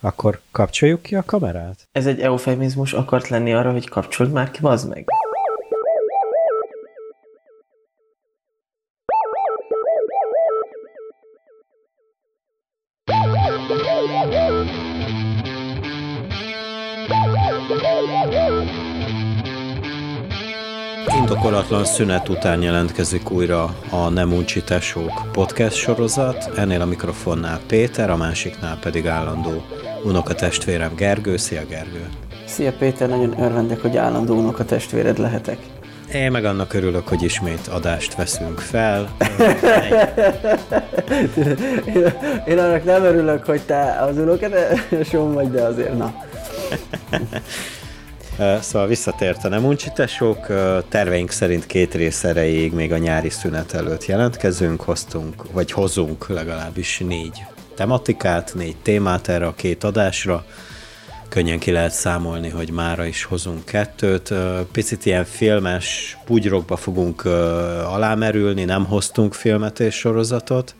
Akkor 0.00 0.40
kapcsoljuk 0.50 1.02
ki 1.02 1.14
a 1.14 1.22
kamerát? 1.26 1.88
Ez 1.92 2.06
egy 2.06 2.20
eufemizmus 2.20 2.92
akart 2.92 3.28
lenni 3.28 3.54
arra, 3.54 3.72
hogy 3.72 3.88
kapcsold 3.88 4.32
már 4.32 4.50
ki, 4.50 4.60
bazd 4.60 4.88
meg. 4.88 5.04
Indokolatlan 21.40 21.84
szünet 21.84 22.28
után 22.28 22.62
jelentkezik 22.62 23.30
újra 23.30 23.74
a 23.90 24.08
Nem 24.08 24.32
Uncsi 24.32 24.62
Tesók 24.62 25.32
podcast 25.32 25.76
sorozat. 25.76 26.50
Ennél 26.56 26.80
a 26.80 26.84
mikrofonnál 26.84 27.60
Péter, 27.66 28.10
a 28.10 28.16
másiknál 28.16 28.78
pedig 28.78 29.06
állandó 29.06 29.64
unokatestvérem 30.04 30.94
Gergő. 30.94 31.36
Szia 31.36 31.64
Gergő! 31.68 32.08
Szia 32.46 32.72
Péter, 32.72 33.08
nagyon 33.08 33.40
örvendek, 33.40 33.80
hogy 33.80 33.96
állandó 33.96 34.34
unokatestvéred 34.34 35.18
lehetek. 35.18 35.58
Én 36.14 36.30
meg 36.30 36.44
annak 36.44 36.72
örülök, 36.72 37.08
hogy 37.08 37.22
ismét 37.22 37.66
adást 37.66 38.14
veszünk 38.14 38.58
fel. 38.58 39.16
én, 41.94 42.12
én 42.46 42.58
annak 42.58 42.84
nem 42.84 43.02
örülök, 43.02 43.44
hogy 43.44 43.60
te 43.62 43.98
az 44.00 44.16
unokatesom 44.16 45.32
vagy, 45.32 45.50
de 45.50 45.62
azért 45.62 45.98
na. 45.98 46.14
Szóval 48.60 48.88
visszatért 48.88 49.44
a 49.44 49.48
Nem 49.48 49.64
Uncsi 49.64 49.90
Tesók. 49.94 50.46
Terveink 50.88 51.30
szerint 51.30 51.66
két 51.66 51.94
rész 51.94 52.24
erejéig 52.24 52.72
még 52.72 52.92
a 52.92 52.96
nyári 52.96 53.30
szünet 53.30 53.74
előtt 53.74 54.06
jelentkezünk, 54.06 54.80
hoztunk, 54.80 55.52
vagy 55.52 55.72
hozunk 55.72 56.28
legalábbis 56.28 56.98
négy 56.98 57.44
tematikát, 57.74 58.54
négy 58.54 58.76
témát 58.76 59.28
erre 59.28 59.46
a 59.46 59.54
két 59.54 59.84
adásra. 59.84 60.44
Könnyen 61.28 61.58
ki 61.58 61.70
lehet 61.70 61.92
számolni, 61.92 62.48
hogy 62.48 62.70
mára 62.70 63.04
is 63.04 63.24
hozunk 63.24 63.64
kettőt. 63.64 64.34
Picit 64.72 65.06
ilyen 65.06 65.24
filmes 65.24 66.16
bugyrokba 66.26 66.76
fogunk 66.76 67.24
alámerülni, 67.84 68.64
nem 68.64 68.84
hoztunk 68.84 69.34
filmet 69.34 69.80
és 69.80 69.94
sorozatot, 69.94 70.74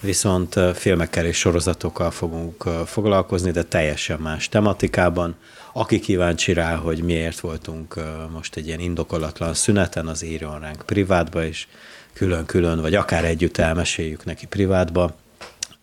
viszont 0.00 0.56
filmekkel 0.74 1.26
és 1.26 1.38
sorozatokkal 1.38 2.10
fogunk 2.10 2.62
foglalkozni, 2.86 3.50
de 3.50 3.62
teljesen 3.62 4.20
más 4.20 4.48
tematikában. 4.48 5.34
Aki 5.72 5.98
kíváncsi 5.98 6.52
rá, 6.52 6.74
hogy 6.74 7.02
miért 7.02 7.40
voltunk 7.40 7.94
most 8.32 8.56
egy 8.56 8.66
ilyen 8.66 8.80
indokolatlan 8.80 9.54
szüneten, 9.54 10.06
az 10.06 10.24
írjon 10.24 10.60
ránk 10.60 10.82
privátba 10.86 11.44
is, 11.44 11.68
külön-külön, 12.12 12.80
vagy 12.80 12.94
akár 12.94 13.24
együtt 13.24 13.56
elmeséljük 13.56 14.24
neki 14.24 14.46
privátba. 14.46 15.14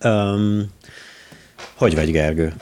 Um, 0.03 0.71
hogy 1.75 1.95
vagy, 1.95 2.11
Gergő? 2.11 2.53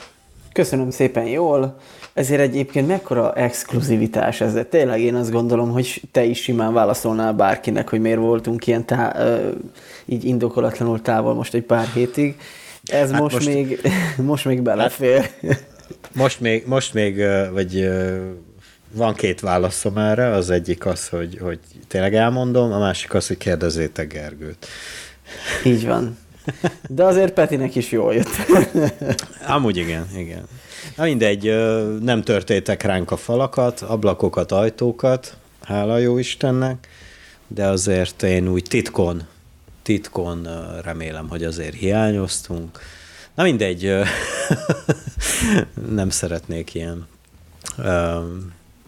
Köszönöm 0.52 0.90
szépen 0.90 1.26
jól. 1.26 1.80
Ezért 2.16 2.40
egyébként 2.40 2.86
mekkora 2.86 3.32
exkluzivitás 3.32 4.40
ez. 4.40 4.58
Tényleg 4.70 5.00
én 5.00 5.14
azt 5.14 5.30
gondolom, 5.30 5.70
hogy 5.70 6.02
te 6.12 6.24
is 6.24 6.42
simán 6.42 6.72
válaszolnál 6.72 7.32
bárkinek, 7.32 7.88
hogy 7.88 8.00
miért 8.00 8.18
voltunk 8.18 8.66
ilyen 8.66 8.84
tá- 8.84 9.18
így 10.04 10.24
indokolatlanul 10.24 11.02
távol 11.02 11.34
most 11.34 11.54
egy 11.54 11.62
pár 11.62 11.86
hétig. 11.94 12.36
Ez 12.84 13.10
hát 13.10 13.20
most, 13.20 13.34
most, 13.34 13.46
még, 13.46 13.80
most 14.32 14.44
még 14.44 14.62
belefér. 14.62 15.30
Hát, 15.48 15.64
most 16.12 16.40
még, 16.40 16.66
most 16.66 16.94
még, 16.94 17.22
vagy 17.52 17.88
van 18.92 19.14
két 19.14 19.40
válaszom 19.40 19.98
erre, 19.98 20.26
az 20.26 20.50
egyik 20.50 20.86
az, 20.86 21.08
hogy, 21.08 21.38
hogy 21.42 21.58
tényleg 21.88 22.14
elmondom, 22.14 22.72
a 22.72 22.78
másik 22.78 23.14
az, 23.14 23.26
hogy 23.26 23.36
kérdezzétek 23.36 24.12
Gergőt. 24.12 24.66
Így 25.64 25.86
van. 25.86 26.18
De 26.88 27.04
azért 27.04 27.32
Petinek 27.32 27.74
is 27.74 27.90
jól 27.90 28.14
jött. 28.14 28.36
Amúgy 29.46 29.76
igen, 29.76 30.06
igen. 30.16 30.44
Na 30.94 31.04
mindegy, 31.04 31.54
nem 32.00 32.22
törtétek 32.22 32.82
ránk 32.82 33.10
a 33.10 33.16
falakat, 33.16 33.80
ablakokat, 33.80 34.52
ajtókat, 34.52 35.36
hála 35.62 35.98
jó 35.98 36.18
Istennek, 36.18 36.88
de 37.46 37.66
azért 37.66 38.22
én 38.22 38.48
úgy 38.48 38.64
titkon, 38.68 39.22
titkon 39.82 40.48
remélem, 40.82 41.28
hogy 41.28 41.44
azért 41.44 41.74
hiányoztunk. 41.74 42.78
Na 43.34 43.42
mindegy, 43.42 43.92
nem 45.98 46.10
szeretnék 46.10 46.74
ilyen 46.74 47.06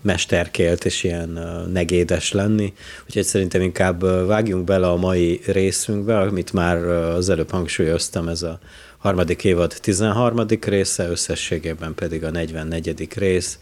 mesterkélt 0.02 0.84
és 0.84 1.04
ilyen 1.04 1.28
negédes 1.72 2.32
lenni, 2.32 2.72
úgyhogy 3.06 3.24
szerintem 3.24 3.62
inkább 3.62 4.26
vágjunk 4.26 4.64
bele 4.64 4.88
a 4.88 4.96
mai 4.96 5.40
részünkbe, 5.46 6.18
amit 6.18 6.52
már 6.52 6.76
az 6.86 7.28
előbb 7.28 7.50
hangsúlyoztam, 7.50 8.28
ez 8.28 8.42
a 8.42 8.58
harmadik 8.98 9.44
évad 9.44 9.74
13. 9.80 10.46
része, 10.60 11.08
összességében 11.08 11.94
pedig 11.94 12.24
a 12.24 12.30
44. 12.30 13.08
rész. 13.16 13.58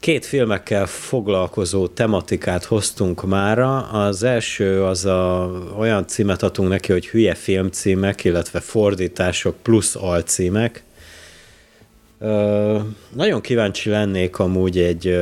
Két 0.00 0.26
filmekkel 0.26 0.86
foglalkozó 0.86 1.86
tematikát 1.86 2.64
hoztunk 2.64 3.26
mára. 3.26 3.78
Az 3.78 4.22
első 4.22 4.84
az 4.84 5.04
a, 5.04 5.50
olyan 5.78 6.06
címet 6.06 6.42
adtunk 6.42 6.68
neki, 6.68 6.92
hogy 6.92 7.08
hülye 7.08 7.34
filmcímek, 7.34 8.24
illetve 8.24 8.60
fordítások 8.60 9.56
plusz 9.62 9.96
alcímek. 9.96 10.82
Ö, 12.18 12.78
nagyon 13.14 13.40
kíváncsi 13.40 13.90
lennék 13.90 14.38
amúgy 14.38 14.78
egy, 14.78 15.18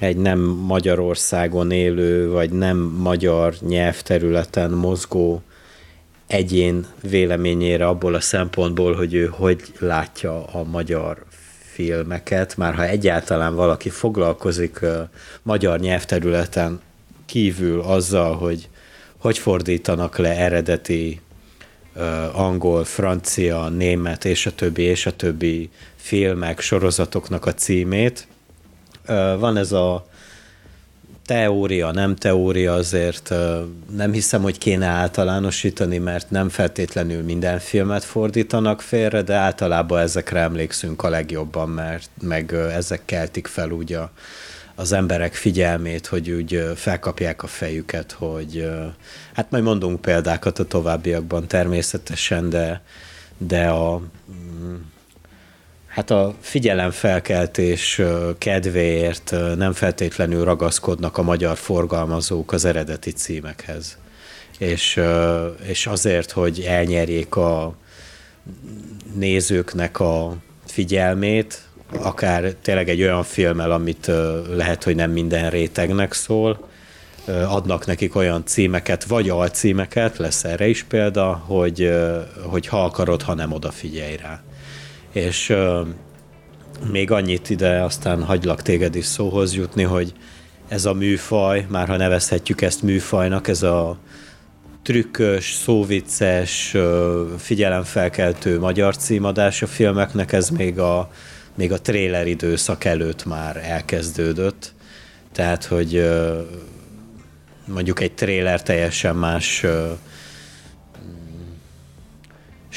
egy 0.00 0.16
nem 0.16 0.38
Magyarországon 0.40 1.70
élő, 1.70 2.30
vagy 2.30 2.50
nem 2.50 2.76
magyar 2.78 3.54
nyelvterületen 3.60 4.70
mozgó 4.70 5.42
egyén 6.26 6.86
véleményére 7.02 7.86
abból 7.86 8.14
a 8.14 8.20
szempontból, 8.20 8.94
hogy 8.94 9.14
ő 9.14 9.26
hogy 9.26 9.62
látja 9.78 10.46
a 10.46 10.64
magyar 10.64 11.24
filmeket, 11.72 12.56
már 12.56 12.74
ha 12.74 12.86
egyáltalán 12.86 13.54
valaki 13.54 13.88
foglalkozik 13.88 14.80
magyar 15.42 15.80
nyelvterületen 15.80 16.80
kívül 17.26 17.80
azzal, 17.80 18.36
hogy 18.36 18.68
hogy 19.26 19.38
fordítanak 19.38 20.18
le 20.18 20.36
eredeti 20.36 21.20
angol, 22.32 22.84
francia, 22.84 23.68
német 23.68 24.24
és 24.24 24.46
a 24.46 24.54
többi, 24.54 24.82
és 24.82 25.06
a 25.06 25.16
többi 25.16 25.70
filmek, 25.96 26.60
sorozatoknak 26.60 27.46
a 27.46 27.54
címét. 27.54 28.26
Van 29.38 29.56
ez 29.56 29.72
a 29.72 30.06
teória, 31.26 31.90
nem 31.90 32.16
teória, 32.16 32.72
azért 32.72 33.34
nem 33.96 34.12
hiszem, 34.12 34.42
hogy 34.42 34.58
kéne 34.58 34.86
általánosítani, 34.86 35.98
mert 35.98 36.30
nem 36.30 36.48
feltétlenül 36.48 37.22
minden 37.22 37.58
filmet 37.58 38.04
fordítanak 38.04 38.80
félre, 38.80 39.22
de 39.22 39.34
általában 39.34 40.00
ezekre 40.00 40.40
emlékszünk 40.40 41.02
a 41.02 41.08
legjobban, 41.08 41.68
mert 41.68 42.10
meg 42.22 42.52
ezek 42.52 43.02
keltik 43.04 43.46
fel 43.46 43.70
úgy 43.70 43.92
a, 43.92 44.10
az 44.74 44.92
emberek 44.92 45.34
figyelmét, 45.34 46.06
hogy 46.06 46.30
úgy 46.30 46.72
felkapják 46.74 47.42
a 47.42 47.46
fejüket, 47.46 48.12
hogy 48.12 48.70
hát 49.34 49.50
majd 49.50 49.64
mondunk 49.64 50.00
példákat 50.00 50.58
a 50.58 50.64
továbbiakban 50.64 51.46
természetesen, 51.46 52.50
de, 52.50 52.82
de 53.38 53.68
a 53.68 54.00
mm, 54.30 54.74
Hát 55.96 56.10
a 56.10 56.34
figyelemfelkeltés 56.40 58.00
kedvéért 58.38 59.34
nem 59.56 59.72
feltétlenül 59.72 60.44
ragaszkodnak 60.44 61.18
a 61.18 61.22
magyar 61.22 61.56
forgalmazók 61.56 62.52
az 62.52 62.64
eredeti 62.64 63.10
címekhez. 63.10 63.98
És, 64.58 65.00
és 65.66 65.86
azért, 65.86 66.30
hogy 66.30 66.60
elnyerjék 66.60 67.36
a 67.36 67.74
nézőknek 69.14 70.00
a 70.00 70.36
figyelmét, 70.66 71.60
akár 71.98 72.54
tényleg 72.62 72.88
egy 72.88 73.02
olyan 73.02 73.24
filmmel, 73.24 73.70
amit 73.70 74.10
lehet, 74.50 74.84
hogy 74.84 74.94
nem 74.94 75.10
minden 75.10 75.50
rétegnek 75.50 76.12
szól, 76.12 76.68
adnak 77.26 77.86
nekik 77.86 78.14
olyan 78.14 78.42
címeket, 78.46 79.04
vagy 79.04 79.28
alcímeket, 79.28 80.16
lesz 80.16 80.44
erre 80.44 80.68
is 80.68 80.82
példa, 80.82 81.32
hogy, 81.32 81.92
hogy 82.42 82.66
ha 82.66 82.84
akarod, 82.84 83.22
ha 83.22 83.34
nem 83.34 83.52
odafigyelj 83.52 84.16
rá 84.16 84.42
és 85.16 85.54
még 86.90 87.10
annyit 87.10 87.50
ide, 87.50 87.82
aztán 87.82 88.22
hagylak 88.22 88.62
téged 88.62 88.94
is 88.94 89.04
szóhoz 89.04 89.54
jutni, 89.54 89.82
hogy 89.82 90.12
ez 90.68 90.84
a 90.84 90.92
műfaj, 90.92 91.66
már 91.68 91.88
ha 91.88 91.96
nevezhetjük 91.96 92.62
ezt 92.62 92.82
műfajnak, 92.82 93.48
ez 93.48 93.62
a 93.62 93.98
trükkös, 94.82 95.52
szóvicces, 95.52 96.76
figyelemfelkeltő 97.38 98.58
magyar 98.58 98.96
címadás 98.96 99.62
a 99.62 99.66
filmeknek, 99.66 100.32
ez 100.32 100.48
még 100.48 100.78
a, 100.78 101.10
még 101.54 101.72
a 101.72 101.80
trailer 101.80 102.26
időszak 102.26 102.84
előtt 102.84 103.24
már 103.24 103.56
elkezdődött. 103.56 104.72
Tehát, 105.32 105.64
hogy 105.64 106.10
mondjuk 107.64 108.00
egy 108.00 108.12
trailer 108.12 108.62
teljesen 108.62 109.16
más 109.16 109.64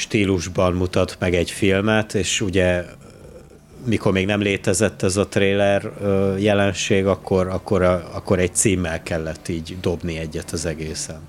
stílusban 0.00 0.72
mutat 0.72 1.16
meg 1.18 1.34
egy 1.34 1.50
filmet, 1.50 2.14
és 2.14 2.40
ugye 2.40 2.84
mikor 3.84 4.12
még 4.12 4.26
nem 4.26 4.40
létezett 4.40 5.02
ez 5.02 5.16
a 5.16 5.28
trailer 5.28 5.92
jelenség, 6.38 7.06
akkor, 7.06 7.48
akkor, 7.48 7.82
akkor 8.12 8.38
egy 8.38 8.54
címmel 8.54 9.02
kellett 9.02 9.48
így 9.48 9.76
dobni 9.80 10.18
egyet 10.18 10.50
az 10.50 10.66
egészen. 10.66 11.20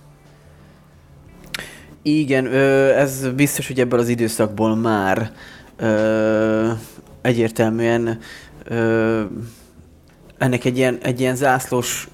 Igen, 2.02 2.48
ez 2.96 3.28
biztos, 3.30 3.68
hogy 3.68 3.80
ebből 3.80 4.00
az 4.00 4.08
időszakból 4.08 4.76
már 4.76 5.32
egyértelműen 7.22 8.20
ennek 10.38 10.66
egy 10.66 10.78
ilyen, 10.78 10.98
egy 11.02 11.20
ilyen 11.20 11.36
zászlós 11.36 12.08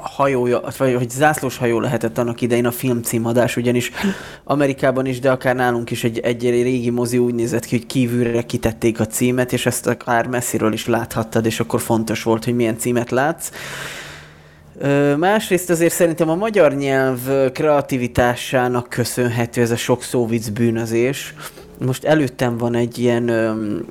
hajója, 0.00 0.60
vagy 0.78 0.94
hogy 0.94 1.10
zászlós 1.10 1.56
hajó 1.56 1.80
lehetett 1.80 2.18
annak 2.18 2.40
idején 2.40 2.66
a 2.66 2.70
film 2.70 3.02
címadás, 3.02 3.56
ugyanis 3.56 3.90
Amerikában 4.44 5.06
is, 5.06 5.20
de 5.20 5.30
akár 5.30 5.54
nálunk 5.54 5.90
is 5.90 6.04
egy, 6.04 6.18
egy 6.18 6.42
régi 6.50 6.90
mozi 6.90 7.18
úgy 7.18 7.34
nézett 7.34 7.64
ki, 7.64 7.76
hogy 7.76 7.86
kívülre 7.86 8.42
kitették 8.42 9.00
a 9.00 9.06
címet, 9.06 9.52
és 9.52 9.66
ezt 9.66 9.86
akár 9.86 10.26
messziről 10.26 10.72
is 10.72 10.86
láthattad, 10.86 11.46
és 11.46 11.60
akkor 11.60 11.80
fontos 11.80 12.22
volt, 12.22 12.44
hogy 12.44 12.54
milyen 12.54 12.78
címet 12.78 13.10
látsz. 13.10 13.50
Másrészt 15.16 15.70
azért 15.70 15.94
szerintem 15.94 16.28
a 16.28 16.34
magyar 16.34 16.74
nyelv 16.74 17.18
kreativitásának 17.52 18.88
köszönhető 18.88 19.60
ez 19.60 19.70
a 19.70 19.76
sok 19.76 20.02
szóvic 20.02 20.48
bűnözés. 20.48 21.34
Most 21.84 22.04
előttem 22.04 22.56
van 22.56 22.74
egy 22.74 22.98
ilyen 22.98 23.30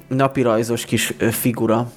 napirajzos 0.07 0.85
kis 0.85 1.13
figura, 1.31 1.91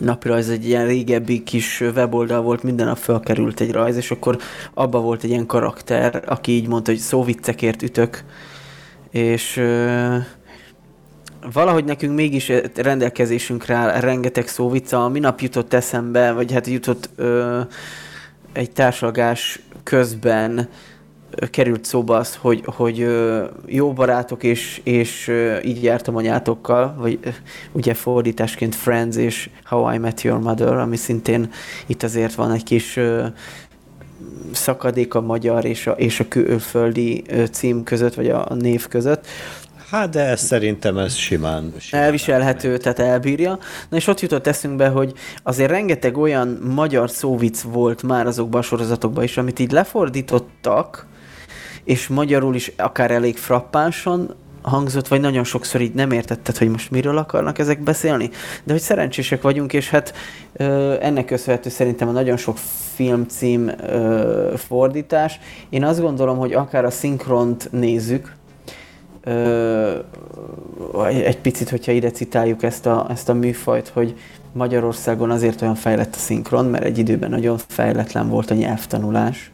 napirajz 0.00 0.48
egy 0.48 0.66
ilyen 0.66 0.86
régebbi 0.86 1.42
kis 1.42 1.80
weboldal 1.80 2.42
volt, 2.42 2.62
minden 2.62 2.86
nap 2.86 2.96
felkerült 2.96 3.60
egy 3.60 3.72
rajz, 3.72 3.96
és 3.96 4.10
akkor 4.10 4.38
abba 4.74 5.00
volt 5.00 5.22
egy 5.22 5.30
ilyen 5.30 5.46
karakter, 5.46 6.22
aki 6.26 6.52
így 6.52 6.68
mondta, 6.68 6.90
hogy 6.90 7.00
szóviccekért 7.00 7.82
ütök, 7.82 8.24
és 9.10 9.56
ö, 9.56 10.16
valahogy 11.52 11.84
nekünk 11.84 12.14
mégis 12.14 12.52
rendelkezésünkre 12.74 13.74
áll 13.74 14.00
rengeteg 14.00 14.48
szóvica. 14.48 15.08
Minap 15.08 15.40
jutott 15.40 15.72
eszembe, 15.72 16.32
vagy 16.32 16.52
hát 16.52 16.66
jutott 16.66 17.10
ö, 17.16 17.60
egy 18.52 18.70
társalgás 18.70 19.60
közben 19.82 20.68
került 21.50 21.84
szóba 21.84 22.16
az, 22.16 22.36
hogy, 22.36 22.62
hogy 22.64 23.06
jó 23.66 23.92
barátok, 23.92 24.42
és, 24.42 24.80
és 24.84 25.32
így 25.64 25.82
jártam 25.82 26.16
anyátokkal, 26.16 26.94
vagy 26.98 27.18
ugye 27.72 27.94
fordításként 27.94 28.74
Friends 28.74 29.16
és 29.16 29.50
How 29.64 29.94
I 29.94 29.98
Met 29.98 30.22
Your 30.22 30.40
Mother, 30.40 30.76
ami 30.76 30.96
szintén 30.96 31.50
itt 31.86 32.02
azért 32.02 32.34
van 32.34 32.52
egy 32.52 32.64
kis 32.64 32.98
szakadék 34.52 35.14
a 35.14 35.20
magyar 35.20 35.64
és 35.64 35.86
a, 35.86 35.90
és 35.90 36.20
a 36.20 36.28
külföldi 36.28 37.24
cím 37.50 37.82
között, 37.82 38.14
vagy 38.14 38.28
a 38.28 38.54
név 38.54 38.88
között. 38.88 39.26
Hát 39.92 40.08
de 40.08 40.20
ez 40.20 40.40
szerintem 40.40 40.98
ez 40.98 41.14
simán, 41.14 41.72
simán 41.78 42.04
elviselhető, 42.04 42.66
elmegy. 42.66 42.80
tehát 42.80 42.98
elbírja. 42.98 43.58
Na 43.88 43.96
és 43.96 44.06
ott 44.06 44.20
jutott 44.20 44.46
eszünkbe, 44.46 44.88
hogy 44.88 45.12
azért 45.42 45.70
rengeteg 45.70 46.16
olyan 46.16 46.58
magyar 46.74 47.10
szóvic 47.10 47.62
volt 47.62 48.02
már 48.02 48.26
azokban 48.26 48.60
a 48.60 48.64
sorozatokban 48.64 49.24
is, 49.24 49.36
amit 49.36 49.58
így 49.58 49.72
lefordítottak, 49.72 51.06
és 51.84 52.08
magyarul 52.08 52.54
is 52.54 52.72
akár 52.76 53.10
elég 53.10 53.36
frappánsan 53.36 54.34
hangzott, 54.62 55.08
vagy 55.08 55.20
nagyon 55.20 55.44
sokszor 55.44 55.80
így 55.80 55.94
nem 55.94 56.10
értetted, 56.10 56.56
hogy 56.56 56.68
most 56.68 56.90
miről 56.90 57.18
akarnak 57.18 57.58
ezek 57.58 57.82
beszélni, 57.82 58.30
de 58.64 58.72
hogy 58.72 58.80
szerencsések 58.80 59.42
vagyunk, 59.42 59.72
és 59.72 59.90
hát 59.90 60.14
ö, 60.52 60.96
ennek 61.00 61.24
köszönhető 61.24 61.70
szerintem 61.70 62.08
a 62.08 62.12
nagyon 62.12 62.36
sok 62.36 62.56
filmcím 62.94 63.68
ö, 63.68 64.52
fordítás. 64.56 65.40
Én 65.68 65.84
azt 65.84 66.00
gondolom, 66.00 66.38
hogy 66.38 66.52
akár 66.52 66.84
a 66.84 66.90
szinkront 66.90 67.68
nézzük, 67.72 68.34
ö, 69.24 69.98
egy 71.24 71.38
picit, 71.38 71.70
hogyha 71.70 71.92
ide 71.92 72.10
citáljuk 72.10 72.62
ezt 72.62 72.86
a, 72.86 73.06
ezt 73.10 73.28
a 73.28 73.34
műfajt, 73.34 73.88
hogy 73.88 74.14
Magyarországon 74.52 75.30
azért 75.30 75.62
olyan 75.62 75.74
fejlett 75.74 76.14
a 76.14 76.18
szinkron, 76.18 76.64
mert 76.66 76.84
egy 76.84 76.98
időben 76.98 77.30
nagyon 77.30 77.58
fejletlen 77.66 78.28
volt 78.28 78.50
a 78.50 78.54
nyelvtanulás, 78.54 79.51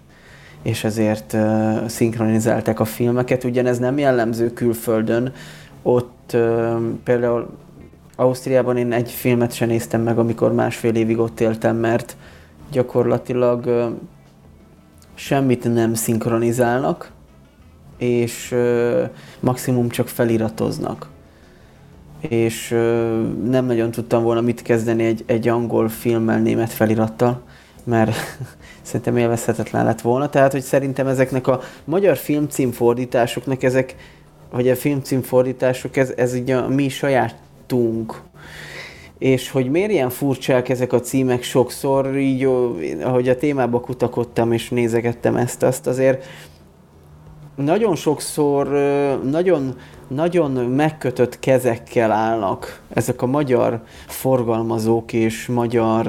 és 0.63 0.85
ezért 0.85 1.33
uh, 1.33 1.87
szinkronizálták 1.87 2.81
a 2.81 2.85
filmeket. 2.85 3.45
Ugyanez 3.45 3.79
nem 3.79 3.99
jellemző 3.99 4.53
külföldön. 4.53 5.33
Ott 5.83 6.31
uh, 6.35 6.77
például 7.05 7.49
Ausztriában 8.17 8.77
én 8.77 8.93
egy 8.93 9.11
filmet 9.11 9.53
sem 9.53 9.69
néztem 9.69 10.03
meg, 10.03 10.19
amikor 10.19 10.53
másfél 10.53 10.95
évig 10.95 11.19
ott 11.19 11.41
éltem, 11.41 11.77
mert 11.77 12.17
gyakorlatilag 12.71 13.67
uh, 13.67 13.85
semmit 15.15 15.75
nem 15.75 15.95
szinkronizálnak, 15.95 17.11
és 17.97 18.53
uh, 18.53 19.09
maximum 19.41 19.89
csak 19.89 20.09
feliratoznak. 20.09 21.09
És 22.21 22.69
nem 23.45 23.67
nagyon 23.67 23.91
tudtam 23.91 24.23
volna 24.23 24.41
mit 24.41 24.63
kezdeni 24.63 25.05
egy, 25.05 25.25
egy 25.27 25.49
angol 25.49 25.89
filmmel 25.89 26.39
német 26.39 26.73
felirattal, 26.73 27.43
mert 27.89 28.17
szerintem 28.83 29.17
élvezhetetlen 29.17 29.85
lett 29.85 30.01
volna. 30.01 30.29
Tehát, 30.29 30.53
hogy 30.53 30.63
szerintem 30.63 31.07
ezeknek 31.07 31.47
a 31.47 31.61
magyar 31.85 32.17
filmcímfordításoknak 32.17 33.63
ezek, 33.63 33.97
vagy 34.51 34.69
a 34.69 34.77
filmcímfordítások, 34.77 35.97
ez, 35.97 36.13
ez 36.17 36.35
így 36.35 36.51
a 36.51 36.69
mi 36.69 36.89
sajátunk. 36.89 38.21
És 39.19 39.51
hogy 39.51 39.71
miért 39.71 39.91
ilyen 39.91 40.11
furcsák 40.11 40.69
ezek 40.69 40.93
a 40.93 41.01
címek 41.01 41.43
sokszor, 41.43 42.17
így 42.17 42.49
ahogy 43.03 43.29
a 43.29 43.37
témába 43.37 43.81
kutakodtam 43.81 44.53
és 44.53 44.69
nézegettem 44.69 45.37
ezt, 45.37 45.63
azt 45.63 45.87
azért 45.87 46.25
nagyon 47.55 47.95
sokszor 47.95 48.69
nagyon, 49.25 49.77
nagyon 50.09 50.51
megkötött 50.51 51.39
kezekkel 51.39 52.11
állnak 52.11 52.83
ezek 52.89 53.23
a 53.23 53.27
magyar 53.27 53.83
forgalmazók 54.07 55.13
és 55.13 55.47
magyar 55.47 56.07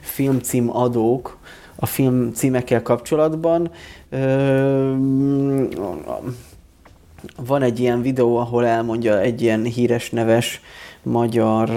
filmcímadók, 0.00 1.38
a 1.76 1.86
film 1.86 2.32
címekkel 2.32 2.82
kapcsolatban. 2.82 3.70
Van 7.46 7.62
egy 7.62 7.80
ilyen 7.80 8.02
videó, 8.02 8.36
ahol 8.36 8.66
elmondja 8.66 9.20
egy 9.20 9.42
ilyen 9.42 9.62
híres 9.62 10.10
neves 10.10 10.60
magyar 11.02 11.68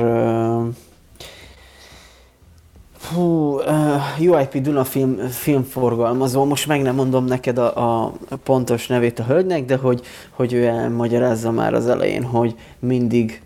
Hú, 3.02 3.58
uh, 3.58 4.20
UIP 4.20 4.58
Duna 4.62 4.84
film, 4.84 5.18
filmforgalmazó, 5.30 6.46
most 6.46 6.68
meg 6.68 6.82
nem 6.82 6.96
mondom 6.96 7.26
neked 7.26 7.58
a, 7.58 8.06
a 8.06 8.14
pontos 8.44 8.88
nevét 8.88 9.20
a 9.20 9.24
hölgynek, 9.24 9.66
de 9.66 9.76
hogy, 9.76 10.02
hogy 10.30 10.54
ő 10.54 10.66
elmagyarázza 10.66 11.52
már 11.52 11.74
az 11.74 11.88
elején, 11.88 12.24
hogy 12.24 12.56
mindig 12.80 13.42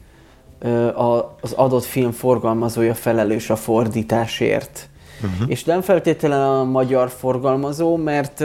uh, 0.63 1.01
a, 1.01 1.37
az 1.41 1.51
adott 1.51 1.83
film 1.83 2.11
forgalmazója 2.11 2.93
felelős 2.93 3.49
a 3.49 3.55
fordításért. 3.55 4.89
Uh-huh. 5.23 5.49
És 5.49 5.63
nem 5.63 5.81
feltétlenül 5.81 6.37
a 6.37 6.63
magyar 6.63 7.09
forgalmazó, 7.09 7.95
mert 7.95 8.43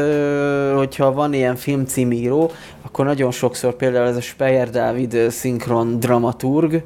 hogyha 0.74 1.12
van 1.12 1.34
ilyen 1.34 1.56
filmcímíró, 1.56 2.50
akkor 2.82 3.04
nagyon 3.04 3.30
sokszor 3.30 3.74
például 3.74 4.06
ez 4.06 4.16
a 4.16 4.20
Speyer 4.20 4.70
Dávid 4.70 5.30
szinkron 5.30 6.00
dramaturg, 6.00 6.82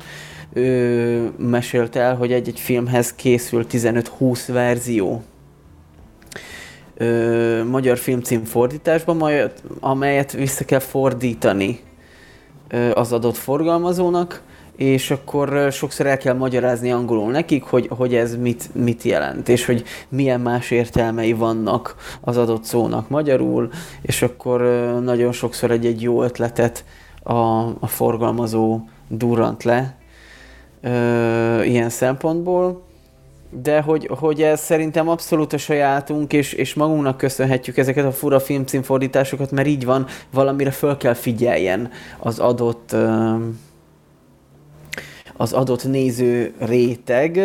ő 0.52 1.32
mesélt 1.38 1.96
el, 1.96 2.16
hogy 2.16 2.32
egy-egy 2.32 2.60
filmhez 2.60 3.14
készül 3.14 3.66
15-20 3.70 4.40
verzió. 4.46 5.22
Ö, 6.96 7.64
magyar 7.64 7.98
filmcím 7.98 8.44
fordításban, 8.44 9.16
majd, 9.16 9.52
amelyet 9.80 10.32
vissza 10.32 10.64
kell 10.64 10.78
fordítani 10.78 11.80
ö, 12.68 12.90
az 12.94 13.12
adott 13.12 13.36
forgalmazónak, 13.36 14.42
és 14.76 15.10
akkor 15.10 15.72
sokszor 15.72 16.06
el 16.06 16.16
kell 16.16 16.34
magyarázni 16.34 16.92
angolul 16.92 17.30
nekik, 17.30 17.62
hogy, 17.62 17.88
hogy 17.96 18.14
ez 18.14 18.36
mit, 18.36 18.74
mit 18.74 19.02
jelent, 19.02 19.48
és 19.48 19.66
hogy 19.66 19.84
milyen 20.08 20.40
más 20.40 20.70
értelmei 20.70 21.32
vannak 21.32 21.94
az 22.20 22.36
adott 22.36 22.64
szónak 22.64 23.08
magyarul, 23.08 23.70
és 24.02 24.22
akkor 24.22 24.60
nagyon 25.02 25.32
sokszor 25.32 25.70
egy-egy 25.70 26.02
jó 26.02 26.22
ötletet 26.22 26.84
a, 27.22 27.32
a 27.80 27.86
forgalmazó 27.86 28.80
durrant 29.08 29.62
le 29.62 29.99
ö, 30.82 31.62
ilyen 31.62 31.88
szempontból, 31.88 32.82
de 33.62 33.80
hogy, 33.80 34.10
hogy 34.18 34.42
ez 34.42 34.60
szerintem 34.60 35.08
abszolút 35.08 35.52
a 35.52 35.58
sajátunk, 35.58 36.32
és, 36.32 36.52
és 36.52 36.74
magunknak 36.74 37.16
köszönhetjük 37.16 37.76
ezeket 37.76 38.04
a 38.04 38.12
fura 38.12 38.40
filmcímfordításokat, 38.40 39.50
mert 39.50 39.68
így 39.68 39.84
van, 39.84 40.06
valamire 40.32 40.70
föl 40.70 40.96
kell 40.96 41.14
figyeljen 41.14 41.90
az 42.18 42.38
adott 42.38 42.92
ö, 42.92 43.34
az 45.40 45.52
adott 45.52 45.84
néző 45.84 46.54
réteg. 46.58 47.40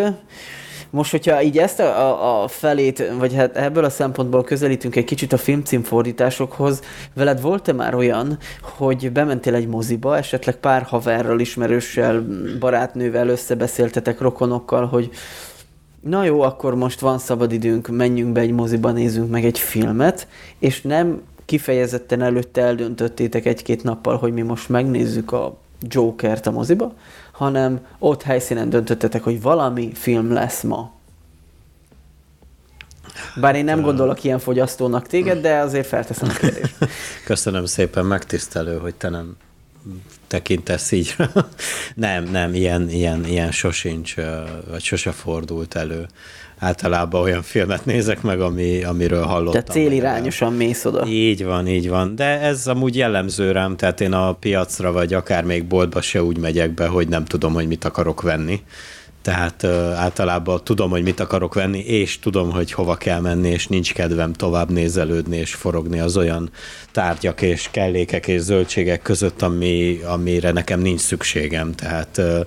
Most, 0.95 1.11
hogyha 1.11 1.41
így 1.41 1.57
ezt 1.57 1.79
a, 1.79 2.43
a 2.43 2.47
felét, 2.47 3.11
vagy 3.17 3.33
hát 3.33 3.57
ebből 3.57 3.83
a 3.83 3.89
szempontból 3.89 4.43
közelítünk 4.43 4.95
egy 4.95 5.03
kicsit 5.03 5.33
a 5.33 5.37
filmcímfordításokhoz, 5.37 6.81
veled 7.13 7.41
volt-e 7.41 7.73
már 7.73 7.95
olyan, 7.95 8.37
hogy 8.61 9.11
bementél 9.11 9.55
egy 9.55 9.67
moziba, 9.67 10.17
esetleg 10.17 10.55
pár 10.55 10.81
haverral, 10.81 11.39
ismerőssel, 11.39 12.25
barátnővel 12.59 13.27
összebeszéltetek 13.27 14.19
rokonokkal, 14.19 14.85
hogy 14.85 15.09
na 16.01 16.23
jó, 16.23 16.41
akkor 16.41 16.75
most 16.75 16.99
van 16.99 17.17
szabad 17.17 17.51
időnk, 17.51 17.87
menjünk 17.87 18.31
be 18.31 18.39
egy 18.39 18.51
moziba, 18.51 18.91
nézzünk 18.91 19.29
meg 19.29 19.45
egy 19.45 19.59
filmet, 19.59 20.27
és 20.59 20.81
nem 20.81 21.21
kifejezetten 21.45 22.21
előtte 22.21 22.61
eldöntöttétek 22.61 23.45
egy-két 23.45 23.83
nappal, 23.83 24.17
hogy 24.17 24.33
mi 24.33 24.41
most 24.41 24.69
megnézzük 24.69 25.31
a 25.31 25.57
Jokert 25.89 26.47
a 26.47 26.51
moziba, 26.51 26.93
hanem 27.35 27.85
ott 27.99 28.21
helyszínen 28.21 28.69
döntöttetek, 28.69 29.23
hogy 29.23 29.41
valami 29.41 29.91
film 29.93 30.33
lesz 30.33 30.61
ma. 30.61 30.93
Bár 33.35 33.55
én 33.55 33.63
nem 33.63 33.81
gondolok 33.81 34.23
ilyen 34.23 34.39
fogyasztónak 34.39 35.07
téged, 35.07 35.41
de 35.41 35.57
azért 35.57 35.87
felteszem 35.87 36.29
a 36.29 36.33
kérdést. 36.33 36.75
Köszönöm 37.25 37.65
szépen, 37.65 38.05
megtisztelő, 38.05 38.77
hogy 38.77 38.95
te 38.95 39.09
nem 39.09 39.35
tekintesz 40.27 40.91
így. 40.91 41.15
nem, 41.95 42.23
nem, 42.23 42.53
ilyen, 42.53 42.89
ilyen, 42.89 43.25
ilyen 43.25 43.51
sosincs, 43.51 44.15
vagy 44.69 44.83
sose 44.83 45.11
fordult 45.11 45.75
elő. 45.75 46.07
Általában 46.65 47.21
olyan 47.21 47.41
filmet 47.41 47.85
nézek 47.85 48.21
meg, 48.21 48.41
ami, 48.41 48.83
amiről 48.83 49.23
hallottam. 49.23 49.51
Tehát 49.51 49.71
célirányosan 49.71 50.53
mész 50.53 50.85
oda. 50.85 51.05
Így 51.07 51.45
van, 51.45 51.67
így 51.67 51.89
van. 51.89 52.15
De 52.15 52.39
ez 52.39 52.67
amúgy 52.67 52.95
jellemző 52.95 53.51
rám, 53.51 53.75
tehát 53.75 54.01
én 54.01 54.13
a 54.13 54.33
piacra, 54.33 54.91
vagy 54.91 55.13
akár 55.13 55.43
még 55.43 55.65
boltba 55.65 56.01
se 56.01 56.23
úgy 56.23 56.37
megyek 56.37 56.73
be, 56.73 56.87
hogy 56.87 57.07
nem 57.07 57.25
tudom, 57.25 57.53
hogy 57.53 57.67
mit 57.67 57.85
akarok 57.85 58.21
venni 58.21 58.61
tehát 59.25 59.63
uh, 59.63 59.71
általában 59.99 60.63
tudom, 60.63 60.89
hogy 60.89 61.03
mit 61.03 61.19
akarok 61.19 61.53
venni, 61.53 61.79
és 61.79 62.19
tudom, 62.19 62.51
hogy 62.51 62.71
hova 62.71 62.95
kell 62.95 63.19
menni, 63.19 63.49
és 63.49 63.67
nincs 63.67 63.93
kedvem 63.93 64.33
tovább 64.33 64.71
nézelődni 64.71 65.37
és 65.37 65.53
forogni 65.53 65.99
az 65.99 66.17
olyan 66.17 66.49
tárgyak 66.91 67.41
és 67.41 67.69
kellékek 67.71 68.27
és 68.27 68.41
zöldségek 68.41 69.01
között, 69.01 69.41
ami, 69.41 69.99
amire 70.07 70.51
nekem 70.51 70.79
nincs 70.79 70.99
szükségem. 70.99 71.73
Tehát 71.73 72.17
uh, 72.17 72.39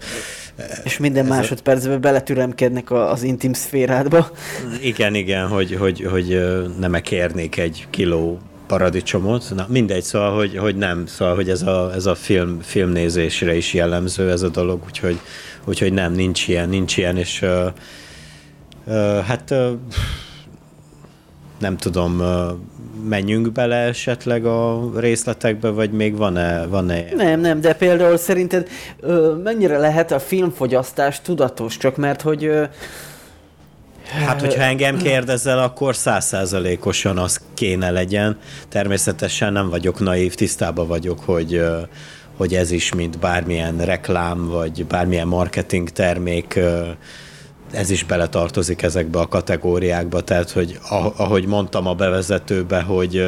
és 0.85 0.99
minden 0.99 1.27
másodpercben 1.27 2.01
beletüremkednek 2.01 2.91
az 2.91 3.23
intim 3.23 3.53
szférádba. 3.53 4.31
Igen, 4.83 5.15
igen, 5.15 5.47
hogy, 5.47 5.75
hogy, 5.75 6.07
hogy 6.11 6.41
nem 6.79 6.93
kérnék 6.93 7.57
egy 7.57 7.87
kiló 7.91 8.39
paradicsomot. 8.67 9.53
Na, 9.55 9.67
mindegy, 9.69 10.03
szóval, 10.03 10.37
hogy, 10.37 10.57
hogy 10.57 10.77
nem, 10.77 11.07
szóval, 11.07 11.35
hogy 11.35 11.49
ez 11.49 11.63
a, 11.63 11.93
ez 11.95 12.07
a 12.07 12.15
film, 12.15 12.61
filmnézésre 12.61 13.57
is 13.57 13.75
jellemző 13.75 14.31
ez 14.31 14.43
a 14.43 14.49
dolog, 14.49 14.83
úgyhogy 14.87 15.21
úgyhogy 15.65 15.93
nem, 15.93 16.13
nincs 16.13 16.49
ilyen, 16.49 16.69
nincs 16.69 16.97
ilyen, 16.97 17.17
és 17.17 17.43
uh, 17.43 17.67
uh, 18.87 19.19
hát 19.19 19.51
uh, 19.51 19.71
nem 21.59 21.77
tudom, 21.77 22.23
menjünk 23.09 23.53
bele 23.53 23.77
esetleg 23.77 24.45
a 24.45 24.91
részletekbe, 24.97 25.69
vagy 25.69 25.91
még 25.91 26.17
van-e? 26.17 26.67
van-e? 26.67 27.05
Nem, 27.17 27.41
nem, 27.41 27.61
de 27.61 27.75
például 27.75 28.17
szerinted 28.17 28.69
uh, 29.01 29.43
mennyire 29.43 29.79
lehet 29.79 30.13
a 30.13 30.19
filmfogyasztás 30.19 31.21
tudatos, 31.21 31.77
csak 31.77 31.97
mert 31.97 32.23
hogy 32.23 32.47
uh, 32.47 32.69
Hát, 34.27 34.41
hogyha 34.41 34.63
engem 34.63 34.97
kérdezel, 34.97 35.59
akkor 35.59 35.97
százszázalékosan 35.97 37.19
az 37.19 37.41
kéne 37.55 37.91
legyen. 37.91 38.39
Természetesen 38.69 39.53
nem 39.53 39.69
vagyok 39.69 40.01
naív, 40.01 40.35
tisztában 40.35 40.87
vagyok, 40.87 41.21
hogy 41.25 41.63
hogy 42.39 42.55
ez 42.55 42.71
is, 42.71 42.95
mint 42.95 43.19
bármilyen 43.19 43.79
reklám, 43.79 44.49
vagy 44.49 44.87
bármilyen 44.87 45.27
marketing 45.27 45.91
termék, 45.91 46.59
ez 47.71 47.91
is 47.91 48.05
beletartozik 48.05 48.83
ezekbe 48.83 49.19
a 49.19 49.29
kategóriákba, 49.29 50.21
tehát, 50.21 50.51
hogy 50.51 50.79
ahogy 51.17 51.47
mondtam 51.47 51.87
a 51.87 51.95
bevezetőbe, 51.95 52.81
hogy 52.81 53.23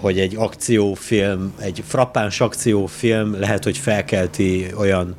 hogy 0.00 0.18
egy 0.18 0.36
akciófilm, 0.36 1.54
egy 1.58 1.82
frappáns 1.86 2.40
akciófilm 2.40 3.38
lehet, 3.38 3.64
hogy 3.64 3.78
felkelti 3.78 4.66
olyan 4.76 5.16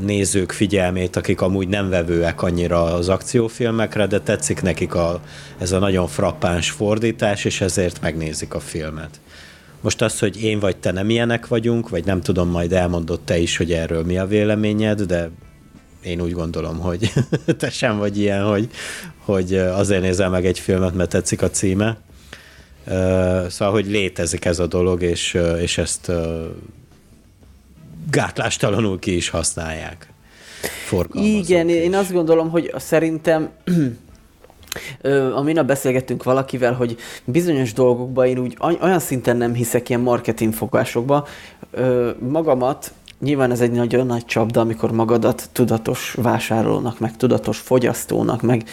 nézők 0.00 0.52
figyelmét, 0.52 1.16
akik 1.16 1.40
amúgy 1.40 1.68
nem 1.68 1.88
vevőek 1.88 2.42
annyira 2.42 2.84
az 2.84 3.08
akciófilmekre, 3.08 4.06
de 4.06 4.20
tetszik 4.20 4.62
nekik 4.62 4.94
a, 4.94 5.20
ez 5.58 5.72
a 5.72 5.78
nagyon 5.78 6.06
frappáns 6.06 6.70
fordítás, 6.70 7.44
és 7.44 7.60
ezért 7.60 8.00
megnézik 8.00 8.54
a 8.54 8.60
filmet. 8.60 9.20
Most 9.80 10.02
az, 10.02 10.18
hogy 10.18 10.42
én 10.42 10.58
vagy 10.58 10.76
te 10.76 10.92
nem 10.92 11.10
ilyenek 11.10 11.46
vagyunk, 11.46 11.88
vagy 11.88 12.04
nem 12.04 12.20
tudom, 12.20 12.48
majd 12.48 12.72
elmondott 12.72 13.24
te 13.24 13.38
is, 13.38 13.56
hogy 13.56 13.72
erről 13.72 14.04
mi 14.04 14.18
a 14.18 14.26
véleményed, 14.26 15.02
de 15.02 15.30
én 16.06 16.20
úgy 16.20 16.32
gondolom, 16.32 16.78
hogy 16.78 17.12
te 17.58 17.70
sem 17.70 17.98
vagy 17.98 18.18
ilyen, 18.18 18.44
hogy, 18.44 18.68
hogy 19.24 19.54
azért 19.54 20.02
nézel 20.02 20.30
meg 20.30 20.46
egy 20.46 20.58
filmet, 20.58 20.94
mert 20.94 21.10
tetszik 21.10 21.42
a 21.42 21.50
címe. 21.50 21.98
Szóval, 23.48 23.70
hogy 23.70 23.86
létezik 23.86 24.44
ez 24.44 24.58
a 24.58 24.66
dolog, 24.66 25.02
és, 25.02 25.38
és 25.60 25.78
ezt 25.78 26.10
gátlástalanul 28.10 28.98
ki 28.98 29.16
is 29.16 29.28
használják. 29.28 30.12
Igen, 31.12 31.68
is. 31.68 31.74
én 31.74 31.94
azt 31.94 32.12
gondolom, 32.12 32.50
hogy 32.50 32.72
szerintem 32.76 33.50
a 35.36 35.42
minap 35.42 35.66
beszélgettünk 35.66 36.22
valakivel, 36.22 36.72
hogy 36.72 36.96
bizonyos 37.24 37.72
dolgokban 37.72 38.26
én 38.26 38.38
úgy 38.38 38.56
olyan 38.60 38.98
szinten 38.98 39.36
nem 39.36 39.54
hiszek 39.54 39.88
ilyen 39.88 40.00
marketing 40.00 40.52
fogásokba. 40.52 41.26
Magamat 42.18 42.92
Nyilván 43.20 43.50
ez 43.50 43.60
egy 43.60 43.70
nagyon 43.70 44.06
nagy 44.06 44.24
csapda, 44.24 44.60
amikor 44.60 44.92
magadat 44.92 45.48
tudatos 45.52 46.14
vásárolónak, 46.22 46.98
meg 46.98 47.16
tudatos 47.16 47.58
fogyasztónak, 47.58 48.42
meg, 48.42 48.64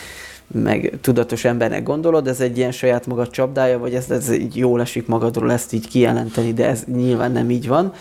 meg 0.47 0.97
tudatos 1.01 1.45
embernek 1.45 1.83
gondolod, 1.83 2.27
ez 2.27 2.39
egy 2.39 2.57
ilyen 2.57 2.71
saját 2.71 3.07
magad 3.07 3.29
csapdája, 3.29 3.79
vagy 3.79 3.93
ez, 3.93 4.11
ez 4.11 4.31
így 4.31 4.57
jól 4.57 4.81
esik 4.81 5.07
magadról 5.07 5.51
ezt 5.51 5.73
így 5.73 5.87
kijelenteni, 5.87 6.53
de 6.53 6.67
ez 6.67 6.83
nyilván 6.93 7.31
nem 7.31 7.49
így 7.49 7.67
van. 7.67 7.93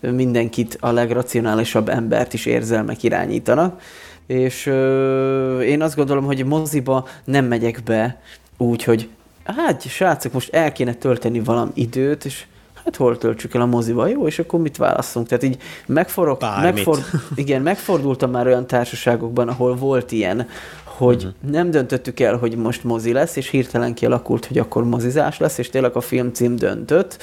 Mindenkit, 0.00 0.76
a 0.80 0.92
legracionálisabb 0.92 1.88
embert 1.88 2.34
is 2.34 2.46
érzelmek 2.46 3.02
irányítanak 3.02 3.80
és 4.26 4.66
ö, 4.66 5.60
én 5.60 5.82
azt 5.82 5.96
gondolom, 5.96 6.24
hogy 6.24 6.44
moziba 6.44 7.06
nem 7.24 7.44
megyek 7.44 7.82
be 7.84 8.20
úgy, 8.56 8.84
hogy 8.84 9.08
hát 9.44 9.82
srácok, 9.82 10.32
most 10.32 10.54
el 10.54 10.72
kéne 10.72 10.94
tölteni 10.94 11.40
valami 11.40 11.70
időt, 11.74 12.24
és 12.24 12.46
hát 12.84 12.96
hol 12.96 13.18
töltsük 13.18 13.54
el 13.54 13.60
a 13.60 13.66
moziba, 13.66 14.06
jó, 14.06 14.26
és 14.26 14.38
akkor 14.38 14.60
mit 14.60 14.76
válaszunk? 14.76 15.26
Tehát 15.26 15.44
így 15.44 15.56
megforog, 15.86 16.38
megford, 16.62 17.04
igen, 17.34 17.62
megfordultam 17.62 18.30
már 18.30 18.46
olyan 18.46 18.66
társaságokban, 18.66 19.48
ahol 19.48 19.76
volt 19.76 20.12
ilyen, 20.12 20.46
hogy 20.84 21.16
uh-huh. 21.16 21.50
nem 21.50 21.70
döntöttük 21.70 22.20
el, 22.20 22.36
hogy 22.36 22.56
most 22.56 22.84
mozi 22.84 23.12
lesz, 23.12 23.36
és 23.36 23.48
hirtelen 23.48 23.94
kialakult, 23.94 24.46
hogy 24.46 24.58
akkor 24.58 24.84
mozizás 24.84 25.38
lesz, 25.38 25.58
és 25.58 25.70
tényleg 25.70 25.96
a 25.96 26.00
filmcím 26.00 26.56
döntött, 26.56 27.22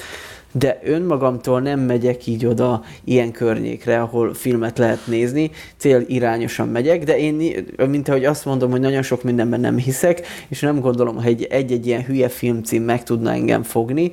de 0.52 0.80
önmagamtól 0.84 1.60
nem 1.60 1.80
megyek 1.80 2.26
így 2.26 2.46
oda 2.46 2.82
ilyen 3.04 3.32
környékre, 3.32 4.00
ahol 4.00 4.34
filmet 4.34 4.78
lehet 4.78 5.06
nézni, 5.06 5.50
cél 5.76 6.04
irányosan 6.06 6.68
megyek, 6.68 7.04
de 7.04 7.18
én, 7.18 7.64
mint 7.88 8.08
ahogy 8.08 8.24
azt 8.24 8.44
mondom, 8.44 8.70
hogy 8.70 8.80
nagyon 8.80 9.02
sok 9.02 9.22
mindenben 9.22 9.60
nem 9.60 9.76
hiszek, 9.76 10.26
és 10.48 10.60
nem 10.60 10.80
gondolom, 10.80 11.22
hogy 11.22 11.46
egy-egy 11.50 11.86
ilyen 11.86 12.04
hülye 12.04 12.28
filmcím 12.28 12.82
meg 12.82 13.02
tudna 13.02 13.30
engem 13.30 13.62
fogni, 13.62 14.10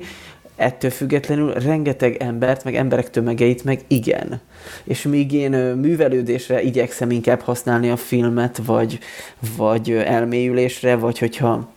ettől 0.60 0.90
függetlenül 0.90 1.52
rengeteg 1.52 2.16
embert, 2.16 2.64
meg 2.64 2.74
emberek 2.74 3.10
tömegeit, 3.10 3.64
meg 3.64 3.80
igen. 3.86 4.40
És 4.84 5.02
míg 5.02 5.32
én 5.32 5.50
művelődésre 5.76 6.62
igyekszem 6.62 7.10
inkább 7.10 7.40
használni 7.40 7.90
a 7.90 7.96
filmet, 7.96 8.60
vagy, 8.66 8.98
vagy 9.56 9.90
elmélyülésre, 9.90 10.96
vagy 10.96 11.18
hogyha 11.18 11.68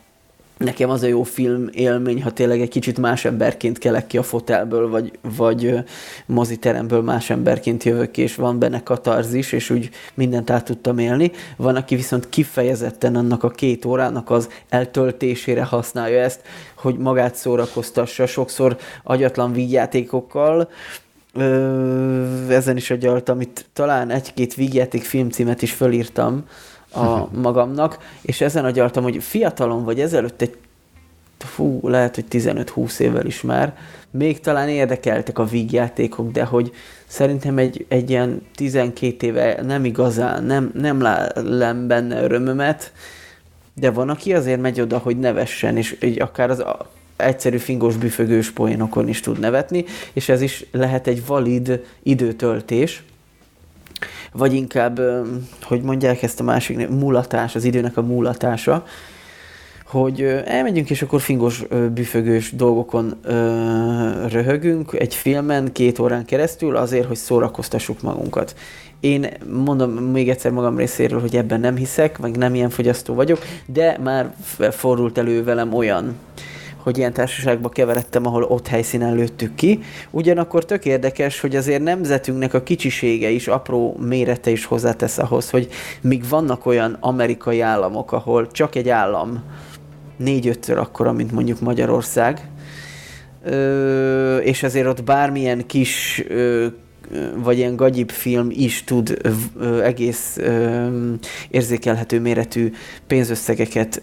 nekem 0.57 0.89
az 0.89 1.03
a 1.03 1.07
jó 1.07 1.23
film 1.23 1.69
élmény, 1.71 2.23
ha 2.23 2.31
tényleg 2.31 2.61
egy 2.61 2.69
kicsit 2.69 2.97
más 2.97 3.25
emberként 3.25 3.77
kelek 3.77 4.07
ki 4.07 4.17
a 4.17 4.23
fotelből, 4.23 4.89
vagy, 4.89 5.11
vagy 5.37 5.73
moziteremből 6.25 7.01
más 7.01 7.29
emberként 7.29 7.83
jövök 7.83 8.11
ki, 8.11 8.21
és 8.21 8.35
van 8.35 8.59
benne 8.59 8.83
katarzis, 8.83 9.51
és 9.51 9.69
úgy 9.69 9.89
mindent 10.13 10.49
át 10.49 10.65
tudtam 10.65 10.97
élni. 10.97 11.31
Van, 11.57 11.75
aki 11.75 11.95
viszont 11.95 12.29
kifejezetten 12.29 13.15
annak 13.15 13.43
a 13.43 13.49
két 13.49 13.85
órának 13.85 14.29
az 14.29 14.49
eltöltésére 14.69 15.63
használja 15.63 16.21
ezt, 16.21 16.41
hogy 16.75 16.97
magát 16.97 17.35
szórakoztassa, 17.35 18.25
sokszor 18.25 18.77
agyatlan 19.03 19.51
vígjátékokkal, 19.51 20.69
Ö, 21.35 22.49
ezen 22.49 22.77
is 22.77 22.91
agyaltam, 22.91 23.41
itt 23.41 23.65
talán 23.73 24.09
egy-két 24.09 24.53
vígjáték 24.53 25.03
filmcímet 25.03 25.61
is 25.61 25.71
fölírtam, 25.71 26.45
a 26.93 27.29
magamnak, 27.41 27.97
és 28.21 28.41
ezen 28.41 28.65
agyaltam, 28.65 29.03
hogy 29.03 29.23
fiatalon 29.23 29.83
vagy 29.83 29.99
ezelőtt 29.99 30.41
egy 30.41 30.57
fú, 31.37 31.79
lehet, 31.87 32.15
hogy 32.15 32.25
15-20 32.29 32.99
évvel 32.99 33.25
is 33.25 33.41
már, 33.41 33.77
még 34.11 34.39
talán 34.39 34.69
érdekeltek 34.69 35.39
a 35.39 35.45
vígjátékok, 35.45 36.31
de 36.31 36.43
hogy 36.43 36.71
szerintem 37.07 37.57
egy, 37.57 37.85
egy 37.87 38.09
ilyen 38.09 38.41
12 38.55 39.27
éve 39.27 39.61
nem 39.61 39.85
igazán, 39.85 40.43
nem, 40.43 40.71
nem 40.73 41.01
lám 41.33 41.87
benne 41.87 42.23
örömömet, 42.23 42.91
de 43.73 43.91
van, 43.91 44.09
aki 44.09 44.33
azért 44.33 44.61
megy 44.61 44.81
oda, 44.81 44.97
hogy 44.97 45.19
nevessen, 45.19 45.77
és 45.77 45.97
így 46.01 46.21
akár 46.21 46.49
az 46.49 46.63
egyszerű 47.15 47.57
fingos 47.57 47.95
büfögős 47.95 48.51
poénokon 48.51 49.07
is 49.07 49.19
tud 49.19 49.39
nevetni, 49.39 49.85
és 50.13 50.29
ez 50.29 50.41
is 50.41 50.65
lehet 50.71 51.07
egy 51.07 51.25
valid 51.25 51.85
időtöltés, 52.03 53.03
vagy 54.33 54.53
inkább, 54.53 54.99
hogy 55.61 55.81
mondják 55.81 56.23
ezt 56.23 56.39
a 56.39 56.43
másik, 56.43 56.89
mulatás, 56.89 57.55
az 57.55 57.63
időnek 57.63 57.97
a 57.97 58.01
mulatása, 58.01 58.85
hogy 59.85 60.21
elmegyünk, 60.45 60.89
és 60.89 61.01
akkor 61.01 61.21
fingos, 61.21 61.63
büfögős 61.93 62.55
dolgokon 62.55 63.19
röhögünk 64.29 64.93
egy 64.93 65.15
filmen 65.15 65.71
két 65.71 65.99
órán 65.99 66.25
keresztül 66.25 66.75
azért, 66.75 67.07
hogy 67.07 67.15
szórakoztassuk 67.15 68.01
magunkat. 68.01 68.55
Én 68.99 69.27
mondom 69.51 69.91
még 69.91 70.29
egyszer 70.29 70.51
magam 70.51 70.77
részéről, 70.77 71.19
hogy 71.21 71.35
ebben 71.35 71.59
nem 71.59 71.75
hiszek, 71.75 72.19
meg 72.19 72.37
nem 72.37 72.55
ilyen 72.55 72.69
fogyasztó 72.69 73.13
vagyok, 73.13 73.39
de 73.65 73.97
már 74.03 74.33
fordult 74.71 75.17
elő 75.17 75.43
velem 75.43 75.73
olyan 75.73 76.15
hogy 76.83 76.97
ilyen 76.97 77.13
társaságba 77.13 77.69
keveredtem, 77.69 78.25
ahol 78.25 78.43
ott 78.43 78.67
helyszínen 78.67 79.15
lőttük 79.15 79.55
ki. 79.55 79.79
Ugyanakkor 80.09 80.65
tök 80.65 80.85
érdekes, 80.85 81.39
hogy 81.39 81.55
azért 81.55 81.83
nemzetünknek 81.83 82.53
a 82.53 82.63
kicsisége 82.63 83.29
is, 83.29 83.47
apró 83.47 83.97
mérete 83.99 84.51
is 84.51 84.65
hozzátesz 84.65 85.17
ahhoz, 85.17 85.49
hogy 85.49 85.67
míg 86.01 86.29
vannak 86.29 86.65
olyan 86.65 86.97
amerikai 86.99 87.61
államok, 87.61 88.11
ahol 88.11 88.47
csak 88.51 88.75
egy 88.75 88.89
állam 88.89 89.43
négy-ötször 90.17 90.77
akkora, 90.77 91.11
mint 91.11 91.31
mondjuk 91.31 91.59
Magyarország, 91.59 92.49
ö, 93.43 94.37
és 94.37 94.63
azért 94.63 94.87
ott 94.87 95.03
bármilyen 95.03 95.65
kis 95.65 96.23
ö, 96.27 96.67
vagy 97.35 97.57
ilyen 97.57 97.75
gagyibb 97.75 98.09
film 98.09 98.47
is 98.51 98.83
tud 98.83 99.21
egész 99.83 100.39
érzékelhető 101.49 102.19
méretű 102.19 102.71
pénzösszegeket 103.07 104.01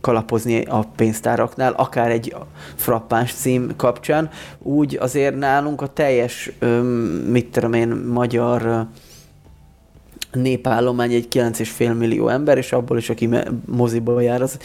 kalapozni 0.00 0.64
a 0.64 0.88
pénztáraknál, 0.96 1.72
akár 1.72 2.10
egy 2.10 2.34
frappáns 2.74 3.32
cím 3.32 3.70
kapcsán, 3.76 4.30
úgy 4.58 4.96
azért 5.00 5.38
nálunk 5.38 5.82
a 5.82 5.92
teljes, 5.92 6.50
mit 7.26 7.46
tudom 7.46 7.72
én, 7.72 7.88
magyar 7.88 8.86
népállomány 10.32 11.12
egy 11.12 11.28
9,5 11.32 11.98
millió 11.98 12.28
ember, 12.28 12.58
és 12.58 12.72
abból 12.72 12.98
is, 12.98 13.10
aki 13.10 13.28
moziba 13.66 14.20
jár, 14.20 14.42
az 14.42 14.58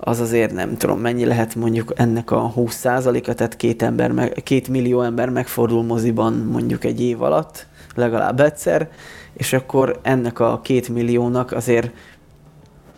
az 0.00 0.20
azért 0.20 0.52
nem 0.52 0.76
tudom, 0.76 1.00
mennyi 1.00 1.24
lehet 1.24 1.54
mondjuk 1.54 1.92
ennek 1.96 2.30
a 2.30 2.52
20%-a, 2.56 3.34
tehát 3.34 3.56
két, 3.56 3.82
ember, 3.82 4.12
meg, 4.12 4.40
két 4.44 4.68
millió 4.68 5.02
ember 5.02 5.28
megfordul 5.28 5.82
moziban 5.82 6.32
mondjuk 6.32 6.84
egy 6.84 7.00
év 7.00 7.22
alatt, 7.22 7.66
legalább 7.94 8.40
egyszer, 8.40 8.88
és 9.32 9.52
akkor 9.52 9.98
ennek 10.02 10.38
a 10.40 10.60
két 10.62 10.88
milliónak 10.88 11.52
azért 11.52 11.90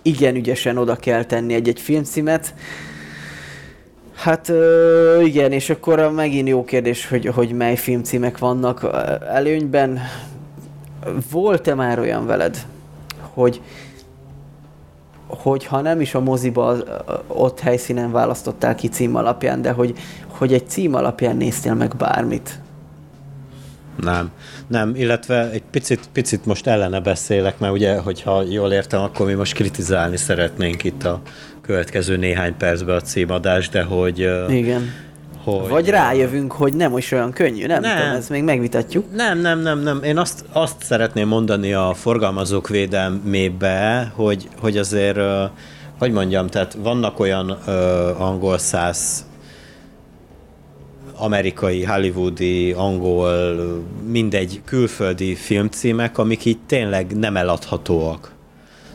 igen 0.03 0.35
ügyesen 0.35 0.77
oda 0.77 0.97
kell 0.97 1.25
tenni 1.25 1.55
egy-egy 1.55 1.81
filmcímet. 1.81 2.55
Hát 4.15 4.53
igen, 5.23 5.53
és 5.53 5.71
akkor 5.71 6.13
megint 6.13 6.49
jó 6.49 6.65
kérdés, 6.65 7.09
hogy, 7.09 7.27
hogy 7.27 7.53
mely 7.53 7.77
filmcímek 7.77 8.39
vannak 8.39 8.87
előnyben. 9.29 10.01
Volt-e 11.31 11.75
már 11.75 11.99
olyan 11.99 12.27
veled, 12.27 12.67
hogy 13.21 13.61
hogy 15.29 15.65
ha 15.65 15.81
nem 15.81 16.01
is 16.01 16.15
a 16.15 16.21
moziba 16.21 16.77
ott 17.27 17.61
helyszínen 17.61 18.13
választottál 18.13 18.75
ki 18.75 18.89
cím 18.89 19.17
alapján, 19.17 19.63
de 19.63 19.71
hogy, 19.71 19.95
hogy 20.27 20.53
egy 20.53 20.69
cím 20.69 20.95
alapján 20.95 21.37
néztél 21.37 21.75
meg 21.75 21.97
bármit. 21.97 22.61
Nem, 24.01 24.31
nem, 24.67 24.93
illetve 24.95 25.51
egy 25.51 25.63
picit, 25.71 26.09
picit 26.13 26.47
most 26.47 26.67
ellene 26.67 27.01
beszélek, 27.01 27.59
mert 27.59 27.73
ugye, 27.73 27.99
hogyha 27.99 28.43
jól 28.43 28.73
értem, 28.73 29.01
akkor 29.01 29.27
mi 29.27 29.33
most 29.33 29.55
kritizálni 29.55 30.17
szeretnénk 30.17 30.85
itt 30.85 31.05
a 31.05 31.21
következő 31.61 32.17
néhány 32.17 32.57
percben 32.57 32.97
a 32.97 33.01
címadást, 33.01 33.73
de 33.73 33.83
hogy... 33.83 34.19
Igen 34.49 35.07
hogy... 35.57 35.69
Vagy 35.69 35.89
rájövünk, 35.89 36.53
hogy 36.53 36.75
nem 36.75 36.97
is 36.97 37.13
olyan 37.13 37.33
könnyű, 37.33 37.67
nem, 37.67 37.81
nem. 37.81 37.97
tudom, 37.97 38.13
ezt 38.15 38.31
még 38.31 38.43
megvitatjuk. 38.43 39.05
Nem, 39.15 39.39
nem, 39.39 39.61
nem, 39.61 39.79
nem. 39.79 40.03
Én 40.03 40.19
azt, 40.19 40.45
azt 40.53 40.83
szeretném 40.83 41.29
mondani 41.29 41.73
a 41.73 41.95
forgalmazók 41.95 42.69
védelmébe, 42.69 44.13
hogy, 44.15 44.49
hogy 44.61 44.79
azért, 44.79 45.19
hogy 45.99 46.13
mondjam, 46.13 46.47
tehát 46.47 46.77
vannak 46.83 47.21
olyan 47.21 47.51
uh, 47.51 48.21
angol 48.21 48.59
száz 48.59 49.27
amerikai, 51.19 51.85
hollywoodi, 51.85 52.73
angol, 52.73 53.57
mindegy 54.07 54.61
külföldi 54.65 55.35
filmcímek, 55.35 56.19
amik 56.19 56.45
így 56.45 56.59
tényleg 56.67 57.17
nem 57.17 57.37
eladhatóak. 57.37 58.33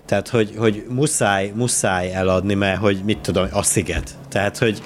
Tehát, 0.05 0.27
hogy, 0.27 0.53
hogy 0.57 0.85
muszáj, 0.89 1.51
muszáj 1.55 2.13
eladni, 2.13 2.53
mert 2.53 2.79
hogy 2.79 3.01
mit 3.05 3.17
tudom, 3.17 3.47
a 3.51 3.63
sziget. 3.63 4.15
Tehát, 4.29 4.57
hogy 4.57 4.81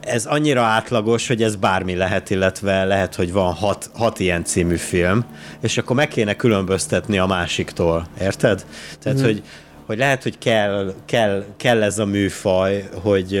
ez 0.00 0.26
annyira 0.26 0.62
átlagos, 0.62 1.26
hogy 1.26 1.42
ez 1.42 1.56
bármi 1.56 1.94
lehet, 1.94 2.30
illetve 2.30 2.84
lehet, 2.84 3.14
hogy 3.14 3.32
van 3.32 3.52
hat, 3.52 3.90
hat 3.94 4.18
ilyen 4.18 4.44
című 4.44 4.76
film, 4.76 5.24
és 5.60 5.78
akkor 5.78 5.96
meg 5.96 6.08
kéne 6.08 6.34
különböztetni 6.34 7.18
a 7.18 7.26
másiktól, 7.26 8.06
érted? 8.20 8.64
Tehát, 8.98 9.18
mm. 9.18 9.24
hogy, 9.24 9.42
hogy 9.86 9.98
lehet, 9.98 10.22
hogy 10.22 10.38
kell, 10.38 10.94
kell, 11.04 11.44
kell 11.56 11.82
ez 11.82 11.98
a 11.98 12.04
műfaj, 12.04 12.88
hogy, 13.02 13.40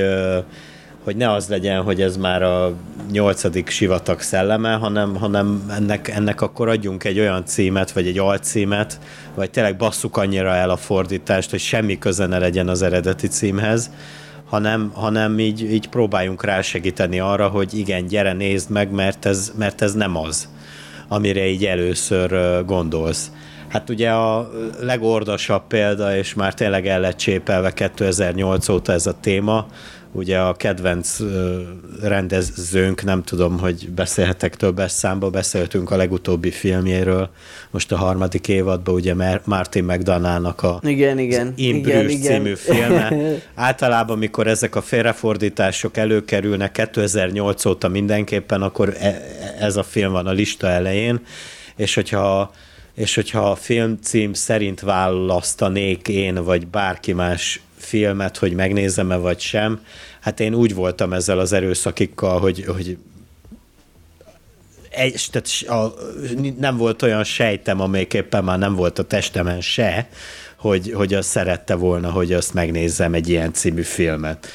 hogy 1.04 1.16
ne 1.16 1.32
az 1.32 1.48
legyen, 1.48 1.82
hogy 1.82 2.00
ez 2.00 2.16
már 2.16 2.42
a 2.42 2.72
nyolcadik 3.10 3.68
sivatag 3.68 4.20
szelleme, 4.20 4.72
hanem, 4.72 5.16
hanem 5.16 5.70
ennek, 5.76 6.08
ennek 6.08 6.40
akkor 6.40 6.68
adjunk 6.68 7.04
egy 7.04 7.18
olyan 7.18 7.44
címet, 7.44 7.90
vagy 7.90 8.06
egy 8.06 8.18
alcímet, 8.18 8.98
vagy 9.34 9.50
tényleg 9.50 9.76
basszuk 9.76 10.16
annyira 10.16 10.54
el 10.54 10.70
a 10.70 10.76
fordítást, 10.76 11.50
hogy 11.50 11.60
semmi 11.60 11.98
köze 11.98 12.26
ne 12.26 12.38
legyen 12.38 12.68
az 12.68 12.82
eredeti 12.82 13.26
címhez, 13.26 13.90
hanem, 14.50 14.90
hanem 14.94 15.38
így, 15.38 15.72
így 15.72 15.88
próbáljunk 15.88 16.44
rá 16.44 16.60
segíteni 16.60 17.20
arra, 17.20 17.48
hogy 17.48 17.78
igen, 17.78 18.06
gyere, 18.06 18.32
nézd 18.32 18.70
meg, 18.70 18.90
mert 18.90 19.26
ez, 19.26 19.52
mert 19.58 19.82
ez 19.82 19.94
nem 19.94 20.16
az, 20.16 20.48
amire 21.08 21.46
így 21.46 21.64
először 21.64 22.64
gondolsz. 22.64 23.30
Hát 23.68 23.90
ugye 23.90 24.10
a 24.10 24.50
legordasabb 24.80 25.62
példa, 25.66 26.16
és 26.16 26.34
már 26.34 26.54
tényleg 26.54 26.86
el 26.86 27.00
lett 27.00 27.16
csépelve 27.16 27.72
2008 27.72 28.68
óta 28.68 28.92
ez 28.92 29.06
a 29.06 29.20
téma, 29.20 29.66
ugye 30.12 30.38
a 30.38 30.54
kedvenc 30.54 31.16
rendezőnk, 32.02 33.02
nem 33.02 33.22
tudom, 33.22 33.58
hogy 33.58 33.88
beszélhetek 33.90 34.56
többes 34.56 34.92
számba, 34.92 35.30
beszéltünk 35.30 35.90
a 35.90 35.96
legutóbbi 35.96 36.50
filmjéről, 36.50 37.30
most 37.70 37.92
a 37.92 37.96
harmadik 37.96 38.48
évadban 38.48 38.94
ugye 38.94 39.14
Martin 39.44 39.84
McDonának 39.84 40.62
a 40.62 40.80
igen, 40.82 41.18
igen, 41.18 41.52
igen, 41.56 42.08
igen. 42.08 42.32
című 42.32 42.54
filme. 42.54 43.12
Általában, 43.54 44.18
mikor 44.18 44.46
ezek 44.46 44.76
a 44.76 44.82
félrefordítások 44.82 45.96
előkerülnek 45.96 46.72
2008 46.72 47.64
óta 47.64 47.88
mindenképpen, 47.88 48.62
akkor 48.62 48.94
e, 48.98 49.22
ez 49.58 49.76
a 49.76 49.82
film 49.82 50.12
van 50.12 50.26
a 50.26 50.32
lista 50.32 50.68
elején, 50.68 51.20
és 51.76 51.94
hogyha 51.94 52.52
és 52.94 53.14
hogyha 53.14 53.50
a 53.50 53.54
filmcím 53.54 54.32
szerint 54.32 54.80
választanék 54.80 56.08
én, 56.08 56.44
vagy 56.44 56.66
bárki 56.66 57.12
más 57.12 57.60
filmet, 57.80 58.36
hogy 58.36 58.52
megnézem-e 58.52 59.16
vagy 59.16 59.40
sem. 59.40 59.80
Hát 60.20 60.40
én 60.40 60.54
úgy 60.54 60.74
voltam 60.74 61.12
ezzel 61.12 61.38
az 61.38 61.52
erőszakikkal, 61.52 62.40
hogy, 62.40 62.64
hogy 62.64 62.98
egy, 64.90 65.28
tehát 65.30 65.82
a, 65.82 65.94
nem 66.58 66.76
volt 66.76 67.02
olyan 67.02 67.24
sejtem, 67.24 67.80
amelyik 67.80 68.14
éppen 68.14 68.44
már 68.44 68.58
nem 68.58 68.74
volt 68.74 68.98
a 68.98 69.04
testemen 69.04 69.60
se, 69.60 70.08
hogy, 70.56 70.92
hogy 70.92 71.14
azt 71.14 71.28
szerette 71.28 71.74
volna, 71.74 72.10
hogy 72.10 72.32
azt 72.32 72.54
megnézzem 72.54 73.14
egy 73.14 73.28
ilyen 73.28 73.52
című 73.52 73.82
filmet. 73.82 74.48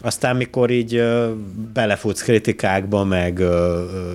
Aztán, 0.00 0.36
mikor 0.36 0.70
így 0.70 1.02
belefutsz 1.72 2.22
kritikákba, 2.22 3.04
meg 3.04 3.42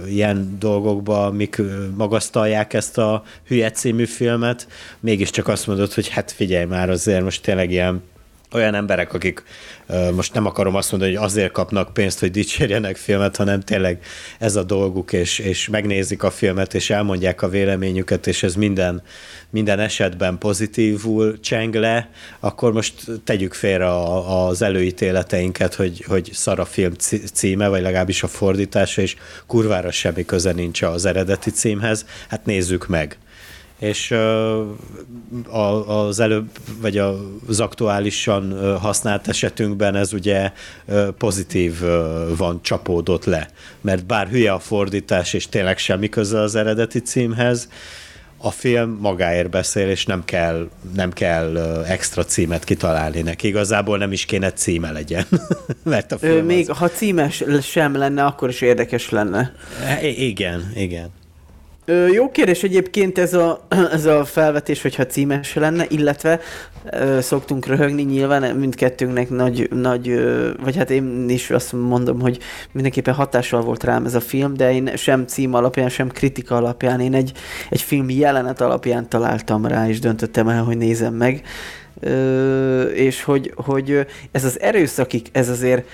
ilyen 0.08 0.56
dolgokba, 0.60 1.26
amik 1.26 1.62
magasztalják 1.96 2.74
ezt 2.74 2.98
a 2.98 3.24
hülye 3.48 3.72
című 3.72 4.06
filmet, 4.06 4.68
mégiscsak 5.00 5.48
azt 5.48 5.68
mondod, 5.68 5.94
hogy 5.94 6.10
hát 6.10 6.32
figyelj 6.32 6.66
már, 6.66 6.90
azért 6.90 7.24
most 7.24 7.42
tényleg 7.42 7.72
ilyen 7.72 8.04
olyan 8.54 8.76
emberek, 8.76 9.14
akik 9.14 9.44
most 10.14 10.34
nem 10.34 10.46
akarom 10.46 10.76
azt 10.76 10.92
mondani, 10.92 11.16
hogy 11.16 11.24
azért 11.24 11.52
kapnak 11.52 11.94
pénzt, 11.94 12.20
hogy 12.20 12.32
dicsérjenek 12.32 12.96
filmet, 12.96 13.36
hanem 13.36 13.60
tényleg 13.60 14.04
ez 14.40 14.56
a 14.56 14.64
dolguk, 14.64 15.14
és, 15.14 15.40
és 15.40 15.68
megnézik 15.68 16.24
a 16.24 16.32
filmet, 16.32 16.74
és 16.74 16.90
elmondják 16.90 17.42
a 17.42 17.50
véleményüket, 17.50 18.28
és 18.28 18.44
ez 18.44 18.56
minden, 18.56 19.02
minden 19.50 19.80
esetben 19.80 20.38
pozitívul 20.38 21.40
cseng 21.40 21.76
le, 21.76 22.10
akkor 22.40 22.74
most 22.74 22.94
tegyük 23.24 23.54
félre 23.54 23.88
az 24.40 24.62
előítéleteinket, 24.62 25.74
hogy, 25.74 26.04
hogy 26.08 26.30
szar 26.34 26.60
a 26.60 26.66
film 26.66 26.94
címe, 27.34 27.68
vagy 27.68 27.82
legalábbis 27.82 28.24
a 28.24 28.28
fordítása, 28.28 29.02
és 29.02 29.16
kurvára 29.48 29.92
semmi 29.92 30.26
köze 30.26 30.52
nincs 30.52 30.82
az 30.82 31.06
eredeti 31.06 31.50
címhez, 31.50 32.06
hát 32.28 32.46
nézzük 32.46 32.88
meg 32.88 33.18
és 33.82 34.16
az 35.88 36.20
előbb, 36.20 36.50
vagy 36.82 36.98
az 37.48 37.60
aktuálisan 37.60 38.78
használt 38.80 39.28
esetünkben 39.28 39.96
ez 39.96 40.14
ugye 40.14 40.52
pozitív 41.18 41.80
van 42.38 42.60
csapódott 42.62 43.26
le, 43.26 43.50
mert 43.82 44.06
bár 44.06 44.28
hülye 44.28 44.52
a 44.52 44.60
fordítás, 44.60 45.34
és 45.34 45.50
tényleg 45.50 45.78
semmi 45.78 46.10
köze 46.10 46.40
az 46.40 46.56
eredeti 46.56 47.00
címhez, 47.00 47.70
a 48.44 48.52
film 48.52 48.98
magáért 49.02 49.50
beszél, 49.50 49.90
és 49.90 50.06
nem 50.06 50.26
kell, 50.26 50.70
nem 50.96 51.12
kell 51.12 51.58
extra 51.88 52.24
címet 52.24 52.64
kitalálni 52.64 53.22
neki. 53.22 53.48
Igazából 53.48 53.98
nem 53.98 54.12
is 54.12 54.26
kéne 54.26 54.52
címe 54.52 54.92
legyen. 54.92 55.26
Mert 55.84 56.12
a 56.12 56.18
film 56.18 56.46
Még 56.46 56.70
az... 56.70 56.78
ha 56.78 56.90
címes 56.90 57.44
sem 57.62 57.96
lenne, 57.96 58.24
akkor 58.26 58.50
is 58.50 58.62
érdekes 58.62 59.10
lenne. 59.10 59.54
I- 60.02 60.28
igen, 60.28 60.72
igen. 60.76 61.10
Ö, 61.86 62.08
jó 62.08 62.32
kérdés 62.32 62.64
egyébként 62.64 63.18
ez 63.18 63.34
a, 63.34 63.68
ez 63.92 64.06
a 64.06 64.26
felvetés, 64.26 64.82
hogyha 64.82 65.06
címes 65.06 65.54
lenne, 65.54 65.86
illetve 65.90 66.40
ö, 66.92 67.22
szoktunk 67.22 67.66
röhögni 67.66 68.02
nyilván 68.02 68.56
mindkettőnknek 68.56 69.30
nagy, 69.30 69.70
nagy 69.72 70.10
ö, 70.10 70.50
vagy 70.64 70.76
hát 70.76 70.90
én 70.90 71.30
is 71.30 71.50
azt 71.50 71.74
mondom, 71.74 72.20
hogy 72.20 72.40
mindenképpen 72.72 73.14
hatással 73.14 73.62
volt 73.62 73.84
rám 73.84 74.06
ez 74.06 74.16
a 74.16 74.20
film, 74.20 74.54
de 74.54 74.74
én 74.74 74.96
sem 74.96 75.26
cím 75.28 75.54
alapján, 75.54 75.90
sem 75.90 76.10
kritika 76.10 76.56
alapján, 76.56 77.00
én 77.00 77.14
egy, 77.14 77.32
egy 77.70 77.82
film 77.82 78.10
jelenet 78.10 78.62
alapján 78.62 79.10
találtam 79.10 79.66
rá, 79.66 79.88
és 79.88 80.00
döntöttem 80.00 80.48
el, 80.48 80.64
hogy 80.64 80.78
nézem 80.78 81.14
meg. 81.14 81.42
Ö, 82.00 82.82
és 82.84 83.24
hogy, 83.24 83.54
hogy 83.56 84.06
ez 84.32 84.46
az 84.46 84.60
erőszakik, 84.60 85.28
ez 85.32 85.50
azért 85.50 85.88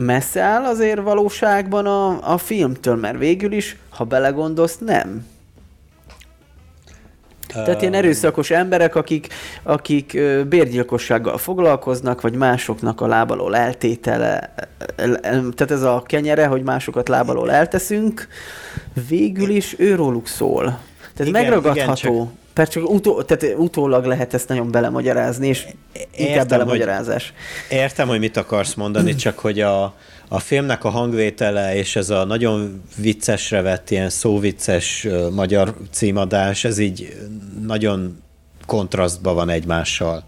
messze 0.00 0.40
áll 0.40 0.64
azért 0.64 1.00
valóságban 1.00 1.86
a, 1.86 2.32
a 2.32 2.38
filmtől, 2.38 2.96
mert 2.96 3.18
végül 3.18 3.52
is, 3.52 3.76
ha 3.90 4.04
belegondolsz, 4.04 4.78
nem. 4.78 5.26
Tehát 7.52 7.80
ilyen 7.80 7.94
erőszakos 7.94 8.50
emberek, 8.50 8.94
akik, 8.94 9.28
akik 9.62 10.18
bérgyilkossággal 10.48 11.38
foglalkoznak, 11.38 12.20
vagy 12.20 12.34
másoknak 12.34 13.00
a 13.00 13.06
lábalól 13.06 13.56
eltétele, 13.56 14.54
tehát 15.26 15.70
ez 15.70 15.82
a 15.82 16.02
kenyere, 16.06 16.46
hogy 16.46 16.62
másokat 16.62 17.08
lábalól 17.08 17.50
elteszünk, 17.52 18.28
végül 19.08 19.50
is 19.50 19.74
őróluk 19.78 20.26
szól. 20.26 20.64
Tehát 21.16 21.30
igen, 21.30 21.42
megragadható. 21.42 22.12
Igen, 22.12 22.26
csak... 22.26 22.41
Persze 22.52 22.72
csak 22.72 22.90
utó, 22.90 23.22
tehát 23.22 23.58
utólag 23.58 24.04
lehet 24.04 24.34
ezt 24.34 24.48
nagyon 24.48 24.70
belemagyarázni, 24.70 25.48
és 25.48 25.66
inkább 26.16 26.36
értem, 26.36 26.46
belemagyarázás. 26.46 27.32
Hogy, 27.68 27.78
értem, 27.78 28.08
hogy 28.08 28.18
mit 28.18 28.36
akarsz 28.36 28.74
mondani, 28.74 29.14
csak 29.14 29.38
hogy 29.38 29.60
a, 29.60 29.94
a 30.28 30.38
filmnek 30.38 30.84
a 30.84 30.88
hangvétele 30.88 31.76
és 31.76 31.96
ez 31.96 32.10
a 32.10 32.24
nagyon 32.24 32.82
viccesre 32.96 33.60
vett 33.60 33.90
ilyen 33.90 34.08
szóvicces 34.08 35.06
magyar 35.30 35.74
címadás, 35.90 36.64
ez 36.64 36.78
így 36.78 37.16
nagyon 37.66 38.22
kontrasztban 38.66 39.34
van 39.34 39.48
egymással. 39.48 40.24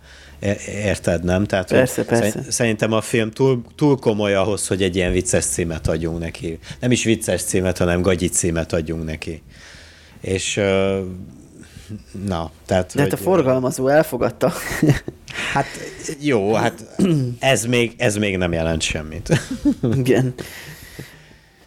Érted, 0.67 1.25
nem? 1.25 1.45
Tehát, 1.45 1.69
persze, 1.69 2.05
persze. 2.05 2.43
Szerintem 2.49 2.93
a 2.93 3.01
film 3.01 3.31
túl, 3.31 3.63
túl 3.77 3.99
komoly 3.99 4.35
ahhoz, 4.35 4.67
hogy 4.67 4.83
egy 4.83 4.97
ilyen 4.97 5.13
vicces 5.13 5.45
címet 5.45 5.89
adjunk 5.89 6.19
neki. 6.19 6.59
Nem 6.81 6.91
is 6.91 7.05
vicces 7.05 7.43
címet, 7.43 7.79
hanem 7.79 8.03
gagyi 8.03 8.29
címet 8.29 8.73
adjunk 8.73 9.05
neki. 9.05 9.43
És 10.21 10.61
na, 12.27 12.51
tehát... 12.67 12.95
De 12.95 13.03
hát 13.03 13.13
a 13.13 13.17
forgalmazó 13.17 13.89
elfogadta. 13.89 14.53
Hát 15.53 15.67
jó, 16.21 16.53
hát 16.53 16.85
ez 17.39 17.65
még, 17.65 17.95
ez 17.97 18.17
még 18.17 18.37
nem 18.37 18.53
jelent 18.53 18.83
semmit. 18.83 19.41
Igen. 19.97 20.35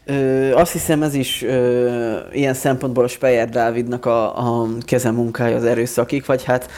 Ö, 0.05 0.53
azt 0.53 0.71
hiszem 0.71 1.03
ez 1.03 1.13
is 1.13 1.41
ö, 1.41 2.17
ilyen 2.31 2.53
szempontból 2.53 3.03
a 3.03 3.07
Speyer 3.07 3.49
Dávidnak 3.49 4.05
a, 4.05 4.37
a 4.61 4.67
kezemunkája 4.85 5.55
az 5.55 5.63
erőszakig, 5.63 6.23
vagy 6.25 6.43
hát 6.43 6.71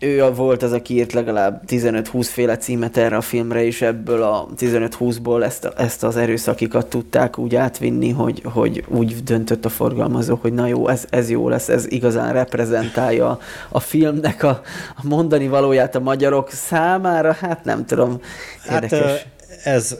ő 0.00 0.30
volt 0.30 0.62
az, 0.62 0.72
aki 0.72 0.94
írt 0.94 1.12
legalább 1.12 1.62
15-20 1.66 2.28
féle 2.32 2.56
címet 2.56 2.96
erre 2.96 3.16
a 3.16 3.20
filmre, 3.20 3.64
és 3.64 3.82
ebből 3.82 4.22
a 4.22 4.48
15-20-ból 4.56 5.44
ezt, 5.44 5.64
ezt 5.76 6.04
az 6.04 6.16
erőszakikat 6.16 6.86
tudták 6.86 7.38
úgy 7.38 7.54
átvinni, 7.54 8.10
hogy, 8.10 8.42
hogy 8.44 8.84
úgy 8.88 9.22
döntött 9.22 9.64
a 9.64 9.68
forgalmazó, 9.68 10.38
hogy 10.40 10.52
na 10.52 10.66
jó, 10.66 10.88
ez, 10.88 11.04
ez 11.10 11.30
jó 11.30 11.48
lesz, 11.48 11.68
ez 11.68 11.86
igazán 11.90 12.32
reprezentálja 12.32 13.38
a 13.68 13.80
filmnek 13.80 14.42
a, 14.42 14.60
a 14.96 15.00
mondani 15.02 15.48
valóját 15.48 15.94
a 15.94 16.00
magyarok 16.00 16.50
számára, 16.50 17.32
hát 17.32 17.64
nem 17.64 17.86
tudom, 17.86 18.20
hát, 18.66 18.82
érdekes. 18.82 19.10
Hát, 19.10 19.26
ez, 19.64 19.96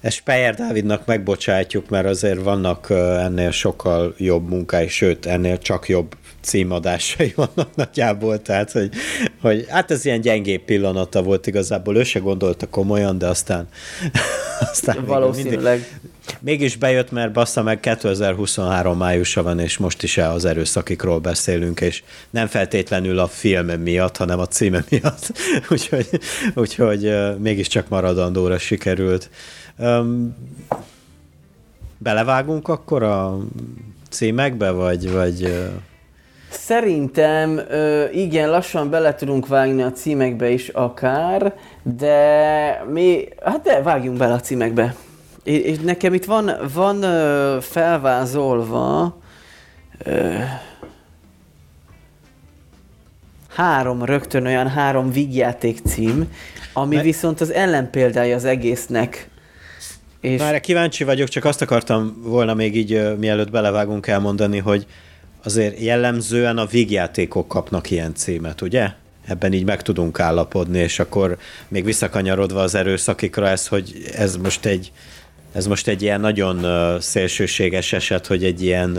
ezt 0.00 0.16
Speyer 0.16 0.54
Dávidnak 0.54 1.06
megbocsátjuk, 1.06 1.88
mert 1.88 2.06
azért 2.06 2.42
vannak 2.42 2.90
ennél 2.90 3.50
sokkal 3.50 4.14
jobb 4.18 4.48
munkái, 4.48 4.88
sőt, 4.88 5.26
ennél 5.26 5.58
csak 5.58 5.88
jobb 5.88 6.16
címadásai 6.42 7.32
vannak 7.54 7.74
nagyjából, 7.74 8.42
tehát 8.42 8.72
hogy, 8.72 8.90
hogy 9.40 9.66
hát 9.68 9.90
ez 9.90 10.04
ilyen 10.04 10.20
gyengébb 10.20 10.60
pillanata 10.60 11.22
volt 11.22 11.46
igazából, 11.46 11.96
ő 11.96 12.02
se 12.02 12.18
gondolta 12.18 12.68
komolyan, 12.68 13.18
de 13.18 13.26
aztán, 13.26 13.68
aztán 14.72 15.04
valószínűleg. 15.04 15.78
mindig, 15.78 16.10
mégis 16.40 16.76
bejött, 16.76 17.10
mert 17.10 17.32
bassza 17.32 17.62
meg 17.62 17.80
2023 17.80 18.96
májusa 18.98 19.42
van, 19.42 19.58
és 19.58 19.76
most 19.76 20.02
is 20.02 20.18
el 20.18 20.30
az 20.30 20.44
erőszakikról 20.44 21.18
beszélünk, 21.18 21.80
és 21.80 22.02
nem 22.30 22.46
feltétlenül 22.46 23.18
a 23.18 23.28
film 23.28 23.66
miatt, 23.66 24.16
hanem 24.16 24.38
a 24.38 24.46
címe 24.46 24.84
miatt, 24.88 25.32
úgyhogy, 25.70 26.08
úgyhogy 26.54 27.12
mégiscsak 27.38 27.88
maradandóra 27.88 28.58
sikerült. 28.58 29.30
Um, 29.78 30.36
belevágunk 31.98 32.68
akkor 32.68 33.02
a 33.02 33.38
címekbe, 34.08 34.70
vagy, 34.70 35.10
vagy 35.10 35.70
Szerintem 36.52 37.60
igen, 38.12 38.50
lassan 38.50 38.90
bele 38.90 39.14
tudunk 39.14 39.46
vágni 39.46 39.82
a 39.82 39.92
címekbe 39.92 40.50
is 40.50 40.68
akár, 40.68 41.54
de 41.82 42.84
mi, 42.90 43.28
hát 43.44 43.62
de 43.62 43.82
vágjunk 43.82 44.18
bele 44.18 44.32
a 44.32 44.40
címekbe. 44.40 44.94
És 45.42 45.78
nekem 45.78 46.14
itt 46.14 46.24
van, 46.24 46.50
van 46.74 47.00
felvázolva 47.60 49.16
három, 53.48 54.04
rögtön 54.04 54.46
olyan 54.46 54.68
három 54.68 55.12
vígjáték 55.12 55.78
cím, 55.84 56.32
ami 56.72 56.94
Mert... 56.94 57.06
viszont 57.06 57.40
az 57.40 57.52
ellenpéldája 57.52 58.36
az 58.36 58.44
egésznek. 58.44 59.28
És... 60.20 60.40
Már 60.40 60.60
kíváncsi 60.60 61.04
vagyok, 61.04 61.28
csak 61.28 61.44
azt 61.44 61.62
akartam 61.62 62.22
volna 62.22 62.54
még 62.54 62.76
így, 62.76 63.18
mielőtt 63.18 63.50
belevágunk 63.50 64.06
elmondani, 64.06 64.58
hogy 64.58 64.86
azért 65.42 65.80
jellemzően 65.80 66.58
a 66.58 66.66
vígjátékok 66.66 67.48
kapnak 67.48 67.90
ilyen 67.90 68.14
címet, 68.14 68.60
ugye? 68.60 68.90
Ebben 69.26 69.52
így 69.52 69.64
meg 69.64 69.82
tudunk 69.82 70.20
állapodni, 70.20 70.78
és 70.78 70.98
akkor 70.98 71.38
még 71.68 71.84
visszakanyarodva 71.84 72.60
az 72.60 72.74
erőszakikra 72.74 73.48
ez, 73.48 73.66
hogy 73.66 73.92
ez 74.14 74.36
most 74.36 74.64
egy, 74.64 74.92
ez 75.52 75.66
most 75.66 75.88
egy 75.88 76.02
ilyen 76.02 76.20
nagyon 76.20 76.66
szélsőséges 77.00 77.92
eset, 77.92 78.26
hogy 78.26 78.44
egy 78.44 78.62
ilyen 78.62 78.98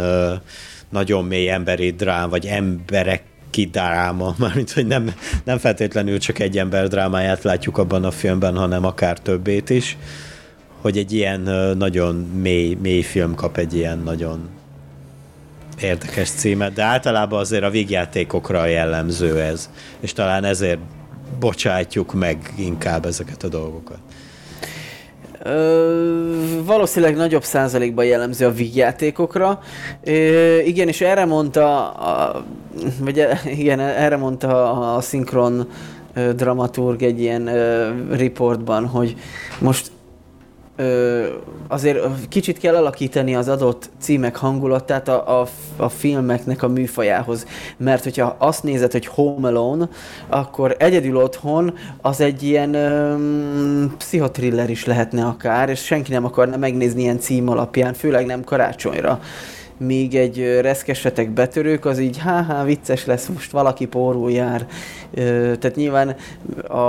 nagyon 0.89 1.25
mély 1.25 1.49
emberi 1.49 1.91
drám, 1.91 2.29
vagy 2.29 2.45
emberek 2.45 3.23
dráma, 3.71 4.35
mármint, 4.39 4.71
hogy 4.71 4.87
nem, 4.87 5.13
nem 5.43 5.57
feltétlenül 5.57 6.17
csak 6.17 6.39
egy 6.39 6.57
ember 6.57 6.87
drámáját 6.87 7.43
látjuk 7.43 7.77
abban 7.77 8.03
a 8.03 8.11
filmben, 8.11 8.55
hanem 8.55 8.85
akár 8.85 9.19
többét 9.19 9.69
is, 9.69 9.97
hogy 10.81 10.97
egy 10.97 11.11
ilyen 11.11 11.41
nagyon 11.77 12.15
mély, 12.15 12.77
mély 12.81 13.01
film 13.01 13.35
kap 13.35 13.57
egy 13.57 13.75
ilyen 13.75 13.99
nagyon 13.99 14.49
érdekes 15.81 16.29
címet, 16.29 16.73
de 16.73 16.83
általában 16.83 17.39
azért 17.39 17.63
a 17.63 17.69
vígjátékokra 17.69 18.65
jellemző 18.65 19.39
ez, 19.39 19.69
és 19.99 20.13
talán 20.13 20.43
ezért 20.43 20.79
bocsátjuk 21.39 22.13
meg 22.13 22.53
inkább 22.57 23.05
ezeket 23.05 23.43
a 23.43 23.47
dolgokat. 23.47 23.97
Ö, 25.43 26.61
valószínűleg 26.65 27.15
nagyobb 27.15 27.43
százalékban 27.43 28.05
jellemző 28.05 28.45
a 28.45 28.51
vígjátékokra. 28.51 29.59
Ö, 30.03 30.57
igen, 30.59 30.87
és 30.87 31.01
erre 31.01 31.25
mondta, 31.25 31.91
a, 31.91 32.45
vagy 32.99 33.19
e, 33.19 33.41
igen, 33.45 33.79
erre 33.79 34.17
mondta 34.17 34.71
a, 34.71 34.95
a 34.95 35.01
szinkron 35.01 35.69
dramaturg 36.35 37.03
egy 37.03 37.19
ilyen 37.19 37.47
ö, 37.47 37.89
riportban, 38.11 38.85
hogy 38.85 39.15
most 39.59 39.91
ö, 40.75 41.25
azért 41.67 41.99
kicsit 42.29 42.57
kell 42.57 42.75
alakítani 42.75 43.35
az 43.35 43.47
adott 43.47 43.89
címek 43.99 44.35
hangulatát 44.35 45.07
a, 45.07 45.41
a, 45.41 45.47
a 45.77 45.89
filmeknek 45.89 46.63
a 46.63 46.67
műfajához. 46.67 47.45
Mert 47.77 48.03
hogyha 48.03 48.35
azt 48.37 48.63
nézed, 48.63 48.91
hogy 48.91 49.05
Home 49.05 49.47
Alone, 49.47 49.89
akkor 50.27 50.75
egyedül 50.79 51.17
otthon 51.17 51.73
az 52.01 52.21
egy 52.21 52.43
ilyen 52.43 52.73
ö, 52.73 53.15
pszichotriller 53.97 54.69
is 54.69 54.85
lehetne 54.85 55.25
akár, 55.25 55.69
és 55.69 55.83
senki 55.83 56.11
nem 56.11 56.25
akarna 56.25 56.57
megnézni 56.57 57.01
ilyen 57.01 57.19
cím 57.19 57.49
alapján, 57.49 57.93
főleg 57.93 58.25
nem 58.25 58.43
karácsonyra 58.43 59.19
míg 59.77 60.15
egy 60.15 60.59
reszkesetek 60.61 61.29
betörők, 61.29 61.85
az 61.85 61.99
így 61.99 62.17
há 62.17 62.63
vicces 62.65 63.05
lesz, 63.05 63.27
most 63.27 63.51
valaki 63.51 63.85
pórul 63.85 64.31
jár. 64.31 64.67
Tehát 65.59 65.75
nyilván 65.75 66.15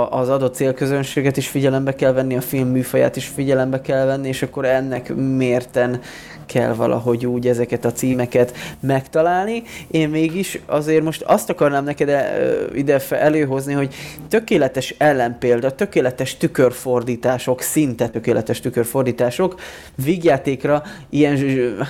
az 0.09 0.29
adott 0.29 0.55
célközönséget 0.55 1.37
is 1.37 1.47
figyelembe 1.47 1.95
kell 1.95 2.13
venni, 2.13 2.35
a 2.35 2.41
film 2.41 2.67
műfaját 2.67 3.15
is 3.15 3.27
figyelembe 3.27 3.81
kell 3.81 4.05
venni, 4.05 4.27
és 4.27 4.41
akkor 4.41 4.65
ennek 4.65 5.15
mérten 5.15 5.99
kell 6.45 6.73
valahogy 6.73 7.25
úgy 7.25 7.47
ezeket 7.47 7.85
a 7.85 7.91
címeket 7.91 8.53
megtalálni. 8.79 9.63
Én 9.91 10.09
mégis 10.09 10.59
azért 10.65 11.03
most 11.03 11.21
azt 11.21 11.49
akarnám 11.49 11.83
neked 11.83 12.09
e, 12.09 12.37
ide 12.73 13.01
előhozni, 13.09 13.73
hogy 13.73 13.93
tökéletes 14.27 14.95
ellenpélda, 14.97 15.75
tökéletes 15.75 16.37
tükörfordítások, 16.37 17.61
szinte 17.61 18.07
tökéletes 18.07 18.59
tükörfordítások, 18.59 19.59
vígjátékra 19.95 20.83
ilyen, 21.09 21.37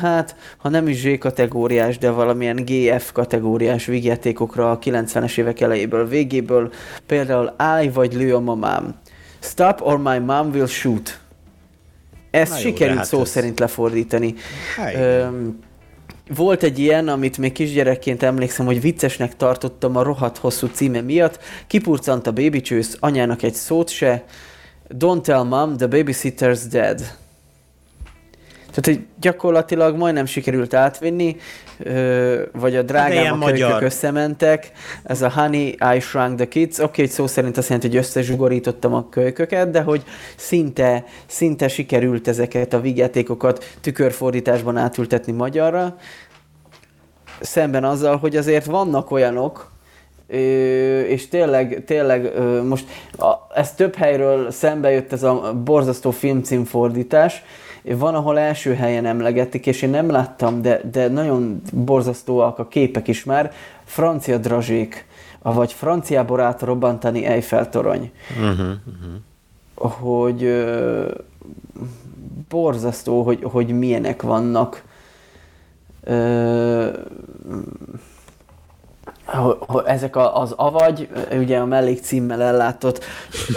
hát, 0.02 0.36
ha 0.58 0.70
nem 0.70 0.85
is 0.88 1.00
Z 1.00 1.18
kategóriás, 1.20 1.98
de 1.98 2.10
valamilyen 2.10 2.66
GF 2.66 3.12
kategóriás 3.12 3.86
vígjátékokra 3.86 4.72
a 4.72 4.80
90-es 4.80 5.38
évek 5.38 5.62
elejéből, 5.62 6.08
végéből, 6.08 6.72
például 7.06 7.54
Állj 7.58 7.90
vagy 7.90 8.14
lő 8.14 8.36
a 8.36 8.40
mamám. 8.40 8.96
Stop 9.40 9.82
or 9.82 9.98
my 9.98 10.18
mom 10.18 10.50
will 10.52 10.68
shoot 10.68 11.20
ezt 12.36 12.52
Na 12.52 12.58
sikerült 12.58 12.92
jó, 12.92 12.98
hát 12.98 13.06
szó 13.06 13.22
ez... 13.22 13.30
szerint 13.30 13.60
lefordítani. 13.60 14.34
Öm, 14.96 15.60
volt 16.36 16.64
egy 16.64 16.80
ilyen, 16.80 17.08
amit 17.08 17.38
még 17.38 17.52
kisgyerekként 17.52 18.24
emlékszem, 18.24 18.66
hogy 18.66 18.82
viccesnek 18.82 19.36
tartottam 19.36 19.96
a 19.96 20.04
rohadt 20.04 20.38
hosszú 20.38 20.68
címe 20.68 21.02
miatt. 21.02 21.40
Kipurcant 21.68 22.28
a 22.28 22.32
bébicsősz, 22.32 22.98
anyának 23.00 23.44
egy 23.44 23.54
szót 23.54 23.90
se. 23.90 24.24
Don't 25.00 25.22
tell 25.22 25.44
mom, 25.44 25.78
the 25.78 25.88
babysitter's 25.88 26.60
dead. 26.70 27.02
Tehát, 28.76 29.00
hogy 29.00 29.08
gyakorlatilag 29.20 29.98
majdnem 29.98 30.26
sikerült 30.26 30.74
átvinni, 30.74 31.36
vagy 32.52 32.76
a 32.76 32.82
drágám 32.82 33.34
a 33.34 33.36
magyar. 33.36 33.84
összementek, 33.84 34.72
ez 35.04 35.22
a 35.22 35.30
Honey, 35.30 35.78
I 35.96 36.00
Shrunk 36.00 36.36
the 36.36 36.48
Kids, 36.48 36.80
oké, 36.80 36.86
okay, 36.86 37.14
szó 37.14 37.28
szerint 37.28 37.58
azt 37.58 37.68
jelenti, 37.68 37.88
hogy 37.88 37.98
összezsugorítottam 37.98 38.94
a 38.94 39.10
kölyköket, 39.10 39.70
de 39.70 39.82
hogy 39.82 40.04
szinte, 40.36 41.06
szinte 41.26 41.68
sikerült 41.68 42.28
ezeket 42.28 42.74
a 42.74 42.80
vigyátékokat 42.80 43.66
tükörfordításban 43.82 44.78
átültetni 44.78 45.32
magyarra. 45.32 45.98
szemben 47.40 47.84
azzal, 47.84 48.18
hogy 48.18 48.36
azért 48.36 48.66
vannak 48.66 49.12
olyanok, 49.12 49.72
és 51.08 51.28
tényleg, 51.28 51.84
tényleg 51.86 52.32
most 52.64 52.86
ez 53.54 53.74
több 53.74 53.96
helyről 53.96 54.52
szembe 54.52 54.92
jött 54.92 55.12
ez 55.12 55.24
a 55.24 55.54
borzasztó 55.64 56.12
filmcímfordítás, 56.12 57.44
van, 57.94 58.16
ahol 58.16 58.40
első 58.40 58.74
helyen 58.74 59.06
emlegetik, 59.06 59.66
és 59.66 59.82
én 59.82 59.90
nem 59.90 60.10
láttam, 60.10 60.62
de, 60.62 60.82
de 60.92 61.08
nagyon 61.08 61.62
borzasztóak 61.74 62.60
a 62.60 62.68
képek 62.68 63.08
is 63.08 63.24
már, 63.24 63.52
francia 63.84 64.38
drazsék, 64.38 65.06
vagy 65.42 65.74
franciából 65.74 66.40
átrobbantani 66.40 67.26
Eiffel 67.26 67.70
torony. 67.70 68.12
Uh-huh, 68.30 68.58
uh-huh. 68.58 69.92
Hogy 69.92 70.44
ö, 70.44 71.12
borzasztó, 72.50 73.24
hogy, 73.24 73.40
hogy 73.44 73.68
milyenek 73.68 74.22
vannak. 74.22 74.84
Ö, 76.04 76.90
ezek 79.86 80.16
az 80.16 80.52
avagy, 80.52 81.10
ugye 81.32 81.58
a 81.58 81.66
mellékcímmel 81.66 82.42
ellátott, 82.42 83.04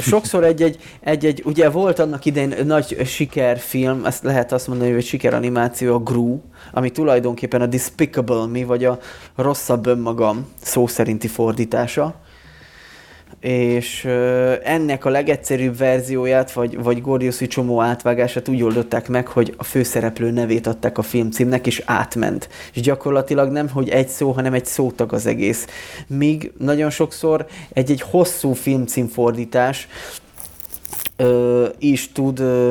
sokszor 0.01 0.45
egy-egy, 0.45 0.79
egy-egy, 1.01 1.43
ugye 1.45 1.71
volt 1.71 1.99
annak 1.99 2.25
idején 2.25 2.67
nagy 2.67 3.07
sikerfilm, 3.07 4.05
ezt 4.05 4.23
lehet 4.23 4.53
azt 4.53 4.69
mondani, 4.69 4.93
hogy 4.93 5.05
sikeranimáció, 5.05 5.95
a 5.95 5.99
Gru, 5.99 6.41
ami 6.73 6.91
tulajdonképpen 6.91 7.61
a 7.61 7.67
Despicable 7.67 8.47
Me, 8.47 8.65
vagy 8.65 8.85
a 8.85 8.99
rosszabb 9.37 9.87
önmagam 9.87 10.47
szó 10.63 10.87
szerinti 10.87 11.29
fordítása 11.29 12.15
és 13.41 14.05
ennek 14.65 15.05
a 15.05 15.11
legegyszerűbb 15.11 15.77
verzióját, 15.77 16.53
vagy, 16.53 16.83
vagy 16.83 17.01
Gordiuszi 17.01 17.47
csomó 17.47 17.81
átvágását 17.81 18.49
úgy 18.49 18.63
oldották 18.63 19.09
meg, 19.09 19.27
hogy 19.27 19.55
a 19.57 19.65
főszereplő 19.65 20.31
nevét 20.31 20.67
adták 20.67 20.99
a 20.99 21.03
filmcímnek, 21.03 21.67
és 21.67 21.83
átment. 21.85 22.49
És 22.73 22.81
gyakorlatilag 22.81 23.51
nem, 23.51 23.69
hogy 23.69 23.89
egy 23.89 24.09
szó, 24.09 24.31
hanem 24.31 24.55
egy 24.55 24.67
szótag 24.67 25.13
az 25.13 25.27
egész. 25.27 25.67
Míg 26.07 26.53
nagyon 26.59 26.91
sokszor 26.91 27.47
egy-egy 27.73 28.01
hosszú 28.01 28.53
filmcímfordítás 28.53 29.89
ö, 31.17 31.67
is 31.79 32.13
tud 32.13 32.41
ö, 32.41 32.71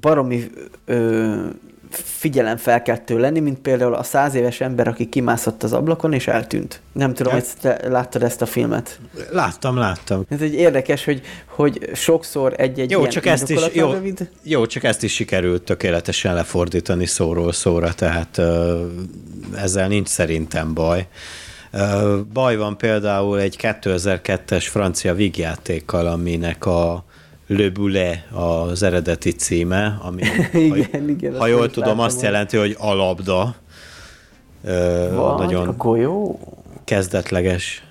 baromi 0.00 0.50
ö, 0.84 1.46
figyelemfelkeltő 1.94 3.18
lenni, 3.18 3.40
mint 3.40 3.58
például 3.58 3.94
a 3.94 4.02
száz 4.02 4.34
éves 4.34 4.60
ember, 4.60 4.88
aki 4.88 5.08
kimászott 5.08 5.62
az 5.62 5.72
ablakon 5.72 6.12
és 6.12 6.26
eltűnt. 6.26 6.80
Nem 6.92 7.14
tudom, 7.14 7.32
hogy 7.32 7.44
te 7.60 7.88
láttad 7.88 8.22
ezt 8.22 8.42
a 8.42 8.46
filmet. 8.46 8.98
Láttam, 9.30 9.76
láttam. 9.76 10.24
Ez 10.28 10.40
egy 10.40 10.54
érdekes, 10.54 11.04
hogy, 11.04 11.20
hogy 11.46 11.90
sokszor 11.94 12.54
egy-egy 12.56 12.90
jó, 12.90 13.06
csak 13.06 13.26
ezt 13.26 13.50
is, 13.50 13.60
jó, 13.72 13.90
rövid... 13.90 14.30
jó, 14.42 14.66
csak 14.66 14.84
ezt 14.84 15.02
is 15.02 15.14
sikerült 15.14 15.62
tökéletesen 15.62 16.34
lefordítani 16.34 17.06
szóról 17.06 17.52
szóra, 17.52 17.94
tehát 17.94 18.40
ezzel 19.56 19.88
nincs 19.88 20.08
szerintem 20.08 20.74
baj. 20.74 21.06
Baj 22.32 22.56
van 22.56 22.76
például 22.76 23.40
egy 23.40 23.56
2002-es 23.60 24.66
francia 24.70 25.14
vígjátékkal, 25.14 26.06
aminek 26.06 26.66
a 26.66 27.04
Le 27.52 27.70
Boulet 27.70 28.26
az 28.32 28.82
eredeti 28.82 29.30
címe, 29.30 29.98
ami, 30.02 30.22
igen, 30.52 30.88
ha, 30.92 31.08
igen, 31.08 31.38
ha 31.38 31.46
jól 31.46 31.70
tudom, 31.70 32.00
azt 32.00 32.22
jelenti, 32.22 32.56
hogy 32.56 32.76
alabda. 32.78 33.54
Van, 35.14 35.36
nagyon 35.36 35.68
a 35.68 35.76
golyó? 35.76 36.40
Kezdetleges. 36.84 37.84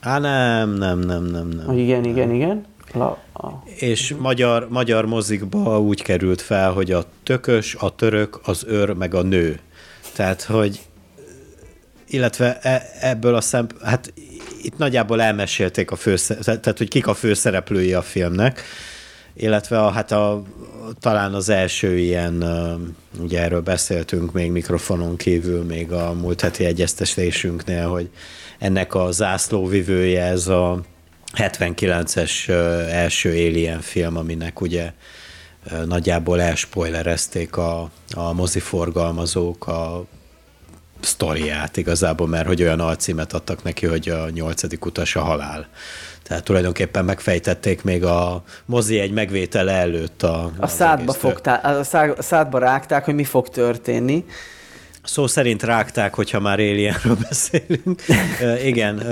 Á, 0.00 0.18
nem, 0.18 0.70
nem, 0.70 0.98
nem, 0.98 1.24
nem, 1.24 1.48
nem. 1.48 1.78
Igen, 1.78 2.04
igen, 2.04 2.30
igen. 2.30 2.64
La, 2.92 3.18
a... 3.34 3.48
És 3.64 4.14
magyar, 4.18 4.68
magyar 4.70 5.06
mozikba 5.06 5.80
úgy 5.80 6.02
került 6.02 6.40
fel, 6.40 6.72
hogy 6.72 6.90
a 6.92 7.04
tökös, 7.22 7.74
a 7.74 7.94
török, 7.94 8.40
az 8.44 8.64
őr, 8.68 8.90
meg 8.90 9.14
a 9.14 9.22
nő. 9.22 9.60
Tehát, 10.14 10.42
hogy 10.42 10.80
illetve 12.08 12.58
e, 12.58 12.82
ebből 13.00 13.34
a 13.34 13.40
szemp, 13.40 13.82
hát 13.82 14.12
itt 14.62 14.78
nagyjából 14.78 15.22
elmesélték 15.22 15.90
a 15.90 15.96
főszereplői, 15.96 16.60
tehát 16.60 16.78
hogy 16.78 16.88
kik 16.88 17.06
a 17.06 17.14
főszereplői 17.14 17.92
a 17.92 18.02
filmnek, 18.02 18.62
illetve 19.36 19.80
a, 19.80 19.90
hát 19.90 20.12
a, 20.12 20.42
talán 21.00 21.34
az 21.34 21.48
első 21.48 21.98
ilyen, 21.98 22.44
ugye 23.20 23.40
erről 23.42 23.60
beszéltünk 23.60 24.32
még 24.32 24.50
mikrofonon 24.50 25.16
kívül, 25.16 25.64
még 25.64 25.92
a 25.92 26.12
múlt 26.12 26.40
heti 26.40 26.64
egyeztetésünknél, 26.64 27.88
hogy 27.88 28.10
ennek 28.58 28.94
a 28.94 29.10
zászlóvivője 29.12 30.22
ez 30.22 30.48
a 30.48 30.80
79-es 31.36 32.48
első 32.88 33.30
Alien 33.30 33.80
film, 33.80 34.16
aminek 34.16 34.60
ugye 34.60 34.92
nagyjából 35.84 36.40
elspoilerezték 36.40 37.56
a, 37.56 37.90
a 38.14 38.32
moziforgalmazók 38.32 39.66
a 39.66 40.04
sztoriát 41.00 41.76
igazából, 41.76 42.26
mert 42.26 42.46
hogy 42.46 42.62
olyan 42.62 42.80
alcímet 42.80 43.32
adtak 43.32 43.62
neki, 43.62 43.86
hogy 43.86 44.08
a 44.08 44.30
nyolcadik 44.30 44.84
utas 44.84 45.16
a 45.16 45.20
halál. 45.20 45.68
Tehát 46.28 46.44
tulajdonképpen 46.44 47.04
megfejtették 47.04 47.82
még 47.82 48.04
a 48.04 48.42
mozi 48.64 48.98
egy 48.98 49.12
megvétele 49.12 49.72
előtt 49.72 50.22
a... 50.22 50.50
A 50.58 50.66
szádba, 50.66 51.12
fogtál, 51.12 51.78
a, 51.78 51.84
szá, 51.84 52.08
a 52.08 52.22
szádba 52.22 52.58
rágták, 52.58 53.04
hogy 53.04 53.14
mi 53.14 53.24
fog 53.24 53.48
történni. 53.48 54.24
Szó 55.02 55.26
szerint 55.26 55.62
rágták, 55.62 56.14
hogyha 56.14 56.40
már 56.40 56.58
Alienről 56.58 57.16
beszélünk. 57.28 58.02
igen, 58.64 59.02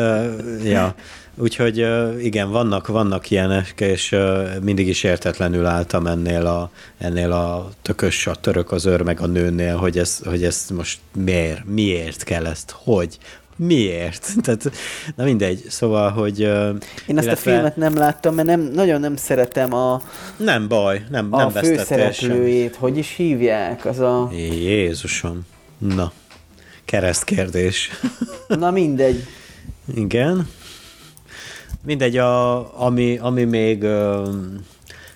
ja. 0.65 0.95
Úgyhogy 1.37 1.87
igen, 2.21 2.51
vannak, 2.51 2.87
vannak 2.87 3.31
ilyenek, 3.31 3.81
és 3.81 4.17
mindig 4.63 4.89
is 4.89 5.03
értetlenül 5.03 5.67
álltam 5.67 6.07
ennél 6.07 6.47
a, 6.47 6.71
ennél 6.99 7.33
a 7.33 7.71
tökös, 7.83 8.27
a 8.27 8.35
török, 8.35 8.73
az 8.73 8.87
őr, 8.87 9.03
meg 9.03 9.21
a 9.21 9.27
nőnél, 9.27 9.77
hogy 9.77 9.99
ez, 9.99 10.21
hogy 10.25 10.45
ez 10.45 10.67
most 10.75 10.99
miért, 11.17 11.65
miért 11.65 12.23
kell 12.23 12.47
ezt, 12.47 12.75
hogy, 12.77 13.19
miért? 13.57 14.29
Tehát, 14.43 14.71
na 15.17 15.25
mindegy, 15.25 15.65
szóval, 15.69 16.11
hogy... 16.11 16.41
Én 16.41 16.79
illetve... 17.07 17.31
ezt 17.31 17.47
a 17.47 17.51
filmet 17.51 17.77
nem 17.77 17.97
láttam, 17.97 18.35
mert 18.35 18.49
nem, 18.49 18.61
nagyon 18.61 19.01
nem 19.01 19.17
szeretem 19.17 19.75
a... 19.75 20.03
Nem 20.37 20.69
baj, 20.69 21.05
nem, 21.11 21.29
a 21.31 21.37
nem 21.37 21.51
főszereplőjét, 21.51 22.77
hogy 22.77 22.97
is 22.97 23.15
hívják, 23.17 23.85
az 23.85 23.99
a... 23.99 24.31
Jézusom, 24.33 25.41
na, 25.79 26.13
keresztkérdés. 26.85 27.91
Na 28.49 28.71
mindegy. 28.71 29.25
Igen. 29.95 30.49
Mindegy, 31.85 32.17
a, 32.17 32.85
ami, 32.85 33.19
ami 33.19 33.45
még 33.45 33.83
uh, 33.83 34.29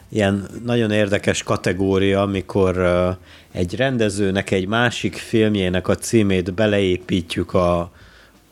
ilyen 0.08 0.48
nagyon 0.64 0.90
érdekes 0.90 1.42
kategória, 1.42 2.22
amikor 2.22 2.78
uh, 2.78 3.16
egy 3.52 3.76
rendezőnek 3.76 4.50
egy 4.50 4.66
másik 4.66 5.16
filmjének 5.16 5.88
a 5.88 5.94
címét 5.94 6.54
beleépítjük 6.54 7.54
a, 7.54 7.90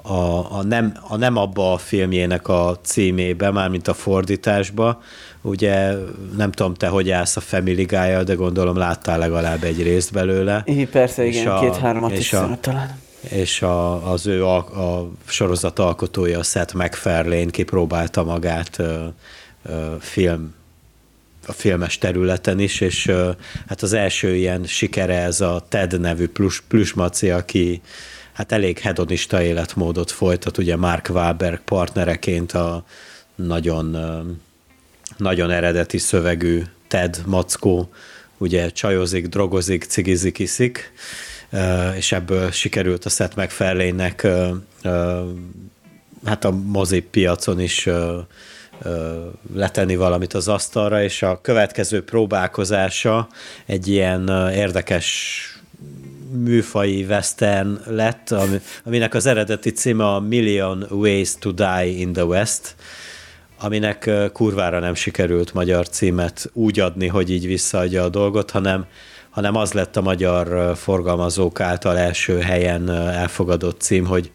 a, 0.06 0.52
a, 0.58 0.62
nem, 0.62 0.92
a 1.08 1.16
nem 1.16 1.36
abba 1.36 1.72
a 1.72 1.78
filmjének 1.78 2.48
a 2.48 2.78
címébe, 2.82 3.50
mármint 3.50 3.88
a 3.88 3.94
fordításba. 3.94 5.02
Ugye 5.40 5.92
nem 6.36 6.52
tudom 6.52 6.74
te, 6.74 6.88
hogy 6.88 7.10
állsz 7.10 7.36
a 7.36 7.40
Family 7.40 7.84
guy 7.84 8.24
de 8.24 8.34
gondolom 8.34 8.76
láttál 8.76 9.18
legalább 9.18 9.62
egy 9.62 9.82
részt 9.82 10.12
belőle. 10.12 10.62
I, 10.66 10.86
persze, 10.86 11.26
és 11.26 11.40
igen, 11.40 11.60
két-háromat 11.60 12.18
is 12.18 12.32
a, 12.32 12.58
talán. 12.60 12.98
És 13.20 13.62
a, 13.62 14.10
az 14.12 14.26
ő 14.26 14.46
a, 14.46 14.56
a 14.56 15.10
sorozat 15.24 15.78
alkotója, 15.78 16.42
Seth 16.42 16.74
MacFarlane 16.74 17.50
kipróbálta 17.50 18.24
magát 18.24 18.78
ö, 18.78 19.04
ö, 19.62 19.94
film 20.00 20.54
a 21.46 21.52
filmes 21.52 21.98
területen 21.98 22.58
is, 22.58 22.80
és 22.80 23.06
ö, 23.06 23.30
hát 23.68 23.82
az 23.82 23.92
első 23.92 24.34
ilyen 24.34 24.64
sikere 24.64 25.18
ez 25.18 25.40
a 25.40 25.66
Ted 25.68 26.00
nevű 26.00 26.28
plus, 26.28 26.60
plusmaci, 26.60 27.30
aki 27.30 27.82
hát 28.34 28.52
elég 28.52 28.78
hedonista 28.78 29.42
életmódot 29.42 30.10
folytat, 30.10 30.58
ugye 30.58 30.76
Mark 30.76 31.08
Wahlberg 31.12 31.60
partnereként 31.60 32.52
a 32.52 32.84
nagyon, 33.34 33.96
nagyon 35.16 35.50
eredeti 35.50 35.98
szövegű 35.98 36.62
Ted 36.88 37.22
Mackó, 37.26 37.90
ugye 38.38 38.70
csajozik, 38.70 39.26
drogozik, 39.26 39.84
cigizik, 39.84 40.38
iszik, 40.38 40.92
és 41.96 42.12
ebből 42.12 42.50
sikerült 42.50 43.04
a 43.04 43.08
Seth 43.08 43.36
MacFarlane-nek 43.36 44.26
hát 46.24 46.44
a 46.44 46.50
mozi 46.50 47.00
piacon 47.00 47.60
is 47.60 47.88
letenni 49.54 49.96
valamit 49.96 50.34
az 50.34 50.48
asztalra, 50.48 51.02
és 51.02 51.22
a 51.22 51.40
következő 51.40 52.04
próbálkozása 52.04 53.28
egy 53.66 53.88
ilyen 53.88 54.28
érdekes 54.54 55.48
műfai 56.42 57.04
western 57.04 57.78
lett, 57.86 58.34
aminek 58.84 59.14
az 59.14 59.26
eredeti 59.26 59.70
címe 59.70 60.04
a 60.04 60.20
Million 60.20 60.86
Ways 60.90 61.34
to 61.38 61.50
Die 61.50 61.86
in 61.86 62.12
the 62.12 62.24
West, 62.24 62.74
aminek 63.60 64.10
kurvára 64.32 64.78
nem 64.78 64.94
sikerült 64.94 65.54
magyar 65.54 65.88
címet 65.88 66.50
úgy 66.52 66.80
adni, 66.80 67.06
hogy 67.06 67.30
így 67.30 67.46
visszaadja 67.46 68.02
a 68.02 68.08
dolgot, 68.08 68.50
hanem, 68.50 68.86
hanem 69.30 69.56
az 69.56 69.72
lett 69.72 69.96
a 69.96 70.02
magyar 70.02 70.76
forgalmazók 70.76 71.60
által 71.60 71.98
első 71.98 72.38
helyen 72.38 72.90
elfogadott 72.90 73.80
cím, 73.80 74.06
hogy 74.06 74.30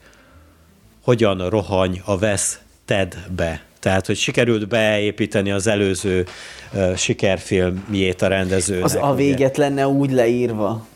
hogyan 1.02 1.48
rohany 1.48 2.02
a 2.04 2.18
vesz 2.18 2.58
Tedbe. 2.84 3.62
Tehát, 3.80 4.06
hogy 4.06 4.16
sikerült 4.16 4.68
beépíteni 4.68 5.50
az 5.50 5.66
előző 5.66 6.26
uh, 6.72 6.94
sikerfilmjét 6.94 8.22
a 8.22 8.26
rendezőnek. 8.26 8.84
Az 8.84 8.98
a 9.00 9.14
véget 9.14 9.56
ugye. 9.56 9.66
lenne 9.66 9.88
úgy 9.88 10.10
leírva. 10.10 10.86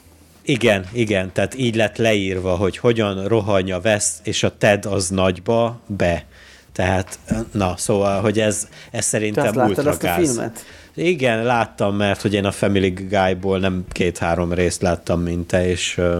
Igen, 0.46 0.86
igen, 0.92 1.32
tehát 1.32 1.54
így 1.58 1.74
lett 1.74 1.96
leírva, 1.96 2.56
hogy 2.56 2.76
hogyan 2.76 3.28
rohanja 3.28 3.80
vesz, 3.80 4.20
és 4.22 4.42
a 4.42 4.56
TED 4.56 4.84
az 4.84 5.08
nagyba 5.08 5.80
be. 5.86 6.24
Tehát, 6.72 7.18
na, 7.52 7.74
szóval, 7.76 8.20
hogy 8.20 8.40
ez, 8.40 8.68
ez 8.90 9.04
szerintem 9.04 9.52
Te 9.52 9.64
ultra 9.64 9.90
azt 9.90 10.04
a 10.04 10.08
filmet? 10.08 10.64
Igen, 10.94 11.42
láttam, 11.42 11.96
mert 11.96 12.20
hogy 12.20 12.34
én 12.34 12.44
a 12.44 12.52
Family 12.52 12.90
Guy-ból 12.90 13.58
nem 13.58 13.84
két-három 13.92 14.52
részt 14.52 14.82
láttam, 14.82 15.20
mint 15.20 15.46
te, 15.46 15.68
és 15.68 15.98
uh, 15.98 16.16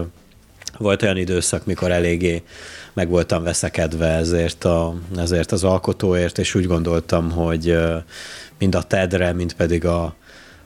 volt 0.77 1.01
olyan 1.01 1.17
időszak, 1.17 1.65
mikor 1.65 1.91
eléggé 1.91 2.43
meg 2.93 3.09
voltam 3.09 3.43
veszekedve 3.43 4.07
ezért, 4.07 4.63
a, 4.63 4.95
ezért 5.17 5.51
az 5.51 5.63
alkotóért, 5.63 6.37
és 6.37 6.55
úgy 6.55 6.67
gondoltam, 6.67 7.31
hogy 7.31 7.69
uh, 7.69 7.95
mind 8.59 8.75
a 8.75 8.83
Tedre, 8.83 9.33
mind 9.33 9.53
pedig 9.53 9.85
a, 9.85 10.15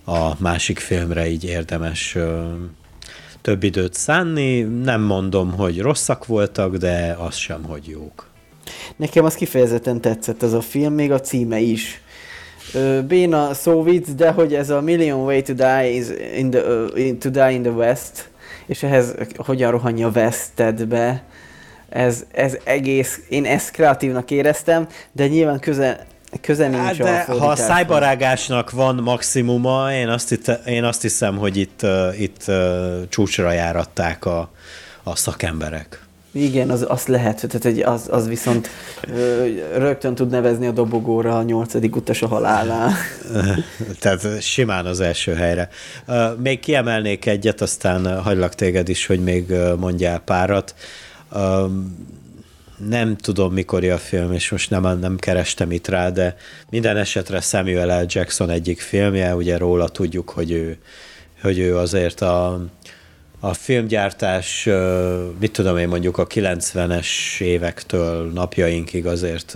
a 0.03 0.33
másik 0.37 0.79
filmre 0.79 1.29
így 1.29 1.43
érdemes 1.43 2.15
uh, 2.15 2.53
több 3.41 3.63
időt 3.63 3.93
szánni. 3.93 4.61
Nem 4.61 5.01
mondom, 5.01 5.51
hogy 5.51 5.79
rosszak 5.81 6.25
voltak, 6.25 6.75
de 6.75 7.17
az 7.19 7.35
sem, 7.35 7.63
hogy 7.63 7.87
jók. 7.87 8.27
Nekem 8.95 9.25
az 9.25 9.35
kifejezetten 9.35 10.01
tetszett 10.01 10.43
ez 10.43 10.53
a 10.53 10.61
film, 10.61 10.93
még 10.93 11.11
a 11.11 11.19
címe 11.19 11.59
is. 11.59 12.01
Béna 13.07 13.53
szó 13.53 13.83
vicc, 13.83 14.07
de 14.07 14.31
hogy 14.31 14.53
ez 14.53 14.69
a 14.69 14.81
Million 14.81 15.19
Way 15.19 15.41
to 15.41 15.53
Die, 15.53 15.89
is 15.89 16.05
in 16.37 16.49
the, 16.49 16.61
uh, 16.61 17.17
to 17.17 17.29
die 17.29 17.51
in 17.51 17.61
the 17.61 17.71
West, 17.71 18.29
és 18.65 18.83
ehhez 18.83 19.15
hogyan 19.35 19.71
rohanja 19.71 20.09
Westedbe, 20.15 21.23
ez, 21.89 22.25
ez 22.31 22.57
egész, 22.63 23.21
én 23.29 23.45
ezt 23.45 23.71
kreatívnak 23.71 24.31
éreztem, 24.31 24.87
de 25.11 25.27
nyilván 25.27 25.59
köze, 25.59 26.05
köze 26.41 26.67
nincs 26.67 26.83
hát 26.83 26.97
de 26.97 27.25
a 27.27 27.37
ha 27.37 27.47
a 27.47 27.55
szájbarágásnak 27.55 28.71
van 28.71 28.95
maximuma, 28.95 29.93
én 29.93 30.07
azt, 30.07 30.31
itt, 30.31 30.47
én 30.65 30.83
azt 30.83 31.01
hiszem, 31.01 31.37
hogy 31.37 31.57
itt, 31.57 31.85
itt 32.17 32.51
csúcsra 33.09 33.51
járatták 33.51 34.25
a, 34.25 34.49
a 35.03 35.15
szakemberek. 35.15 36.07
Igen, 36.31 36.69
az, 36.69 36.85
az 36.87 37.05
lehet, 37.05 37.47
tehát 37.47 37.87
az, 37.87 38.07
az 38.11 38.27
viszont 38.27 38.69
rögtön 39.75 40.15
tud 40.15 40.29
nevezni 40.29 40.67
a 40.67 40.71
dobogóra 40.71 41.37
a 41.37 41.43
nyolcadik 41.43 41.95
utas 41.95 42.21
a 42.21 42.27
halálnál. 42.27 42.91
tehát 43.99 44.41
simán 44.41 44.85
az 44.85 44.99
első 44.99 45.33
helyre. 45.33 45.69
Még 46.37 46.59
kiemelnék 46.59 47.25
egyet, 47.25 47.61
aztán 47.61 48.21
hagylak 48.21 48.55
téged 48.55 48.89
is, 48.89 49.05
hogy 49.05 49.23
még 49.23 49.53
mondjál 49.79 50.19
párat. 50.19 50.75
Nem 52.87 53.15
tudom, 53.15 53.53
mikor 53.53 53.83
a 53.83 53.97
film, 53.97 54.33
és 54.33 54.49
most 54.49 54.69
nem, 54.69 54.99
nem 54.99 55.17
kerestem 55.17 55.71
itt 55.71 55.87
rá, 55.87 56.09
de 56.09 56.35
minden 56.69 56.97
esetre 56.97 57.39
Samuel 57.41 58.01
L. 58.01 58.05
Jackson 58.07 58.49
egyik 58.49 58.79
filmje, 58.79 59.35
ugye 59.35 59.57
róla 59.57 59.89
tudjuk, 59.89 60.29
hogy 60.29 60.51
ő, 60.51 60.77
hogy 61.41 61.59
ő 61.59 61.77
azért 61.77 62.21
a 62.21 62.65
a 63.39 63.53
filmgyártás, 63.53 64.69
mit 65.39 65.51
tudom 65.51 65.77
én 65.77 65.87
mondjuk 65.87 66.17
a 66.17 66.27
90-es 66.27 67.39
évektől 67.39 68.31
napjainkig 68.31 69.05
azért 69.05 69.55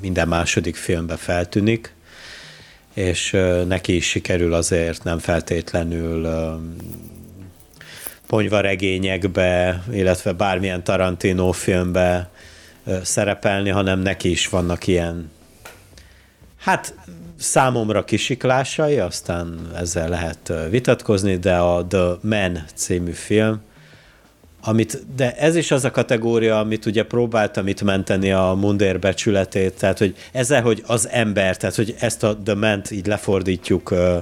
minden 0.00 0.28
második 0.28 0.76
filmbe 0.76 1.16
feltűnik, 1.16 1.94
és 2.94 3.36
neki 3.66 3.96
is 3.96 4.08
sikerül 4.08 4.54
azért 4.54 5.04
nem 5.04 5.18
feltétlenül 5.18 6.28
ponyvaregényekbe, 8.26 9.82
illetve 9.92 10.32
bármilyen 10.32 10.84
Tarantino 10.84 11.52
filmbe 11.52 12.30
szerepelni, 13.02 13.68
hanem 13.68 13.98
neki 13.98 14.30
is 14.30 14.48
vannak 14.48 14.86
ilyen 14.86 15.30
hát 16.60 16.94
számomra 17.38 18.04
kisiklásai, 18.04 18.98
aztán 18.98 19.70
ezzel 19.76 20.08
lehet 20.08 20.52
vitatkozni, 20.70 21.36
de 21.36 21.56
a 21.56 21.86
The 21.86 22.12
Man 22.22 22.64
című 22.74 23.12
film, 23.12 23.60
amit, 24.62 25.02
de 25.16 25.36
ez 25.36 25.56
is 25.56 25.70
az 25.70 25.84
a 25.84 25.90
kategória, 25.90 26.58
amit 26.58 26.86
ugye 26.86 27.02
próbáltam 27.02 27.66
itt 27.66 27.82
menteni 27.82 28.32
a 28.32 28.56
mundér 28.60 28.98
becsületét, 28.98 29.74
tehát 29.78 29.98
hogy 29.98 30.14
ezzel, 30.32 30.62
hogy 30.62 30.82
az 30.86 31.08
ember, 31.08 31.56
tehát 31.56 31.76
hogy 31.76 31.94
ezt 31.98 32.22
a 32.22 32.38
The 32.44 32.54
man 32.54 32.82
így 32.90 33.06
lefordítjuk 33.06 33.90
ö, 33.90 34.18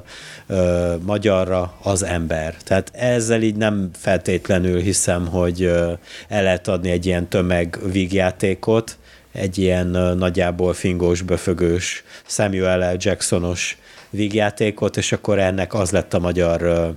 ö, 0.47 0.95
magyarra, 1.07 1.75
az 1.83 2.03
ember. 2.03 2.55
Tehát 2.65 2.91
ezzel 2.95 3.43
így 3.43 3.57
nem 3.57 3.91
feltétlenül 3.99 4.81
hiszem, 4.81 5.27
hogy 5.27 5.63
ö, 5.63 5.93
el 6.29 6.43
lehet 6.43 6.69
adni 6.69 6.91
egy 6.91 7.07
ilyen 7.07 7.29
tömeg 7.29 7.79
vígjátékot, 7.93 8.99
egy 9.33 9.59
ilyen 9.59 9.87
nagyjából 10.19 10.73
fingós, 10.73 11.23
böfögős 11.23 12.05
Samuel 12.27 12.93
L. 12.93 12.97
Jacksonos 12.99 13.79
vígjátékot, 14.11 14.97
és 14.97 15.13
akkor 15.13 15.39
ennek 15.39 15.75
az 15.75 15.91
lett 15.91 16.15
a 16.15 16.19
magyar 16.19 16.93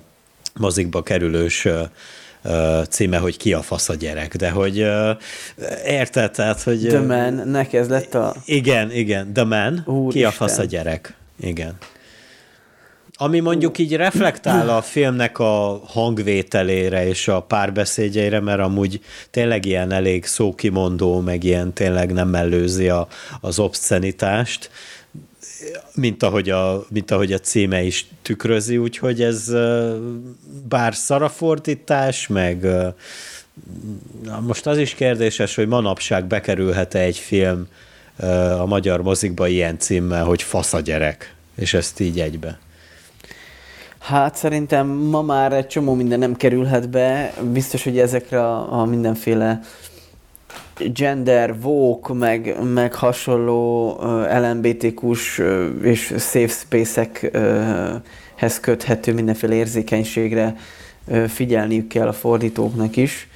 mozikba 0.60 1.04
kerülős 1.04 1.68
címe, 2.90 3.18
hogy 3.18 3.38
ki 3.38 3.54
a 3.54 3.62
fasz 3.62 3.90
a 3.90 3.96
gyerek, 3.96 4.36
de 4.36 4.50
hogy 4.50 4.88
érted, 5.86 6.32
tehát, 6.32 6.62
hogy... 6.62 6.88
The 6.88 7.02
Man, 7.02 7.34
nek 7.34 7.74
ez 7.74 7.90
lett 7.90 8.14
a... 8.14 8.36
Igen, 8.46 8.92
igen, 8.92 9.34
The 9.34 9.44
Man, 9.44 9.84
Úr 9.86 10.12
ki 10.12 10.24
a 10.24 10.32
fasz 10.32 10.58
a 10.58 10.64
gyerek. 10.64 11.14
Igen. 11.40 11.78
Ami 13.24 13.40
mondjuk 13.40 13.78
így 13.78 13.96
reflektál 13.96 14.70
a 14.70 14.82
filmnek 14.82 15.40
a 15.40 15.82
hangvételére 15.86 17.08
és 17.08 17.28
a 17.28 17.42
párbeszédjeire, 17.42 18.40
mert 18.40 18.60
amúgy 18.60 19.02
tényleg 19.32 19.66
ilyen 19.66 19.92
elég 19.92 20.26
szókimondó, 20.26 21.20
meg 21.20 21.44
ilyen 21.44 21.74
tényleg 21.74 22.14
nem 22.14 22.28
mellőzi 22.28 22.90
a, 22.90 23.08
az 23.42 23.60
obszcenitást, 23.60 24.70
mint 25.94 26.24
ahogy, 26.24 26.50
a, 26.50 26.86
mint 26.90 27.12
ahogy 27.12 27.34
a 27.34 27.40
címe 27.40 27.84
is 27.84 28.08
tükrözi, 28.22 28.78
úgyhogy 28.78 29.22
ez 29.22 29.54
bár 30.70 30.96
szarafordítás, 30.96 32.28
meg 32.28 32.62
na 34.24 34.40
most 34.40 34.68
az 34.68 34.78
is 34.78 34.94
kérdéses, 34.94 35.56
hogy 35.56 35.68
manapság 35.68 36.26
bekerülhet-e 36.26 37.00
egy 37.00 37.18
film 37.18 37.68
a 38.60 38.66
magyar 38.66 39.02
mozikba 39.02 39.48
ilyen 39.48 39.80
címmel, 39.80 40.24
hogy 40.24 40.42
fasz 40.42 40.74
a 40.74 40.80
gyerek, 40.80 41.36
és 41.56 41.74
ezt 41.74 42.00
így 42.00 42.20
egybe. 42.20 42.60
Hát 44.02 44.36
szerintem 44.36 44.88
ma 44.88 45.22
már 45.22 45.54
egy 45.54 45.68
csomó 45.68 45.94
minden 45.94 46.20
nem 46.20 46.36
kerülhet 46.36 46.90
be. 46.90 47.34
Biztos, 47.52 47.84
hogy 47.84 48.00
ezekre 48.00 48.48
a, 48.48 48.80
a 48.80 48.86
mindenféle 48.86 49.60
gender, 50.94 51.60
vogue, 51.60 52.16
meg, 52.16 52.56
meg 52.74 52.94
hasonló 52.94 53.92
uh, 53.92 54.40
LMBTQ-s 54.40 55.40
uh, 55.40 55.68
és 55.82 56.06
safe 56.18 56.48
space-ekhez 56.48 58.00
köthető 58.62 59.14
mindenféle 59.14 59.54
érzékenységre 59.54 60.56
uh, 61.06 61.26
figyelniük 61.26 61.88
kell 61.88 62.08
a 62.08 62.14
fordítóknak 62.14 62.96
is. 62.96 63.28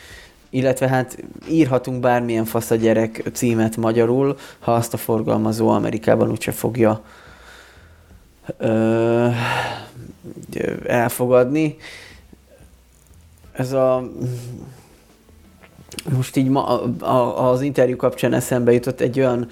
Illetve 0.50 0.88
hát 0.88 1.18
írhatunk 1.50 2.00
bármilyen 2.00 2.46
fasz 2.46 2.72
a 2.72 2.76
gyerek 2.76 3.24
címet 3.34 3.78
magyarul, 3.78 4.38
ha 4.60 4.74
azt 4.74 4.94
a 4.94 4.98
forgalmazó 4.98 5.70
Amerikában 5.70 6.32
úgyse 6.32 6.52
fogja 6.52 7.04
elfogadni. 10.86 11.78
Ez 13.52 13.72
a 13.72 14.12
most 16.14 16.36
így 16.36 16.50
ma, 16.50 16.84
a, 17.00 17.50
az 17.50 17.62
interjú 17.62 17.96
kapcsán 17.96 18.34
eszembe 18.34 18.72
jutott 18.72 19.00
egy 19.02 19.20
olyan, 19.20 19.48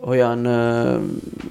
olyan 0.00 0.48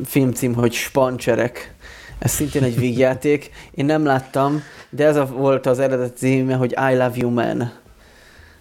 filmcím, 0.06 0.54
hogy 0.54 0.74
Spancserek. 0.74 1.76
Ez 2.20 2.32
szintén 2.32 2.64
egy 2.64 2.80
vígjáték. 2.86 3.50
Én 3.72 3.86
nem 3.86 4.06
láttam, 4.06 4.62
de 4.90 5.06
ez 5.06 5.16
a, 5.16 5.26
volt 5.26 5.66
az 5.66 5.80
eredeti 5.80 6.18
címe, 6.18 6.56
hogy 6.56 6.72
I 6.72 6.96
Love 6.96 7.14
You 7.16 7.30
Man. 7.30 7.72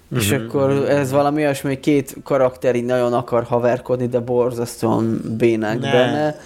Uh-huh, 0.08 0.26
és 0.26 0.32
mhm, 0.32 0.42
akkor 0.42 0.70
uh-huh. 0.70 0.90
ez 0.90 1.10
valami 1.10 1.42
olyasmi, 1.42 1.68
hogy 1.68 1.80
két 1.80 2.16
karakter 2.22 2.74
így 2.74 2.84
nagyon 2.84 3.12
akar 3.12 3.44
haverkodni, 3.44 4.06
de 4.06 4.18
borzasztóan 4.18 5.20
bénák 5.38 5.78
ne, 5.78 5.92
benne. 5.92 6.40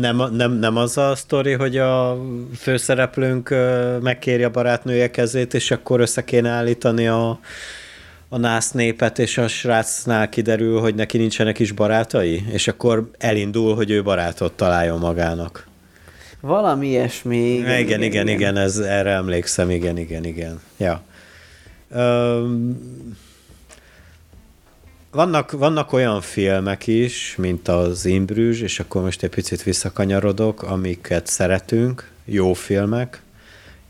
Nem, 0.00 0.22
nem, 0.32 0.52
nem 0.52 0.76
az 0.76 0.98
a 0.98 1.14
sztori, 1.14 1.52
hogy 1.52 1.76
a 1.76 2.18
főszereplőnk 2.56 3.54
megkéri 4.00 4.42
a 4.42 4.50
barátnője 4.50 5.10
kezét, 5.10 5.54
és 5.54 5.70
akkor 5.70 6.00
össze 6.00 6.24
kéne 6.24 6.48
állítani 6.48 7.06
a, 7.06 7.38
a 8.28 8.38
nász 8.38 8.70
népet, 8.70 9.18
és 9.18 9.38
a 9.38 9.48
srácnál 9.48 10.28
kiderül, 10.28 10.80
hogy 10.80 10.94
neki 10.94 11.18
nincsenek 11.18 11.58
is 11.58 11.72
barátai, 11.72 12.44
és 12.50 12.68
akkor 12.68 13.10
elindul, 13.18 13.74
hogy 13.74 13.90
ő 13.90 14.02
barátot 14.02 14.52
találjon 14.52 14.98
magának. 14.98 15.66
Valami 16.40 16.86
ilyesmi. 16.86 17.36
Igen, 17.36 17.78
igen, 17.78 17.78
igen, 17.78 18.02
igen, 18.02 18.28
igen 18.28 18.56
ez, 18.56 18.78
erre 18.78 19.10
emlékszem, 19.10 19.70
igen, 19.70 19.98
igen, 19.98 20.24
igen. 20.24 20.60
Ja. 20.76 21.02
Vannak, 25.10 25.50
vannak 25.50 25.92
olyan 25.92 26.20
filmek 26.20 26.86
is, 26.86 27.34
mint 27.36 27.68
az 27.68 28.04
Imbrüzs, 28.04 28.60
és 28.60 28.80
akkor 28.80 29.02
most 29.02 29.22
egy 29.22 29.30
picit 29.30 29.62
visszakanyarodok, 29.62 30.62
amiket 30.62 31.26
szeretünk, 31.26 32.10
jó 32.24 32.52
filmek, 32.52 33.22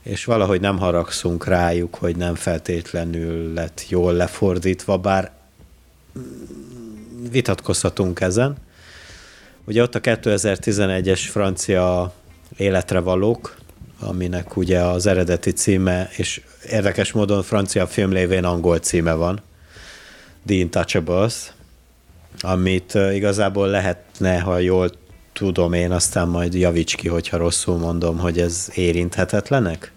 és 0.02 0.24
valahogy 0.24 0.60
nem 0.60 0.78
haragszunk 0.78 1.46
rájuk, 1.46 1.94
hogy 1.94 2.16
nem 2.16 2.34
feltétlenül 2.34 3.52
lett 3.52 3.88
jól 3.88 4.12
lefordítva, 4.12 4.98
bár 4.98 5.32
vitatkozhatunk 7.30 8.20
ezen. 8.20 8.56
Ugye 9.64 9.82
ott 9.82 9.94
a 9.94 10.00
2011-es 10.00 11.20
francia 11.30 12.12
életre 12.56 12.98
valók, 12.98 13.56
aminek 14.00 14.56
ugye 14.56 14.80
az 14.80 15.06
eredeti 15.06 15.50
címe, 15.50 16.08
és 16.16 16.40
érdekes 16.70 17.12
módon 17.12 17.42
francia 17.42 17.86
film 17.86 18.12
lévén 18.12 18.44
angol 18.44 18.78
címe 18.78 19.12
van, 19.12 19.42
The 20.46 20.54
Intouchables, 20.54 21.52
amit 22.40 22.94
igazából 22.94 23.68
lehetne, 23.68 24.40
ha 24.40 24.58
jól 24.58 24.90
tudom 25.32 25.72
én, 25.72 25.92
aztán 25.92 26.28
majd 26.28 26.54
javíts 26.54 26.94
ki, 26.94 27.08
hogyha 27.08 27.36
rosszul 27.36 27.78
mondom, 27.78 28.18
hogy 28.18 28.38
ez 28.38 28.68
érinthetetlenek? 28.74 29.92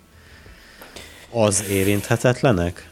Az 1.31 1.63
érinthetetlenek? 1.69 2.89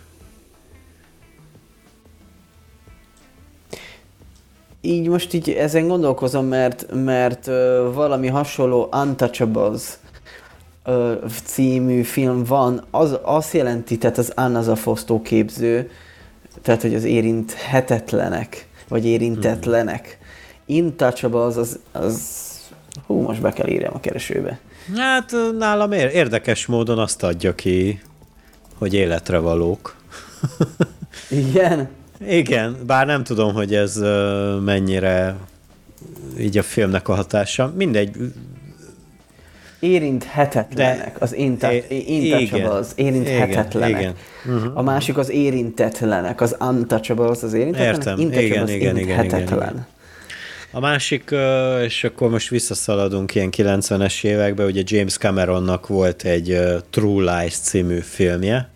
Így 4.81 5.07
most 5.07 5.33
így 5.33 5.49
ezen 5.49 5.87
gondolkozom, 5.87 6.45
mert, 6.45 6.85
mert 6.93 7.45
valami 7.93 8.27
hasonló 8.27 8.89
Untouchables 8.91 9.83
uh, 10.85 11.11
című 11.43 12.01
film 12.01 12.43
van, 12.43 12.83
az 12.91 13.17
azt 13.21 13.53
jelenti, 13.53 13.97
tehát 13.97 14.17
az 14.17 14.31
Anna 14.35 14.61
Zafostó 14.61 15.21
képző, 15.21 15.89
tehát 16.61 16.81
hogy 16.81 16.95
az 16.95 17.03
érinthetetlenek, 17.03 18.67
vagy 18.87 19.05
érintetlenek. 19.05 20.17
Intouchables 20.65 21.55
az, 21.55 21.79
az, 21.91 22.43
hú, 23.05 23.21
most 23.21 23.41
be 23.41 23.51
kell 23.51 23.67
írjam 23.67 23.93
a 23.93 23.99
keresőbe. 23.99 24.59
Hát 24.95 25.35
nálam 25.57 25.91
érdekes 25.91 26.65
módon 26.65 26.99
azt 26.99 27.23
adja 27.23 27.55
ki, 27.55 28.01
hogy 28.77 28.93
életre 28.93 29.37
valók. 29.37 29.95
Igen? 31.29 31.89
Igen, 32.27 32.77
bár 32.85 33.05
nem 33.05 33.23
tudom, 33.23 33.53
hogy 33.53 33.75
ez 33.75 33.95
mennyire 34.63 35.35
így 36.39 36.57
a 36.57 36.63
filmnek 36.63 37.07
a 37.07 37.15
hatása. 37.15 37.73
Mindegy. 37.75 38.15
Érinthetetlenek, 39.85 41.13
De, 41.13 41.25
az 41.25 41.35
intouchables, 41.35 42.87
érinthetetlenek. 42.95 43.89
Igen, 43.89 43.99
igen. 44.01 44.15
Uh-huh. 44.45 44.77
A 44.77 44.81
másik 44.81 45.17
az 45.17 45.29
érintetlenek, 45.29 46.41
az 46.41 46.55
untouchables, 46.59 47.43
az 47.43 47.53
érintetlenek. 47.53 47.97
Értem, 47.97 48.19
igen, 48.19 48.43
igen, 48.43 48.67
igen, 48.69 48.97
igen, 48.97 49.41
igen. 49.41 49.87
A 50.71 50.79
másik, 50.79 51.35
és 51.83 52.03
akkor 52.03 52.29
most 52.29 52.49
visszaszaladunk 52.49 53.35
ilyen 53.35 53.49
90-es 53.57 54.23
évekbe, 54.23 54.65
ugye 54.65 54.81
James 54.85 55.17
Cameronnak 55.17 55.87
volt 55.87 56.23
egy 56.23 56.59
True 56.89 57.39
Lies 57.39 57.53
című 57.53 57.99
filmje, 57.99 58.69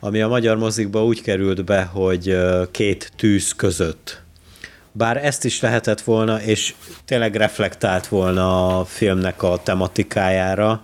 ami 0.00 0.20
a 0.20 0.28
magyar 0.28 0.56
mozikba 0.56 1.04
úgy 1.04 1.22
került 1.22 1.64
be, 1.64 1.82
hogy 1.82 2.36
két 2.70 3.12
tűz 3.16 3.52
között. 3.52 4.22
Bár 4.92 5.24
ezt 5.24 5.44
is 5.44 5.60
lehetett 5.60 6.00
volna, 6.00 6.42
és 6.42 6.74
tényleg 7.04 7.34
reflektált 7.34 8.06
volna 8.06 8.78
a 8.78 8.84
filmnek 8.84 9.42
a 9.42 9.60
tematikájára, 9.62 10.82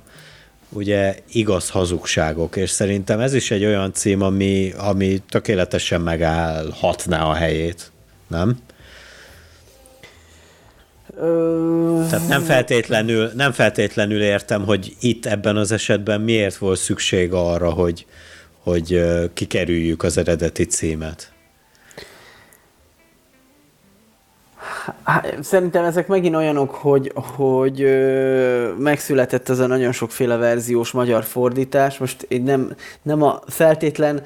ugye 0.69 1.17
igaz 1.33 1.71
hazugságok, 1.71 2.57
és 2.57 2.71
szerintem 2.71 3.21
ez 3.21 3.35
is 3.35 3.51
egy 3.51 3.65
olyan 3.65 3.93
cím, 3.93 4.23
ami, 4.23 4.73
ami 4.77 5.23
tökéletesen 5.29 6.01
megállhatná 6.01 7.25
a 7.25 7.35
helyét, 7.35 7.93
nem? 8.27 8.59
Tehát 12.09 12.29
nem 12.29 12.43
feltétlenül, 12.43 13.31
nem 13.35 13.53
feltétlenül 13.53 14.23
értem, 14.23 14.65
hogy 14.65 14.97
itt 15.01 15.27
ebben 15.27 15.57
az 15.57 15.73
esetben 15.73 16.21
miért 16.21 16.57
volt 16.57 16.79
szükség 16.79 17.33
arra, 17.33 17.71
hogy, 17.71 18.07
hogy 18.63 19.05
kikerüljük 19.35 20.03
az 20.03 20.19
eredeti 20.19 20.65
címet. 20.65 21.33
Szerintem 25.41 25.85
ezek 25.85 26.07
megint 26.07 26.37
olyanok, 26.37 26.75
hogy, 26.75 27.13
hogy 27.15 27.83
ö, 27.83 28.73
megszületett 28.79 29.49
ez 29.49 29.59
a 29.59 29.67
nagyon 29.67 29.93
sokféle 29.93 30.37
verziós 30.37 30.91
magyar 30.91 31.25
fordítás. 31.25 31.99
Most 31.99 32.23
én 32.29 32.43
nem, 32.43 32.75
nem 33.03 33.23
a 33.23 33.41
feltétlen 33.47 34.23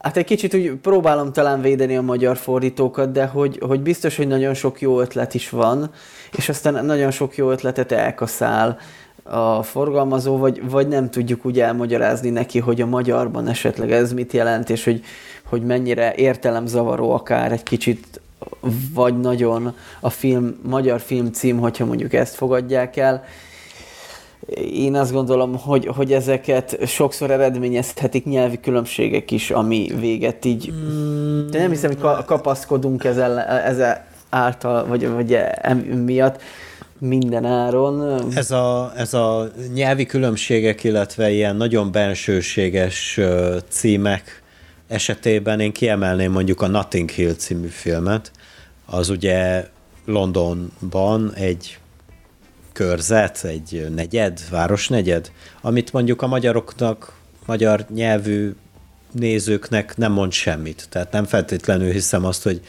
Hát 0.00 0.16
egy 0.16 0.24
kicsit 0.24 0.54
úgy 0.54 0.72
próbálom 0.72 1.32
talán 1.32 1.60
védeni 1.60 1.96
a 1.96 2.02
magyar 2.02 2.36
fordítókat, 2.36 3.12
de 3.12 3.26
hogy, 3.26 3.58
hogy 3.66 3.80
biztos, 3.80 4.16
hogy 4.16 4.26
nagyon 4.26 4.54
sok 4.54 4.80
jó 4.80 5.00
ötlet 5.00 5.34
is 5.34 5.50
van, 5.50 5.90
és 6.36 6.48
aztán 6.48 6.84
nagyon 6.84 7.10
sok 7.10 7.36
jó 7.36 7.50
ötletet 7.50 7.92
elkaszál 7.92 8.78
a 9.22 9.62
forgalmazó, 9.62 10.36
vagy, 10.36 10.70
vagy 10.70 10.88
nem 10.88 11.10
tudjuk 11.10 11.46
úgy 11.46 11.60
elmagyarázni 11.60 12.30
neki, 12.30 12.58
hogy 12.58 12.80
a 12.80 12.86
magyarban 12.86 13.48
esetleg 13.48 13.92
ez 13.92 14.12
mit 14.12 14.32
jelent, 14.32 14.70
és 14.70 14.84
hogy, 14.84 15.04
hogy 15.44 15.62
mennyire 15.62 16.14
értelemzavaró 16.14 17.12
akár 17.12 17.52
egy 17.52 17.62
kicsit, 17.62 18.20
vagy 18.94 19.20
nagyon 19.20 19.74
a 20.00 20.10
film, 20.10 20.60
magyar 20.68 21.00
film 21.00 21.32
cím, 21.32 21.58
hogyha 21.58 21.84
mondjuk 21.84 22.12
ezt 22.12 22.34
fogadják 22.34 22.96
el 22.96 23.24
én 24.72 24.94
azt 24.94 25.12
gondolom, 25.12 25.58
hogy, 25.58 25.86
hogy 25.86 26.12
ezeket 26.12 26.78
sokszor 26.86 27.30
eredményezhetik 27.30 28.24
nyelvi 28.24 28.60
különbségek 28.60 29.30
is, 29.30 29.50
ami 29.50 29.92
véget 29.98 30.44
így... 30.44 30.72
De 31.50 31.58
nem 31.58 31.70
hiszem, 31.70 31.90
hogy 31.98 32.24
kapaszkodunk 32.24 33.04
ezzel, 33.04 33.40
ezzel 33.40 34.04
által, 34.30 34.86
vagy, 34.86 35.08
vagy 35.08 35.38
miatt 36.04 36.42
minden 36.98 37.44
áron. 37.44 38.22
Ez 38.34 38.50
a, 38.50 38.92
ez 38.96 39.14
a 39.14 39.48
nyelvi 39.74 40.06
különbségek, 40.06 40.84
illetve 40.84 41.30
ilyen 41.30 41.56
nagyon 41.56 41.92
bensőséges 41.92 43.20
címek 43.68 44.39
esetében 44.90 45.60
én 45.60 45.72
kiemelném 45.72 46.32
mondjuk 46.32 46.60
a 46.60 46.66
Notting 46.66 47.10
Hill 47.10 47.34
című 47.34 47.66
filmet, 47.66 48.30
az 48.86 49.08
ugye 49.08 49.68
Londonban 50.04 51.34
egy 51.34 51.78
körzet, 52.72 53.44
egy 53.44 53.86
negyed, 53.94 54.40
városnegyed, 54.50 55.30
amit 55.60 55.92
mondjuk 55.92 56.22
a 56.22 56.26
magyaroknak, 56.26 57.12
magyar 57.46 57.86
nyelvű 57.94 58.54
nézőknek 59.12 59.96
nem 59.96 60.12
mond 60.12 60.32
semmit. 60.32 60.86
Tehát 60.88 61.12
nem 61.12 61.24
feltétlenül 61.24 61.92
hiszem 61.92 62.24
azt, 62.24 62.42
hogy 62.42 62.60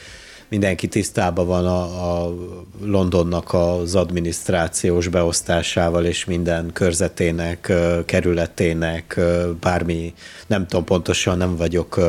mindenki 0.52 0.88
tisztában 0.88 1.46
van 1.46 1.66
a, 1.66 1.82
a 2.24 2.34
Londonnak 2.80 3.52
az 3.52 3.94
adminisztrációs 3.94 5.08
beosztásával, 5.08 6.04
és 6.04 6.24
minden 6.24 6.70
körzetének, 6.72 7.72
kerületének, 8.06 9.20
bármi, 9.60 10.14
nem 10.46 10.66
tudom 10.66 10.84
pontosan, 10.84 11.36
nem 11.36 11.56
vagyok 11.56 12.00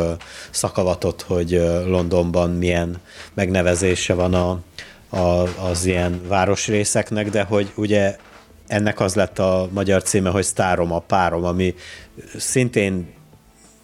szakavatott, 0.52 1.22
hogy 1.22 1.52
Londonban 1.86 2.50
milyen 2.50 2.98
megnevezése 3.34 4.14
van 4.14 4.34
a, 4.34 4.60
a, 5.18 5.48
az 5.70 5.86
ilyen 5.86 6.22
városrészeknek, 6.28 7.30
de 7.30 7.44
hogy 7.44 7.72
ugye 7.76 8.16
ennek 8.68 9.00
az 9.00 9.16
lett 9.16 9.40
a 9.40 9.70
magyar 9.72 10.02
címe, 10.02 10.30
hogy 10.30 10.44
Sztárom 10.44 10.92
a 10.92 11.00
párom, 11.00 11.44
ami 11.44 11.76
szintén 12.38 13.14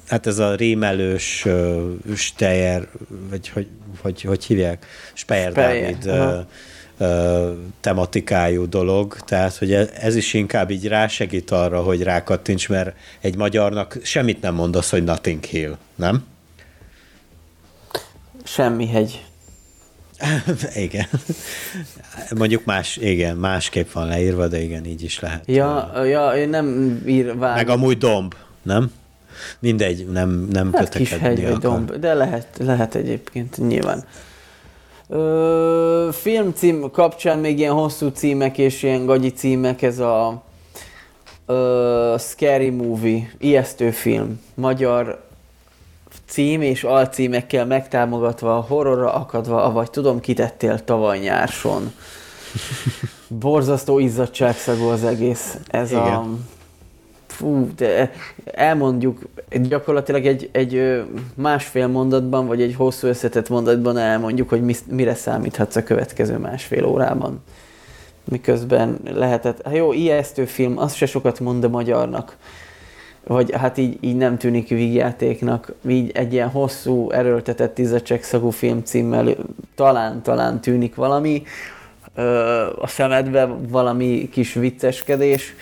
hát 0.10 0.28
ez 0.28 0.40
a 0.40 0.56
rémelős 0.56 1.46
uh, 1.46 1.82
Steyer, 2.16 2.88
vagy 3.30 3.50
hogy, 3.50 3.68
hogy, 4.02 4.22
hogy 4.22 4.46
hívják? 4.46 4.86
Speyer, 5.14 5.52
Speyer 5.52 5.72
Dávid 5.74 6.06
uh, 6.06 7.10
uh, 7.10 7.58
tematikájú 7.80 8.70
dolog, 8.70 9.16
tehát 9.20 9.58
hogy 9.58 9.74
e, 9.74 9.90
ez 9.94 10.16
is 10.16 10.34
inkább 10.34 10.70
így 10.70 10.88
rásegít 10.88 11.52
arra, 11.52 11.82
hogy 11.82 12.04
rákattints, 12.04 12.70
mert 12.70 12.96
egy 13.20 13.36
magyarnak 13.36 13.98
semmit 14.04 14.42
nem 14.42 14.54
mondasz, 14.54 14.90
hogy 14.90 15.04
Nothing 15.04 15.44
Hill, 15.44 15.78
nem? 15.96 16.26
Semmi 18.44 18.88
hegy. 18.88 19.24
igen. 20.76 21.08
Mondjuk 22.36 22.66
más, 22.66 22.98
igen, 22.98 23.38
másképp 23.38 23.92
van 23.92 24.08
leírva, 24.08 24.48
de 24.48 24.62
igen, 24.62 24.86
így 24.86 25.04
is 25.04 25.20
lehet. 25.20 25.44
Ja, 25.48 26.04
ja 26.06 26.32
én 26.36 26.50
nem 26.50 27.00
ír 27.08 27.38
vár. 27.38 27.56
Meg 27.56 27.70
amúgy 27.70 27.98
domb, 27.98 28.36
nem? 28.62 28.92
Mindegy, 29.60 30.08
nem, 30.08 30.48
nem 30.52 30.74
hát 30.74 30.84
kötekedni 30.84 31.06
kis 31.06 31.20
hegy, 31.20 31.44
akar. 31.44 31.58
domb, 31.58 31.96
de 31.96 32.14
lehet, 32.14 32.48
lehet 32.58 32.96
egyébként, 32.96 33.58
nyilván. 33.68 34.04
Ö, 35.10 36.10
filmcím 36.12 36.92
kapcsán 36.92 37.40
még 37.40 37.60
ilyen 37.60 37.74
hosszú 37.74 38.08
címek 38.08 38.58
és 38.58 38.84
ilyen 38.84 39.06
gagyi 39.06 39.32
címek, 39.32 39.82
ez 39.82 40.00
a 40.00 40.44
ö, 41.46 42.16
Scary 42.18 42.70
Movie, 42.70 43.32
ijesztő 43.38 43.92
film, 43.92 44.42
magyar 44.54 45.28
cím 46.30 46.62
és 46.62 46.84
alcímekkel 46.84 47.66
megtámogatva, 47.66 48.66
horrorra 48.68 49.14
akadva, 49.14 49.64
avagy 49.64 49.90
tudom, 49.90 50.20
kitettél 50.20 50.84
tavaly 50.84 51.20
nyárson. 51.20 51.94
Borzasztó 53.28 54.00
izzadságszagú 54.00 54.86
az 54.86 55.04
egész. 55.04 55.58
Ez 55.68 55.92
Igen. 55.92 56.04
a... 56.04 56.28
Fú, 57.40 57.70
de 57.76 58.12
elmondjuk 58.46 59.20
gyakorlatilag 59.50 60.26
egy, 60.26 60.50
egy 60.52 61.04
másfél 61.36 61.88
mondatban, 61.88 62.48
vagy 62.48 62.62
egy 62.62 62.76
hosszú 62.76 63.08
összetett 63.08 63.50
mondatban 63.50 63.98
elmondjuk, 63.98 64.50
hogy 64.50 64.76
mire 64.90 65.16
számíthatsz 65.16 65.76
a 65.76 65.84
következő 65.84 66.38
másfél 66.38 66.86
órában. 66.86 67.44
Miközben 68.24 69.00
lehetett, 69.14 69.62
hát 69.66 69.76
jó, 69.76 69.94
ijesztő 69.94 70.46
film, 70.46 70.78
az 70.78 70.94
se 70.94 71.06
sokat 71.06 71.40
mond 71.40 71.64
a 71.64 71.70
magyarnak. 71.70 72.38
Vagy 73.28 73.52
hát 73.52 73.78
így, 73.78 73.98
így 74.02 74.18
nem 74.18 74.38
tűnik 74.38 74.68
vígjátéknak, 74.68 75.74
így 75.88 76.12
egy 76.14 76.34
ilyen 76.34 76.50
hosszú, 76.50 77.12
erőltetett 77.12 77.82
szagú 78.22 78.50
film 78.50 78.84
címmel 78.84 79.36
talán, 79.76 80.22
talán 80.22 80.62
tűnik 80.62 80.96
valami, 80.96 81.44
a 82.80 82.88
szemedbe 82.88 83.46
valami 83.46 84.30
kis 84.32 84.54
vicceskedés, 84.54 85.54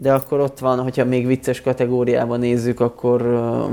de 0.00 0.12
akkor 0.12 0.40
ott 0.40 0.58
van, 0.58 0.78
hogyha 0.78 1.04
még 1.04 1.26
vicces 1.26 1.60
kategóriában 1.60 2.38
nézzük, 2.38 2.80
akkor, 2.80 3.22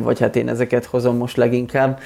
vagy 0.01 0.19
hát 0.19 0.35
én 0.35 0.49
ezeket 0.49 0.85
hozom 0.85 1.17
most 1.17 1.37
leginkább, 1.37 1.99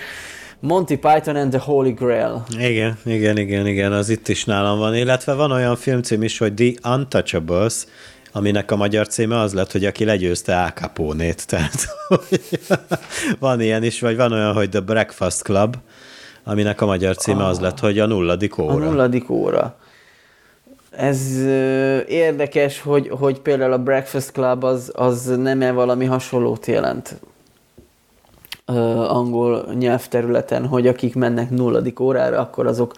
Monty 0.59 0.95
Python 0.95 1.35
and 1.35 1.51
the 1.51 1.59
Holy 1.59 1.91
Grail. 1.91 2.43
Igen, 2.57 2.97
igen, 3.05 3.37
igen, 3.37 3.67
igen, 3.67 3.91
az 3.91 4.09
itt 4.09 4.27
is 4.27 4.45
nálam 4.45 4.77
van. 4.77 4.95
Illetve 4.95 5.33
van 5.33 5.51
olyan 5.51 5.75
filmcím 5.75 6.23
is, 6.23 6.37
hogy 6.37 6.53
The 6.53 6.91
Untouchables, 6.93 7.85
aminek 8.31 8.71
a 8.71 8.75
magyar 8.75 9.07
címe 9.07 9.39
az 9.39 9.53
lett, 9.53 9.71
hogy 9.71 9.85
aki 9.85 10.05
legyőzte 10.05 10.61
Al 10.61 10.69
Capone-t. 10.69 11.47
Tehát 11.49 11.87
van 13.39 13.61
ilyen 13.61 13.83
is, 13.83 13.99
vagy 13.99 14.15
van 14.15 14.31
olyan, 14.31 14.53
hogy 14.53 14.69
The 14.69 14.79
Breakfast 14.79 15.41
Club, 15.41 15.75
aminek 16.43 16.81
a 16.81 16.85
magyar 16.85 17.15
címe 17.15 17.43
ah, 17.43 17.49
az 17.49 17.59
lett, 17.59 17.79
hogy 17.79 17.99
a 17.99 18.05
nulladik 18.05 18.57
óra. 18.57 18.73
A 18.73 18.77
nulladik 18.77 19.29
óra. 19.29 19.75
Ez 20.91 21.37
ö, 21.37 21.99
érdekes, 22.07 22.81
hogy, 22.81 23.09
hogy 23.09 23.39
például 23.39 23.73
a 23.73 23.83
Breakfast 23.83 24.31
Club 24.31 24.63
az, 24.63 24.91
az 24.95 25.25
nem-e 25.25 25.71
valami 25.71 26.05
hasonlót 26.05 26.65
jelent 26.65 27.19
ö, 28.65 28.73
angol 29.07 29.73
nyelvterületen, 29.73 30.67
hogy 30.67 30.87
akik 30.87 31.15
mennek 31.15 31.49
nulladik 31.49 31.99
órára, 31.99 32.39
akkor 32.39 32.67
azok 32.67 32.93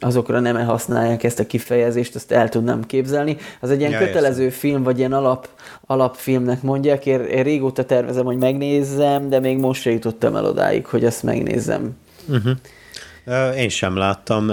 azokra 0.00 0.40
nem 0.40 0.66
használják 0.66 1.22
ezt 1.22 1.38
a 1.38 1.46
kifejezést, 1.46 2.14
azt 2.14 2.32
el 2.32 2.48
tudnám 2.48 2.86
képzelni. 2.86 3.36
Az 3.60 3.70
egy 3.70 3.78
ilyen 3.78 3.90
ja, 3.90 3.98
kötelező 3.98 4.42
értem. 4.42 4.58
film, 4.58 4.82
vagy 4.82 4.98
ilyen 4.98 5.12
alap, 5.12 5.48
alapfilmnek 5.86 6.62
mondják. 6.62 7.06
Én, 7.06 7.20
én 7.20 7.42
régóta 7.42 7.84
tervezem, 7.84 8.24
hogy 8.24 8.36
megnézzem, 8.36 9.28
de 9.28 9.40
még 9.40 9.58
most 9.58 9.82
se 9.82 9.90
jutottam 9.90 10.36
el 10.36 10.44
odáig, 10.44 10.86
hogy 10.86 11.04
ezt 11.04 11.22
megnézzem. 11.22 11.96
Uh-huh. 12.28 13.56
Én 13.56 13.68
sem 13.68 13.96
láttam, 13.96 14.50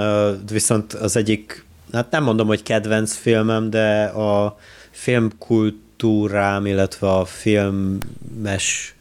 viszont 0.52 0.94
az 0.94 1.16
egyik, 1.16 1.66
hát 1.92 2.12
nem 2.12 2.24
mondom, 2.24 2.48
hogy 2.48 2.64
kedvenc 2.64 3.16
filmem, 3.16 3.70
de 3.70 4.04
a 4.04 4.58
filmkultúrám, 4.92 6.66
illetve 6.66 7.10
a 7.12 7.26
filmes 7.26 8.96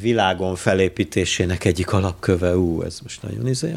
világon 0.00 0.56
felépítésének 0.56 1.64
egyik 1.64 1.92
alapköve, 1.92 2.56
ú, 2.56 2.82
ez 2.82 2.98
most 3.02 3.22
nagyon 3.22 3.48
izé, 3.48 3.74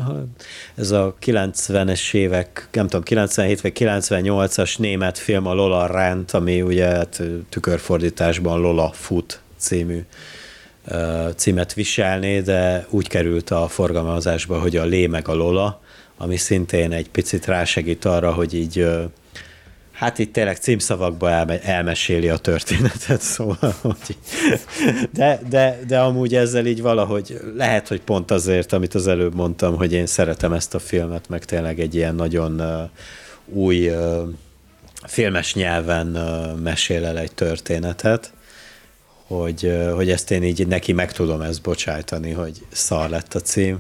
ez 0.76 0.92
a 0.92 1.16
90-es 1.26 2.14
évek, 2.14 2.68
nem 2.72 2.88
tudom, 2.88 3.04
97 3.04 3.62
vagy 3.62 3.72
98-as 3.76 4.78
német 4.78 5.18
film, 5.18 5.46
a 5.46 5.54
Lola 5.54 5.86
Rent, 5.86 6.32
ami 6.32 6.62
ugye 6.62 6.86
hát, 6.86 7.22
tükörfordításban 7.50 8.60
Lola 8.60 8.92
Fut 8.94 9.40
című 9.58 10.06
címet 11.36 11.74
viselni, 11.74 12.42
de 12.42 12.86
úgy 12.90 13.08
került 13.08 13.50
a 13.50 13.68
forgalmazásba, 13.68 14.60
hogy 14.60 14.76
a 14.76 14.86
Lé 14.86 15.08
meg 15.08 15.28
a 15.28 15.34
Lola, 15.34 15.82
ami 16.18 16.38
szintén 16.38 16.92
egy 16.92 17.10
picit 17.10 17.46
rásegít 17.46 18.06
arra, 18.06 18.34
hogy 18.34 18.54
így 18.54 18.88
Hát 19.98 20.20
itt 20.20 20.34
tényleg 20.34 20.58
címszavakba 20.58 21.30
elme, 21.30 21.62
elmeséli 21.62 22.30
a 22.30 22.38
történetet, 22.38 23.22
szóval, 23.36 23.76
hogy 23.82 24.18
de, 25.14 25.40
de, 25.50 25.80
de 25.88 26.00
amúgy 26.00 26.36
ezzel 26.36 26.66
így 26.66 26.82
valahogy 26.82 27.40
lehet, 27.56 27.88
hogy 27.88 28.02
pont 28.02 28.32
azért, 28.32 28.74
amit 28.74 28.94
az 28.94 29.08
előbb 29.08 29.36
mondtam, 29.36 29.76
hogy 29.76 29.94
én 29.94 30.06
szeretem 30.06 30.54
ezt 30.54 30.74
a 30.74 30.80
filmet, 30.80 31.30
meg 31.30 31.46
tényleg 31.46 31.80
egy 31.80 31.96
ilyen 31.96 32.16
nagyon 32.16 32.60
uh, 32.60 32.90
új 33.46 33.90
uh, 33.90 34.30
filmes 35.06 35.54
nyelven 35.54 36.16
uh, 36.16 36.60
mesél 36.60 37.06
el 37.06 37.18
egy 37.18 37.34
történetet, 37.34 38.34
hogy, 39.28 39.66
uh, 39.66 39.94
hogy 39.94 40.10
ezt 40.10 40.32
én 40.32 40.44
így 40.44 40.68
neki 40.68 40.94
meg 40.94 41.12
tudom 41.12 41.42
ezt 41.42 41.62
bocsájtani, 41.62 42.32
hogy 42.32 42.66
szar 42.72 43.10
lett 43.10 43.34
a 43.34 43.40
cím. 43.40 43.80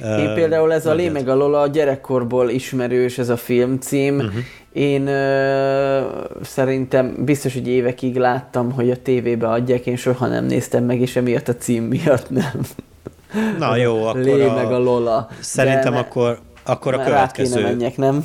Én 0.00 0.34
például 0.34 0.72
ez 0.72 0.86
a 0.86 0.94
Lé 0.94 1.08
meg 1.08 1.28
a 1.28 1.34
Lola 1.34 1.60
a 1.60 1.66
gyerekkorból 1.66 2.50
ismerős 2.50 3.18
ez 3.18 3.28
a 3.28 3.36
filmcím. 3.36 4.14
Uh-huh. 4.14 4.32
Én 4.72 5.06
ö, 5.06 6.00
szerintem 6.42 7.24
biztos, 7.24 7.52
hogy 7.54 7.68
évekig 7.68 8.16
láttam, 8.16 8.72
hogy 8.72 8.90
a 8.90 9.02
tévébe 9.02 9.48
adják, 9.48 9.86
én 9.86 9.96
soha 9.96 10.26
nem 10.26 10.44
néztem 10.44 10.84
meg, 10.84 11.00
és 11.00 11.16
emiatt 11.16 11.48
a 11.48 11.56
cím 11.56 11.84
miatt 11.84 12.30
nem. 12.30 12.60
Na 13.58 13.76
jó, 13.76 14.04
akkor 14.08 14.20
Lé 14.20 14.44
a... 14.44 14.54
meg 14.54 14.72
a 14.72 14.78
Lola. 14.78 15.28
Szerintem 15.40 15.92
De 15.92 15.98
akkor, 15.98 16.38
akkor 16.62 16.94
a 16.94 17.02
következő... 17.02 17.62
menjek, 17.62 17.96
nem? 17.96 18.24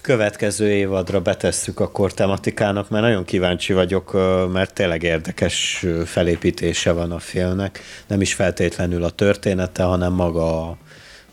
következő 0.00 0.70
évadra 0.70 1.20
betesszük 1.20 1.80
akkor 1.80 2.12
tematikának, 2.12 2.88
mert 2.88 3.04
nagyon 3.04 3.24
kíváncsi 3.24 3.72
vagyok, 3.72 4.16
mert 4.52 4.74
tényleg 4.74 5.02
érdekes 5.02 5.86
felépítése 6.04 6.92
van 6.92 7.12
a 7.12 7.18
filmnek. 7.18 7.80
Nem 8.06 8.20
is 8.20 8.34
feltétlenül 8.34 9.04
a 9.04 9.10
története, 9.10 9.82
hanem 9.82 10.12
maga 10.12 10.76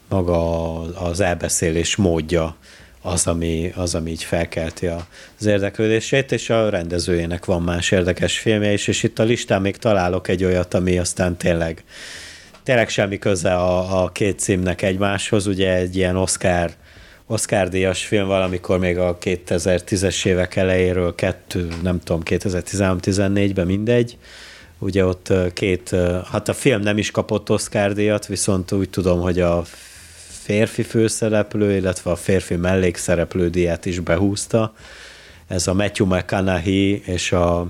maga 0.10 0.80
az 0.82 1.20
elbeszélés 1.20 1.96
módja 1.96 2.56
az, 3.02 3.28
ami, 3.28 3.72
az, 3.76 3.96
ami 3.96 4.12
így 4.12 4.24
felkelti 4.24 4.88
az 4.88 5.46
érdeklődését, 5.46 6.32
és 6.32 6.50
a 6.50 6.70
rendezőjének 6.70 7.46
van 7.46 7.62
más 7.62 7.92
érdekes 7.92 8.40
filmje 8.40 8.74
is, 8.74 8.88
és 8.88 9.04
itt 9.04 9.20
a 9.20 9.24
listán 9.24 9.62
még 9.62 9.78
találok 9.78 10.28
egy 10.28 10.44
olyat, 10.44 10.74
ami 10.74 10.98
aztán 10.98 11.38
tényleg, 11.38 11.84
tényleg 12.64 12.90
semmi 12.90 13.18
köze 13.18 13.54
a, 13.54 14.04
a 14.04 14.10
két 14.10 14.40
címnek 14.40 14.82
egymáshoz, 14.82 15.48
ugye 15.48 15.74
egy 15.74 15.96
ilyen 15.96 16.16
Oscar 16.16 16.72
Oscar 17.30 17.70
díjas 17.70 18.06
film 18.06 18.28
valamikor 18.28 18.80
még 18.80 18.98
a 18.98 19.18
2010-es 19.18 20.26
évek 20.26 20.56
elejéről, 20.56 21.16
kettő, 21.16 21.68
nem 21.82 22.00
tudom, 22.00 22.22
2013-14-ben 22.26 23.66
mindegy, 23.66 24.18
ugye 24.80 25.06
ott 25.06 25.34
két, 25.54 25.96
hát 26.32 26.50
a 26.50 26.54
film 26.54 26.82
nem 26.82 26.98
is 26.98 27.12
kapott 27.12 27.50
Oscar 27.50 27.94
díjat, 27.94 28.26
viszont 28.26 28.72
úgy 28.72 28.90
tudom, 28.90 29.20
hogy 29.20 29.40
a 29.40 29.64
férfi 30.48 30.84
főszereplő, 30.84 31.76
illetve 31.76 32.12
a 32.12 32.16
férfi 32.16 32.56
mellékszereplő 32.56 33.50
diát 33.50 33.86
is 33.86 34.00
behúzta. 34.00 34.74
Ez 35.48 35.68
a 35.68 35.74
Matthew 35.74 36.08
McConaughey 36.08 37.02
és 37.06 37.32
a, 37.32 37.68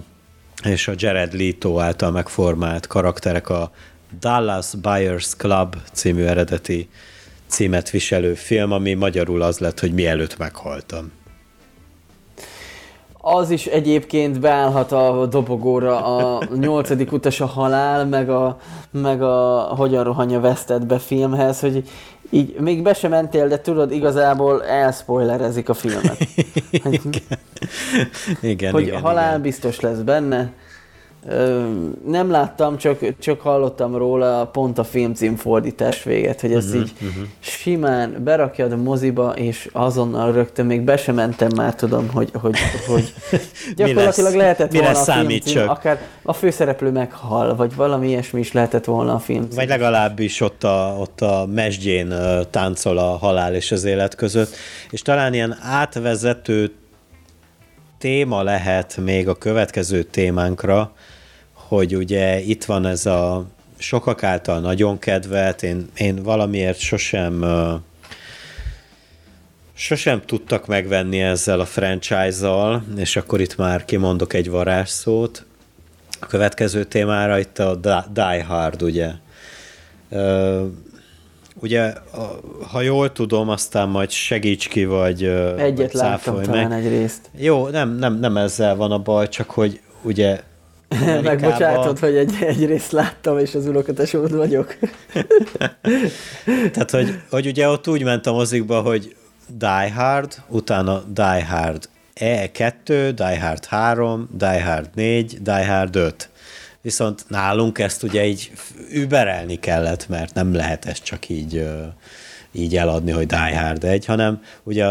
és 0.63 0.87
a 0.87 0.93
Jared 0.95 1.33
Leto 1.33 1.79
által 1.79 2.11
megformált 2.11 2.87
karakterek 2.87 3.49
a 3.49 3.71
Dallas 4.19 4.75
Buyers 4.81 5.35
Club 5.35 5.75
című 5.91 6.23
eredeti 6.23 6.89
címet 7.47 7.89
viselő 7.89 8.33
film, 8.33 8.71
ami 8.71 8.93
magyarul 8.93 9.41
az 9.41 9.59
lett, 9.59 9.79
hogy 9.79 9.93
mielőtt 9.93 10.37
meghaltam. 10.37 11.11
Az 13.29 13.49
is 13.49 13.65
egyébként 13.65 14.39
beállhat 14.39 14.91
a 14.91 15.25
dobogóra 15.25 16.05
a 16.05 16.41
nyolcadik 16.55 17.11
utas 17.11 17.41
a 17.41 17.45
halál, 17.45 18.05
meg 18.05 18.29
a, 18.29 18.57
meg 18.91 19.21
a 19.21 19.59
hogyan 19.59 20.03
rohanja 20.03 20.39
vesztett 20.39 21.01
filmhez, 21.01 21.59
hogy 21.59 21.83
így 22.29 22.55
még 22.59 22.83
be 22.83 22.93
sem 22.93 23.09
mentél, 23.09 23.47
de 23.47 23.59
tudod, 23.59 23.91
igazából 23.91 24.65
elspoilerezik 24.65 25.69
a 25.69 25.73
filmet. 25.73 26.17
igen, 26.83 27.11
igen, 28.41 28.71
hogy 28.71 28.81
igen, 28.81 29.01
halál 29.01 29.29
igen. 29.29 29.41
biztos 29.41 29.79
lesz 29.79 29.97
benne, 29.97 30.51
nem 32.05 32.31
láttam, 32.31 32.77
csak, 32.77 33.19
csak 33.19 33.41
hallottam 33.41 33.95
róla 33.95 34.45
pont 34.45 34.77
a 34.77 34.83
filmcím 34.83 35.35
fordítás 35.35 36.03
véget, 36.03 36.41
hogy 36.41 36.53
ezt 36.53 36.67
uh-huh, 36.67 36.81
így 36.81 36.91
uh-huh. 37.01 37.23
simán 37.39 38.23
berakjad 38.23 38.71
a 38.71 38.75
moziba, 38.75 39.31
és 39.35 39.69
azonnal 39.71 40.31
rögtön 40.31 40.65
még 40.65 40.81
be 40.81 40.97
sem 40.97 41.15
mentem 41.15 41.49
már, 41.55 41.75
tudom, 41.75 42.09
hogy, 42.09 42.31
hogy, 42.33 42.57
hogy 42.87 43.13
gyakorlatilag 43.75 44.31
mi 44.31 44.37
lehetett 44.37 44.71
Mire 44.71 44.83
volna 44.83 44.99
a 44.99 45.25
filmcím, 45.25 45.69
akár 45.69 46.01
a 46.23 46.33
főszereplő 46.33 46.91
meghal, 46.91 47.55
vagy 47.55 47.75
valami 47.75 48.07
ilyesmi 48.07 48.39
is 48.39 48.51
lehetett 48.51 48.85
volna 48.85 49.13
a 49.13 49.19
film. 49.19 49.47
Vagy 49.55 49.67
legalábbis 49.67 50.41
ott 50.41 50.63
a, 50.63 50.95
ott 50.99 51.21
a 51.21 51.47
mesdjén 51.53 52.13
táncol 52.49 52.97
a 52.97 53.17
halál 53.17 53.55
és 53.55 53.71
az 53.71 53.83
élet 53.83 54.15
között, 54.15 54.55
és 54.89 55.01
talán 55.01 55.33
ilyen 55.33 55.57
átvezető 55.61 56.71
téma 57.97 58.43
lehet 58.43 58.97
még 58.97 59.27
a 59.27 59.35
következő 59.35 60.03
témánkra, 60.03 60.91
hogy 61.67 61.95
ugye 61.95 62.39
itt 62.39 62.65
van 62.65 62.85
ez 62.85 63.05
a 63.05 63.45
sokak 63.77 64.23
által 64.23 64.59
nagyon 64.59 64.99
kedvelt, 64.99 65.63
én, 65.63 65.89
én 65.95 66.23
valamiért 66.23 66.79
sosem 66.79 67.45
sosem 69.73 70.21
tudtak 70.25 70.67
megvenni 70.67 71.21
ezzel 71.21 71.59
a 71.59 71.65
franchise-zal, 71.65 72.83
és 72.95 73.15
akkor 73.15 73.41
itt 73.41 73.57
már 73.57 73.85
kimondok 73.85 74.33
egy 74.33 74.49
varázsszót. 74.49 75.45
A 76.19 76.25
következő 76.25 76.83
témára 76.83 77.39
itt 77.39 77.59
a 77.59 77.75
Die 78.13 78.43
Hard, 78.47 78.81
ugye. 78.81 79.11
Ugye, 81.53 81.93
ha 82.71 82.81
jól 82.81 83.11
tudom, 83.11 83.49
aztán 83.49 83.89
majd 83.89 84.09
segíts 84.09 84.67
ki, 84.67 84.85
vagy 84.85 85.23
Egyet 85.23 85.91
vagy 85.91 86.01
láttam 86.01 86.41
talán 86.41 86.71
egy 86.71 86.87
részt. 86.87 87.29
Jó, 87.37 87.67
nem, 87.67 87.97
nem, 87.97 88.19
nem 88.19 88.37
ezzel 88.37 88.75
van 88.75 88.91
a 88.91 88.99
baj, 88.99 89.29
csak 89.29 89.49
hogy 89.49 89.81
ugye 90.01 90.41
Megbocsátod, 91.23 91.99
hogy 91.99 92.15
egy, 92.15 92.33
egy 92.39 92.65
részt 92.65 92.91
láttam, 92.91 93.37
és 93.37 93.55
az 93.55 93.65
unokatesód 93.65 94.35
vagyok. 94.35 94.77
Tehát, 96.73 96.91
hogy, 96.91 97.19
hogy 97.29 97.47
ugye 97.47 97.69
ott 97.69 97.87
úgy 97.87 98.03
ment 98.03 98.25
a 98.25 98.31
mozikba, 98.31 98.81
hogy 98.81 99.15
Die 99.47 99.93
Hard, 99.95 100.35
utána 100.47 101.03
Die 101.13 101.45
Hard 101.45 101.89
E2, 102.19 103.11
Die 103.15 103.39
Hard 103.39 103.65
3, 103.65 104.29
Die 104.37 104.63
Hard 104.63 104.89
4, 104.95 105.41
Die 105.41 105.65
Hard 105.67 105.95
5. 105.95 106.29
Viszont 106.81 107.25
nálunk 107.27 107.79
ezt 107.79 108.03
ugye 108.03 108.25
így 108.25 108.51
überelni 108.91 109.55
kellett, 109.55 110.07
mert 110.09 110.33
nem 110.33 110.53
lehet 110.53 110.85
ezt 110.85 111.03
csak 111.03 111.29
így, 111.29 111.67
így 112.51 112.77
eladni, 112.77 113.11
hogy 113.11 113.25
Die 113.25 113.59
Hard 113.59 113.83
1, 113.83 114.05
hanem 114.05 114.41
ugye 114.63 114.85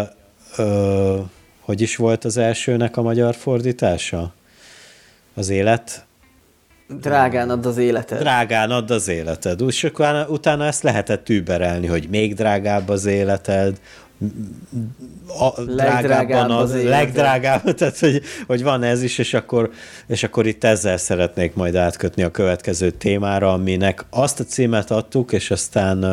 hogy 1.60 1.80
is 1.80 1.96
volt 1.96 2.24
az 2.24 2.36
elsőnek 2.36 2.96
a 2.96 3.02
magyar 3.02 3.34
fordítása? 3.34 4.34
Az 5.36 5.48
élet? 5.48 6.06
Drágán 6.88 7.50
ad 7.50 7.66
az 7.66 7.76
életed. 7.76 8.18
Drágán 8.18 8.70
ad 8.70 8.90
az 8.90 9.08
életed. 9.08 9.60
És 9.60 9.82
utána, 9.82 10.26
utána 10.28 10.64
ezt 10.64 10.82
lehetett 10.82 11.28
überelni, 11.28 11.86
hogy 11.86 12.08
még 12.10 12.34
drágább 12.34 12.88
az 12.88 13.04
életed, 13.04 13.80
a 15.38 15.62
drágábban 15.62 16.50
az, 16.50 16.72
az 16.72 16.82
legdrágább, 16.82 17.62
tehát 17.74 17.98
hogy, 17.98 18.22
hogy 18.46 18.62
van 18.62 18.82
ez 18.82 19.02
is, 19.02 19.18
és 19.18 19.34
akkor, 19.34 19.70
és 20.06 20.22
akkor 20.22 20.46
itt 20.46 20.64
ezzel 20.64 20.96
szeretnék 20.96 21.54
majd 21.54 21.74
átkötni 21.74 22.22
a 22.22 22.30
következő 22.30 22.90
témára, 22.90 23.52
aminek 23.52 24.04
azt 24.10 24.40
a 24.40 24.44
címet 24.44 24.90
adtuk, 24.90 25.32
és 25.32 25.50
aztán 25.50 26.04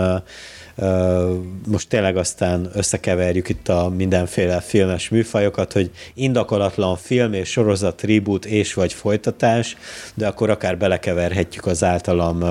most 1.67 1.89
tényleg 1.89 2.17
aztán 2.17 2.69
összekeverjük 2.74 3.49
itt 3.49 3.69
a 3.69 3.89
mindenféle 3.89 4.59
filmes 4.59 5.09
műfajokat, 5.09 5.74
hogy 5.74 5.91
indokolatlan 6.13 6.95
film 6.95 7.34
és 7.34 7.49
sorozat, 7.49 8.01
reboot 8.01 8.45
és 8.45 8.74
vagy 8.74 8.93
folytatás, 8.93 9.78
de 10.13 10.28
akkor 10.28 10.49
akár 10.49 10.78
belekeverhetjük 10.78 11.65
az 11.65 11.84
általam 11.84 12.43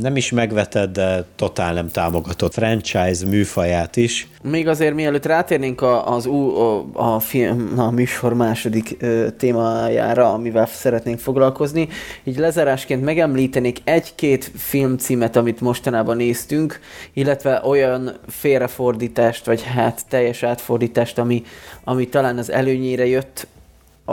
nem 0.00 0.16
is 0.16 0.30
megvetett, 0.30 0.92
de 0.92 1.24
totál 1.36 1.74
nem 1.74 1.88
támogatott 1.88 2.52
franchise 2.52 3.26
műfaját 3.26 3.96
is. 3.96 4.28
Még 4.42 4.68
azért 4.68 4.94
mielőtt 4.94 5.26
rátérnénk 5.26 5.80
a, 5.80 6.14
az 6.14 6.26
ú, 6.26 6.56
a, 6.56 6.86
a, 6.92 7.20
film, 7.20 7.78
a 7.78 7.90
műsor 7.90 8.34
második 8.34 8.96
ö, 8.98 9.26
témájára, 9.38 10.32
amivel 10.32 10.66
szeretnénk 10.66 11.18
foglalkozni, 11.18 11.88
így 12.24 12.38
lezárásként 12.38 13.04
megemlítenék 13.04 13.78
egy-két 13.84 14.52
filmcímet, 14.56 15.36
amit 15.36 15.60
mostanában 15.60 16.16
néztünk, 16.16 16.80
illetve 17.12 17.62
olyan 17.64 18.18
félrefordítást, 18.28 19.46
vagy 19.46 19.62
hát 19.62 20.02
teljes 20.08 20.42
átfordítást, 20.42 21.18
ami, 21.18 21.42
ami 21.84 22.08
talán 22.08 22.38
az 22.38 22.50
előnyére 22.50 23.06
jött 23.06 23.46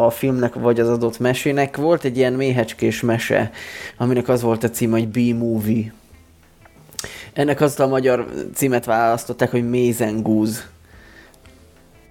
a 0.05 0.09
filmnek 0.09 0.53
vagy 0.53 0.79
az 0.79 0.89
adott 0.89 1.19
mesének. 1.19 1.77
Volt 1.77 2.03
egy 2.03 2.17
ilyen 2.17 2.33
méhecskés 2.33 3.01
mese, 3.01 3.51
aminek 3.97 4.27
az 4.27 4.41
volt 4.41 4.63
a 4.63 4.69
cím, 4.69 4.91
hogy 4.91 5.07
B-movie. 5.07 5.93
Ennek 7.33 7.61
azt 7.61 7.79
a 7.79 7.87
magyar 7.87 8.27
címet 8.53 8.85
választották, 8.85 9.51
hogy 9.51 9.69
Mézengúz 9.69 10.67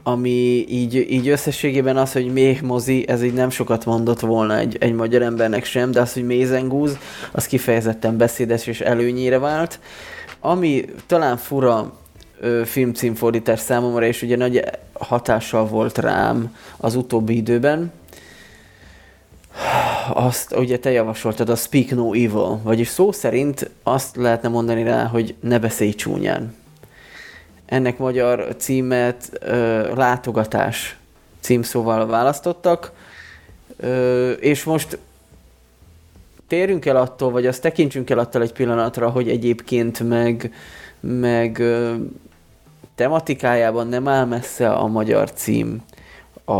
ami 0.09 0.65
így, 0.69 0.95
így 0.95 1.29
összességében 1.29 1.97
az, 1.97 2.13
hogy 2.13 2.33
méhmozi, 2.33 3.09
ez 3.09 3.23
így 3.23 3.33
nem 3.33 3.51
sokat 3.51 3.85
mondott 3.85 4.21
volna 4.21 4.59
egy, 4.59 4.77
egy 4.81 4.93
magyar 4.93 5.23
embernek 5.23 5.65
sem, 5.65 5.91
de 5.91 6.01
az, 6.01 6.13
hogy 6.13 6.27
mézengúz, 6.27 6.99
az 7.33 7.47
kifejezetten 7.47 8.17
beszédes 8.17 8.67
és 8.67 8.81
előnyére 8.81 9.39
vált. 9.39 9.81
Ami 10.41 10.85
talán 11.07 11.37
fura 11.37 11.93
filmcímfordítás 12.65 13.61
számomra, 13.61 14.07
és 14.07 14.23
ugye 14.23 14.37
nagy 14.37 14.65
hatással 14.93 15.67
volt 15.67 15.99
rám 15.99 16.57
az 16.77 16.95
utóbbi 16.95 17.37
időben. 17.37 17.93
Azt 20.13 20.57
ugye 20.57 20.79
te 20.79 20.91
javasoltad, 20.91 21.49
a 21.49 21.57
Speak 21.57 21.91
No 21.91 22.13
Evil, 22.13 22.61
vagyis 22.63 22.89
szó 22.89 23.13
szerint 23.13 23.71
azt 23.83 24.17
lehetne 24.17 24.49
mondani 24.49 24.83
rá, 24.83 25.05
hogy 25.05 25.35
ne 25.41 25.59
beszélj 25.59 25.93
csúnyán. 25.93 26.55
Ennek 27.67 27.99
magyar 27.99 28.55
címet 28.59 29.31
ö, 29.41 29.95
látogatás 29.95 30.97
címszóval 31.41 32.07
választottak, 32.07 32.93
ö, 33.77 34.31
és 34.31 34.65
most 34.65 34.99
térjünk 36.49 36.87
el 36.87 36.97
attól, 36.97 37.31
vagy 37.31 37.47
azt 37.47 37.63
tekintsünk 37.63 38.11
el 38.11 38.19
attól 38.19 38.43
egy 38.43 38.53
pillanatra, 38.53 39.11
hogy 39.11 39.29
egyébként 39.29 40.09
meg, 40.09 40.53
meg 41.01 41.63
tematikájában 42.97 43.87
nem 43.87 44.09
áll 44.09 44.25
messze 44.25 44.71
a 44.71 44.87
magyar 44.87 45.33
cím 45.33 45.83
a, 46.45 46.53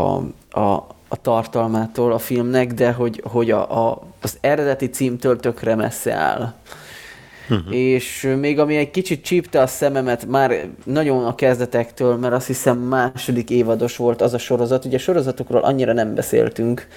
a, 0.59 0.87
a 1.07 1.21
tartalmától 1.21 2.11
a 2.13 2.17
filmnek, 2.17 2.73
de 2.73 2.91
hogy, 2.91 3.23
hogy 3.25 3.51
a, 3.51 3.87
a, 3.87 4.01
az 4.21 4.37
eredeti 4.41 4.89
címtől 4.89 5.39
tökre 5.39 5.75
messze 5.75 6.13
áll. 6.13 6.53
Uh-huh. 7.49 7.75
És 7.75 8.35
még 8.39 8.59
ami 8.59 8.75
egy 8.75 8.91
kicsit 8.91 9.23
csípte 9.23 9.61
a 9.61 9.67
szememet 9.67 10.25
már 10.25 10.67
nagyon 10.83 11.25
a 11.25 11.35
kezdetektől, 11.35 12.15
mert 12.15 12.33
azt 12.33 12.47
hiszem 12.47 12.77
második 12.77 13.49
évados 13.49 13.97
volt 13.97 14.21
az 14.21 14.33
a 14.33 14.37
sorozat. 14.37 14.85
Ugye 14.85 14.97
sorozatokról 14.97 15.61
annyira 15.61 15.93
nem 15.93 16.15
beszéltünk, 16.15 16.87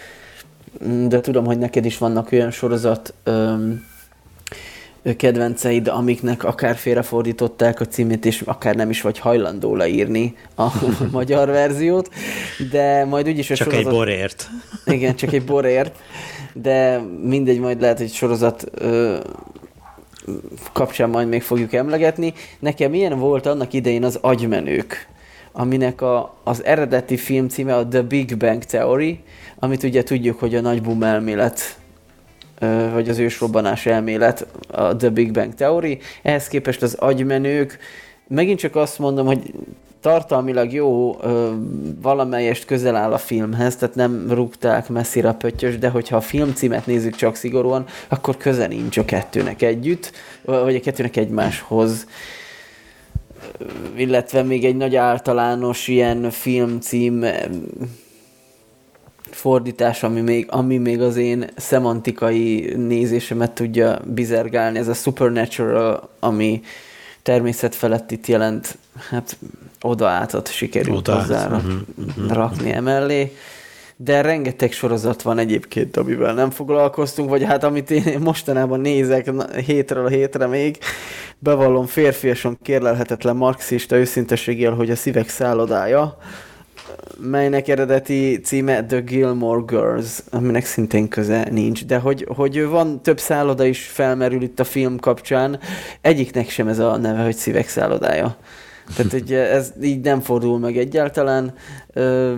de 1.08 1.20
tudom, 1.20 1.44
hogy 1.44 1.58
neked 1.58 1.84
is 1.84 1.98
vannak 1.98 2.32
olyan 2.32 2.50
sorozat 2.50 3.14
öm, 3.22 3.84
kedvenceid, 5.16 5.88
amiknek 5.88 6.44
akár 6.44 6.76
félrefordították 6.76 7.80
a 7.80 7.86
címét, 7.86 8.24
és 8.24 8.40
akár 8.40 8.74
nem 8.74 8.90
is 8.90 9.00
vagy 9.00 9.18
hajlandó 9.18 9.76
leírni 9.76 10.34
a 10.56 10.66
magyar 11.12 11.48
verziót, 11.48 12.10
de 12.70 13.04
majd 13.04 13.28
úgyis 13.28 13.50
a 13.50 13.54
csak 13.54 13.70
sorozat... 13.70 13.86
egy 13.86 13.98
borért. 13.98 14.48
Igen, 14.86 15.16
csak 15.16 15.32
egy 15.32 15.44
borért, 15.44 15.98
de 16.52 16.98
mindegy, 17.22 17.58
majd 17.58 17.80
lehet, 17.80 17.98
hogy 17.98 18.12
sorozat 18.12 18.64
ö, 18.74 19.18
kapcsán 20.72 21.10
majd 21.10 21.28
még 21.28 21.42
fogjuk 21.42 21.72
emlegetni. 21.72 22.32
Nekem 22.58 22.90
milyen 22.90 23.18
volt 23.18 23.46
annak 23.46 23.72
idején 23.72 24.04
az 24.04 24.18
agymenők, 24.20 25.08
aminek 25.52 26.00
a, 26.00 26.34
az 26.44 26.64
eredeti 26.64 27.16
film 27.16 27.48
címe 27.48 27.76
a 27.76 27.88
The 27.88 28.02
Big 28.02 28.36
Bang 28.36 28.64
Theory, 28.64 29.20
amit 29.58 29.82
ugye 29.82 30.02
tudjuk, 30.02 30.38
hogy 30.38 30.54
a 30.54 30.60
nagy 30.60 30.82
boom 30.82 31.02
elmélet 31.02 31.79
vagy 32.92 33.08
az 33.08 33.18
ősrobbanás 33.18 33.86
elmélet, 33.86 34.46
a 34.68 34.96
The 34.96 35.08
Big 35.08 35.32
Bang 35.32 35.54
Theory. 35.54 35.98
Ehhez 36.22 36.48
képest 36.48 36.82
az 36.82 36.94
agymenők, 36.94 37.78
megint 38.28 38.58
csak 38.58 38.76
azt 38.76 38.98
mondom, 38.98 39.26
hogy 39.26 39.52
tartalmilag 40.00 40.72
jó, 40.72 41.16
valamelyest 42.02 42.64
közel 42.64 42.96
áll 42.96 43.12
a 43.12 43.18
filmhez, 43.18 43.76
tehát 43.76 43.94
nem 43.94 44.26
rúgták 44.30 44.88
messzire 44.88 45.28
a 45.28 45.34
pöttyös, 45.34 45.78
de 45.78 45.88
hogyha 45.88 46.16
a 46.16 46.20
film 46.20 46.52
címet 46.54 46.86
nézzük 46.86 47.16
csak 47.16 47.34
szigorúan, 47.34 47.84
akkor 48.08 48.36
köze 48.36 48.66
nincs 48.66 48.96
a 48.96 49.04
kettőnek 49.04 49.62
együtt, 49.62 50.12
vagy 50.44 50.74
a 50.74 50.80
kettőnek 50.80 51.16
egymáshoz 51.16 52.06
illetve 53.96 54.42
még 54.42 54.64
egy 54.64 54.76
nagy 54.76 54.96
általános 54.96 55.88
ilyen 55.88 56.30
filmcím 56.30 57.24
fordítás, 59.34 60.02
ami 60.02 60.20
még, 60.20 60.46
ami 60.50 60.78
még 60.78 61.00
az 61.00 61.16
én 61.16 61.50
szemantikai 61.56 62.74
nézésemet 62.76 63.52
tudja 63.52 63.98
bizergálni, 64.04 64.78
ez 64.78 64.88
a 64.88 64.94
supernatural, 64.94 66.10
ami 66.18 66.62
természet 67.22 67.74
felett 67.74 68.10
itt 68.10 68.26
jelent, 68.26 68.78
hát 69.10 69.36
oda 69.80 70.08
átat 70.08 70.52
sikerült 70.52 70.98
oda 70.98 71.20
hozzá 71.20 71.46
uh-huh, 71.46 71.72
uh-huh. 71.96 72.32
rakni 72.32 72.72
emellé. 72.72 73.36
De 73.96 74.20
rengeteg 74.20 74.72
sorozat 74.72 75.22
van 75.22 75.38
egyébként, 75.38 75.96
amivel 75.96 76.34
nem 76.34 76.50
foglalkoztunk, 76.50 77.28
vagy 77.28 77.44
hát 77.44 77.64
amit 77.64 77.90
én 77.90 78.18
mostanában 78.20 78.80
nézek 78.80 79.32
hétről 79.66 80.04
a 80.04 80.08
hétre 80.08 80.46
még, 80.46 80.78
bevallom 81.38 81.86
férfiasan 81.86 82.58
kérlelhetetlen 82.62 83.36
marxista 83.36 83.96
őszinteséggel, 83.96 84.72
hogy 84.72 84.90
a 84.90 84.96
szívek 84.96 85.28
szállodája, 85.28 86.18
melynek 87.18 87.68
eredeti 87.68 88.40
címe 88.40 88.84
The 88.84 88.98
Gilmore 88.98 89.62
Girls, 89.66 90.18
aminek 90.30 90.64
szintén 90.64 91.08
köze 91.08 91.48
nincs, 91.50 91.84
de 91.86 91.98
hogy, 91.98 92.26
hogy 92.34 92.64
van 92.64 93.02
több 93.02 93.18
szálloda 93.18 93.64
is 93.64 93.86
felmerül 93.86 94.42
itt 94.42 94.60
a 94.60 94.64
film 94.64 94.98
kapcsán, 94.98 95.58
egyiknek 96.00 96.48
sem 96.48 96.68
ez 96.68 96.78
a 96.78 96.96
neve, 96.96 97.22
hogy 97.22 97.36
Szívek 97.36 97.68
szállodája. 97.68 98.36
Tehát 98.96 99.12
hogy 99.12 99.32
ez 99.32 99.72
így 99.82 100.00
nem 100.00 100.20
fordul 100.20 100.58
meg 100.58 100.76
egyáltalán. 100.76 101.54
Ö, 101.92 102.34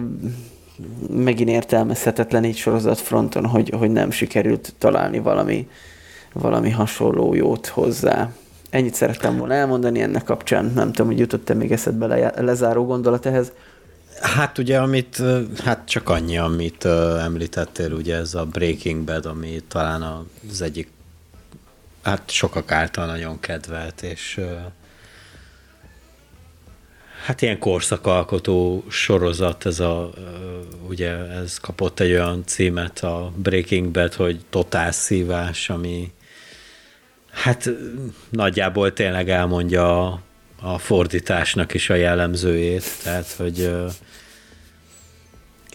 megint 1.10 1.48
értelmezhetetlen 1.48 2.44
így 2.44 2.56
sorozat 2.56 2.98
fronton, 2.98 3.46
hogy, 3.46 3.72
hogy 3.78 3.90
nem 3.90 4.10
sikerült 4.10 4.74
találni 4.78 5.18
valami, 5.18 5.68
valami 6.32 6.70
hasonló 6.70 7.34
jót 7.34 7.66
hozzá. 7.66 8.30
Ennyit 8.70 8.94
szerettem 8.94 9.38
volna 9.38 9.54
elmondani 9.54 10.00
ennek 10.00 10.24
kapcsán. 10.24 10.72
Nem 10.74 10.92
tudom, 10.92 11.06
hogy 11.06 11.18
jutott-e 11.18 11.54
még 11.54 11.72
eszedbe 11.72 12.06
le, 12.06 12.32
lezáró 12.36 12.84
gondolat 12.84 13.26
ehhez. 13.26 13.52
Hát 14.22 14.58
ugye, 14.58 14.78
amit, 14.78 15.22
hát 15.64 15.88
csak 15.88 16.08
annyi, 16.08 16.38
amit 16.38 16.84
említettél, 16.84 17.92
ugye 17.92 18.16
ez 18.16 18.34
a 18.34 18.44
Breaking 18.44 19.04
Bad, 19.04 19.26
ami 19.26 19.62
talán 19.68 20.26
az 20.50 20.62
egyik, 20.62 20.90
hát 22.02 22.30
sokak 22.30 22.72
által 22.72 23.06
nagyon 23.06 23.40
kedvelt, 23.40 24.02
és 24.02 24.40
hát 27.24 27.42
ilyen 27.42 27.58
korszakalkotó 27.58 28.84
sorozat, 28.88 29.66
ez 29.66 29.80
a, 29.80 30.10
ugye 30.88 31.10
ez 31.10 31.58
kapott 31.58 32.00
egy 32.00 32.12
olyan 32.12 32.42
címet 32.46 32.98
a 32.98 33.32
Breaking 33.36 33.88
Bad, 33.88 34.14
hogy 34.14 34.40
totál 34.50 34.92
szívás, 34.92 35.70
ami 35.70 36.12
hát 37.30 37.70
nagyjából 38.30 38.92
tényleg 38.92 39.30
elmondja 39.30 40.06
a, 40.06 40.20
a 40.60 40.78
fordításnak 40.78 41.74
is 41.74 41.90
a 41.90 41.94
jellemzőjét, 41.94 42.84
tehát 43.02 43.30
hogy 43.30 43.70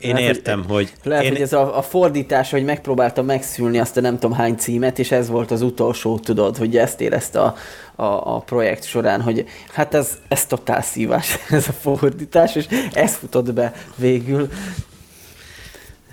én 0.02 0.14
lehet, 0.14 0.36
értem, 0.36 0.64
hogy... 0.68 0.94
hogy 1.02 1.12
lehet, 1.12 1.24
én... 1.24 1.32
hogy 1.32 1.42
ez 1.42 1.54
a, 1.54 1.78
a 1.78 1.82
fordítás, 1.82 2.52
hogy 2.52 2.64
megpróbáltam 2.64 3.26
megszülni 3.26 3.80
azt 3.80 3.98
a 3.98 4.02
nem 4.02 4.14
tudom 4.20 4.38
hány 4.38 4.56
címet, 4.56 5.00
és 5.00 5.12
ez 5.12 5.30
volt 5.30 5.52
az 5.52 5.62
utolsó, 5.62 6.20
tudod, 6.20 6.58
hogy 6.58 6.78
ezt 6.78 7.02
érezte 7.02 7.42
a, 7.42 7.56
a, 7.96 8.36
a 8.36 8.40
projekt 8.40 8.84
során, 8.84 9.22
hogy 9.22 9.46
hát 9.74 9.94
ez, 9.94 10.18
ez 10.28 10.46
totál 10.46 10.82
szívás, 10.82 11.38
ez 11.50 11.68
a 11.68 11.72
fordítás, 11.72 12.56
és 12.56 12.66
ez 12.94 13.16
futott 13.16 13.54
be 13.54 13.74
végül. 13.96 14.50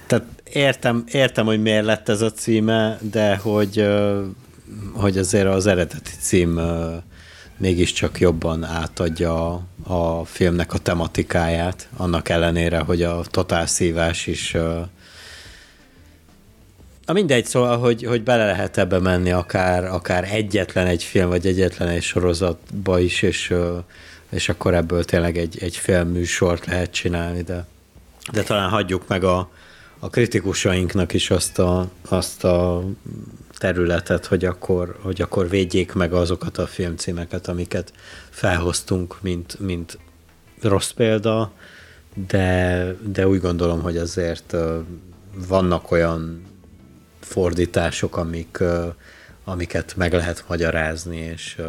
Tehát 0.07 0.24
értem, 0.53 1.05
értem, 1.12 1.47
hogy 1.47 1.62
miért 1.62 1.85
lett 1.85 2.09
ez 2.09 2.20
a 2.20 2.32
címe, 2.32 2.99
de 3.11 3.37
hogy, 3.37 3.87
hogy 4.95 5.18
azért 5.18 5.47
az 5.47 5.66
eredeti 5.66 6.11
cím 6.20 6.61
mégiscsak 7.57 8.21
jobban 8.21 8.65
átadja 8.65 9.53
a, 9.53 9.63
a 9.83 10.25
filmnek 10.25 10.73
a 10.73 10.79
tematikáját, 10.79 11.89
annak 11.97 12.29
ellenére, 12.29 12.79
hogy 12.79 13.03
a 13.03 13.21
totál 13.31 13.67
szívás 13.67 14.27
is 14.27 14.57
Na 17.07 17.13
mindegy, 17.13 17.45
szóval, 17.45 17.79
hogy, 17.79 18.05
hogy 18.05 18.23
bele 18.23 18.47
lehet 18.47 18.79
ebbe 18.79 18.99
menni 18.99 19.31
akár, 19.31 19.85
akár 19.85 20.29
egyetlen 20.31 20.87
egy 20.87 21.03
film, 21.03 21.29
vagy 21.29 21.47
egyetlen 21.47 21.89
egy 21.89 22.03
sorozatba 22.03 22.99
is, 22.99 23.23
és, 23.23 23.55
és 24.31 24.49
akkor 24.49 24.75
ebből 24.75 25.05
tényleg 25.05 25.39
egy, 25.39 25.59
egy 25.61 25.77
filmműsort 25.77 26.67
lehet 26.67 26.91
csinálni, 26.91 27.43
de, 27.43 27.67
de 28.33 28.43
talán 28.43 28.69
hagyjuk 28.69 29.09
meg 29.09 29.25
a, 29.25 29.51
a 29.99 30.11
kritikusainknak 30.11 31.13
is 31.13 31.31
azt 31.31 31.59
a, 31.59 31.89
azt 32.09 32.45
a 32.45 32.85
területet, 33.59 34.27
hogy 34.27 34.45
akkor, 34.45 34.99
hogy 35.03 35.23
akkor 35.23 35.49
védjék 35.49 35.93
meg 35.93 36.13
azokat 36.13 36.59
a 36.59 36.67
filmcímeket, 36.67 37.49
amiket 37.49 37.93
felhoztunk, 38.31 39.23
mint, 39.23 39.61
mint 39.61 39.99
rossz 40.61 40.91
példa, 40.91 41.53
de, 42.27 42.97
de 43.03 43.29
úgy 43.29 43.41
gondolom, 43.41 43.83
hogy 43.83 43.97
azért 43.97 44.57
vannak 45.49 45.91
olyan 45.91 46.43
fordítások, 47.21 48.17
amik, 48.17 48.63
amiket 49.45 49.97
meg 49.97 50.13
lehet 50.13 50.45
magyarázni, 50.49 51.17
és 51.17 51.61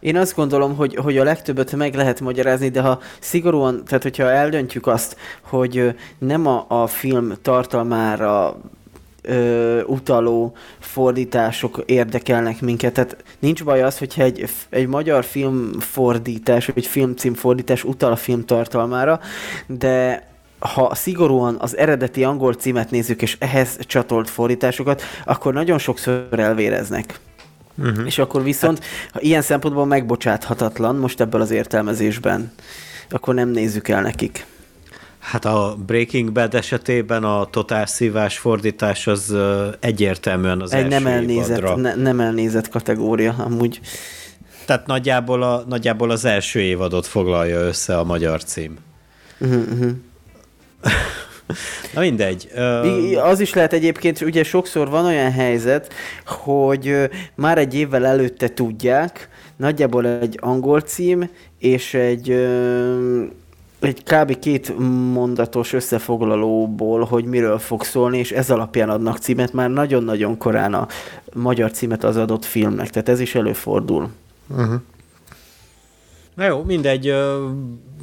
én 0.00 0.16
azt 0.16 0.34
gondolom, 0.34 0.76
hogy, 0.76 0.94
hogy 0.94 1.18
a 1.18 1.24
legtöbbet 1.24 1.76
meg 1.76 1.94
lehet 1.94 2.20
magyarázni, 2.20 2.68
de 2.68 2.80
ha 2.80 3.00
szigorúan, 3.20 3.84
tehát 3.84 4.02
hogyha 4.02 4.30
eldöntjük 4.30 4.86
azt, 4.86 5.16
hogy 5.42 5.94
nem 6.18 6.46
a, 6.46 6.64
a 6.68 6.86
film 6.86 7.32
tartalmára 7.42 8.56
ö, 9.22 9.82
utaló 9.82 10.52
fordítások 10.78 11.82
érdekelnek 11.86 12.60
minket. 12.60 12.92
Tehát 12.92 13.16
nincs 13.38 13.64
baj 13.64 13.82
az, 13.82 13.98
hogyha 13.98 14.22
egy, 14.22 14.48
egy 14.70 14.86
magyar 14.86 15.24
filmfordítás, 15.24 16.66
vagy 16.66 16.76
egy 16.76 16.86
filmcímfordítás 16.86 17.84
utal 17.84 18.12
a 18.12 18.16
film 18.16 18.44
tartalmára, 18.44 19.20
de 19.66 20.26
ha 20.58 20.94
szigorúan 20.94 21.56
az 21.60 21.76
eredeti 21.76 22.24
angol 22.24 22.54
címet 22.54 22.90
nézzük, 22.90 23.22
és 23.22 23.36
ehhez 23.40 23.78
csatolt 23.80 24.30
fordításokat, 24.30 25.02
akkor 25.24 25.52
nagyon 25.52 25.78
sokszor 25.78 26.26
elvéreznek. 26.30 27.20
Uh-huh. 27.78 28.06
És 28.06 28.18
akkor 28.18 28.42
viszont, 28.42 28.84
ha 29.12 29.20
ilyen 29.20 29.42
szempontból 29.42 29.86
megbocsáthatatlan, 29.86 30.96
most 30.96 31.20
ebből 31.20 31.40
az 31.40 31.50
értelmezésben, 31.50 32.52
akkor 33.10 33.34
nem 33.34 33.48
nézzük 33.48 33.88
el 33.88 34.02
nekik. 34.02 34.46
Hát 35.18 35.44
a 35.44 35.76
Breaking 35.86 36.32
Bad 36.32 36.54
esetében 36.54 37.24
a 37.24 37.44
totál 37.50 37.86
szívás 37.86 38.38
fordítás 38.38 39.06
az 39.06 39.34
egyértelműen 39.80 40.60
az 40.60 40.72
Egy 40.72 40.92
első 40.92 41.04
nem 41.04 41.06
elnézett, 41.06 41.76
ne, 41.76 41.94
nem 41.94 42.20
elnézett 42.20 42.68
kategória, 42.68 43.34
amúgy. 43.38 43.80
Tehát 44.64 44.86
nagyjából, 44.86 45.42
a, 45.42 45.64
nagyjából 45.68 46.10
az 46.10 46.24
első 46.24 46.60
évadot 46.60 47.06
foglalja 47.06 47.58
össze 47.58 47.98
a 47.98 48.04
magyar 48.04 48.44
cím. 48.44 48.76
Uh-huh, 49.38 49.62
uh-huh. 49.72 49.90
Na 51.94 52.00
mindegy. 52.00 52.50
Az 53.22 53.40
is 53.40 53.54
lehet 53.54 53.72
egyébként, 53.72 54.20
ugye 54.20 54.44
sokszor 54.44 54.88
van 54.88 55.04
olyan 55.04 55.32
helyzet, 55.32 55.92
hogy 56.26 57.10
már 57.34 57.58
egy 57.58 57.74
évvel 57.74 58.06
előtte 58.06 58.48
tudják, 58.48 59.28
nagyjából 59.56 60.06
egy 60.06 60.38
angol 60.42 60.80
cím, 60.80 61.28
és 61.58 61.94
egy 61.94 62.30
egy 63.80 64.02
kb. 64.04 64.38
két 64.38 64.78
mondatos 65.12 65.72
összefoglalóból, 65.72 67.04
hogy 67.04 67.24
miről 67.24 67.58
fog 67.58 67.84
szólni, 67.84 68.18
és 68.18 68.32
ez 68.32 68.50
alapján 68.50 68.90
adnak 68.90 69.18
címet, 69.18 69.52
már 69.52 69.70
nagyon-nagyon 69.70 70.36
korán 70.38 70.74
a 70.74 70.88
magyar 71.34 71.70
címet 71.70 72.04
az 72.04 72.16
adott 72.16 72.44
filmnek, 72.44 72.90
tehát 72.90 73.08
ez 73.08 73.20
is 73.20 73.34
előfordul. 73.34 74.08
Uh-huh. 74.48 74.80
Na 76.34 76.44
jó, 76.44 76.62
mindegy, 76.62 77.14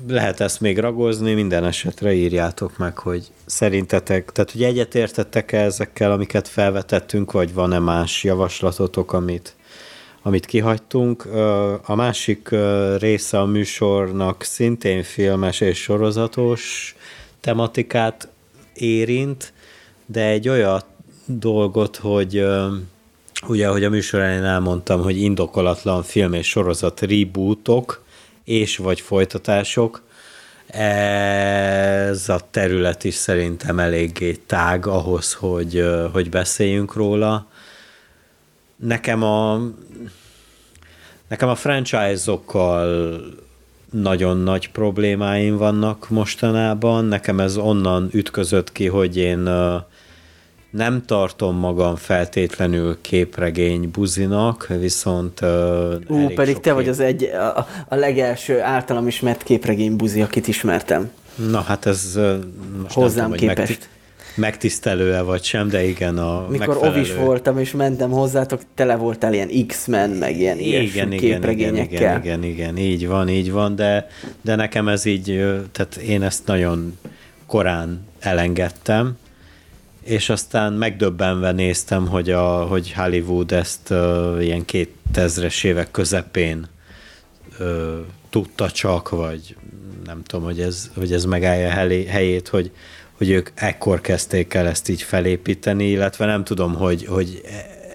lehet 0.07 0.39
ezt 0.39 0.61
még 0.61 0.79
ragozni, 0.79 1.33
minden 1.33 1.65
esetre 1.65 2.13
írjátok 2.13 2.77
meg, 2.77 2.97
hogy 2.97 3.31
szerintetek, 3.45 4.31
tehát 4.31 4.51
hogy 4.51 4.63
egyetértettek 4.63 5.51
-e 5.51 5.57
ezekkel, 5.57 6.11
amiket 6.11 6.47
felvetettünk, 6.47 7.31
vagy 7.31 7.53
van-e 7.53 7.79
más 7.79 8.23
javaslatotok, 8.23 9.13
amit, 9.13 9.55
amit 10.21 10.45
kihagytunk. 10.45 11.25
A 11.85 11.95
másik 11.95 12.49
része 12.99 13.39
a 13.39 13.45
műsornak 13.45 14.43
szintén 14.43 15.03
filmes 15.03 15.61
és 15.61 15.77
sorozatos 15.77 16.95
tematikát 17.41 18.27
érint, 18.73 19.53
de 20.05 20.25
egy 20.25 20.49
olyan 20.49 20.81
dolgot, 21.25 21.95
hogy 21.95 22.45
ugye, 23.47 23.67
ahogy 23.67 23.83
a 23.83 23.89
műsor 23.89 24.19
elmondtam, 24.21 25.01
hogy 25.01 25.17
indokolatlan 25.17 26.03
film 26.03 26.33
és 26.33 26.47
sorozat 26.47 27.01
rebootok, 27.01 28.04
és 28.45 28.77
vagy 28.77 29.01
folytatások, 29.01 30.03
ez 30.67 32.29
a 32.29 32.39
terület 32.51 33.03
is 33.03 33.13
szerintem 33.13 33.79
eléggé 33.79 34.33
tág 34.33 34.87
ahhoz, 34.87 35.33
hogy, 35.33 35.85
hogy 36.11 36.29
beszéljünk 36.29 36.93
róla. 36.93 37.47
Nekem 38.75 39.23
a, 39.23 39.61
nekem 41.27 41.49
a 41.49 41.55
franchise-okkal 41.55 43.19
nagyon 43.91 44.37
nagy 44.37 44.71
problémáim 44.71 45.57
vannak 45.57 46.09
mostanában. 46.09 47.05
Nekem 47.05 47.39
ez 47.39 47.57
onnan 47.57 48.09
ütközött 48.11 48.71
ki, 48.71 48.87
hogy 48.87 49.17
én 49.17 49.49
nem 50.75 51.03
tartom 51.05 51.55
magam 51.55 51.95
feltétlenül 51.95 52.97
képregény 53.01 53.91
buzinak, 53.91 54.67
viszont... 54.79 55.41
Uh, 55.41 55.93
Ú, 56.07 56.27
pedig 56.27 56.55
te 56.55 56.61
kép... 56.61 56.73
vagy 56.73 56.87
az 56.87 56.99
egy, 56.99 57.23
a, 57.23 57.67
a 57.87 57.95
legelső 57.95 58.61
általam 58.61 59.07
ismert 59.07 59.43
képregény 59.43 59.95
buzi, 59.95 60.21
akit 60.21 60.47
ismertem. 60.47 61.11
Na 61.49 61.61
hát 61.61 61.85
ez 61.85 62.19
most 62.81 62.93
Hozzám 62.93 63.29
nem 63.29 63.37
tudom, 63.37 63.55
képest. 63.55 63.89
megtisztelő-e 64.35 65.21
vagy 65.21 65.43
sem, 65.43 65.69
de 65.69 65.83
igen 65.83 66.17
a 66.17 66.47
Mikor 66.49 66.67
megfelelő... 66.67 66.97
ovis 66.97 67.13
voltam, 67.13 67.59
és 67.59 67.71
mentem 67.71 68.09
hozzátok, 68.11 68.61
tele 68.75 68.95
voltál 68.95 69.33
ilyen 69.33 69.49
X-Men, 69.67 70.09
meg 70.09 70.39
ilyen 70.39 70.59
igen, 70.59 70.83
igen, 70.83 71.09
képregényekkel. 71.09 72.17
Igen, 72.17 72.19
igen, 72.19 72.43
igen, 72.43 72.77
így 72.77 73.07
van, 73.07 73.29
így 73.29 73.51
van, 73.51 73.75
de, 73.75 74.07
de 74.41 74.55
nekem 74.55 74.87
ez 74.87 75.05
így, 75.05 75.25
tehát 75.71 75.95
én 75.95 76.23
ezt 76.23 76.45
nagyon 76.45 76.97
korán 77.45 78.07
elengedtem, 78.19 79.17
és 80.05 80.29
aztán 80.29 80.73
megdöbbenve 80.73 81.51
néztem, 81.51 82.07
hogy, 82.07 82.29
a, 82.29 82.65
hogy 82.65 82.93
Hollywood 82.93 83.51
ezt 83.51 83.89
uh, 83.89 84.37
ilyen 84.39 84.63
2000-es 84.67 85.63
évek 85.63 85.91
közepén 85.91 86.67
uh, 87.59 87.67
tudta 88.29 88.71
csak, 88.71 89.09
vagy 89.09 89.55
nem 90.05 90.23
tudom, 90.23 90.45
hogy 90.45 90.61
ez, 90.61 90.91
hogy 90.95 91.13
ez 91.13 91.25
megállja 91.25 91.69
helyét, 92.09 92.47
hogy, 92.47 92.71
hogy 93.17 93.29
ők 93.29 93.49
ekkor 93.55 94.01
kezdték 94.01 94.53
el 94.53 94.67
ezt 94.67 94.89
így 94.89 95.01
felépíteni, 95.01 95.89
illetve 95.89 96.25
nem 96.25 96.43
tudom, 96.43 96.75
hogy, 96.75 97.05
hogy 97.05 97.41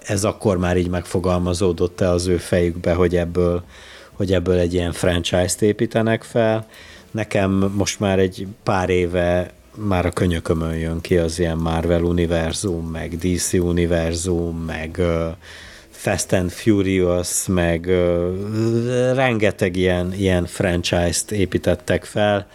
ez 0.05 0.23
akkor 0.23 0.57
már 0.57 0.77
így 0.77 0.89
megfogalmazódott-e 0.89 2.09
az 2.09 2.27
ő 2.27 2.37
fejükbe, 2.37 2.93
hogy 2.93 3.15
ebből, 3.15 3.63
hogy 4.11 4.33
ebből 4.33 4.57
egy 4.57 4.73
ilyen 4.73 4.91
franchise-t 4.91 5.61
építenek 5.61 6.23
fel. 6.23 6.67
Nekem 7.11 7.71
most 7.75 7.99
már 7.99 8.19
egy 8.19 8.47
pár 8.63 8.89
éve 8.89 9.51
már 9.75 10.05
a 10.05 10.11
könyökömön 10.11 10.75
jön 10.75 11.01
ki 11.01 11.17
az 11.17 11.39
ilyen 11.39 11.57
Marvel 11.57 12.03
univerzum, 12.03 12.89
meg 12.89 13.17
DC 13.17 13.53
univerzum, 13.53 14.57
meg 14.57 14.95
uh, 14.99 15.27
Fast 15.89 16.33
and 16.33 16.49
Furious, 16.49 17.47
meg 17.47 17.85
uh, 17.87 19.15
rengeteg 19.15 19.75
ilyen, 19.75 20.13
ilyen 20.13 20.45
franchise-t 20.45 21.31
építettek 21.31 22.03
fel, 22.03 22.47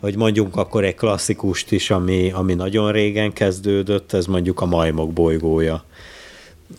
hogy 0.00 0.16
mondjuk 0.16 0.56
akkor 0.56 0.84
egy 0.84 0.94
klasszikust 0.94 1.72
is, 1.72 1.90
ami, 1.90 2.30
ami 2.32 2.54
nagyon 2.54 2.92
régen 2.92 3.32
kezdődött, 3.32 4.12
ez 4.12 4.26
mondjuk 4.26 4.60
a 4.60 4.66
Majmok 4.66 5.12
bolygója 5.12 5.84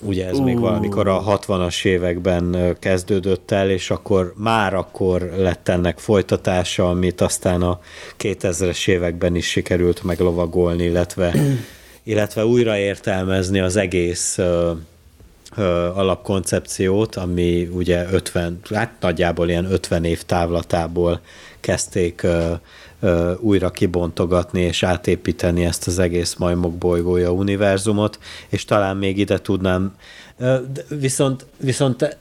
Ugye 0.01 0.27
ez 0.27 0.37
uh. 0.37 0.43
még 0.43 0.59
valamikor 0.59 1.07
a 1.07 1.23
60-as 1.23 1.85
években 1.85 2.75
kezdődött 2.79 3.51
el, 3.51 3.69
és 3.69 3.89
akkor 3.89 4.33
már 4.37 4.73
akkor 4.73 5.31
lett 5.37 5.67
ennek 5.69 5.99
folytatása, 5.99 6.89
amit 6.89 7.21
aztán 7.21 7.61
a 7.61 7.79
2000-es 8.19 8.87
években 8.87 9.35
is 9.35 9.49
sikerült 9.49 10.03
meglovagolni, 10.03 10.83
illetve, 10.83 11.33
illetve 12.03 12.45
újraértelmezni 12.45 13.59
az 13.59 13.75
egész 13.75 14.39
alapkoncepciót, 15.93 17.15
ami 17.15 17.69
ugye 17.71 18.05
50, 18.11 18.59
hát 18.73 18.91
nagyjából 18.99 19.49
ilyen 19.49 19.71
50 19.71 20.03
év 20.03 20.23
távlatából 20.23 21.19
kezdték 21.59 22.27
újra 23.39 23.71
kibontogatni 23.71 24.61
és 24.61 24.83
átépíteni 24.83 25.65
ezt 25.65 25.87
az 25.87 25.99
egész 25.99 26.35
majmok 26.35 26.73
bolygója 26.73 27.31
univerzumot, 27.31 28.19
és 28.49 28.65
talán 28.65 28.97
még 28.97 29.17
ide 29.17 29.39
tudnám, 29.39 29.95
viszont, 30.87 31.45
viszont 31.57 32.17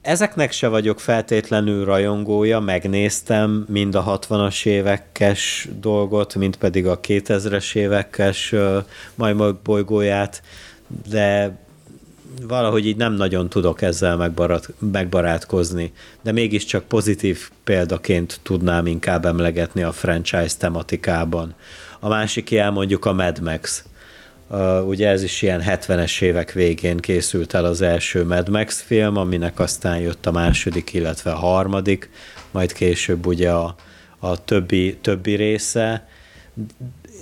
ezeknek 0.00 0.52
se 0.52 0.68
vagyok 0.68 1.00
feltétlenül 1.00 1.84
rajongója, 1.84 2.60
megnéztem 2.60 3.64
mind 3.68 3.94
a 3.94 4.18
60-as 4.18 4.66
évekes 4.66 5.68
dolgot, 5.80 6.34
mind 6.34 6.56
pedig 6.56 6.86
a 6.86 7.00
2000-es 7.00 7.74
évekes 7.74 8.54
majmok 9.14 9.60
bolygóját, 9.62 10.42
de 11.08 11.56
valahogy 12.42 12.86
így 12.86 12.96
nem 12.96 13.12
nagyon 13.12 13.48
tudok 13.48 13.82
ezzel 13.82 14.16
megbarát, 14.16 14.68
megbarátkozni, 14.92 15.92
de 16.22 16.32
mégiscsak 16.32 16.84
pozitív 16.84 17.50
példaként 17.64 18.40
tudnám 18.42 18.86
inkább 18.86 19.24
emlegetni 19.24 19.82
a 19.82 19.92
franchise 19.92 20.56
tematikában. 20.58 21.54
A 22.00 22.08
másik 22.08 22.50
ilyen 22.50 22.72
mondjuk 22.72 23.04
a 23.04 23.12
Mad 23.12 23.40
Max. 23.40 23.84
Uh, 24.48 24.88
ugye 24.88 25.08
ez 25.08 25.22
is 25.22 25.42
ilyen 25.42 25.62
70-es 25.66 26.22
évek 26.22 26.52
végén 26.52 26.96
készült 26.96 27.54
el 27.54 27.64
az 27.64 27.80
első 27.80 28.24
Mad 28.24 28.48
Max 28.48 28.82
film, 28.82 29.16
aminek 29.16 29.58
aztán 29.58 29.98
jött 29.98 30.26
a 30.26 30.32
második, 30.32 30.92
illetve 30.92 31.30
a 31.30 31.36
harmadik, 31.36 32.10
majd 32.50 32.72
később 32.72 33.26
ugye 33.26 33.50
a, 33.50 33.74
a 34.18 34.44
többi, 34.44 34.96
többi 35.00 35.34
része, 35.34 36.08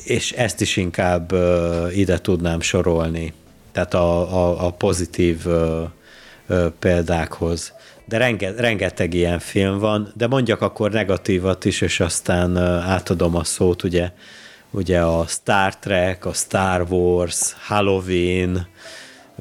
és 0.04 0.32
ezt 0.32 0.60
is 0.60 0.76
inkább 0.76 1.32
uh, 1.32 1.98
ide 1.98 2.18
tudnám 2.18 2.60
sorolni 2.60 3.32
tehát 3.72 3.94
a, 3.94 4.34
a, 4.44 4.66
a 4.66 4.70
pozitív 4.70 5.46
ö, 5.46 5.82
ö, 6.46 6.66
példákhoz. 6.78 7.72
De 8.04 8.18
renge, 8.18 8.52
rengeteg 8.56 9.14
ilyen 9.14 9.38
film 9.38 9.78
van, 9.78 10.12
de 10.16 10.26
mondjak 10.26 10.60
akkor 10.60 10.90
negatívat 10.90 11.64
is, 11.64 11.80
és 11.80 12.00
aztán 12.00 12.56
átadom 12.80 13.36
a 13.36 13.44
szót, 13.44 13.82
ugye, 13.82 14.10
ugye 14.70 15.00
a 15.00 15.26
Star 15.26 15.76
Trek, 15.76 16.24
a 16.24 16.32
Star 16.32 16.86
Wars, 16.90 17.56
Halloween, 17.66 18.66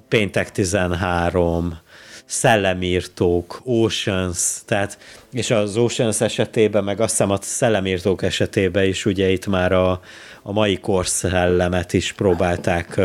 Péntek 0.08 0.52
13, 0.52 1.80
szellemírtók, 2.26 3.62
Oceans, 3.64 4.38
tehát, 4.66 4.98
és 5.32 5.52
az 5.52 5.78
Oceans 5.78 6.22
esetében, 6.22 6.84
meg 6.84 7.00
azt 7.00 7.12
hiszem 7.12 7.32
a 7.32 7.38
szellemírtók 7.42 8.24
esetében 8.24 8.86
is 8.86 9.06
ugye 9.06 9.30
itt 9.30 9.48
már 9.48 9.72
a, 9.72 10.02
a 10.42 10.52
mai 10.52 10.80
korszellemet 10.80 11.94
is 11.94 12.12
próbálták 12.12 13.02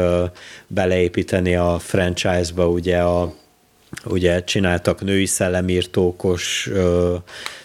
beleépíteni 0.66 1.54
a 1.54 1.78
franchise-ba, 1.78 2.68
ugye 2.68 2.98
a 2.98 3.34
ugye 4.04 4.44
csináltak 4.44 5.00
női 5.00 5.26
szellemírtókos 5.26 6.66
uh, 6.72 7.14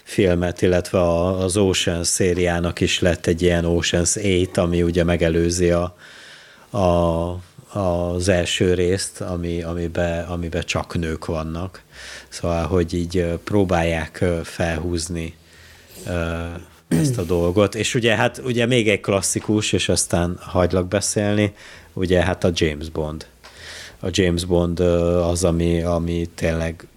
filmet, 0.03 0.61
illetve 0.61 0.99
a, 0.99 1.43
az 1.43 1.57
Oceans 1.57 2.07
szériának 2.07 2.79
is 2.79 2.99
lett 2.99 3.25
egy 3.25 3.41
ilyen 3.41 3.65
Oceans 3.65 4.15
8, 4.15 4.57
ami 4.57 4.83
ugye 4.83 5.03
megelőzi 5.03 5.69
a, 5.69 5.95
a 6.77 7.39
az 7.73 8.29
első 8.29 8.73
részt, 8.73 9.21
ami, 9.21 9.61
amiben, 9.61 10.25
amiben 10.25 10.63
csak 10.65 10.97
nők 10.97 11.25
vannak. 11.25 11.81
Szóval, 12.29 12.65
hogy 12.65 12.93
így 12.93 13.25
próbálják 13.43 14.23
felhúzni 14.43 15.35
ezt 16.91 17.17
a 17.17 17.23
dolgot. 17.23 17.75
És 17.75 17.95
ugye 17.95 18.15
hát 18.15 18.41
ugye 18.45 18.65
még 18.65 18.89
egy 18.89 19.01
klasszikus, 19.01 19.73
és 19.73 19.89
aztán 19.89 20.37
hagylak 20.39 20.87
beszélni, 20.87 21.53
ugye 21.93 22.23
hát 22.23 22.43
a 22.43 22.51
James 22.53 22.89
Bond. 22.89 23.25
A 23.99 24.07
James 24.11 24.45
Bond 24.45 24.79
az, 24.79 25.43
ami, 25.43 25.81
ami 25.81 26.29
tényleg 26.35 26.87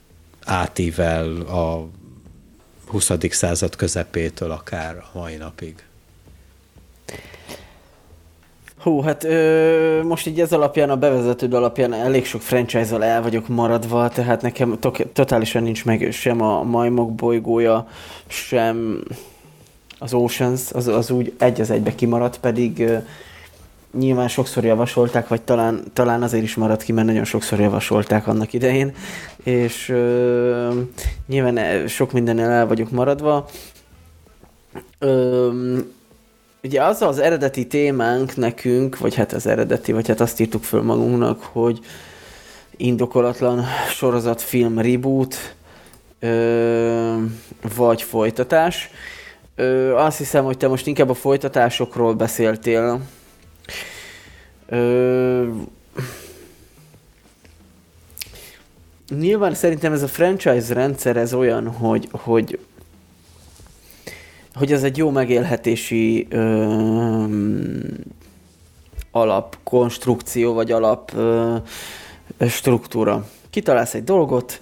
átível 0.44 1.40
a 1.40 1.88
20. 2.86 3.10
század 3.30 3.76
közepétől 3.76 4.50
akár 4.50 4.96
a 4.96 5.18
mai 5.18 5.36
napig. 5.36 5.74
Hú, 8.78 9.00
hát 9.00 9.24
ö, 9.24 10.02
most 10.02 10.26
így 10.26 10.40
ez 10.40 10.52
alapján, 10.52 10.90
a 10.90 10.96
bevezetőd 10.96 11.54
alapján 11.54 11.92
elég 11.92 12.26
sok 12.26 12.40
franchise-zal 12.40 13.04
el 13.04 13.22
vagyok 13.22 13.48
maradva, 13.48 14.08
tehát 14.08 14.42
nekem 14.42 14.78
tok- 14.80 15.06
totálisan 15.12 15.62
nincs 15.62 15.84
meg 15.84 16.12
sem 16.12 16.40
a 16.40 16.62
majmok 16.62 17.14
bolygója, 17.14 17.88
sem 18.26 19.04
az 20.04 20.14
Oceans, 20.14 20.72
az, 20.72 20.86
az 20.86 21.10
úgy 21.10 21.32
egy 21.38 21.60
az 21.60 21.70
egybe 21.70 21.94
kimaradt, 21.94 22.38
pedig 22.38 22.80
ö, 22.80 22.96
nyilván 23.98 24.28
sokszor 24.28 24.64
javasolták, 24.64 25.28
vagy 25.28 25.42
talán, 25.42 25.82
talán 25.92 26.22
azért 26.22 26.42
is 26.42 26.54
maradt 26.54 26.82
ki, 26.82 26.92
mert 26.92 27.06
nagyon 27.06 27.24
sokszor 27.24 27.60
javasolták 27.60 28.26
annak 28.26 28.52
idején, 28.52 28.94
és 29.42 29.88
ö, 29.88 30.80
nyilván 31.26 31.86
sok 31.88 32.12
mindennel 32.12 32.50
el 32.50 32.66
vagyok 32.66 32.90
maradva. 32.90 33.48
Ö, 34.98 35.78
ugye 36.62 36.82
az 36.82 37.02
az 37.02 37.18
eredeti 37.18 37.66
témánk 37.66 38.36
nekünk, 38.36 38.98
vagy 38.98 39.14
hát 39.14 39.32
az 39.32 39.46
eredeti, 39.46 39.92
vagy 39.92 40.08
hát 40.08 40.20
azt 40.20 40.40
írtuk 40.40 40.62
föl 40.62 40.82
magunknak, 40.82 41.42
hogy 41.42 41.80
indokolatlan 42.76 43.64
sorozatfilm 43.90 44.78
reboot, 44.78 45.36
vagy 47.76 48.02
folytatás. 48.02 48.90
Ö, 49.56 49.94
azt 49.96 50.18
hiszem, 50.18 50.44
hogy 50.44 50.56
te 50.56 50.68
most 50.68 50.86
inkább 50.86 51.10
a 51.10 51.14
folytatásokról 51.14 52.14
beszéltél. 52.14 53.00
Ö, 54.68 55.48
nyilván 59.18 59.54
szerintem 59.54 59.92
ez 59.92 60.02
a 60.02 60.08
franchise 60.08 60.74
rendszer 60.74 61.16
ez 61.16 61.34
olyan, 61.34 61.68
hogy, 61.68 62.08
hogy 62.12 62.58
hogy 64.54 64.72
ez 64.72 64.82
egy 64.82 64.96
jó 64.96 65.10
megélhetési 65.10 66.26
ö, 66.30 67.24
alapkonstrukció, 69.10 70.52
vagy 70.52 70.72
alap 70.72 71.12
ö, 71.14 71.56
struktúra. 72.48 73.26
Kitalálsz 73.50 73.94
egy 73.94 74.04
dolgot, 74.04 74.60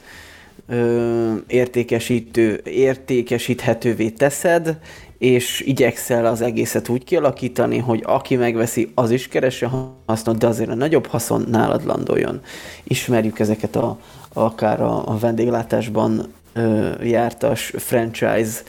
ö, 0.72 1.34
értékesítő, 1.46 2.60
értékesíthetővé 2.64 4.08
teszed, 4.08 4.78
és 5.18 5.60
igyekszel 5.60 6.26
az 6.26 6.40
egészet 6.40 6.88
úgy 6.88 7.04
kialakítani, 7.04 7.78
hogy 7.78 8.02
aki 8.06 8.36
megveszi, 8.36 8.90
az 8.94 9.10
is 9.10 9.28
keresse 9.28 9.70
hasznot, 10.06 10.38
de 10.38 10.46
azért 10.46 10.70
a 10.70 10.74
nagyobb 10.74 11.06
haszon 11.06 11.46
nálad 11.50 11.84
landoljon. 11.84 12.40
Ismerjük 12.84 13.38
ezeket 13.38 13.76
a, 13.76 13.98
akár 14.32 14.80
a, 14.80 15.08
a 15.08 15.18
vendéglátásban 15.18 16.32
ö, 16.52 16.90
jártas 17.02 17.72
franchise 17.76 18.60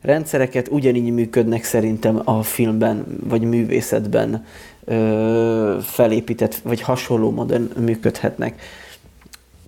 rendszereket, 0.00 0.68
ugyanígy 0.70 1.12
működnek 1.12 1.64
szerintem 1.64 2.20
a 2.24 2.42
filmben 2.42 3.18
vagy 3.28 3.42
művészetben 3.42 4.44
ö, 4.84 5.76
felépített, 5.82 6.54
vagy 6.54 6.80
hasonló 6.80 7.30
módon 7.30 7.70
működhetnek. 7.78 8.62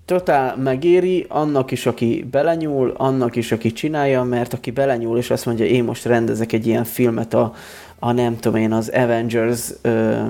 Totál 0.05 0.57
megéri 0.57 1.27
annak 1.29 1.71
is, 1.71 1.87
aki 1.87 2.27
belenyúl, 2.31 2.93
annak 2.97 3.37
is, 3.37 3.53
aki 3.53 3.73
csinálja, 3.73 4.23
mert 4.23 4.53
aki 4.53 4.71
belenyúl, 4.71 5.19
és 5.19 5.31
azt 5.31 5.47
mondja, 5.47 5.65
én 5.65 5.85
most 5.85 6.05
rendezek 6.05 6.53
egy 6.53 6.67
ilyen 6.67 6.85
filmet 6.85 7.35
a, 7.35 7.55
a 7.99 8.13
nem 8.13 8.39
tudom 8.39 8.61
én, 8.61 8.73
az 8.73 8.89
Avengers 8.89 9.71
ö, 9.83 10.23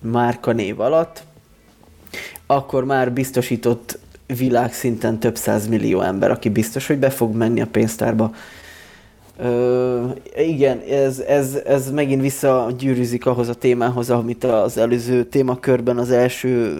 márka 0.00 0.52
név 0.52 0.80
alatt, 0.80 1.22
akkor 2.46 2.84
már 2.84 3.12
biztosított 3.12 3.98
világszinten 4.26 5.18
több 5.18 5.36
száz 5.36 5.68
millió 5.68 6.00
ember, 6.00 6.30
aki 6.30 6.48
biztos, 6.48 6.86
hogy 6.86 6.98
be 6.98 7.10
fog 7.10 7.34
menni 7.34 7.60
a 7.60 7.66
pénztárba 7.66 8.34
Ö, 9.42 10.06
igen, 10.36 10.80
ez, 10.90 11.18
ez, 11.18 11.58
ez 11.66 11.90
megint 11.90 12.20
visszagyűrűzik 12.20 13.26
ahhoz 13.26 13.48
a 13.48 13.54
témához, 13.54 14.10
amit 14.10 14.44
az 14.44 14.78
előző 14.78 15.24
témakörben, 15.24 15.98
az 15.98 16.10
első 16.10 16.78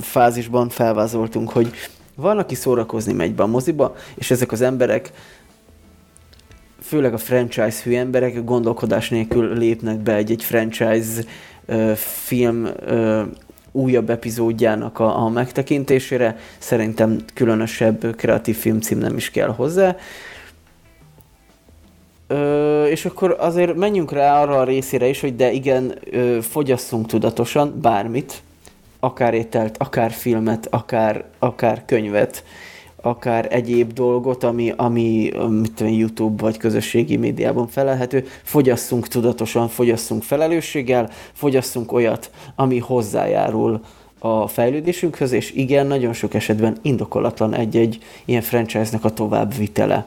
fázisban 0.00 0.68
felvázoltunk, 0.68 1.50
hogy 1.50 1.70
van, 2.14 2.38
aki 2.38 2.54
szórakozni 2.54 3.12
megy 3.12 3.34
be 3.34 3.42
a 3.42 3.46
moziba, 3.46 3.96
és 4.14 4.30
ezek 4.30 4.52
az 4.52 4.60
emberek, 4.60 5.12
főleg 6.82 7.12
a 7.14 7.18
franchise 7.18 7.82
hű 7.82 7.94
emberek 7.94 8.44
gondolkodás 8.44 9.08
nélkül 9.08 9.56
lépnek 9.58 9.98
be 9.98 10.14
egy-egy 10.14 10.44
franchise 10.44 11.22
ö, 11.66 11.92
film 11.96 12.68
ö, 12.86 13.22
újabb 13.72 14.10
epizódjának 14.10 14.98
a, 14.98 15.24
a 15.24 15.28
megtekintésére. 15.28 16.36
Szerintem 16.58 17.18
különösebb 17.34 18.16
kreatív 18.16 18.56
filmcím 18.56 18.98
nem 18.98 19.16
is 19.16 19.30
kell 19.30 19.48
hozzá. 19.48 19.88
Ö, 19.88 19.96
és 22.88 23.04
akkor 23.04 23.36
azért 23.38 23.76
menjünk 23.76 24.12
rá 24.12 24.42
arra 24.42 24.58
a 24.58 24.64
részére 24.64 25.08
is, 25.08 25.20
hogy 25.20 25.36
de 25.36 25.52
igen, 25.52 25.98
ö, 26.10 26.38
fogyasszunk 26.40 27.06
tudatosan 27.06 27.78
bármit, 27.80 28.42
akár 29.00 29.34
ételt, 29.34 29.76
akár 29.78 30.10
filmet, 30.10 30.66
akár, 30.70 31.24
akár 31.38 31.84
könyvet, 31.84 32.44
akár 33.02 33.46
egyéb 33.50 33.92
dolgot, 33.92 34.44
ami, 34.44 34.72
ami 34.76 35.30
mit 35.48 35.72
tudom, 35.72 35.92
YouTube 35.92 36.42
vagy 36.42 36.56
közösségi 36.56 37.16
médiában 37.16 37.68
felelhető, 37.68 38.26
fogyasszunk 38.42 39.08
tudatosan, 39.08 39.68
fogyasszunk 39.68 40.22
felelősséggel, 40.22 41.10
fogyasszunk 41.32 41.92
olyat, 41.92 42.30
ami 42.54 42.78
hozzájárul 42.78 43.80
a 44.18 44.48
fejlődésünkhöz, 44.48 45.32
és 45.32 45.52
igen, 45.52 45.86
nagyon 45.86 46.12
sok 46.12 46.34
esetben 46.34 46.76
indokolatlan 46.82 47.54
egy-egy 47.54 47.98
ilyen 48.24 48.42
franchise-nak 48.42 49.04
a 49.04 49.12
továbbvitele. 49.12 50.06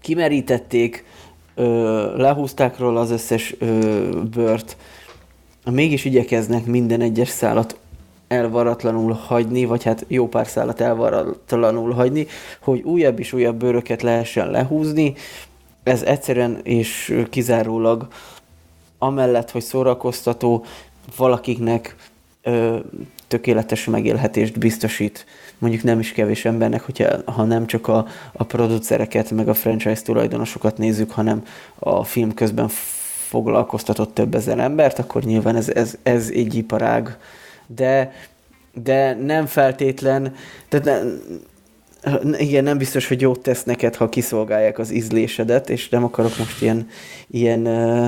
Kimerítették, 0.00 1.04
ö, 1.54 2.16
lehúzták 2.16 2.78
róla 2.78 3.00
az 3.00 3.10
összes 3.10 3.54
ö, 3.58 4.20
bört, 4.34 4.76
mégis 5.70 6.04
igyekeznek 6.04 6.64
minden 6.64 7.00
egyes 7.00 7.28
szálat 7.28 7.78
elvaratlanul 8.28 9.12
hagyni, 9.12 9.64
vagy 9.64 9.82
hát 9.82 10.04
jó 10.08 10.28
pár 10.28 10.46
szálat 10.46 10.80
elvaratlanul 10.80 11.92
hagyni, 11.92 12.26
hogy 12.60 12.82
újabb 12.82 13.18
és 13.18 13.32
újabb 13.32 13.56
bőröket 13.56 14.02
lehessen 14.02 14.50
lehúzni. 14.50 15.14
Ez 15.82 16.02
egyszerűen 16.02 16.60
és 16.62 17.20
kizárólag 17.30 18.08
amellett, 18.98 19.50
hogy 19.50 19.62
szórakoztató, 19.62 20.64
valakiknek 21.16 21.96
ö, 22.42 22.76
tökéletes 23.28 23.84
megélhetést 23.84 24.58
biztosít, 24.58 25.26
mondjuk 25.60 25.82
nem 25.82 25.98
is 25.98 26.12
kevés 26.12 26.44
embernek, 26.44 26.82
hogyha, 26.82 27.32
ha 27.32 27.44
nem 27.44 27.66
csak 27.66 27.88
a, 27.88 28.06
a 28.32 28.44
producereket, 28.44 29.30
meg 29.30 29.48
a 29.48 29.54
franchise 29.54 30.02
tulajdonosokat 30.02 30.78
nézzük, 30.78 31.10
hanem 31.10 31.44
a 31.78 32.04
film 32.04 32.34
közben 32.34 32.68
foglalkoztatott 33.28 34.14
több 34.14 34.34
ezer 34.34 34.58
embert, 34.58 34.98
akkor 34.98 35.22
nyilván 35.22 35.56
ez, 35.56 35.68
ez, 35.68 35.94
ez 36.02 36.28
egy 36.28 36.54
iparág. 36.54 37.16
De, 37.66 38.12
de 38.72 39.14
nem 39.14 39.46
feltétlen, 39.46 40.34
tehát 40.68 41.04
igen, 42.38 42.64
nem 42.64 42.78
biztos, 42.78 43.08
hogy 43.08 43.20
jót 43.20 43.40
tesz 43.40 43.64
neked, 43.64 43.94
ha 43.94 44.08
kiszolgálják 44.08 44.78
az 44.78 44.90
ízlésedet, 44.90 45.70
és 45.70 45.88
nem 45.88 46.04
akarok 46.04 46.38
most 46.38 46.62
ilyen, 46.62 46.88
ilyen 47.30 47.66
uh, 47.66 48.06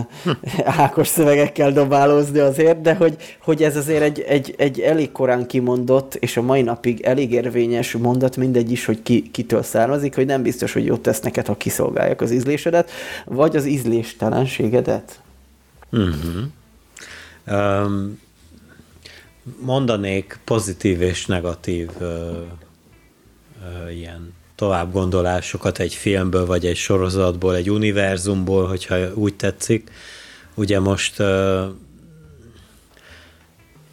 ákos 0.65 1.09
szövegekkel 1.09 1.73
dobálózni 1.73 2.39
azért, 2.39 2.81
de 2.81 2.95
hogy, 2.95 3.17
hogy 3.43 3.63
ez 3.63 3.77
azért 3.77 4.03
egy, 4.03 4.21
egy, 4.21 4.55
egy 4.59 4.81
elég 4.81 5.13
korán 5.13 5.47
kimondott, 5.47 6.15
és 6.15 6.37
a 6.37 6.43
mai 6.43 6.63
napig 6.63 7.01
elég 7.01 7.33
érvényes 7.33 7.93
mondat, 7.93 8.37
mindegy 8.37 8.71
is, 8.71 8.85
hogy 8.85 9.03
ki, 9.03 9.31
kitől 9.31 9.63
származik, 9.63 10.15
hogy 10.15 10.27
nem 10.27 10.43
biztos, 10.43 10.73
hogy 10.73 10.85
jót 10.85 11.01
tesz 11.01 11.21
neked, 11.21 11.47
ha 11.47 11.57
kiszolgálják 11.57 12.21
az 12.21 12.31
ízlésedet, 12.31 12.91
vagy 13.25 13.57
az 13.57 13.67
ízléstelenségedet. 13.67 15.21
Uh-huh. 15.91 16.43
Um, 17.47 18.21
mondanék 19.61 20.39
pozitív 20.45 21.01
és 21.01 21.27
negatív 21.27 21.91
uh, 22.01 22.07
ilyen 23.91 24.35
tovább 24.55 24.93
gondolásokat 24.93 25.79
egy 25.79 25.95
filmből, 25.95 26.47
vagy 26.47 26.67
egy 26.67 26.77
sorozatból, 26.77 27.55
egy 27.55 27.71
univerzumból, 27.71 28.67
hogyha 28.67 29.15
úgy 29.15 29.35
tetszik. 29.35 29.91
Ugye 30.55 30.81
most 30.81 31.19
uh, 31.19 31.63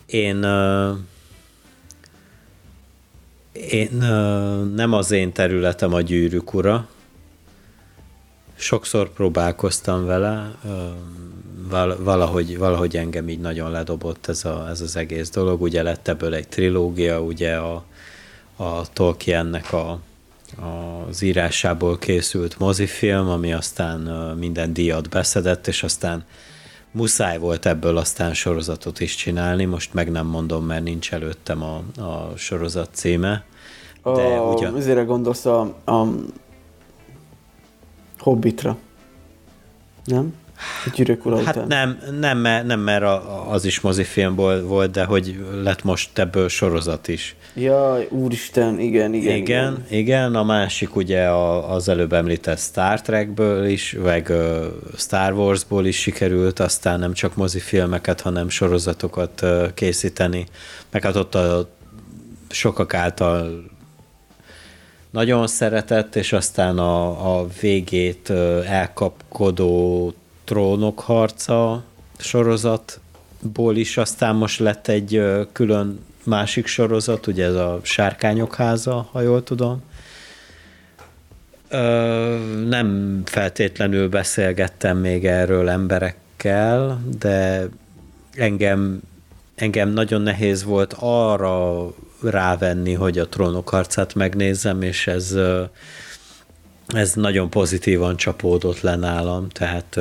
én 0.06 0.44
uh, 0.44 0.98
én 3.54 3.90
uh, 3.94 4.74
nem 4.74 4.94
az 4.94 5.12
én 5.12 5.32
területem 5.32 5.94
a 5.94 6.02
gyűrűk 6.02 6.54
ura. 6.54 6.88
Sokszor 8.56 9.10
próbálkoztam 9.10 10.06
vele, 10.06 10.56
uh, 10.64 11.96
valahogy, 11.98 12.58
valahogy 12.58 12.98
engem 12.98 13.30
így 13.30 13.40
nagyon 13.40 13.72
ledobott 13.72 14.28
ez, 14.28 14.46
a, 14.46 14.68
ez 14.70 14.82
az 14.82 14.96
egész 14.96 15.30
dolog. 15.30 15.62
Ugye 15.62 15.84
lett 15.84 16.08
ebből 16.08 16.34
egy 16.34 16.48
trilógia, 16.48 17.22
ugye 17.22 17.56
a, 17.56 17.84
a 18.60 18.82
Tolkiennek 18.94 19.74
a, 19.74 20.00
az 21.08 21.22
írásából 21.22 21.98
készült 21.98 22.60
mozifilm, 22.60 23.30
ami 23.30 23.54
aztán 23.54 24.00
minden 24.38 24.74
díjat 24.74 25.10
beszedett, 25.10 25.68
és 25.68 25.84
aztán 25.84 26.26
muszáj 26.92 27.38
volt 27.38 27.66
ebből 27.66 27.98
aztán 27.98 28.34
sorozatot 28.34 29.00
is 29.00 29.16
csinálni, 29.16 29.66
most 29.66 29.94
meg 29.94 30.12
nem 30.12 30.26
mondom, 30.26 30.66
mert 30.66 30.84
nincs 30.84 31.14
előttem 31.14 31.64
a, 31.64 32.02
a 32.02 32.34
sorozat 32.36 32.90
címe. 32.92 33.44
De 34.04 34.10
a, 34.10 34.54
ugyan... 34.54 34.78
Ezért 34.78 35.06
gondolsz 35.06 35.46
a, 35.46 35.60
a 35.86 36.06
Hobbitra, 38.18 38.78
nem? 40.06 40.34
Ura 41.24 41.44
hát 41.44 41.56
után. 41.56 41.68
nem, 41.68 42.00
nem, 42.20 42.38
mert, 42.38 42.66
nem, 42.66 42.80
mert 42.80 43.04
az 43.50 43.66
is 43.66 43.80
mozifilmból 43.80 44.62
volt, 44.62 44.92
de 44.92 45.04
hogy 45.04 45.46
lett 45.64 45.84
most 45.84 46.20
ebből 46.20 46.50
sorozat 46.50 47.08
is. 47.08 47.36
Jaj, 47.54 48.08
úristen, 48.10 48.80
igen, 48.80 49.14
igen. 49.14 49.36
Igen, 49.36 49.42
igen, 49.42 49.86
igen 49.90 50.36
a 50.36 50.44
másik 50.44 50.96
ugye 50.96 51.30
az 51.68 51.90
előbb 51.90 52.14
említett 52.14 52.60
Star 52.60 53.02
Trekből 53.02 53.66
is, 53.66 53.96
meg 54.04 54.34
Star 54.98 55.34
Warsból 55.34 55.86
is 55.86 55.98
sikerült, 56.00 56.60
aztán 56.60 57.00
nem 57.00 57.14
csak 57.14 57.36
mozifilmeket, 57.36 58.22
hanem 58.22 58.50
sorozatokat 58.50 59.46
készíteni. 59.74 60.46
Meg 60.92 61.04
hát 61.04 61.16
ott 61.16 61.36
a 61.36 61.70
sokak 62.50 62.94
által 62.94 63.64
nagyon 65.10 65.48
szeretett, 65.48 66.16
és 66.16 66.34
aztán 66.34 66.78
a, 66.78 67.40
a 67.40 67.48
végét 67.62 68.30
elkapkodó 68.66 70.14
trónok 70.50 71.00
harca 71.00 71.84
sorozatból 72.18 73.76
is 73.76 73.98
aztán 73.98 74.36
most 74.36 74.60
lett 74.60 74.88
egy 74.88 75.22
külön 75.52 76.00
másik 76.24 76.66
sorozat, 76.68 77.28
ugye 77.28 77.46
ez 77.46 77.54
a 77.54 77.80
Sárkányok 77.82 78.56
háza, 78.56 79.08
ha 79.12 79.22
jól 79.22 79.44
tudom. 79.44 79.84
Nem 82.68 83.22
feltétlenül 83.26 84.10
beszélgettem 84.10 84.98
még 84.98 85.26
erről 85.26 85.70
emberekkel, 85.70 87.02
de 87.20 87.68
engem, 88.36 89.02
engem 89.56 89.90
nagyon 89.90 90.22
nehéz 90.22 90.64
volt 90.64 90.96
arra 91.00 91.88
rávenni, 92.24 92.94
hogy 92.94 93.18
a 93.18 93.28
trónok 93.28 93.70
harcát 93.70 94.16
megnézzem, 94.16 94.82
és 94.82 95.08
ez 95.08 95.36
ez 96.94 97.14
nagyon 97.14 97.50
pozitívan 97.50 98.16
csapódott 98.18 98.82
le 98.82 98.96
nálam, 98.96 99.50
tehát 99.50 100.00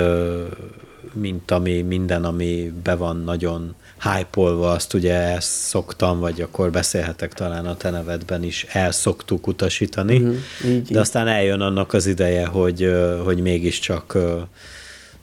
mint 1.13 1.51
ami, 1.51 1.83
minden, 1.83 2.25
ami 2.25 2.73
be 2.83 2.95
van 2.95 3.17
nagyon 3.25 3.75
hype 4.03 4.41
azt 4.67 4.95
ugye 4.95 5.13
elszoktam, 5.13 6.19
vagy 6.19 6.41
akkor 6.41 6.71
beszélhetek 6.71 7.35
talán 7.35 7.67
a 7.67 7.77
te 7.77 7.91
nevedben 7.91 8.43
is, 8.43 8.67
elszoktuk 8.73 9.47
utasítani, 9.47 10.17
uh-huh, 10.17 10.37
így, 10.65 10.91
de 10.91 11.01
aztán 11.01 11.27
eljön 11.27 11.61
annak 11.61 11.93
az 11.93 12.07
ideje, 12.07 12.47
hogy, 12.47 12.93
hogy 13.25 13.41
mégiscsak 13.41 14.19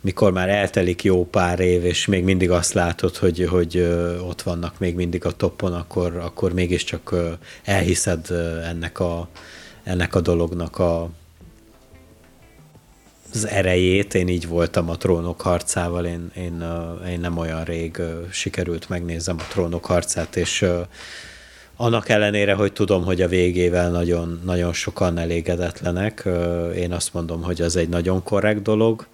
mikor 0.02 0.32
már 0.32 0.50
eltelik 0.50 1.04
jó 1.04 1.26
pár 1.26 1.60
év, 1.60 1.86
és 1.86 2.06
még 2.06 2.24
mindig 2.24 2.52
azt 2.52 2.74
látod, 2.74 3.16
hogy, 3.16 3.48
hogy 3.50 3.78
ott 4.28 4.42
vannak 4.42 4.80
még 4.80 4.96
mindig 4.96 5.26
a 5.26 5.32
toppon, 5.32 5.74
akkor, 5.74 6.18
akkor 6.18 6.54
mégiscsak 6.54 7.16
elhiszed 7.64 8.32
ennek 8.64 9.00
a, 9.00 9.28
ennek 9.84 10.16
a 10.16 10.22
dolognak 10.22 10.80
a, 10.80 11.10
az 13.36 13.48
erejét, 13.48 14.14
én 14.14 14.28
így 14.28 14.48
voltam 14.48 14.90
a 14.90 14.98
trónok 14.98 15.42
harcával, 15.42 16.06
én, 16.06 16.32
én, 16.36 16.64
én 17.10 17.20
nem 17.20 17.38
olyan 17.38 17.64
rég 17.64 18.02
sikerült 18.32 18.90
megnézem 18.90 19.36
a 19.40 19.48
trónok 19.50 19.86
harcát, 19.86 20.36
és 20.36 20.66
annak 21.76 22.10
ellenére, 22.10 22.54
hogy 22.54 22.74
tudom, 22.74 23.04
hogy 23.04 23.22
a 23.22 23.28
végével 23.28 23.92
nagyon, 23.92 24.42
nagyon 24.46 24.74
sokan 24.74 25.18
elégedetlenek, 25.18 26.28
én 26.76 26.92
azt 26.92 27.14
mondom, 27.14 27.42
hogy 27.42 27.62
az 27.62 27.76
egy 27.76 27.90
nagyon 27.90 28.24
korrekt 28.24 28.62
dolog. 28.62 29.08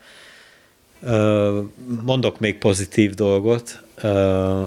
Mondok 2.04 2.40
még 2.40 2.58
pozitív 2.58 3.14
dolgot, 3.14 3.84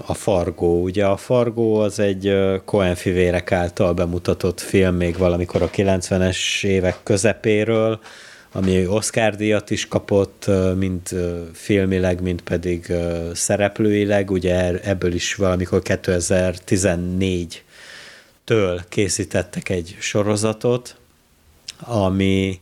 a 0.05 0.13
Fargó. 0.13 0.81
Ugye 0.83 1.05
a 1.05 1.17
Fargó 1.17 1.79
az 1.79 1.99
egy 1.99 2.37
Coen 2.65 2.95
fivérek 2.95 3.51
által 3.51 3.93
bemutatott 3.93 4.59
film 4.59 4.95
még 4.95 5.17
valamikor 5.17 5.61
a 5.61 5.69
90-es 5.69 6.63
évek 6.63 6.99
közepéről, 7.03 7.99
ami 8.55 8.87
Oscar 8.87 9.35
díjat 9.35 9.69
is 9.69 9.87
kapott, 9.87 10.45
mind 10.75 11.01
filmileg, 11.53 12.21
mind 12.21 12.41
pedig 12.41 12.93
szereplőileg, 13.33 14.31
ugye 14.31 14.79
ebből 14.79 15.13
is 15.13 15.35
valamikor 15.35 15.81
2014-től 15.83 18.81
készítettek 18.89 19.69
egy 19.69 19.95
sorozatot, 19.99 20.95
ami, 21.79 22.59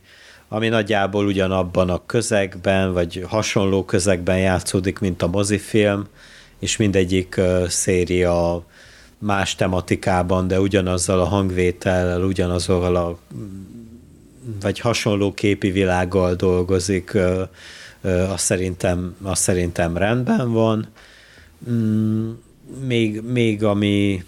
ami 0.48 0.68
nagyjából 0.68 1.26
ugyanabban 1.26 1.89
a 1.89 2.06
közegben, 2.06 2.94
vagy 2.94 3.26
hasonló 3.28 3.86
közegben 3.86 4.38
játszódik, 4.38 5.00
mint 5.00 5.22
a 5.22 5.28
mozifilm, 5.28 6.08
és 6.60 6.78
mindegyik 6.78 7.41
széria 7.68 8.66
más 9.18 9.56
tematikában, 9.56 10.48
de 10.48 10.60
ugyanazzal 10.60 11.20
a 11.20 11.26
hangvétellel, 11.26 12.24
ugyanazzal 12.24 12.96
a 12.96 13.18
vagy 14.62 14.80
hasonló 14.80 15.34
képi 15.34 15.72
világgal 15.72 16.36
dolgozik, 16.36 17.18
azt 18.02 18.44
szerintem, 18.44 19.16
azt 19.22 19.41
szerintem 19.41 19.98
rendben 19.98 20.52
van. 20.52 20.88
Mm, 21.70 22.32
még, 22.86 23.22
még 23.22 23.64
ami 23.64 24.24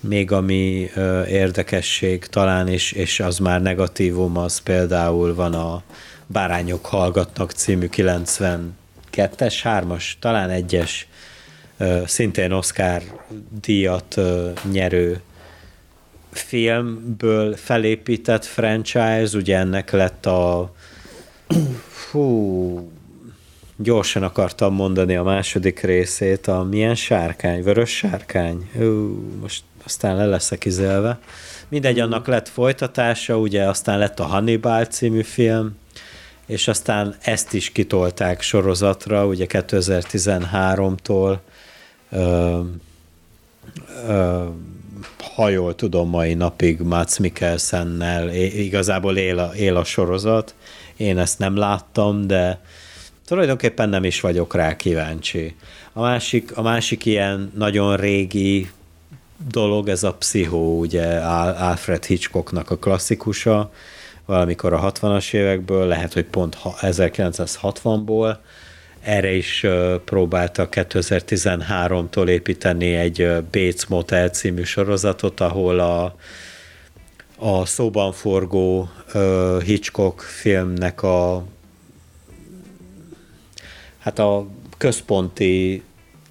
még 0.00 0.32
ami 0.32 0.90
érdekesség 1.28 2.26
talán, 2.26 2.68
és, 2.68 2.92
és 2.92 3.20
az 3.20 3.38
már 3.38 3.62
negatívum, 3.62 4.36
az 4.36 4.58
például 4.58 5.34
van 5.34 5.54
a 5.54 5.82
Bárányok 6.26 6.86
hallgatnak 6.86 7.50
című 7.50 7.88
92-es, 7.96 9.54
3-as, 9.62 10.12
talán 10.18 10.50
egyes 10.50 11.08
szintén 12.04 12.52
Oscar 12.52 13.02
díjat 13.60 14.20
nyerő 14.70 15.20
filmből 16.30 17.56
felépített 17.56 18.44
franchise, 18.44 19.36
ugye 19.36 19.56
ennek 19.56 19.90
lett 19.90 20.26
a 20.26 20.72
hú, 22.10 22.90
gyorsan 23.76 24.22
akartam 24.22 24.74
mondani 24.74 25.16
a 25.16 25.22
második 25.22 25.80
részét, 25.80 26.46
a 26.46 26.62
milyen 26.62 26.94
sárkány, 26.94 27.62
vörös 27.62 27.90
sárkány, 27.90 28.70
hú, 28.76 28.84
most 29.40 29.62
aztán 29.84 30.16
le 30.16 30.26
leszek 30.26 30.64
izelve. 30.64 31.18
Mindegy, 31.68 32.00
annak 32.00 32.26
lett 32.26 32.48
folytatása, 32.48 33.38
ugye 33.38 33.64
aztán 33.64 33.98
lett 33.98 34.20
a 34.20 34.24
Hannibal 34.24 34.84
című 34.84 35.22
film, 35.22 35.78
és 36.46 36.68
aztán 36.68 37.16
ezt 37.20 37.52
is 37.52 37.72
kitolták 37.72 38.40
sorozatra, 38.40 39.26
ugye 39.26 39.46
2013-tól 39.48 41.38
ö, 42.10 42.60
ö, 44.08 44.44
ha 45.20 45.48
jól 45.48 45.74
tudom, 45.74 46.08
mai 46.08 46.34
napig 46.34 46.80
Mats 46.80 47.18
Mikkelsennel 47.18 48.34
igazából 48.34 49.16
él 49.16 49.38
a, 49.38 49.54
él 49.54 49.76
a 49.76 49.84
sorozat. 49.84 50.54
Én 50.96 51.18
ezt 51.18 51.38
nem 51.38 51.56
láttam, 51.56 52.26
de 52.26 52.60
tulajdonképpen 53.26 53.88
nem 53.88 54.04
is 54.04 54.20
vagyok 54.20 54.54
rá 54.54 54.76
kíváncsi. 54.76 55.54
A 55.92 56.00
másik, 56.00 56.56
a 56.56 56.62
másik 56.62 57.04
ilyen 57.04 57.52
nagyon 57.56 57.96
régi 57.96 58.70
dolog, 59.48 59.88
ez 59.88 60.02
a 60.02 60.14
Pszichó, 60.14 60.78
ugye 60.78 61.16
Alfred 61.16 62.04
Hitchcocknak 62.04 62.70
a 62.70 62.78
klasszikusa, 62.78 63.72
valamikor 64.26 64.72
a 64.72 64.92
60-as 64.92 65.32
évekből, 65.32 65.86
lehet, 65.86 66.12
hogy 66.12 66.24
pont 66.24 66.58
1960-ból, 66.64 68.36
erre 69.00 69.32
is 69.32 69.66
próbáltak 70.04 70.72
2013-tól 70.76 72.28
építeni 72.28 72.94
egy 72.94 73.28
Bates 73.50 73.86
Motel 73.86 74.28
című 74.28 74.62
sorozatot, 74.62 75.40
ahol 75.40 75.78
a, 75.78 76.14
a 77.36 77.66
szóban 77.66 78.12
forgó 78.12 78.90
Hitchcock 79.64 80.20
filmnek 80.20 81.02
a 81.02 81.44
hát 83.98 84.18
a 84.18 84.46
központi 84.76 85.82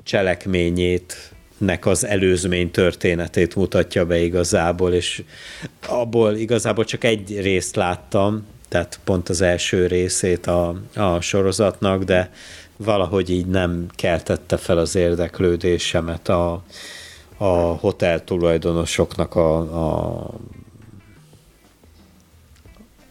cselekményét 0.04 1.32
nek 1.58 1.86
az 1.86 2.06
előzmény 2.06 2.72
történetét 2.72 3.56
mutatja 3.56 4.06
be 4.06 4.18
igazából, 4.18 4.94
és 4.94 5.24
abból 5.88 6.36
igazából 6.36 6.86
csak 6.86 7.04
egy 7.04 7.42
részt 7.42 7.76
láttam, 7.76 8.46
tehát 8.70 9.00
pont 9.04 9.30
az 9.30 9.42
első 9.42 9.88
részét 9.88 10.48
a, 10.48 10.76
a 10.96 11.22
sorozatnak, 11.22 12.04
de 12.04 12.32
valahogy 12.78 13.30
így 13.30 13.46
nem 13.46 13.86
keltette 13.96 14.58
fel 14.58 14.78
az 14.78 14.96
érdeklődésemet 14.96 16.30
a, 16.30 16.64
a 17.38 17.54
hotel 17.56 18.24
tulajdonosoknak 18.24 19.36
a, 19.36 19.58
a, 19.58 20.30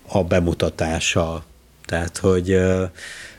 a 0.09 0.25
bemutatása. 0.25 1.45
Tehát, 1.87 2.17
hogy, 2.19 2.59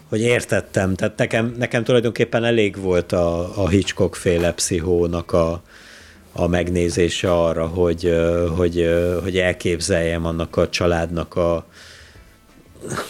hogy 0.09 0.21
értettem, 0.21 0.95
tehát 0.95 1.17
nekem, 1.17 1.55
nekem 1.57 1.83
tulajdonképpen 1.83 2.43
elég 2.43 2.77
volt 2.77 3.11
a, 3.11 3.61
a 3.63 3.67
Hitchcock 3.67 4.15
féle 4.15 4.53
pszichónak 4.53 5.31
a, 5.31 5.61
a 6.31 6.47
megnézése 6.47 7.33
arra, 7.33 7.67
hogy, 7.67 8.15
hogy, 8.55 8.89
hogy 9.21 9.37
elképzeljem 9.37 10.25
annak 10.25 10.57
a 10.57 10.69
családnak 10.69 11.35
a, 11.35 11.65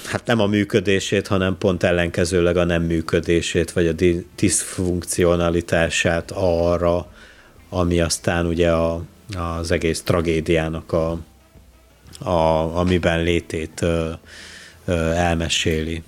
hát 0.06 0.26
nem 0.26 0.40
a 0.40 0.46
működését, 0.46 1.28
hanem 1.28 1.58
pont 1.58 1.84
ellenkezőleg 1.84 2.58
a 2.58 2.64
nem 2.64 2.84
működését, 2.84 3.72
vagy 3.72 3.88
a 3.88 3.94
diszfunkcionalitását 4.36 6.32
arra, 6.32 7.08
ami 7.70 8.00
aztán 8.00 8.46
ugye 8.46 8.72
a, 8.72 9.02
az 9.38 9.72
egész 9.72 10.02
tragédiának 10.02 10.92
a, 10.92 11.18
a 12.30 12.78
amiben 12.78 13.24
létét 13.24 13.82
ö, 13.82 14.10
ö, 14.86 14.94
elmeséli. 15.12 16.04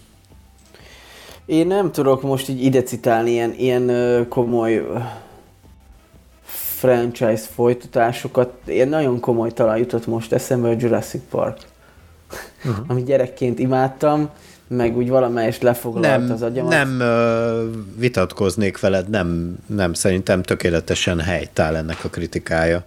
Én 1.45 1.67
nem 1.67 1.91
tudok 1.91 2.21
most 2.21 2.49
így 2.49 2.63
ide 2.63 2.83
citálni 2.83 3.31
ilyen, 3.31 3.53
ilyen 3.53 4.25
komoly 4.29 4.87
franchise 6.77 7.47
folytatásokat. 7.53 8.53
Ilyen 8.65 8.87
nagyon 8.87 9.19
komoly 9.19 9.51
talán 9.51 9.77
jutott 9.77 10.07
most 10.07 10.33
eszembe 10.33 10.69
a 10.69 10.75
Jurassic 10.79 11.21
Park 11.29 11.70
uh-huh. 12.65 12.85
amit 12.87 13.05
gyerekként 13.05 13.59
imádtam, 13.59 14.29
meg 14.67 14.97
úgy 14.97 15.09
valamelyest 15.09 15.61
lefoglalt 15.61 16.21
nem, 16.21 16.31
az 16.31 16.41
agyamat. 16.41 16.71
Nem 16.71 16.97
uh, 16.99 17.99
vitatkoznék 17.99 18.79
veled, 18.79 19.09
nem, 19.09 19.57
nem 19.65 19.93
szerintem 19.93 20.41
tökéletesen 20.41 21.19
helytáll 21.19 21.75
ennek 21.75 22.03
a 22.03 22.09
kritikája, 22.09 22.83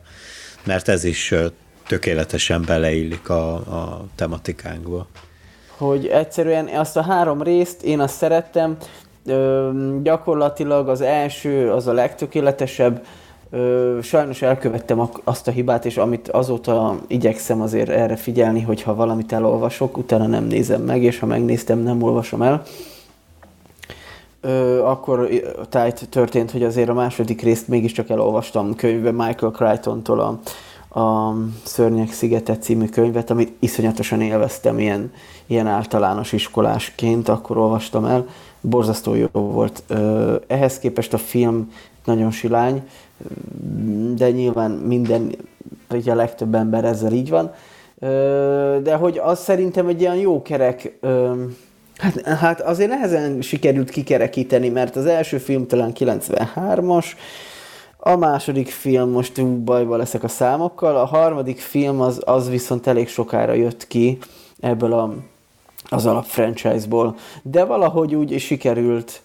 mert 0.64 0.88
ez 0.88 1.04
is 1.04 1.30
uh, 1.30 1.44
tökéletesen 1.86 2.62
beleillik 2.66 3.28
a, 3.28 3.54
a 3.54 4.04
tematikánkba. 4.14 5.06
Hogy 5.76 6.06
egyszerűen 6.06 6.66
azt 6.66 6.96
a 6.96 7.02
három 7.02 7.42
részt 7.42 7.82
én 7.82 8.00
azt 8.00 8.16
szerettem, 8.16 8.76
ö, 9.26 9.70
gyakorlatilag 10.02 10.88
az 10.88 11.00
első 11.00 11.70
az 11.70 11.86
a 11.86 11.92
legtökéletesebb, 11.92 12.96
Ö, 12.96 13.23
sajnos 14.02 14.42
elkövettem 14.42 15.08
azt 15.24 15.48
a 15.48 15.50
hibát, 15.50 15.84
és 15.84 15.96
amit 15.96 16.28
azóta 16.28 16.98
igyekszem 17.06 17.60
azért 17.60 17.88
erre 17.88 18.16
figyelni, 18.16 18.60
hogy 18.60 18.82
ha 18.82 18.94
valamit 18.94 19.32
elolvasok, 19.32 19.96
utána 19.96 20.26
nem 20.26 20.44
nézem 20.44 20.82
meg, 20.82 21.02
és 21.02 21.18
ha 21.18 21.26
megnéztem, 21.26 21.78
nem 21.78 22.02
olvasom 22.02 22.42
el. 22.42 22.62
Akkor 24.82 25.28
tájt 25.68 26.08
történt, 26.08 26.50
hogy 26.50 26.62
azért 26.62 26.88
a 26.88 26.94
második 26.94 27.42
részt 27.42 27.68
mégiscsak 27.68 28.10
elolvastam 28.10 28.74
könyvben 28.74 29.14
Michael 29.14 29.52
Crichton-tól 29.52 30.20
a, 30.20 30.38
a 31.00 31.34
Szörnyek 31.62 32.12
szigete 32.12 32.58
című 32.58 32.86
könyvet, 32.86 33.30
amit 33.30 33.52
iszonyatosan 33.58 34.20
élveztem 34.20 34.78
ilyen, 34.78 35.12
ilyen 35.46 35.66
általános 35.66 36.32
iskolásként, 36.32 37.28
akkor 37.28 37.56
olvastam 37.56 38.04
el. 38.04 38.26
Borzasztó 38.60 39.14
jó 39.14 39.28
volt. 39.32 39.82
Ehhez 40.46 40.78
képest 40.78 41.12
a 41.12 41.18
film 41.18 41.72
nagyon 42.04 42.30
silány, 42.30 42.82
de 44.14 44.30
nyilván 44.30 44.70
minden, 44.70 45.34
vagy 45.88 46.08
a 46.08 46.14
legtöbb 46.14 46.54
ember 46.54 46.84
ezzel 46.84 47.12
így 47.12 47.30
van. 47.30 47.52
De 48.82 48.94
hogy 48.94 49.18
az 49.18 49.40
szerintem 49.40 49.86
egy 49.86 50.00
ilyen 50.00 50.16
jó 50.16 50.42
kerek, 50.42 50.98
hát, 51.96 52.20
hát 52.26 52.60
azért 52.60 52.90
nehezen 52.90 53.40
sikerült 53.40 53.90
kikerekíteni, 53.90 54.68
mert 54.68 54.96
az 54.96 55.06
első 55.06 55.38
film 55.38 55.66
talán 55.66 55.92
93-as, 55.98 57.06
a 58.06 58.16
második 58.16 58.68
film, 58.68 59.10
most 59.10 59.46
bajba 59.46 59.96
leszek 59.96 60.22
a 60.22 60.28
számokkal, 60.28 60.96
a 60.96 61.04
harmadik 61.04 61.58
film 61.58 62.00
az, 62.00 62.20
az 62.24 62.48
viszont 62.48 62.86
elég 62.86 63.08
sokára 63.08 63.52
jött 63.52 63.86
ki 63.86 64.18
ebből 64.60 64.92
a, 64.92 65.14
az 65.88 66.06
alap 66.06 66.24
franchise-ból, 66.24 67.16
de 67.42 67.64
valahogy 67.64 68.14
úgy 68.14 68.38
sikerült 68.38 69.22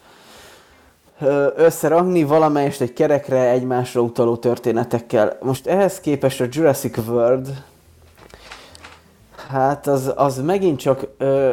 összerakni 1.56 2.24
valamelyest 2.24 2.82
egy 2.82 2.94
kerekre 2.94 3.50
egymásra 3.50 4.02
utaló 4.02 4.36
történetekkel. 4.36 5.38
Most 5.42 5.68
ehhez 5.68 6.00
képest 6.00 6.42
a 6.42 6.46
Jurassic 6.50 6.98
World 6.98 7.64
Hát 9.50 9.88
az, 9.88 10.14
az 10.16 10.42
megint 10.42 10.80
csak 10.80 11.08
ö, 11.18 11.52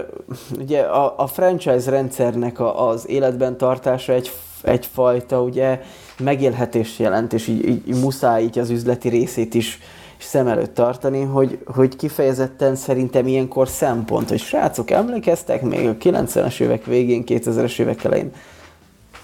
ugye 0.58 0.80
a, 0.80 1.14
a 1.18 1.26
franchise 1.26 1.90
rendszernek 1.90 2.60
a, 2.60 2.88
az 2.88 3.08
életben 3.08 3.56
tartása 3.56 4.12
egy, 4.12 4.30
egyfajta 4.62 5.42
ugye 5.42 5.80
megélhetést 6.18 6.98
jelent, 6.98 7.32
és 7.32 7.46
így, 7.46 7.66
így 7.68 8.00
muszáj 8.00 8.42
így 8.42 8.58
az 8.58 8.70
üzleti 8.70 9.08
részét 9.08 9.54
is, 9.54 9.78
is 10.18 10.24
szem 10.24 10.46
előtt 10.46 10.74
tartani, 10.74 11.22
hogy, 11.22 11.58
hogy 11.64 11.96
kifejezetten 11.96 12.74
szerintem 12.74 13.26
ilyenkor 13.26 13.68
szempont, 13.68 14.28
hogy 14.28 14.40
srácok, 14.40 14.90
emlékeztek 14.90 15.62
még 15.62 15.88
a 15.88 15.96
90-es 15.96 16.60
évek 16.60 16.84
végén, 16.84 17.22
2000-es 17.26 17.78
évek 17.78 18.04
elején 18.04 18.32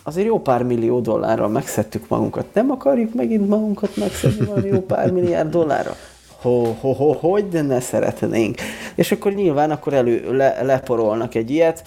azért 0.02 0.26
jó 0.26 0.40
pár 0.40 0.62
millió 0.62 1.00
dollárral 1.00 1.48
megszedtük 1.48 2.08
magunkat. 2.08 2.46
Nem 2.52 2.70
akarjuk 2.70 3.14
megint 3.14 3.48
magunkat 3.48 3.96
megszedni 3.96 4.46
valami 4.46 4.68
jó 4.68 4.80
pár 4.80 5.10
milliárd 5.10 5.50
dollárra? 5.50 5.96
Ho, 6.40 6.64
ho, 6.80 6.92
ho, 6.92 7.12
hogy, 7.12 7.48
de 7.48 7.62
ne 7.62 7.80
szeretnénk. 7.80 8.56
És 8.94 9.12
akkor 9.12 9.32
nyilván 9.32 9.70
akkor 9.70 9.92
elő, 9.92 10.36
le, 10.36 10.62
leporolnak 10.62 11.34
egy 11.34 11.50
ilyet. 11.50 11.82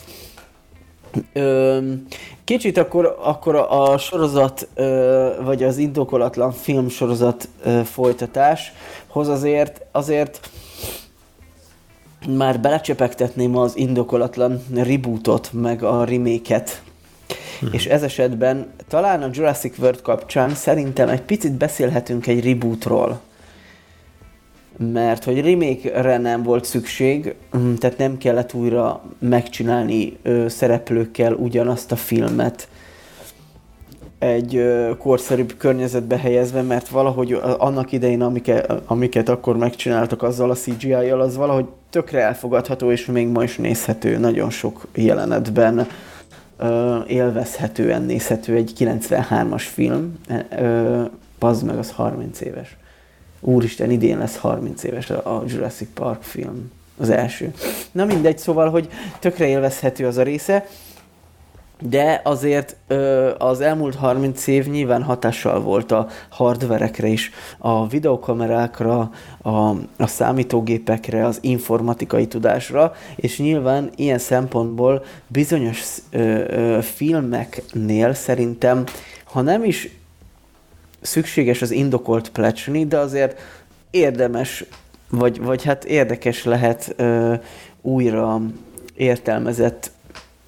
Kicsit 2.43 2.77
akkor, 2.77 3.17
akkor 3.21 3.55
a, 3.55 3.97
sorozat, 3.97 4.67
vagy 5.43 5.63
az 5.63 5.77
indokolatlan 5.77 6.51
filmsorozat 6.51 7.49
ö, 7.63 7.79
folytatáshoz 7.83 9.27
azért, 9.27 9.85
azért 9.91 10.49
már 12.27 12.59
belecsepegtetném 12.59 13.57
az 13.57 13.77
indokolatlan 13.77 14.63
rebootot, 14.73 15.49
meg 15.53 15.83
a 15.83 16.03
remake-et 16.03 16.81
Hmm. 17.59 17.69
És 17.71 17.85
ez 17.85 18.03
esetben 18.03 18.67
talán 18.87 19.23
a 19.23 19.29
Jurassic 19.31 19.77
World 19.79 20.01
kapcsán 20.01 20.55
szerintem 20.55 21.09
egy 21.09 21.21
picit 21.21 21.51
beszélhetünk 21.51 22.27
egy 22.27 22.45
rebootról. 22.45 23.19
Mert 24.77 25.23
hogy 25.23 25.41
remake-re 25.41 26.17
nem 26.17 26.43
volt 26.43 26.65
szükség, 26.65 27.35
hm, 27.51 27.73
tehát 27.73 27.97
nem 27.97 28.17
kellett 28.17 28.53
újra 28.53 29.01
megcsinálni 29.19 30.17
ö, 30.23 30.47
szereplőkkel 30.47 31.33
ugyanazt 31.33 31.91
a 31.91 31.95
filmet. 31.95 32.67
egy 34.19 34.63
korszerűbb 34.97 35.53
környezetbe 35.57 36.17
helyezve, 36.17 36.61
mert 36.61 36.87
valahogy 36.87 37.39
annak 37.57 37.91
idején, 37.91 38.21
amiket, 38.21 38.73
amiket 38.85 39.29
akkor 39.29 39.57
megcsináltak 39.57 40.23
azzal 40.23 40.51
a 40.51 40.55
CGI-jal, 40.55 41.21
az 41.21 41.35
valahogy 41.35 41.65
tökre 41.89 42.21
elfogadható, 42.21 42.91
és 42.91 43.05
még 43.05 43.27
ma 43.27 43.43
is 43.43 43.57
nézhető 43.57 44.17
nagyon 44.17 44.49
sok 44.49 44.87
jelenetben 44.95 45.87
élvezhetően 47.07 48.01
nézhető 48.01 48.55
egy 48.55 48.73
93-as 48.77 49.63
film. 49.73 50.19
Pazd 51.39 51.65
meg, 51.65 51.77
az 51.77 51.91
30 51.91 52.41
éves. 52.41 52.77
Úristen, 53.39 53.91
idén 53.91 54.17
lesz 54.17 54.37
30 54.37 54.83
éves 54.83 55.09
a 55.09 55.43
Jurassic 55.47 55.89
Park 55.93 56.21
film. 56.21 56.71
Az 56.97 57.09
első. 57.09 57.53
Na 57.91 58.05
mindegy, 58.05 58.37
szóval, 58.37 58.69
hogy 58.69 58.89
tökre 59.19 59.47
élvezhető 59.47 60.07
az 60.07 60.17
a 60.17 60.23
része, 60.23 60.67
de 61.81 62.21
azért 62.23 62.75
az 63.37 63.61
elmúlt 63.61 63.95
30 63.95 64.47
év 64.47 64.67
nyilván 64.67 65.03
hatással 65.03 65.61
volt 65.61 65.91
a 65.91 66.07
hardverekre 66.29 67.07
is, 67.07 67.31
a 67.57 67.87
videokamerákra, 67.87 69.11
a, 69.41 69.69
a 69.97 70.07
számítógépekre, 70.07 71.25
az 71.25 71.37
informatikai 71.41 72.27
tudásra, 72.27 72.93
és 73.15 73.39
nyilván 73.39 73.89
ilyen 73.95 74.19
szempontból 74.19 75.03
bizonyos 75.27 75.83
ö, 76.09 76.19
ö, 76.47 76.81
filmeknél 76.81 78.13
szerintem, 78.13 78.83
ha 79.23 79.41
nem 79.41 79.63
is 79.63 79.89
szükséges 81.01 81.61
az 81.61 81.71
indokolt 81.71 82.29
plecsni, 82.29 82.85
de 82.85 82.97
azért 82.97 83.39
érdemes, 83.89 84.65
vagy, 85.09 85.41
vagy 85.41 85.63
hát 85.63 85.85
érdekes 85.85 86.43
lehet 86.43 86.93
ö, 86.95 87.33
újra 87.81 88.41
értelmezett 88.95 89.91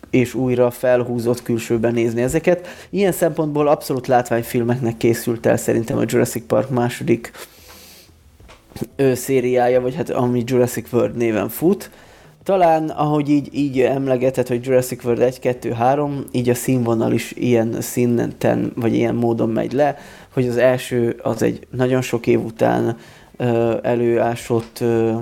és 0.10 0.34
újra 0.34 0.72
felhúzott 0.72 1.44
külsőben 1.44 1.94
nézni 1.94 2.22
ezeket. 2.22 2.68
Ilyen 2.90 3.12
szempontból 3.12 3.68
abszolút 3.68 4.08
látványfilmeknek 4.08 4.98
készült 4.98 5.46
el 5.46 5.58
szerintem 5.58 5.98
a 5.98 6.04
Jurassic 6.06 6.44
Park 6.48 6.70
második 6.70 7.32
ő 8.96 9.14
szériája, 9.14 9.82
vagy 9.82 9.96
hát 9.96 10.10
ami 10.10 10.44
Jurassic 10.46 10.94
World 10.94 11.16
néven 11.16 11.50
fut. 11.50 11.90
Talán, 12.44 12.90
ahogy 12.90 13.30
így, 13.30 13.50
így 13.52 13.80
emlegetett, 13.80 14.48
hogy 14.48 14.66
Jurassic 14.66 15.04
World 15.04 15.22
1, 15.22 15.40
2, 15.40 15.72
3, 15.72 16.26
így 16.32 16.50
a 16.50 16.54
színvonal 16.54 17.12
is 17.12 17.32
ilyen 17.32 17.82
szinten, 17.82 18.72
vagy 18.76 18.94
ilyen 18.94 19.16
módon 19.16 19.50
megy 19.50 19.72
le, 19.72 19.98
hogy 20.34 20.48
az 20.48 20.58
első 20.58 21.20
az 21.24 21.42
egy 21.42 21.68
nagyon 21.70 22.02
sok 22.02 22.28
év 22.28 22.44
után 22.44 22.98
ö, 23.38 23.78
előásott 23.82 24.78
ö, 24.82 25.16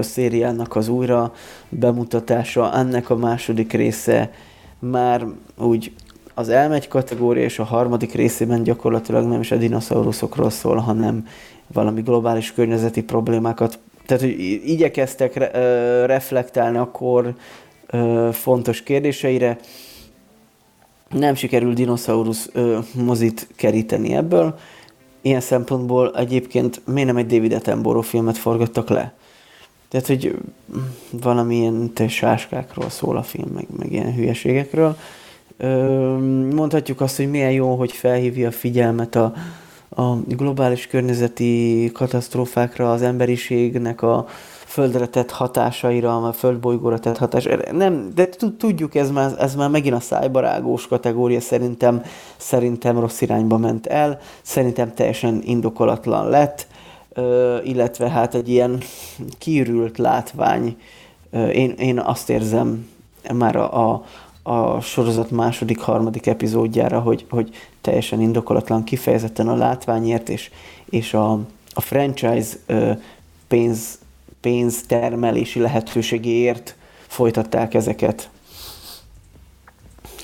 szériának 0.00 0.76
az 0.76 0.88
újra 0.88 1.32
bemutatása, 1.68 2.74
ennek 2.74 3.10
a 3.10 3.16
második 3.16 3.72
része 3.72 4.30
már 4.78 5.26
úgy 5.58 5.92
az 6.34 6.48
elmegy 6.48 6.88
kategória, 6.88 7.42
és 7.42 7.58
a 7.58 7.64
harmadik 7.64 8.12
részében 8.12 8.62
gyakorlatilag 8.62 9.26
nem 9.26 9.40
is 9.40 9.50
a 9.50 9.56
dinoszauruszokról 9.56 10.50
szól, 10.50 10.76
hanem 10.76 11.26
valami 11.72 12.02
globális 12.02 12.52
környezeti 12.52 13.02
problémákat. 13.02 13.78
Tehát, 14.06 14.22
hogy 14.22 14.40
igyekeztek 14.64 15.34
re, 15.34 15.50
reflektálni 16.06 16.76
akkor 16.76 17.34
ö, 17.86 18.28
fontos 18.32 18.82
kérdéseire. 18.82 19.58
Nem 21.10 21.34
sikerült 21.34 21.74
dinoszaurusz 21.74 22.48
ö, 22.52 22.78
mozit 23.04 23.48
keríteni 23.56 24.14
ebből. 24.14 24.58
Ilyen 25.22 25.40
szempontból 25.40 26.16
egyébként 26.16 26.82
miért 26.86 27.08
nem 27.08 27.16
egy 27.16 27.26
David 27.26 27.52
Attenborough 27.52 28.06
filmet 28.06 28.38
forgattak 28.38 28.88
le? 28.88 29.14
Tehát, 29.94 30.08
hogy 30.08 30.36
valamilyen 31.10 31.92
te 31.92 32.08
sáskákról 32.08 32.90
szól 32.90 33.16
a 33.16 33.22
film, 33.22 33.48
meg, 33.54 33.66
meg 33.78 33.92
ilyen 33.92 34.14
hülyeségekről. 34.14 34.96
Mondhatjuk 36.54 37.00
azt, 37.00 37.16
hogy 37.16 37.30
milyen 37.30 37.50
jó, 37.50 37.74
hogy 37.74 37.92
felhívja 37.92 38.48
a 38.48 38.52
figyelmet 38.52 39.14
a, 39.14 39.32
a 39.88 40.14
globális 40.14 40.86
környezeti 40.86 41.90
katasztrófákra, 41.92 42.92
az 42.92 43.02
emberiségnek 43.02 44.02
a 44.02 44.26
földre 44.66 45.06
tett 45.06 45.30
hatásaira, 45.30 46.16
a 46.16 46.32
földbolygóra 46.32 46.98
tett 46.98 47.18
hatásaira. 47.18 47.72
Nem, 47.72 48.10
de 48.14 48.28
tudjuk, 48.58 48.94
ez 48.94 49.10
már, 49.10 49.32
ez 49.38 49.54
már 49.54 49.70
megint 49.70 49.94
a 49.94 50.00
szájbarágós 50.00 50.86
kategória 50.86 51.40
szerintem, 51.40 52.02
szerintem 52.36 53.00
rossz 53.00 53.20
irányba 53.20 53.58
ment 53.58 53.86
el, 53.86 54.20
szerintem 54.42 54.94
teljesen 54.94 55.42
indokolatlan 55.44 56.28
lett 56.28 56.66
illetve 57.64 58.08
hát 58.08 58.34
egy 58.34 58.48
ilyen 58.48 58.82
kiürült 59.38 59.98
látvány. 59.98 60.76
Én, 61.32 61.70
én 61.70 61.98
azt 61.98 62.30
érzem 62.30 62.88
már 63.32 63.56
a, 63.56 63.92
a, 63.92 64.04
a 64.42 64.80
sorozat 64.80 65.30
második, 65.30 65.78
harmadik 65.78 66.26
epizódjára, 66.26 67.00
hogy, 67.00 67.26
hogy 67.30 67.50
teljesen 67.80 68.20
indokolatlan 68.20 68.84
kifejezetten 68.84 69.48
a 69.48 69.56
látványért 69.56 70.28
és, 70.28 70.50
és 70.90 71.14
a, 71.14 71.32
a 71.74 71.80
franchise 71.80 72.56
pénz, 73.48 73.98
pénztermelési 74.40 75.60
lehetőségéért 75.60 76.76
folytatták 77.06 77.74
ezeket. 77.74 78.28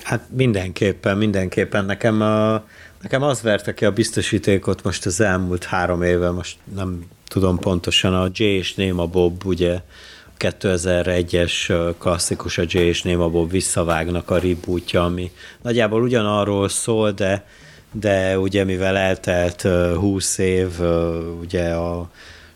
Hát 0.02 0.26
mindenképpen, 0.30 1.16
mindenképpen. 1.16 1.84
Nekem 1.84 2.20
a, 2.20 2.64
Nekem 3.02 3.22
az 3.22 3.42
verte 3.42 3.74
ki 3.74 3.84
a 3.84 3.92
biztosítékot 3.92 4.82
most 4.82 5.06
az 5.06 5.20
elmúlt 5.20 5.64
három 5.64 6.02
éve, 6.02 6.30
most 6.30 6.56
nem 6.74 7.04
tudom 7.28 7.58
pontosan, 7.58 8.14
a 8.14 8.28
J 8.32 8.42
és 8.42 8.74
Néma 8.74 9.06
Bob, 9.06 9.44
ugye 9.44 9.80
2001-es 10.38 11.74
klasszikus 11.98 12.58
a 12.58 12.62
J 12.66 12.78
és 12.78 13.02
Néma 13.02 13.28
Bob 13.28 13.50
visszavágnak 13.50 14.30
a 14.30 14.38
rebootja, 14.38 15.04
ami 15.04 15.30
nagyjából 15.62 16.02
ugyanarról 16.02 16.68
szól, 16.68 17.10
de, 17.10 17.46
de 17.92 18.38
ugye 18.38 18.64
mivel 18.64 18.96
eltelt 18.96 19.62
20 19.94 20.38
év, 20.38 20.80
ugye 21.40 21.70
a, 21.72 22.10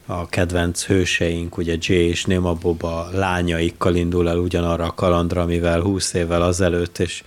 a 0.07 0.29
kedvenc 0.29 0.85
hőseink, 0.85 1.57
ugye 1.57 1.77
J 1.81 1.93
és 1.93 2.25
Néma 2.25 2.53
Bob 2.53 2.85
a 2.85 3.09
lányaikkal 3.13 3.95
indul 3.95 4.29
el 4.29 4.39
ugyanarra 4.39 4.85
a 4.85 4.95
kalandra, 4.95 5.45
mivel 5.45 5.81
20 5.81 6.13
évvel 6.13 6.43
azelőtt, 6.43 6.99
és 6.99 7.23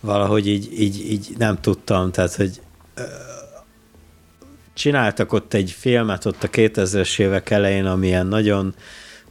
valahogy 0.00 0.48
így, 0.48 0.80
így, 0.80 1.10
így 1.10 1.28
nem 1.38 1.60
tudtam, 1.60 2.10
tehát 2.10 2.34
hogy 2.34 2.60
csináltak 4.74 5.32
ott 5.32 5.54
egy 5.54 5.70
filmet 5.70 6.24
ott 6.24 6.42
a 6.42 6.48
2000-es 6.48 7.18
évek 7.18 7.50
elején, 7.50 7.86
ami 7.86 8.06
ilyen 8.06 8.26
nagyon 8.26 8.74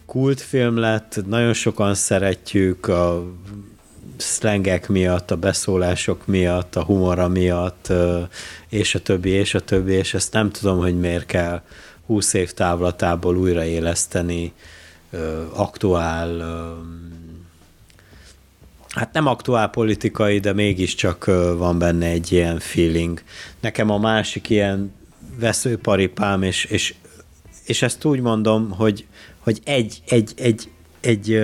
kultfilm 0.06 0.78
lett, 0.78 1.20
nagyon 1.28 1.54
sokan 1.54 1.94
szeretjük 1.94 2.88
a 2.88 3.24
szlengek 4.18 4.90
miatt, 4.90 5.32
a 5.32 5.36
beszólások 5.36 6.26
miatt, 6.26 6.76
a 6.76 6.84
humora 6.84 7.28
miatt, 7.28 7.94
és 8.70 8.96
a 8.96 9.00
többi, 9.00 9.30
és 9.30 9.54
a 9.54 9.60
többi, 9.60 9.92
és 9.92 10.14
ezt 10.14 10.34
nem 10.34 10.52
tudom, 10.52 10.78
hogy 10.78 11.00
miért 11.00 11.26
kell 11.26 11.62
20 12.06 12.34
év 12.34 12.52
távlatából 12.52 13.38
újraéleszteni 13.38 14.54
aktuál 15.54 16.42
hát 18.96 19.14
nem 19.14 19.28
aktuál 19.28 19.70
politikai, 19.70 20.40
de 20.40 20.54
mégiscsak 20.54 21.26
van 21.58 21.80
benne 21.80 22.06
egy 22.06 22.32
ilyen 22.32 22.60
feeling. 22.60 23.22
Nekem 23.60 23.90
a 23.90 23.98
másik 23.98 24.50
ilyen 24.50 24.94
veszőparipám, 25.40 26.44
és, 26.44 26.66
és, 26.66 26.96
és 27.66 27.82
ezt 27.82 28.06
úgy 28.06 28.20
mondom, 28.20 28.72
hogy, 28.72 29.06
hogy 29.40 29.60
egy, 29.64 30.02
egy, 30.08 30.34
egy, 30.36 30.70
egy 31.02 31.42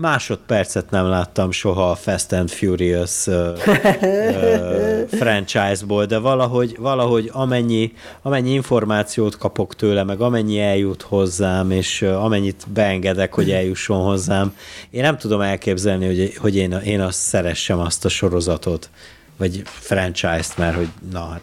másodpercet 0.00 0.90
nem 0.90 1.06
láttam 1.06 1.50
soha 1.50 1.90
a 1.90 1.94
Fast 1.94 2.32
and 2.32 2.50
Furious 2.50 3.26
uh, 3.26 3.34
uh, 3.66 5.08
franchise-ból, 5.08 6.04
de 6.04 6.18
valahogy, 6.18 6.76
valahogy 6.78 7.30
amennyi, 7.32 7.92
amennyi 8.22 8.52
információt 8.52 9.36
kapok 9.38 9.74
tőle, 9.74 10.04
meg 10.04 10.20
amennyi 10.20 10.60
eljut 10.60 11.02
hozzám, 11.02 11.70
és 11.70 12.02
amennyit 12.02 12.66
beengedek, 12.72 13.34
hogy 13.34 13.50
eljusson 13.50 14.02
hozzám, 14.02 14.56
én 14.90 15.02
nem 15.02 15.18
tudom 15.18 15.40
elképzelni, 15.40 16.06
hogy, 16.06 16.36
hogy 16.36 16.56
én, 16.56 16.72
én 16.72 17.00
azt 17.00 17.18
szeressem 17.18 17.78
azt 17.78 18.04
a 18.04 18.08
sorozatot, 18.08 18.90
vagy 19.36 19.62
franchise-t, 19.64 20.56
mert 20.56 20.76
hogy 20.76 20.88
na, 21.12 21.28
hát 21.28 21.40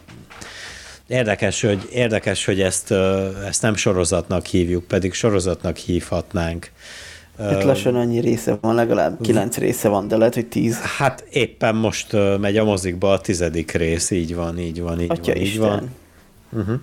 Érdekes, 1.08 1.60
hogy, 1.60 1.88
érdekes, 1.92 2.44
hogy 2.44 2.60
ezt, 2.60 2.90
ezt 3.46 3.62
nem 3.62 3.76
sorozatnak 3.76 4.46
hívjuk, 4.46 4.84
pedig 4.84 5.12
sorozatnak 5.12 5.76
hívhatnánk. 5.76 6.70
Hát 7.38 7.64
lassan 7.64 7.94
annyi 7.94 8.20
része 8.20 8.58
van, 8.60 8.74
legalább 8.74 9.20
kilenc 9.20 9.56
része 9.56 9.88
van, 9.88 10.08
de 10.08 10.16
lehet, 10.16 10.34
hogy 10.34 10.46
tíz. 10.46 10.80
Hát 10.80 11.24
éppen 11.30 11.74
most 11.74 12.16
megy 12.40 12.56
a 12.56 12.64
mozikba 12.64 13.12
a 13.12 13.18
tizedik 13.18 13.72
rész, 13.72 14.10
így 14.10 14.34
van, 14.34 14.58
így 14.58 14.80
van, 14.80 15.00
így 15.00 15.10
Atya 15.10 15.32
van, 15.32 15.42
Isten. 15.42 15.52
így 15.52 15.58
van. 15.58 15.90
Uh-huh. 16.52 16.80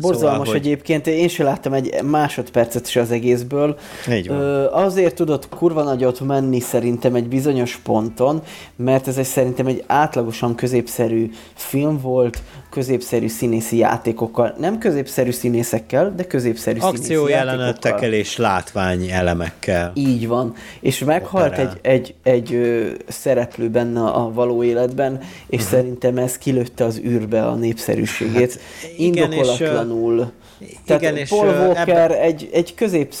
Borzalmas 0.00 0.18
szóval, 0.18 0.46
hogy... 0.46 0.56
egyébként, 0.56 1.06
én 1.06 1.28
sem 1.28 1.46
láttam 1.46 1.72
egy 1.72 2.02
másodpercet 2.02 2.88
se 2.88 3.00
az 3.00 3.10
egészből. 3.10 3.78
Így 4.10 4.28
van. 4.28 4.40
Ö, 4.40 4.64
azért 4.70 5.14
tudott 5.14 5.48
kurva 5.48 5.82
nagyot 5.82 6.20
menni 6.20 6.60
szerintem 6.60 7.14
egy 7.14 7.28
bizonyos 7.28 7.76
ponton, 7.76 8.42
mert 8.76 9.08
ez 9.08 9.16
egy 9.16 9.24
szerintem 9.24 9.66
egy 9.66 9.84
átlagosan 9.86 10.54
középszerű 10.54 11.30
film 11.54 12.00
volt, 12.00 12.42
középszerű 12.74 13.28
színészi 13.28 13.76
játékokkal. 13.76 14.54
Nem 14.58 14.78
középszerű 14.78 15.30
színészekkel, 15.30 16.14
de 16.16 16.24
középszerű 16.24 16.78
Akció 16.80 17.28
jelenetekkel 17.28 18.12
és 18.12 18.36
látvány 18.36 19.10
elemekkel. 19.10 19.92
Így 19.94 20.28
van. 20.28 20.54
És 20.80 20.98
meghalt 20.98 21.58
egy, 21.58 21.78
egy, 21.82 22.14
egy 22.22 22.54
ö, 22.54 22.90
szereplő 23.08 23.68
benne 23.68 24.04
a 24.04 24.32
való 24.32 24.62
életben, 24.62 25.20
és 25.46 25.62
uh-huh. 25.62 25.78
szerintem 25.78 26.18
ez 26.18 26.38
kilőtte 26.38 26.84
az 26.84 27.00
űrbe 27.04 27.46
a 27.46 27.54
népszerűségét. 27.54 28.52
Hát, 28.52 28.60
igen, 28.96 29.32
Indokolatlanul. 29.32 30.32
És, 30.58 30.76
Tehát 30.84 31.02
igen, 31.02 31.16
és 31.16 31.28
Paul 31.28 31.46
Walker 31.46 32.10
ebben... 32.10 32.18
egy, 32.18 32.50
egy 32.52 32.74
közép 32.74 33.14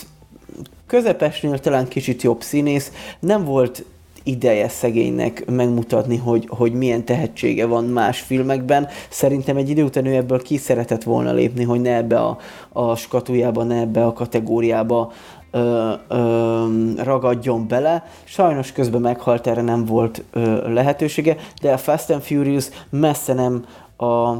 közepesnél 0.86 1.58
talán 1.58 1.88
kicsit 1.88 2.22
jobb 2.22 2.42
színész, 2.42 2.92
nem 3.20 3.44
volt 3.44 3.84
ideje 4.24 4.68
szegénynek 4.68 5.44
megmutatni, 5.50 6.16
hogy, 6.16 6.46
hogy 6.48 6.72
milyen 6.72 7.04
tehetsége 7.04 7.66
van 7.66 7.84
más 7.84 8.20
filmekben. 8.20 8.88
Szerintem 9.08 9.56
egy 9.56 9.68
idő 9.68 9.82
után 9.82 10.06
ő 10.06 10.14
ebből 10.14 10.42
ki 10.42 10.56
szeretett 10.56 11.02
volna 11.02 11.32
lépni, 11.32 11.64
hogy 11.64 11.80
ne 11.80 11.94
ebbe 11.94 12.20
a, 12.20 12.38
a 12.72 12.96
skatujába, 12.96 13.62
ne 13.62 13.80
ebbe 13.80 14.06
a 14.06 14.12
kategóriába 14.12 15.12
ö, 15.50 15.92
ö, 16.08 16.66
ragadjon 16.96 17.68
bele. 17.68 18.06
Sajnos 18.24 18.72
közben 18.72 19.00
meghalt, 19.00 19.46
erre 19.46 19.62
nem 19.62 19.84
volt 19.84 20.24
ö, 20.32 20.72
lehetősége, 20.72 21.36
de 21.60 21.72
a 21.72 21.78
Fast 21.78 22.10
and 22.10 22.22
Furious 22.22 22.68
messze 22.90 23.32
nem 23.32 23.64
a 23.96 24.34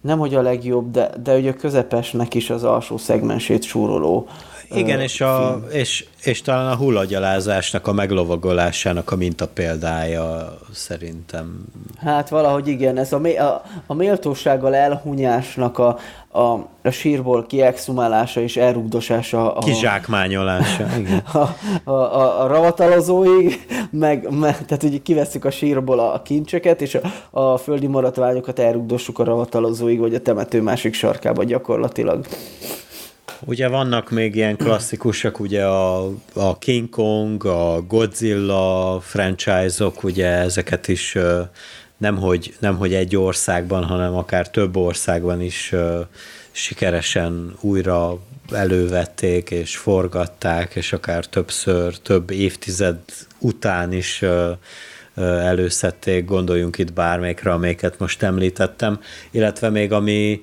nem 0.00 0.18
hogy 0.18 0.34
a 0.34 0.42
legjobb, 0.42 0.90
de, 0.90 1.10
de 1.22 1.36
ugye 1.36 1.50
a 1.50 1.54
közepesnek 1.54 2.34
is 2.34 2.50
az 2.50 2.64
alsó 2.64 2.96
szegmensét 2.96 3.62
súroló 3.62 4.26
igen, 4.74 5.00
és, 5.00 5.20
a, 5.20 5.60
és, 5.72 6.04
és 6.22 6.42
talán 6.42 6.70
a 6.70 6.76
hullagyalázásnak, 6.76 7.86
a 7.86 7.92
meglovagolásának 7.92 9.10
a 9.10 9.46
példája 9.54 10.58
szerintem. 10.72 11.64
Hát 11.98 12.28
valahogy 12.28 12.68
igen, 12.68 12.98
ez 12.98 13.12
a, 13.12 13.20
a, 13.38 13.62
a 13.86 13.94
méltósággal 13.94 14.74
elhunyásnak 14.74 15.78
a, 15.78 15.98
a, 16.28 16.68
a 16.82 16.90
sírból 16.90 17.46
kiexhumálása 17.46 18.40
és 18.40 18.56
elrugdosása. 18.56 19.54
A, 19.54 19.58
Kizsákmányolása, 19.58 20.86
igen. 20.98 21.22
A, 21.32 21.38
a, 21.90 21.90
a, 21.90 22.42
a 22.42 22.46
ravatalozóig, 22.46 23.66
meg, 23.90 24.30
meg, 24.30 24.64
tehát 24.66 24.82
ugye 24.82 24.98
kivesszük 25.02 25.44
a 25.44 25.50
sírból 25.50 25.98
a 25.98 26.22
kincseket, 26.22 26.80
és 26.80 26.98
a, 27.30 27.40
a 27.40 27.56
földi 27.56 27.86
maradványokat 27.86 28.58
elrugdossuk 28.58 29.18
a 29.18 29.24
ravatalozóig, 29.24 29.98
vagy 29.98 30.14
a 30.14 30.20
temető 30.20 30.62
másik 30.62 30.94
sarkába 30.94 31.44
gyakorlatilag. 31.44 32.26
Ugye 33.44 33.68
vannak 33.68 34.10
még 34.10 34.34
ilyen 34.34 34.56
klasszikusok, 34.56 35.40
ugye 35.40 35.64
a, 35.64 36.12
a 36.32 36.58
King 36.58 36.88
Kong, 36.88 37.44
a 37.44 37.82
Godzilla 37.82 39.00
franchise-ok, 39.00 40.02
ugye 40.02 40.26
ezeket 40.26 40.88
is 40.88 41.16
nemhogy, 41.96 42.54
nemhogy 42.58 42.94
egy 42.94 43.16
országban, 43.16 43.84
hanem 43.84 44.14
akár 44.14 44.50
több 44.50 44.76
országban 44.76 45.40
is 45.40 45.74
sikeresen 46.50 47.56
újra 47.60 48.18
elővették 48.52 49.50
és 49.50 49.76
forgatták, 49.76 50.74
és 50.74 50.92
akár 50.92 51.26
többször, 51.26 51.98
több 51.98 52.30
évtized 52.30 52.98
után 53.38 53.92
is 53.92 54.24
előszedték, 55.16 56.24
gondoljunk 56.24 56.78
itt 56.78 56.92
bármelyikre, 56.92 57.52
amelyiket 57.52 57.98
most 57.98 58.22
említettem, 58.22 59.00
illetve 59.30 59.70
még 59.70 59.92
ami 59.92 60.40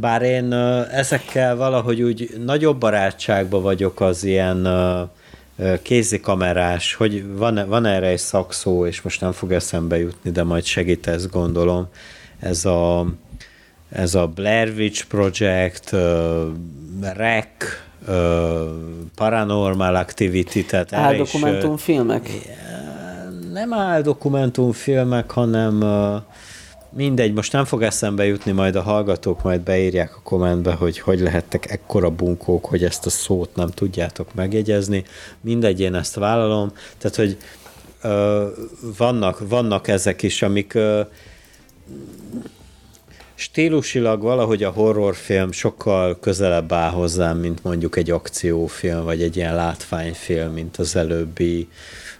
bár 0.00 0.22
én 0.22 0.52
ezekkel 0.92 1.56
valahogy 1.56 2.02
úgy 2.02 2.30
nagyobb 2.44 2.78
barátságban 2.78 3.62
vagyok 3.62 4.00
az 4.00 4.24
ilyen 4.24 4.68
kézikamerás, 5.82 6.94
hogy 6.94 7.36
van, 7.36 7.64
van 7.68 7.86
erre 7.86 8.06
egy 8.06 8.18
szakszó, 8.18 8.86
és 8.86 9.02
most 9.02 9.20
nem 9.20 9.32
fog 9.32 9.52
eszembe 9.52 9.98
jutni, 9.98 10.30
de 10.30 10.42
majd 10.42 10.64
segít 10.64 11.06
ezt 11.06 11.30
gondolom. 11.30 11.86
Ez 12.40 12.64
a, 12.64 13.06
ez 13.88 14.14
a 14.14 14.26
Blair 14.26 14.72
Witch 14.76 15.04
Project, 15.04 15.92
uh, 15.92 16.46
REC, 17.00 17.46
uh, 18.08 18.14
Paranormal 19.14 19.96
Activity, 19.96 20.60
tehát 20.60 20.92
Áldokumentumfilmek? 20.92 22.30
Nem 23.52 23.72
áldokumentumfilmek, 23.72 25.30
hanem 25.30 25.82
uh, 25.82 26.22
Mindegy, 26.96 27.32
most 27.32 27.52
nem 27.52 27.64
fog 27.64 27.82
eszembe 27.82 28.24
jutni, 28.26 28.52
majd 28.52 28.76
a 28.76 28.82
hallgatók 28.82 29.42
majd 29.42 29.60
beírják 29.60 30.16
a 30.16 30.20
kommentbe, 30.22 30.72
hogy 30.72 30.98
hogy 30.98 31.20
lehettek 31.20 31.70
ekkora 31.70 32.10
bunkók, 32.10 32.64
hogy 32.64 32.84
ezt 32.84 33.06
a 33.06 33.10
szót 33.10 33.54
nem 33.54 33.68
tudjátok 33.68 34.34
megjegyezni. 34.34 35.04
Mindegy, 35.40 35.80
én 35.80 35.94
ezt 35.94 36.14
vállalom. 36.14 36.72
Tehát, 36.98 37.16
hogy 37.16 37.36
ö, 38.02 38.46
vannak, 38.96 39.48
vannak 39.48 39.88
ezek 39.88 40.22
is, 40.22 40.42
amik 40.42 40.74
ö, 40.74 41.00
stílusilag 43.34 44.22
valahogy 44.22 44.62
a 44.62 44.70
horrorfilm 44.70 45.52
sokkal 45.52 46.18
közelebb 46.20 46.72
áll 46.72 46.90
hozzám, 46.90 47.38
mint 47.38 47.62
mondjuk 47.62 47.96
egy 47.96 48.10
akciófilm, 48.10 49.04
vagy 49.04 49.22
egy 49.22 49.36
ilyen 49.36 49.54
látványfilm, 49.54 50.52
mint 50.52 50.76
az 50.76 50.96
előbbi 50.96 51.68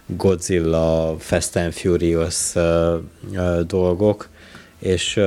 Godzilla, 0.05 1.15
Fast 1.19 1.55
and 1.55 1.73
Furious 1.73 2.55
uh, 2.55 2.93
uh, 3.31 3.59
dolgok 3.59 4.29
és, 4.79 5.19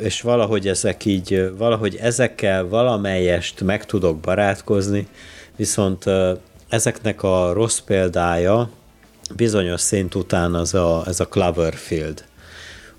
és 0.00 0.20
valahogy 0.20 0.68
ezek 0.68 1.04
így, 1.04 1.50
valahogy 1.56 1.96
ezekkel 1.96 2.68
valamelyest 2.68 3.60
meg 3.60 3.86
tudok 3.86 4.16
barátkozni, 4.16 5.08
viszont 5.56 6.04
ezeknek 6.68 7.22
a 7.22 7.52
rossz 7.52 7.78
példája 7.78 8.70
bizonyos 9.36 9.80
szint 9.80 10.14
után 10.14 10.54
az 10.54 10.74
a, 10.74 11.02
ez 11.06 11.20
a 11.20 11.28
Cloverfield. 11.28 12.24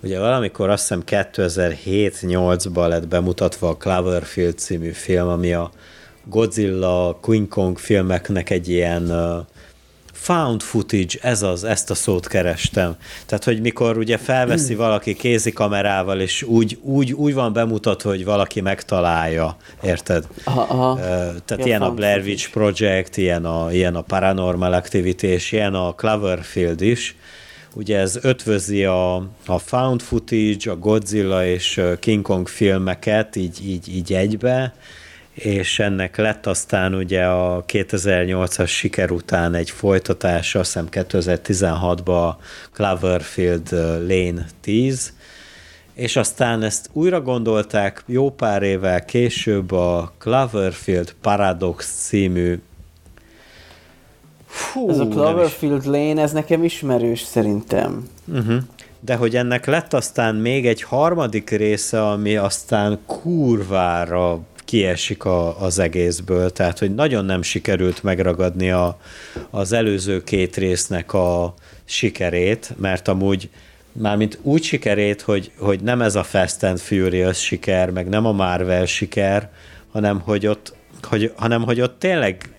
Ugye 0.04 0.20
valamikor 0.20 0.70
azt 0.70 0.82
hiszem 0.82 1.04
2007-8-ban 1.06 2.88
lett 2.88 3.08
bemutatva 3.08 3.70
a 3.70 3.78
Cloverfield 3.78 4.58
című 4.58 4.92
film, 4.92 5.28
ami 5.28 5.54
a 5.54 5.72
Godzilla, 6.24 7.20
King 7.22 7.48
Kong 7.48 7.78
filmeknek 7.78 8.50
egy 8.50 8.70
ilyen 8.70 9.12
uh, 9.12 9.46
found 10.22 10.62
footage, 10.62 11.18
ez 11.22 11.42
az, 11.42 11.64
ezt 11.64 11.90
a 11.90 11.96
szót 11.96 12.28
kerestem. 12.28 12.96
Tehát, 13.26 13.44
hogy 13.44 13.62
mikor 13.62 13.98
ugye 13.98 14.18
felveszi 14.18 14.74
hmm. 14.74 14.84
valaki 14.84 15.16
kézikamerával, 15.16 16.20
és 16.20 16.44
úgy, 16.44 16.78
úgy, 16.82 17.14
úgy 17.14 17.34
van 17.34 17.54
bemutatva, 17.54 18.10
hogy 18.10 18.26
valaki 18.26 18.62
megtalálja, 18.62 19.58
érted? 19.82 20.28
Aha, 20.44 20.62
aha. 20.62 20.96
Tehát 21.46 21.58
ja, 21.58 21.66
ilyen 21.66 21.82
a 21.82 21.94
Blair 21.94 22.22
Witch 22.22 22.50
Project, 22.52 23.18
ilyen 23.18 23.46
a, 23.46 23.72
ilyen 23.72 23.96
a 23.96 24.02
Paranormal 24.02 24.74
Activity, 24.74 25.28
és 25.28 25.52
ilyen 25.52 25.74
a 25.74 25.94
Cloverfield 25.94 26.82
is. 26.82 27.16
Ugye 27.76 27.98
ez 27.98 28.20
ötvözi 28.22 28.84
a, 28.84 29.16
a 29.46 29.60
found 29.60 30.02
footage, 30.02 30.72
a 30.72 30.76
Godzilla 30.76 31.46
és 31.46 31.82
King 32.00 32.22
Kong 32.22 32.48
filmeket 32.48 33.36
így, 33.36 33.60
így, 33.66 33.96
így 33.96 34.14
egybe, 34.14 34.74
és 35.44 35.80
ennek 35.80 36.18
lett 36.18 36.46
aztán 36.46 36.96
ugye 36.96 37.26
a 37.26 37.64
2008-as 37.68 38.68
siker 38.68 39.12
után 39.12 39.54
egy 39.54 39.70
folytatása, 39.70 40.60
azt 40.60 40.74
hiszem 40.74 40.88
2016-ban 40.92 42.34
Cloverfield 42.72 43.72
Lane 44.08 44.46
10, 44.62 45.14
és 45.94 46.16
aztán 46.16 46.64
ezt 46.64 46.90
újra 46.94 47.22
gondolták 47.22 48.04
jó 48.06 48.32
pár 48.32 48.64
évvel 48.64 49.06
később 49.06 49.72
a 49.72 50.14
Cloverfield 50.18 51.16
Paradox 51.22 52.06
című 52.08 52.60
Fú, 54.46 54.90
ez 54.90 55.00
a 55.00 55.08
Cloverfield 55.08 55.86
Lane, 55.86 56.22
ez 56.22 56.32
nekem 56.32 56.64
ismerős 56.64 57.22
szerintem. 57.22 58.10
Uh-huh. 58.26 58.58
De 59.00 59.16
hogy 59.16 59.36
ennek 59.36 59.66
lett 59.66 59.94
aztán 59.94 60.36
még 60.36 60.68
egy 60.68 60.82
harmadik 60.82 61.50
része, 61.50 62.08
ami 62.08 62.36
aztán 62.36 63.00
kurvára 63.06 64.40
kiesik 64.70 65.26
a, 65.26 65.62
az 65.62 65.80
egészből, 65.80 66.50
tehát 66.50 66.80
hogy 66.80 66.96
nagyon 66.96 67.26
nem 67.26 67.42
sikerült 67.42 68.04
megragadni 68.04 68.72
a, 68.72 69.00
az 69.50 69.72
előző 69.72 70.24
két 70.24 70.56
résznek 70.56 71.14
a 71.14 71.54
sikerét, 71.86 72.74
mert 72.78 73.08
amúgy 73.08 73.50
mármint 73.92 74.40
úgy 74.42 74.64
sikerét, 74.64 75.22
hogy, 75.22 75.52
hogy 75.58 75.82
nem 75.82 76.02
ez 76.02 76.16
a 76.16 76.24
Fast 76.24 76.64
and 76.64 76.80
Furious 76.80 77.44
siker, 77.44 77.90
meg 77.90 78.10
nem 78.10 78.26
a 78.26 78.32
Marvel 78.32 78.86
siker, 78.86 79.50
hanem 79.92 80.20
hogy 80.20 80.48
ott, 80.48 80.74
hogy, 81.02 81.34
hanem 81.36 81.64
hogy 81.64 81.82
ott 81.82 82.00
tényleg 82.00 82.50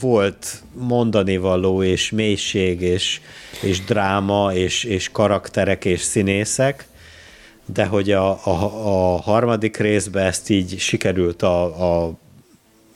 volt 0.00 0.62
mondani 0.72 1.36
való, 1.36 1.82
és 1.82 2.10
mélység, 2.10 2.80
és, 2.80 3.20
és 3.62 3.84
dráma, 3.84 4.52
és, 4.54 4.84
és 4.84 5.10
karakterek, 5.10 5.84
és 5.84 6.00
színészek, 6.00 6.86
de 7.72 7.86
hogy 7.86 8.10
a, 8.10 8.30
a, 8.30 8.50
a 8.84 9.20
harmadik 9.20 9.76
részben 9.76 10.24
ezt 10.26 10.50
így 10.50 10.78
sikerült 10.78 11.42
a, 11.42 11.62
a 12.04 12.12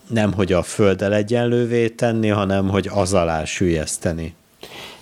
nem 0.07 0.33
hogy 0.33 0.53
a 0.53 0.63
földdel 0.63 1.15
egyenlővé 1.15 1.89
tenni, 1.89 2.29
hanem 2.29 2.69
hogy 2.69 2.91
az 2.95 3.15
alá 3.15 3.45
sülyezteni. 3.45 4.35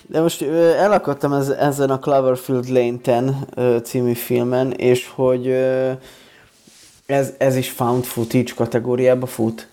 De 0.06 0.20
most 0.20 0.42
elakadtam 0.78 1.32
ez, 1.32 1.48
ezen 1.48 1.90
a 1.90 1.98
Cloverfield 1.98 2.68
Lane 2.68 2.96
10 2.96 3.82
című 3.82 4.12
filmen, 4.12 4.72
és 4.72 5.10
hogy 5.14 5.46
ez, 7.06 7.32
ez 7.38 7.56
is 7.56 7.70
found 7.70 8.04
footage 8.04 8.52
kategóriába 8.54 9.26
fut? 9.26 9.68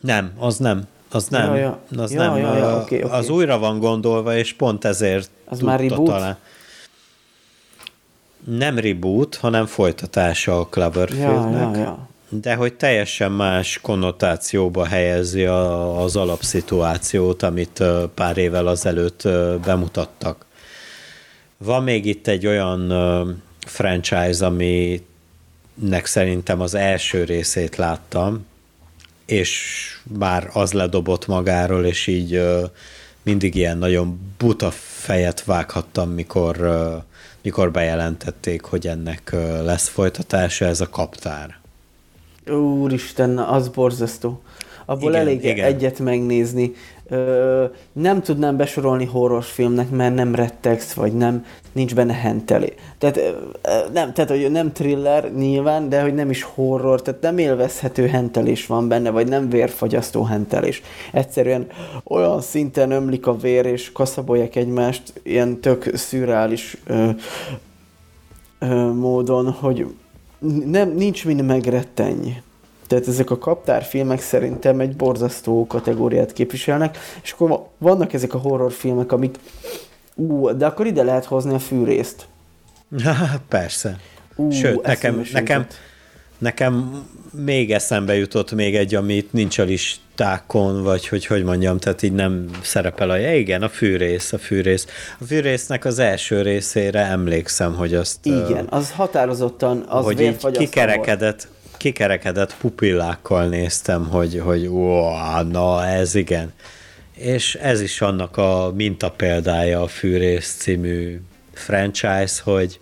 Nem, 0.00 0.32
az 0.38 0.56
nem. 0.56 0.86
Az 1.10 1.28
nem. 1.28 1.54
Ja, 1.54 1.56
ja. 1.56 1.78
Az 2.02 2.12
ja, 2.12 2.20
nem. 2.20 2.36
Ja, 2.36 2.56
ja, 2.56 2.80
okay, 2.80 3.02
okay. 3.02 3.18
Az 3.18 3.28
újra 3.28 3.58
van 3.58 3.78
gondolva, 3.78 4.36
és 4.36 4.52
pont 4.52 4.84
ezért 4.84 5.30
Az 5.44 5.60
már 5.60 5.80
reboot? 5.80 6.08
Talán. 6.08 6.38
Nem 8.44 8.78
reboot, 8.78 9.34
hanem 9.34 9.66
folytatása 9.66 10.60
a 10.60 10.66
Cloverfieldnek. 10.66 11.74
Ja, 11.74 11.76
ja, 11.76 11.80
ja. 11.80 12.10
De 12.28 12.54
hogy 12.54 12.74
teljesen 12.74 13.32
más 13.32 13.78
konnotációba 13.82 14.86
helyezi 14.86 15.44
a, 15.44 16.02
az 16.02 16.16
alapszituációt, 16.16 17.42
amit 17.42 17.84
pár 18.14 18.36
évvel 18.36 18.66
azelőtt 18.66 19.28
bemutattak. 19.64 20.44
Van 21.56 21.82
még 21.82 22.06
itt 22.06 22.26
egy 22.26 22.46
olyan 22.46 22.92
franchise, 23.66 24.46
aminek 24.46 26.04
szerintem 26.06 26.60
az 26.60 26.74
első 26.74 27.24
részét 27.24 27.76
láttam, 27.76 28.46
és 29.26 29.80
már 30.18 30.50
az 30.52 30.72
ledobott 30.72 31.26
magáról, 31.26 31.84
és 31.84 32.06
így 32.06 32.42
mindig 33.22 33.54
ilyen 33.54 33.78
nagyon 33.78 34.34
buta 34.38 34.70
fejet 34.70 35.44
vághattam, 35.44 36.10
mikor, 36.10 36.56
mikor 37.42 37.70
bejelentették, 37.70 38.62
hogy 38.62 38.86
ennek 38.86 39.36
lesz 39.64 39.88
folytatása, 39.88 40.64
ez 40.64 40.80
a 40.80 40.88
kaptár. 40.88 41.60
Úristen, 42.50 43.38
az 43.38 43.68
borzasztó. 43.68 44.42
Abból 44.84 45.10
igen, 45.10 45.20
elég 45.20 45.44
igen. 45.44 45.64
egyet 45.66 45.98
megnézni. 45.98 46.72
Ö, 47.12 47.64
nem 47.92 48.22
tudnám 48.22 48.56
besorolni 48.56 49.04
horrorfilmnek, 49.04 49.90
mert 49.90 50.14
nem 50.14 50.34
rettegsz, 50.34 50.92
vagy 50.92 51.12
nem, 51.12 51.44
nincs 51.72 51.94
benne 51.94 52.12
hentelé. 52.12 52.74
Tehát, 52.98 53.16
ö, 53.16 53.30
nem, 53.92 54.12
tehát, 54.12 54.30
hogy 54.30 54.50
nem 54.50 54.72
thriller 54.72 55.32
nyilván, 55.34 55.88
de 55.88 56.02
hogy 56.02 56.14
nem 56.14 56.30
is 56.30 56.42
horror, 56.42 57.02
tehát 57.02 57.20
nem 57.20 57.38
élvezhető 57.38 58.06
hentelés 58.06 58.66
van 58.66 58.88
benne, 58.88 59.10
vagy 59.10 59.28
nem 59.28 59.48
vérfagyasztó 59.48 60.22
hentelés. 60.22 60.82
Egyszerűen 61.12 61.66
olyan 62.04 62.40
szinten 62.40 62.90
ömlik 62.90 63.26
a 63.26 63.36
vér, 63.36 63.66
és 63.66 63.92
kaszabolják 63.92 64.56
egymást 64.56 65.20
ilyen 65.22 65.60
tök 65.60 65.96
szürreális 65.96 66.76
ö, 66.86 67.08
ö, 68.58 68.92
módon, 68.92 69.50
hogy 69.50 69.86
nem, 70.66 70.90
nincs 70.94 71.24
mind 71.24 71.44
megrettenj. 71.44 72.42
Tehát 72.86 73.08
ezek 73.08 73.30
a 73.30 73.38
kaptárfilmek 73.38 74.20
szerintem 74.20 74.80
egy 74.80 74.96
borzasztó 74.96 75.66
kategóriát 75.66 76.32
képviselnek, 76.32 76.98
és 77.22 77.32
akkor 77.32 77.66
vannak 77.78 78.12
ezek 78.12 78.34
a 78.34 78.38
horrorfilmek, 78.38 79.12
amik 79.12 79.38
ú, 80.14 80.56
de 80.56 80.66
akkor 80.66 80.86
ide 80.86 81.02
lehet 81.02 81.24
hozni 81.24 81.54
a 81.54 81.58
fűrészt. 81.58 82.26
Persze. 83.48 83.98
Ú, 84.36 84.50
Sőt, 84.50 84.82
nekem, 84.82 85.22
nekem, 85.32 85.66
nekem 86.38 87.04
még 87.32 87.72
eszembe 87.72 88.16
jutott 88.16 88.52
még 88.52 88.76
egy, 88.76 88.94
amit 88.94 89.32
nincs 89.32 89.58
a 89.58 89.62
listákon, 89.62 90.82
vagy 90.82 91.08
hogy 91.08 91.26
hogy 91.26 91.44
mondjam, 91.44 91.78
tehát 91.78 92.02
így 92.02 92.12
nem 92.12 92.50
szerepel 92.62 93.10
a... 93.10 93.16
Ja, 93.16 93.36
igen, 93.36 93.62
a 93.62 93.68
fűrész, 93.68 94.32
a 94.32 94.38
fűrész. 94.38 94.86
A 95.20 95.24
fűrésznek 95.24 95.84
az 95.84 95.98
első 95.98 96.42
részére 96.42 97.00
emlékszem, 97.00 97.74
hogy 97.74 97.94
azt... 97.94 98.26
Igen, 98.26 98.66
az 98.70 98.90
határozottan 98.90 99.84
az 99.88 100.04
hogy 100.04 100.20
így 100.20 100.50
kikerekedett, 100.50 101.48
kikerekedett 101.82 102.56
pupillákkal 102.56 103.48
néztem, 103.48 104.08
hogy, 104.08 104.40
hogy 104.40 104.66
ó, 104.66 105.10
na 105.42 105.86
ez 105.86 106.14
igen. 106.14 106.52
És 107.14 107.54
ez 107.54 107.80
is 107.80 108.00
annak 108.00 108.36
a 108.36 108.72
mintapéldája 108.74 109.82
a 109.82 109.86
Fűrész 109.86 110.54
című 110.58 111.20
franchise, 111.52 112.42
hogy 112.42 112.80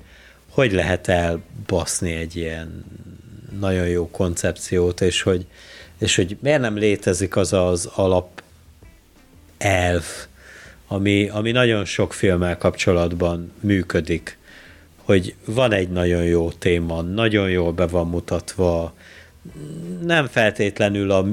hogy 0.51 0.72
lehet 0.72 1.09
elbaszni 1.09 2.12
egy 2.12 2.36
ilyen 2.36 2.85
nagyon 3.60 3.86
jó 3.86 4.10
koncepciót, 4.10 5.01
és 5.01 5.22
hogy, 5.22 5.47
és 5.98 6.16
hogy 6.16 6.36
miért 6.40 6.60
nem 6.60 6.77
létezik 6.77 7.36
az 7.36 7.52
az 7.52 7.86
alap 7.94 8.43
elv, 9.59 10.05
ami, 10.86 11.28
ami 11.28 11.51
nagyon 11.51 11.85
sok 11.85 12.12
filmmel 12.12 12.59
kapcsolatban 12.59 13.52
működik, 13.60 14.39
hogy 15.11 15.35
van 15.45 15.73
egy 15.73 15.89
nagyon 15.89 16.24
jó 16.24 16.51
téma, 16.51 17.03
nagyon 17.03 17.51
jól 17.51 17.73
be 17.73 17.87
van 17.87 18.09
mutatva, 18.09 18.95
nem 20.03 20.27
feltétlenül 20.27 21.11
a 21.11 21.27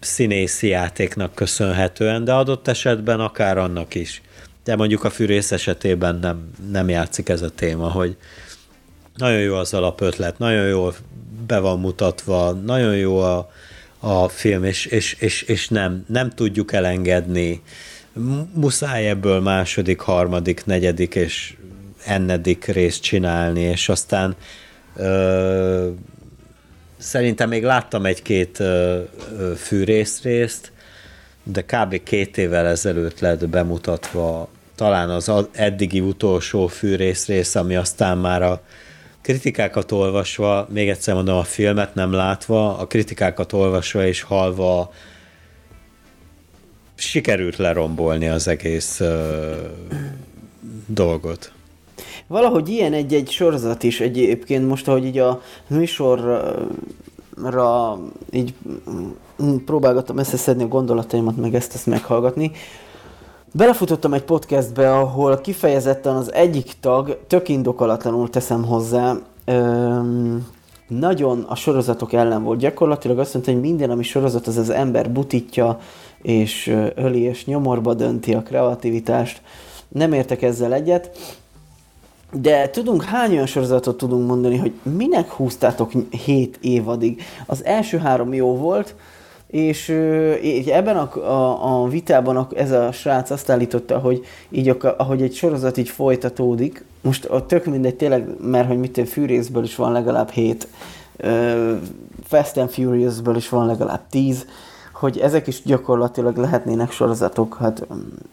színészi 0.00 0.68
játéknak 0.68 1.34
köszönhetően, 1.34 2.24
de 2.24 2.32
adott 2.32 2.68
esetben 2.68 3.20
akár 3.20 3.58
annak 3.58 3.94
is. 3.94 4.22
De 4.64 4.76
mondjuk 4.76 5.04
a 5.04 5.10
fűrész 5.10 5.52
esetében 5.52 6.18
nem, 6.18 6.50
nem 6.70 6.88
játszik 6.88 7.28
ez 7.28 7.42
a 7.42 7.50
téma, 7.50 7.90
hogy 7.90 8.16
nagyon 9.16 9.40
jó 9.40 9.54
az 9.54 9.74
alapötlet, 9.74 10.38
nagyon 10.38 10.66
jól 10.66 10.94
be 11.46 11.58
van 11.58 11.80
mutatva, 11.80 12.52
nagyon 12.52 12.96
jó 12.96 13.18
a, 13.18 13.50
a 13.98 14.28
film, 14.28 14.64
és, 14.64 14.86
és, 14.86 15.16
és, 15.18 15.42
és 15.42 15.68
nem, 15.68 16.04
nem 16.08 16.30
tudjuk 16.30 16.72
elengedni. 16.72 17.62
Muszáj 18.54 19.08
ebből 19.08 19.40
második, 19.40 20.00
harmadik, 20.00 20.64
negyedik 20.64 21.14
és 21.14 21.54
ennedik 22.04 22.64
részt 22.64 23.02
csinálni, 23.02 23.60
és 23.60 23.88
aztán 23.88 24.36
ö, 24.96 25.88
szerintem 26.98 27.48
még 27.48 27.64
láttam 27.64 28.06
egy-két 28.06 28.62
fűrész 29.56 30.22
részt, 30.22 30.72
de 31.42 31.62
kb. 31.62 32.02
két 32.02 32.38
évvel 32.38 32.66
ezelőtt 32.66 33.20
lett 33.20 33.48
bemutatva 33.48 34.48
talán 34.74 35.10
az 35.10 35.32
eddigi 35.52 36.00
utolsó 36.00 36.66
fűrész 36.66 37.26
rész, 37.26 37.54
ami 37.54 37.76
aztán 37.76 38.18
már 38.18 38.42
a 38.42 38.62
kritikákat 39.20 39.92
olvasva, 39.92 40.66
még 40.70 40.88
egyszer 40.88 41.14
mondom, 41.14 41.36
a 41.36 41.42
filmet 41.42 41.94
nem 41.94 42.12
látva, 42.12 42.78
a 42.78 42.86
kritikákat 42.86 43.52
olvasva 43.52 44.06
és 44.06 44.22
halva 44.22 44.92
sikerült 46.94 47.56
lerombolni 47.56 48.28
az 48.28 48.48
egész 48.48 49.00
ö, 49.00 49.54
dolgot. 50.86 51.52
Valahogy 52.32 52.68
ilyen 52.68 52.92
egy-egy 52.92 53.30
sorozat 53.30 53.82
is 53.82 54.00
egyébként 54.00 54.68
most, 54.68 54.88
ahogy 54.88 55.04
így 55.04 55.18
a 55.18 55.40
műsorra 55.66 57.98
így 58.30 58.54
próbálgattam 59.64 60.16
összeszedni 60.16 60.62
a 60.62 60.68
gondolataimat, 60.68 61.36
meg 61.36 61.54
ezt 61.54 61.74
ezt 61.74 61.86
meghallgatni. 61.86 62.50
Belefutottam 63.52 64.12
egy 64.12 64.22
podcastbe, 64.22 64.98
ahol 64.98 65.40
kifejezetten 65.40 66.14
az 66.14 66.32
egyik 66.32 66.72
tag, 66.80 67.18
tök 67.26 67.48
indokolatlanul 67.48 68.30
teszem 68.30 68.64
hozzá, 68.64 69.16
öm, 69.44 70.46
nagyon 70.88 71.44
a 71.48 71.54
sorozatok 71.54 72.12
ellen 72.12 72.42
volt. 72.42 72.58
Gyakorlatilag 72.58 73.18
azt 73.18 73.34
mondta, 73.34 73.52
hogy 73.52 73.60
minden, 73.60 73.90
ami 73.90 74.02
sorozat, 74.02 74.46
az 74.46 74.56
az 74.56 74.70
ember 74.70 75.10
butítja, 75.10 75.78
és 76.22 76.76
öli, 76.94 77.20
és 77.20 77.44
nyomorba 77.44 77.94
dönti 77.94 78.34
a 78.34 78.42
kreativitást. 78.42 79.40
Nem 79.88 80.12
értek 80.12 80.42
ezzel 80.42 80.72
egyet. 80.72 81.40
De 82.40 82.70
tudunk, 82.70 83.02
hány 83.02 83.32
olyan 83.32 83.46
sorozatot 83.46 83.96
tudunk 83.96 84.26
mondani, 84.26 84.56
hogy 84.56 84.72
minek 84.82 85.30
húztátok 85.30 85.92
7 86.10 86.58
évadig? 86.60 87.22
Az 87.46 87.64
első 87.64 87.98
három 87.98 88.34
jó 88.34 88.56
volt, 88.56 88.94
és 89.46 89.88
ebben 90.66 90.96
a, 90.96 91.16
a, 91.16 91.82
a 91.82 91.88
vitában 91.88 92.36
a, 92.36 92.48
ez 92.54 92.70
a 92.70 92.92
srác 92.92 93.30
azt 93.30 93.50
állította, 93.50 93.98
hogy 93.98 94.24
így 94.48 94.76
ahogy 94.96 95.22
egy 95.22 95.34
sorozat 95.34 95.76
így 95.76 95.88
folytatódik, 95.88 96.84
most 97.02 97.24
a 97.24 97.46
tök 97.46 97.64
mindegy 97.64 97.94
tényleg, 97.94 98.28
mert 98.40 98.68
hogy 98.68 98.78
mit 98.78 99.08
Fűrészből 99.08 99.64
is 99.64 99.76
van 99.76 99.92
legalább 99.92 100.30
7, 100.30 100.68
uh, 101.22 101.78
Fast 102.24 102.56
and 102.56 102.70
Furiousből 102.70 103.36
is 103.36 103.48
van 103.48 103.66
legalább 103.66 104.00
10, 104.10 104.46
hogy 104.92 105.18
ezek 105.18 105.46
is 105.46 105.62
gyakorlatilag 105.62 106.36
lehetnének 106.36 106.90
sorozatok, 106.90 107.56
hát 107.60 107.86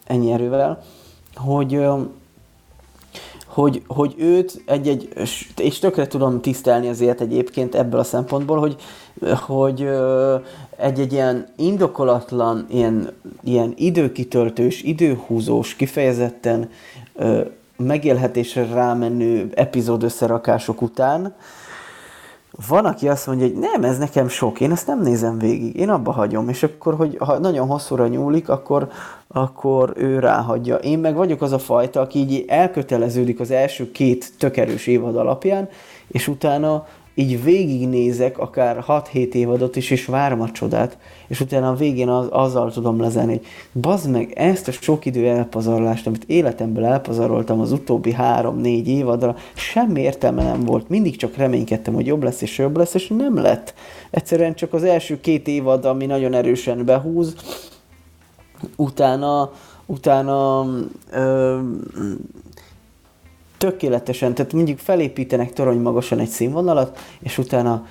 ennyi 0.05 0.31
erővel, 0.31 0.84
hogy 1.35 1.80
hogy, 3.60 3.81
hogy 3.88 4.15
őt 4.18 4.61
egy-egy, 4.65 5.10
és 5.57 5.80
tökre 5.80 6.07
tudom 6.07 6.41
tisztelni 6.41 6.88
azért 6.88 7.22
egyébként 7.22 7.76
ebből 7.76 7.99
a 7.99 8.03
szempontból, 8.03 8.60
hogy, 8.60 8.76
hogy 9.45 9.90
egy-egy 10.77 11.14
ilyen 11.14 11.48
indokolatlan, 11.56 12.65
ilyen, 12.69 13.11
ilyen 13.44 13.73
időkitöltős, 13.76 14.81
időhúzós, 14.81 15.76
kifejezetten 15.76 16.69
megélhetésre 17.77 18.65
rámenő 18.65 19.49
epizód 19.56 20.03
összerakások 20.03 20.81
után, 20.81 21.36
van, 22.68 22.86
aki 22.86 23.07
azt 23.10 23.27
mondja, 23.27 23.48
hogy 23.48 23.57
nem, 23.57 23.84
ez 23.84 23.98
nekem 23.98 24.27
sok, 24.27 24.60
én 24.60 24.72
ezt 24.72 24.88
nem 24.88 25.02
nézem 25.02 25.38
végig, 25.38 25.76
én 25.76 25.90
abba 25.90 26.11
hagyom, 26.11 26.49
és 26.49 26.64
akkor, 26.64 26.95
hogy 26.95 27.18
ha 27.19 27.40
nagyon 27.40 27.68
hosszúra 27.68 28.07
nyúlik, 28.07 28.49
akkor, 28.49 28.88
akkor 29.27 29.94
ő 29.95 30.19
ráhagyja. 30.19 30.76
Én 30.76 30.99
meg 30.99 31.15
vagyok 31.15 31.41
az 31.41 31.52
a 31.52 31.60
fajta, 31.60 32.02
aki 32.02 32.19
így 32.19 32.45
elköteleződik 32.48 33.40
az 33.40 33.52
első 33.52 33.91
két 33.91 34.31
tökerős 34.38 34.88
évad 34.88 35.15
alapján, 35.15 35.69
és 36.07 36.27
utána 36.27 36.88
így 37.15 37.44
végignézek 37.44 38.38
akár 38.38 38.84
6-7 38.88 39.34
évadot 39.34 39.76
is, 39.76 39.90
és 39.90 40.06
várom 40.06 40.41
a 40.41 40.52
csodát, 40.52 40.98
és 41.27 41.40
utána 41.40 41.69
a 41.69 41.76
végén 41.76 42.07
az, 42.10 42.27
azzal 42.30 42.72
tudom 42.72 42.99
lezenni, 42.99 43.31
hogy 43.31 43.45
bazd 43.81 44.10
meg 44.11 44.31
ezt 44.36 44.68
a 44.68 44.72
sok 44.72 45.06
idő 45.06 45.27
elpazarlást, 45.27 46.07
amit 46.07 46.23
életemből 46.27 46.86
elpazaroltam 46.86 47.60
az 47.60 47.72
utóbbi 47.72 48.15
3-4 48.18 48.86
évadra, 48.86 49.36
semmi 49.53 50.02
értelme 50.02 50.44
nem 50.44 50.64
volt. 50.64 50.90
Mindig 50.90 51.15
csak 51.15 51.36
reménykedtem, 51.36 51.94
hogy 51.94 52.06
jobb 52.06 52.23
lesz 52.23 52.41
és 52.41 52.57
jobb 52.57 52.77
lesz, 52.77 52.94
és 52.94 53.07
nem 53.07 53.36
lett. 53.36 53.73
Egyszerűen 54.10 54.56
csak 54.56 54.73
az 54.73 54.84
első 54.84 55.19
két 55.19 55.48
évad, 55.48 55.86
ami 55.86 56.06
nagyon 56.06 56.34
erősen 56.34 56.86
behúz, 56.86 57.36
utána, 58.76 59.52
utána 59.86 60.65
ö, 61.11 61.57
tökéletesen, 63.60 64.34
tehát 64.34 64.53
mondjuk 64.53 64.80
felépítenek 64.80 65.53
torony 65.53 65.80
magasan 65.80 66.19
egy 66.19 66.27
színvonalat, 66.27 66.98
és 67.19 67.38
utána 67.38 67.86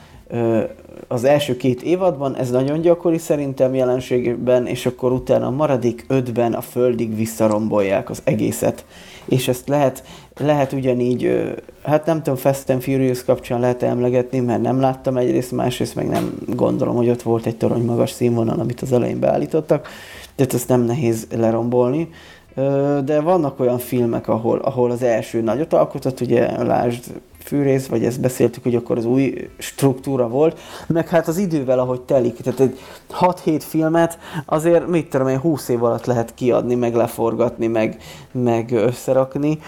az 1.09 1.25
első 1.25 1.57
két 1.57 1.83
évadban, 1.83 2.37
ez 2.37 2.51
nagyon 2.51 2.81
gyakori 2.81 3.19
szerintem 3.19 3.75
jelenségben, 3.75 4.67
és 4.67 4.87
akkor 4.87 5.13
utána 5.13 5.47
a 5.47 5.51
maradék 5.51 6.05
ötben 6.09 6.53
a 6.53 6.61
földig 6.61 7.17
visszarombolják 7.17 8.11
az 8.11 8.21
egészet. 8.25 8.85
És 9.25 9.49
ezt 9.49 9.69
lehet, 9.69 10.03
lehet 10.37 10.73
ugyanígy, 10.73 11.53
hát 11.83 12.07
nem 12.07 12.23
tudom, 12.23 12.39
Fast 12.39 12.71
and 12.71 12.83
Furious 12.83 13.25
kapcsán 13.25 13.61
lehet 13.61 13.83
emlegetni, 13.83 14.39
mert 14.39 14.63
nem 14.63 14.81
láttam 14.81 15.17
egyrészt, 15.17 15.53
másrészt 15.53 15.95
meg 15.95 16.09
nem 16.09 16.39
gondolom, 16.47 16.97
hogy 16.97 17.09
ott 17.09 17.23
volt 17.23 17.47
egy 17.47 17.57
torony 17.57 17.85
magas 17.85 18.11
színvonal, 18.11 18.61
amit 18.61 18.81
az 18.81 18.93
elején 18.93 19.21
beállítottak, 19.21 19.89
tehát 20.35 20.55
ezt 20.55 20.69
nem 20.69 20.81
nehéz 20.81 21.27
lerombolni 21.37 22.09
de 23.05 23.21
vannak 23.21 23.61
olyan 23.61 23.79
filmek, 23.79 24.29
ahol, 24.29 24.59
ahol 24.59 24.91
az 24.91 25.03
első 25.03 25.41
nagyot 25.41 25.73
alkotott, 25.73 26.21
ugye 26.21 26.63
lásd 26.63 27.05
fűrész, 27.39 27.87
vagy 27.87 28.05
ezt 28.05 28.21
beszéltük, 28.21 28.63
hogy 28.63 28.75
akkor 28.75 28.97
az 28.97 29.05
új 29.05 29.51
struktúra 29.59 30.29
volt, 30.29 30.59
meg 30.87 31.09
hát 31.09 31.29
az 31.29 31.37
idővel, 31.37 31.79
ahogy 31.79 32.01
telik, 32.01 32.37
tehát 32.37 32.61
egy 32.61 32.79
6-7 33.21 33.61
filmet 33.69 34.19
azért, 34.47 34.87
mit 34.87 35.11
tudom 35.11 35.29
én, 35.29 35.39
20 35.39 35.69
év 35.69 35.85
alatt 35.85 36.05
lehet 36.05 36.35
kiadni, 36.35 36.75
meg 36.75 36.95
leforgatni, 36.95 37.67
meg, 37.67 37.97
meg 38.33 38.71
összerakni. 38.73 39.59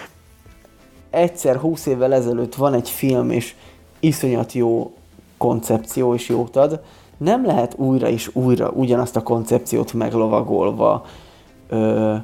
Egyszer 1.11 1.57
20 1.57 1.87
évvel 1.87 2.12
ezelőtt 2.15 2.55
van 2.55 2.75
egy 2.75 2.89
film, 2.89 3.31
és 3.31 3.55
iszonyat 4.01 4.53
jó 4.53 4.93
koncepció, 5.37 6.15
és 6.15 6.29
jót 6.29 6.57
ad, 6.57 6.81
nem 7.17 7.47
lehet 7.47 7.75
újra 7.79 8.09
és 8.09 8.31
újra 8.35 8.69
ugyanazt 8.69 9.17
a 9.17 9.23
koncepciót 9.23 9.93
meglovagolva 9.93 11.05
ö, 11.69 12.15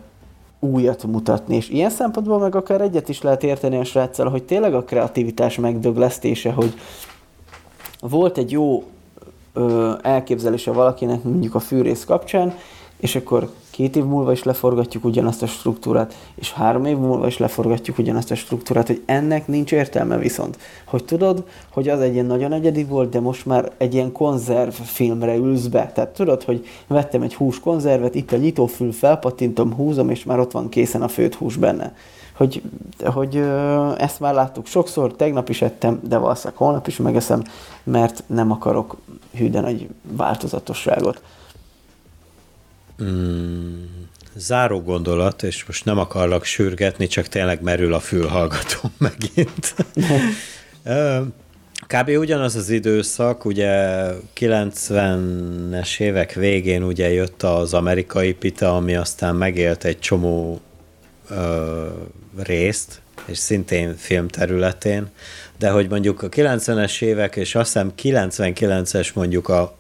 újat 0.60 1.04
mutatni, 1.04 1.56
és 1.56 1.68
ilyen 1.68 1.90
szempontból 1.90 2.38
meg 2.38 2.54
akár 2.54 2.80
egyet 2.80 3.08
is 3.08 3.22
lehet 3.22 3.44
érteni 3.44 3.76
a 3.76 3.84
sráccal, 3.84 4.28
hogy 4.28 4.42
tényleg 4.42 4.74
a 4.74 4.84
kreativitás 4.84 5.56
megdöglesztése, 5.56 6.52
hogy 6.52 6.74
volt 8.00 8.38
egy 8.38 8.50
jó 8.50 8.84
ö, 9.52 9.92
elképzelése 10.02 10.72
valakinek 10.72 11.22
mondjuk 11.22 11.54
a 11.54 11.60
fűrész 11.60 12.04
kapcsán, 12.04 12.54
és 12.96 13.16
akkor 13.16 13.50
két 13.76 13.96
év 13.96 14.04
múlva 14.04 14.32
is 14.32 14.42
leforgatjuk 14.42 15.04
ugyanazt 15.04 15.42
a 15.42 15.46
struktúrát, 15.46 16.14
és 16.34 16.52
három 16.52 16.84
év 16.84 16.96
múlva 16.96 17.26
is 17.26 17.38
leforgatjuk 17.38 17.98
ugyanazt 17.98 18.30
a 18.30 18.34
struktúrát, 18.34 18.86
hogy 18.86 19.02
ennek 19.06 19.46
nincs 19.46 19.72
értelme 19.72 20.16
viszont. 20.16 20.58
Hogy 20.84 21.04
tudod, 21.04 21.44
hogy 21.70 21.88
az 21.88 22.00
egy 22.00 22.12
ilyen 22.12 22.26
nagyon 22.26 22.52
egyedi 22.52 22.84
volt, 22.84 23.08
de 23.08 23.20
most 23.20 23.46
már 23.46 23.72
egy 23.76 23.94
ilyen 23.94 24.12
konzerv 24.12 24.70
filmre 24.70 25.34
ülsz 25.34 25.66
be. 25.66 25.92
Tehát 25.94 26.10
tudod, 26.10 26.42
hogy 26.42 26.66
vettem 26.86 27.22
egy 27.22 27.34
hús 27.34 27.60
konzervet, 27.60 28.14
itt 28.14 28.32
a 28.32 28.36
nyitófül 28.36 28.92
felpatintom, 28.92 29.74
húzom, 29.74 30.10
és 30.10 30.24
már 30.24 30.38
ott 30.38 30.52
van 30.52 30.68
készen 30.68 31.02
a 31.02 31.08
főt 31.08 31.34
hús 31.34 31.56
benne. 31.56 31.94
Hogy, 32.36 32.62
hogy 33.04 33.36
ezt 33.98 34.20
már 34.20 34.34
láttuk 34.34 34.66
sokszor, 34.66 35.12
tegnap 35.12 35.48
is 35.48 35.62
ettem, 35.62 36.00
de 36.02 36.18
valószínűleg 36.18 36.58
holnap 36.58 36.86
is 36.86 36.96
megeszem, 36.96 37.42
mert 37.84 38.22
nem 38.26 38.50
akarok 38.50 38.96
hűden 39.34 39.64
egy 39.64 39.88
változatosságot. 40.02 41.22
Mm, 43.02 43.84
záró 44.34 44.82
gondolat, 44.82 45.42
és 45.42 45.64
most 45.64 45.84
nem 45.84 45.98
akarlak 45.98 46.44
sürgetni, 46.44 47.06
csak 47.06 47.26
tényleg 47.26 47.62
merül 47.62 47.94
a 47.94 48.00
fülhallgató 48.00 48.90
megint. 48.98 49.74
Kb. 51.86 52.08
ugyanaz 52.08 52.56
az 52.56 52.70
időszak, 52.70 53.44
ugye 53.44 54.06
90-es 54.36 56.00
évek 56.00 56.32
végén 56.32 56.82
ugye 56.82 57.12
jött 57.12 57.42
az 57.42 57.74
amerikai 57.74 58.34
pita, 58.34 58.76
ami 58.76 58.94
aztán 58.94 59.34
megélt 59.34 59.84
egy 59.84 59.98
csomó 59.98 60.60
ö, 61.30 61.86
részt, 62.36 63.00
és 63.24 63.38
szintén 63.38 63.96
film 63.96 64.28
területén, 64.28 65.10
de 65.58 65.70
hogy 65.70 65.88
mondjuk 65.88 66.22
a 66.22 66.28
90-es 66.28 67.02
évek, 67.02 67.36
és 67.36 67.54
azt 67.54 67.72
hiszem 67.72 67.92
99-es 68.02 69.14
mondjuk 69.14 69.48
a, 69.48 69.76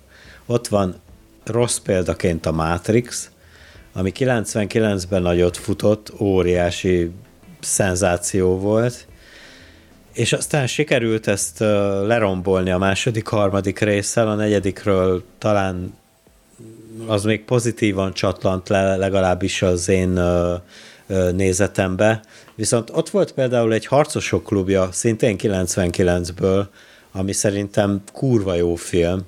ott 0.46 0.68
van 0.68 1.00
rossz 1.46 1.78
példaként 1.78 2.46
a 2.46 2.52
Matrix, 2.52 3.30
ami 3.92 4.12
99-ben 4.18 5.22
nagyot 5.22 5.56
futott, 5.56 6.12
óriási 6.20 7.10
szenzáció 7.60 8.58
volt, 8.58 9.06
és 10.12 10.32
aztán 10.32 10.66
sikerült 10.66 11.26
ezt 11.26 11.58
lerombolni 12.06 12.70
a 12.70 12.78
második, 12.78 13.26
harmadik 13.26 13.78
résszel, 13.78 14.28
a 14.28 14.34
negyedikről 14.34 15.22
talán 15.38 15.94
az 17.06 17.24
még 17.24 17.44
pozitívan 17.44 18.12
csatlant 18.12 18.68
le, 18.68 18.96
legalábbis 18.96 19.62
az 19.62 19.88
én 19.88 20.20
nézetembe. 21.32 22.20
Viszont 22.54 22.90
ott 22.92 23.10
volt 23.10 23.32
például 23.32 23.72
egy 23.72 23.86
harcosok 23.86 24.44
klubja, 24.44 24.88
szintén 24.92 25.36
99-ből, 25.38 26.66
ami 27.12 27.32
szerintem 27.32 28.02
kurva 28.12 28.54
jó 28.54 28.74
film, 28.74 29.20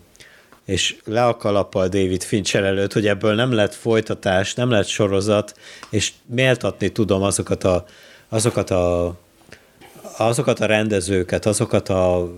és 0.68 0.96
le 1.04 1.24
a 1.24 1.36
kalappal 1.36 1.88
David 1.88 2.22
Fincher 2.22 2.64
előtt, 2.64 2.92
hogy 2.92 3.06
ebből 3.06 3.34
nem 3.34 3.52
lett 3.52 3.74
folytatás, 3.74 4.54
nem 4.54 4.70
lett 4.70 4.86
sorozat, 4.86 5.58
és 5.90 6.12
méltatni 6.26 6.88
tudom 6.88 7.22
azokat 7.22 7.64
a, 7.64 7.84
azokat 8.28 8.70
a, 8.70 9.16
azokat 10.18 10.60
a 10.60 10.66
rendezőket, 10.66 11.46
azokat 11.46 11.88
a 11.88 12.32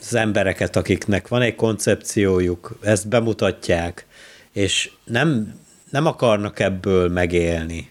az 0.00 0.14
embereket, 0.14 0.76
akiknek 0.76 1.28
van 1.28 1.42
egy 1.42 1.54
koncepciójuk, 1.54 2.78
ezt 2.82 3.08
bemutatják, 3.08 4.06
és 4.52 4.90
nem, 5.04 5.54
nem 5.90 6.06
akarnak 6.06 6.60
ebből 6.60 7.08
megélni. 7.08 7.90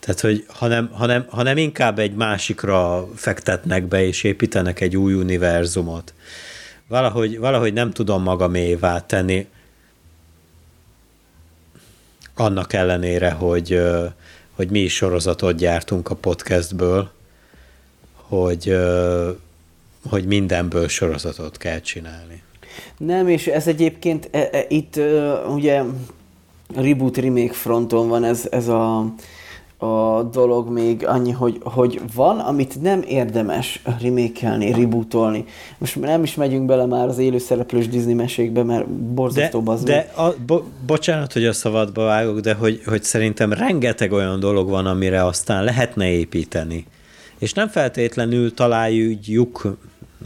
Tehát, 0.00 0.20
hogy 0.20 0.44
hanem, 0.48 0.90
hanem, 0.92 1.26
hanem 1.28 1.56
inkább 1.56 1.98
egy 1.98 2.14
másikra 2.14 3.08
fektetnek 3.14 3.84
be, 3.84 4.06
és 4.06 4.22
építenek 4.22 4.80
egy 4.80 4.96
új 4.96 5.14
univerzumot 5.14 6.14
valahogy, 6.88 7.38
valahogy 7.38 7.72
nem 7.72 7.90
tudom 7.90 8.22
magamévá 8.22 9.06
tenni, 9.06 9.46
annak 12.34 12.72
ellenére, 12.72 13.30
hogy, 13.30 13.80
hogy 14.54 14.70
mi 14.70 14.78
is 14.78 14.94
sorozatot 14.94 15.56
gyártunk 15.56 16.10
a 16.10 16.14
podcastből, 16.14 17.10
hogy, 18.12 18.76
hogy 20.08 20.26
mindenből 20.26 20.88
sorozatot 20.88 21.56
kell 21.56 21.80
csinálni. 21.80 22.42
Nem, 22.96 23.28
és 23.28 23.46
ez 23.46 23.66
egyébként 23.66 24.28
e, 24.30 24.48
e, 24.52 24.64
itt 24.68 24.96
ugye 25.48 25.82
reboot 26.74 27.16
remake 27.16 27.52
fronton 27.52 28.08
van 28.08 28.24
ez, 28.24 28.46
ez 28.50 28.68
a 28.68 29.14
a 29.78 30.22
dolog 30.22 30.68
még 30.68 31.06
annyi, 31.06 31.30
hogy, 31.30 31.58
hogy 31.62 32.00
van, 32.14 32.38
amit 32.38 32.82
nem 32.82 33.02
érdemes 33.08 33.82
remékelni, 34.00 34.72
rebootolni. 34.72 35.44
Most 35.78 36.00
nem 36.00 36.22
is 36.22 36.34
megyünk 36.34 36.66
bele 36.66 36.86
már 36.86 37.08
az 37.08 37.18
élőszereplős 37.18 37.88
Disney 37.88 38.14
mesékbe, 38.14 38.62
mert 38.62 38.88
borzasztó 38.88 39.62
de, 39.62 39.82
de 39.84 40.12
a, 40.22 40.34
bo, 40.46 40.62
bocsánat, 40.86 41.32
hogy 41.32 41.44
a 41.44 41.52
szabadba 41.52 42.04
vágok, 42.04 42.40
de 42.40 42.54
hogy, 42.54 42.82
hogy 42.86 43.02
szerintem 43.02 43.52
rengeteg 43.52 44.12
olyan 44.12 44.40
dolog 44.40 44.68
van, 44.68 44.86
amire 44.86 45.24
aztán 45.24 45.64
lehetne 45.64 46.10
építeni. 46.10 46.86
És 47.38 47.52
nem 47.52 47.68
feltétlenül 47.68 48.54
találjuk, 48.54 49.76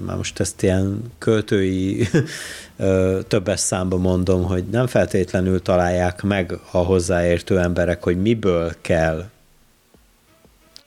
már 0.06 0.16
most 0.16 0.40
ezt 0.40 0.62
ilyen 0.62 1.02
költői 1.18 2.08
többes 3.28 3.60
számba 3.60 3.96
mondom, 3.96 4.44
hogy 4.44 4.64
nem 4.64 4.86
feltétlenül 4.86 5.62
találják 5.62 6.22
meg 6.22 6.58
a 6.70 6.78
hozzáértő 6.78 7.58
emberek, 7.58 8.02
hogy 8.02 8.20
miből 8.20 8.72
kell 8.80 9.24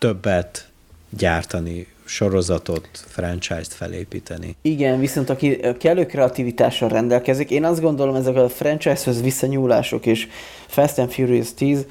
többet 0.04 0.68
gyártani, 1.10 1.88
sorozatot, 2.06 2.88
franchise-t 3.08 3.74
felépíteni. 3.74 4.56
Igen, 4.62 5.00
viszont 5.00 5.30
aki 5.30 5.60
kellő 5.80 6.06
kreativitással 6.06 6.90
rendelkezik, 6.90 7.50
én 7.50 7.66
azt 7.66 7.82
gondolom, 7.82 8.16
ezek 8.16 8.36
a 8.36 8.50
franchise-hoz 8.50 9.22
visszanyúlások 9.22 10.06
és 10.06 10.28
Fast 10.68 11.00
and 11.00 11.12
Furious 11.12 11.54
10, 11.54 11.86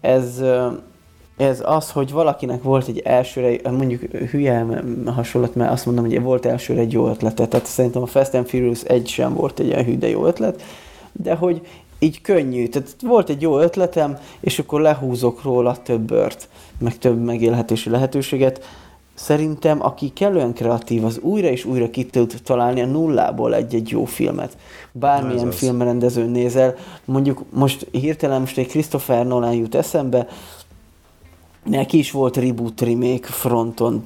ez, 0.00 0.42
ez 1.36 1.62
az, 1.64 1.90
hogy 1.90 2.10
valakinek 2.10 2.62
volt 2.62 2.88
egy 2.88 2.98
elsőre, 2.98 3.70
mondjuk 3.70 4.02
hülye 4.30 4.66
hasonlat, 5.06 5.54
mert 5.54 5.70
azt 5.70 5.86
mondom, 5.86 6.04
hogy 6.04 6.20
volt 6.20 6.46
elsőre 6.46 6.80
egy 6.80 6.92
jó 6.92 7.08
ötlete, 7.08 7.46
tehát 7.46 7.66
szerintem 7.66 8.02
a 8.02 8.06
Fast 8.06 8.34
and 8.34 8.46
Furious 8.46 8.82
egy 8.82 9.08
sem 9.08 9.34
volt 9.34 9.60
egy 9.60 9.66
ilyen 9.66 9.84
hű, 9.84 9.98
de 9.98 10.08
jó 10.08 10.26
ötlet, 10.26 10.62
de 11.12 11.34
hogy 11.34 11.66
így 11.98 12.20
könnyű. 12.20 12.68
Tehát 12.68 12.96
volt 13.00 13.28
egy 13.28 13.42
jó 13.42 13.58
ötletem, 13.58 14.18
és 14.40 14.58
akkor 14.58 14.80
lehúzok 14.80 15.42
róla 15.42 15.82
több 15.82 16.00
bört, 16.00 16.48
meg 16.78 16.98
több 16.98 17.24
megélhetési 17.24 17.90
lehetőséget. 17.90 18.64
Szerintem, 19.14 19.84
aki 19.84 20.08
kellően 20.08 20.52
kreatív, 20.52 21.04
az 21.04 21.18
újra 21.18 21.48
és 21.48 21.64
újra 21.64 21.90
ki 21.90 22.06
tud 22.06 22.34
találni 22.44 22.80
a 22.80 22.86
nullából 22.86 23.54
egy-egy 23.54 23.88
jó 23.88 24.04
filmet. 24.04 24.56
Bármilyen 24.92 25.50
filmrendezőn 25.50 26.30
nézel, 26.30 26.74
mondjuk 27.04 27.44
most 27.50 27.86
hirtelen 27.90 28.40
most 28.40 28.58
egy 28.58 28.66
Christopher 28.66 29.26
Nolan 29.26 29.54
jut 29.54 29.74
eszembe, 29.74 30.26
neki 31.64 31.98
is 31.98 32.10
volt 32.10 32.36
reboot 32.36 32.80
remake 32.80 33.26
fronton 33.26 34.04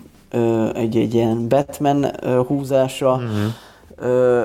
egy-egy 0.74 1.14
ilyen 1.14 1.48
Batman 1.48 2.06
húzása, 2.46 3.20
ö, 3.96 4.44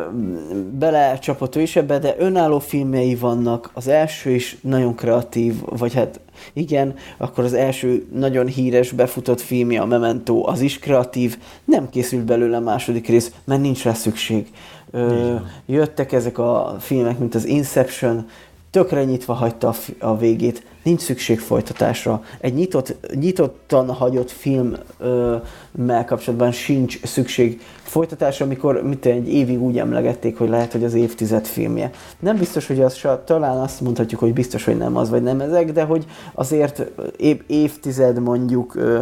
belecsapott 0.80 1.56
ő 1.56 1.62
is 1.62 1.76
ebbe, 1.76 2.00
de 2.00 2.16
önálló 2.18 2.60
filmjei 2.60 3.16
vannak. 3.16 3.70
Az 3.74 3.88
első 3.88 4.30
is 4.30 4.58
nagyon 4.62 4.96
kreatív, 4.96 5.54
vagy 5.66 5.94
hát 5.94 6.20
igen, 6.54 6.96
akkor 7.18 7.44
az 7.44 7.54
első 7.54 8.06
nagyon 8.14 8.48
híres, 8.48 8.92
befutott 8.92 9.42
filmje, 9.42 9.82
a 9.82 9.86
Memento, 9.86 10.50
az 10.50 10.62
is 10.62 10.80
kreatív, 10.80 11.38
nem 11.66 11.90
készült 11.90 12.26
belőle 12.26 12.58
a 12.58 12.60
második 12.60 13.08
rész, 13.08 13.32
mert 13.44 13.62
nincs 13.62 13.84
rá 13.84 13.94
szükség. 13.94 14.48
Ö, 14.92 15.36
jöttek 15.66 16.12
ezek 16.12 16.38
a 16.38 16.76
filmek, 16.80 17.18
mint 17.20 17.36
az 17.36 17.46
Inception, 17.46 18.30
tökre 18.78 19.04
nyitva 19.04 19.34
hagyta 19.34 19.74
a 20.00 20.18
végét, 20.18 20.64
nincs 20.84 21.02
szükség 21.02 21.40
folytatásra. 21.40 22.24
Egy 22.40 22.54
nyitott, 22.54 22.96
nyitottan 23.14 23.94
hagyott 23.94 24.32
filmmel 24.32 26.06
kapcsolatban 26.06 26.52
sincs 26.52 27.04
szükség 27.04 27.62
folytatásra, 27.84 28.46
amikor 28.46 28.84
mit 28.84 29.06
egy 29.06 29.34
évig 29.34 29.62
úgy 29.62 29.78
emlegették, 29.78 30.38
hogy 30.38 30.50
lehet, 30.50 30.72
hogy 30.72 30.84
az 30.84 30.94
évtized 30.94 31.46
filmje. 31.46 31.92
Nem 32.20 32.38
biztos, 32.38 32.68
hogy 32.68 32.82
az, 32.82 33.06
talán 33.26 33.58
azt 33.58 33.82
mondhatjuk, 33.82 34.20
hogy 34.20 34.34
biztos, 34.34 34.66
hogy 34.66 34.78
nem 34.78 34.98
az, 34.98 35.10
vagy 35.10 35.24
nem 35.24 35.40
ezek, 35.40 35.72
de 35.72 35.84
hogy 35.84 36.06
azért 36.34 36.92
év, 37.18 37.42
évtized 37.48 38.20
mondjuk 38.20 38.76
ö, 38.76 39.00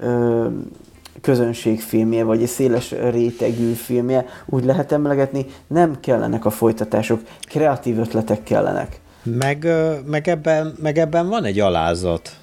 ö, 0.00 0.46
közönségfilmje, 1.20 2.24
vagy 2.24 2.42
egy 2.42 2.48
széles 2.48 2.94
rétegű 3.10 3.72
filmje, 3.72 4.26
úgy 4.46 4.64
lehet 4.64 4.92
emlegetni, 4.92 5.46
nem 5.66 6.00
kellenek 6.00 6.44
a 6.44 6.50
folytatások, 6.50 7.20
kreatív 7.40 7.98
ötletek 7.98 8.42
kellenek. 8.42 9.00
Meg, 9.22 9.66
meg, 10.06 10.28
ebben, 10.28 10.74
meg 10.82 10.98
ebben 10.98 11.28
van 11.28 11.44
egy 11.44 11.60
alázat 11.60 12.36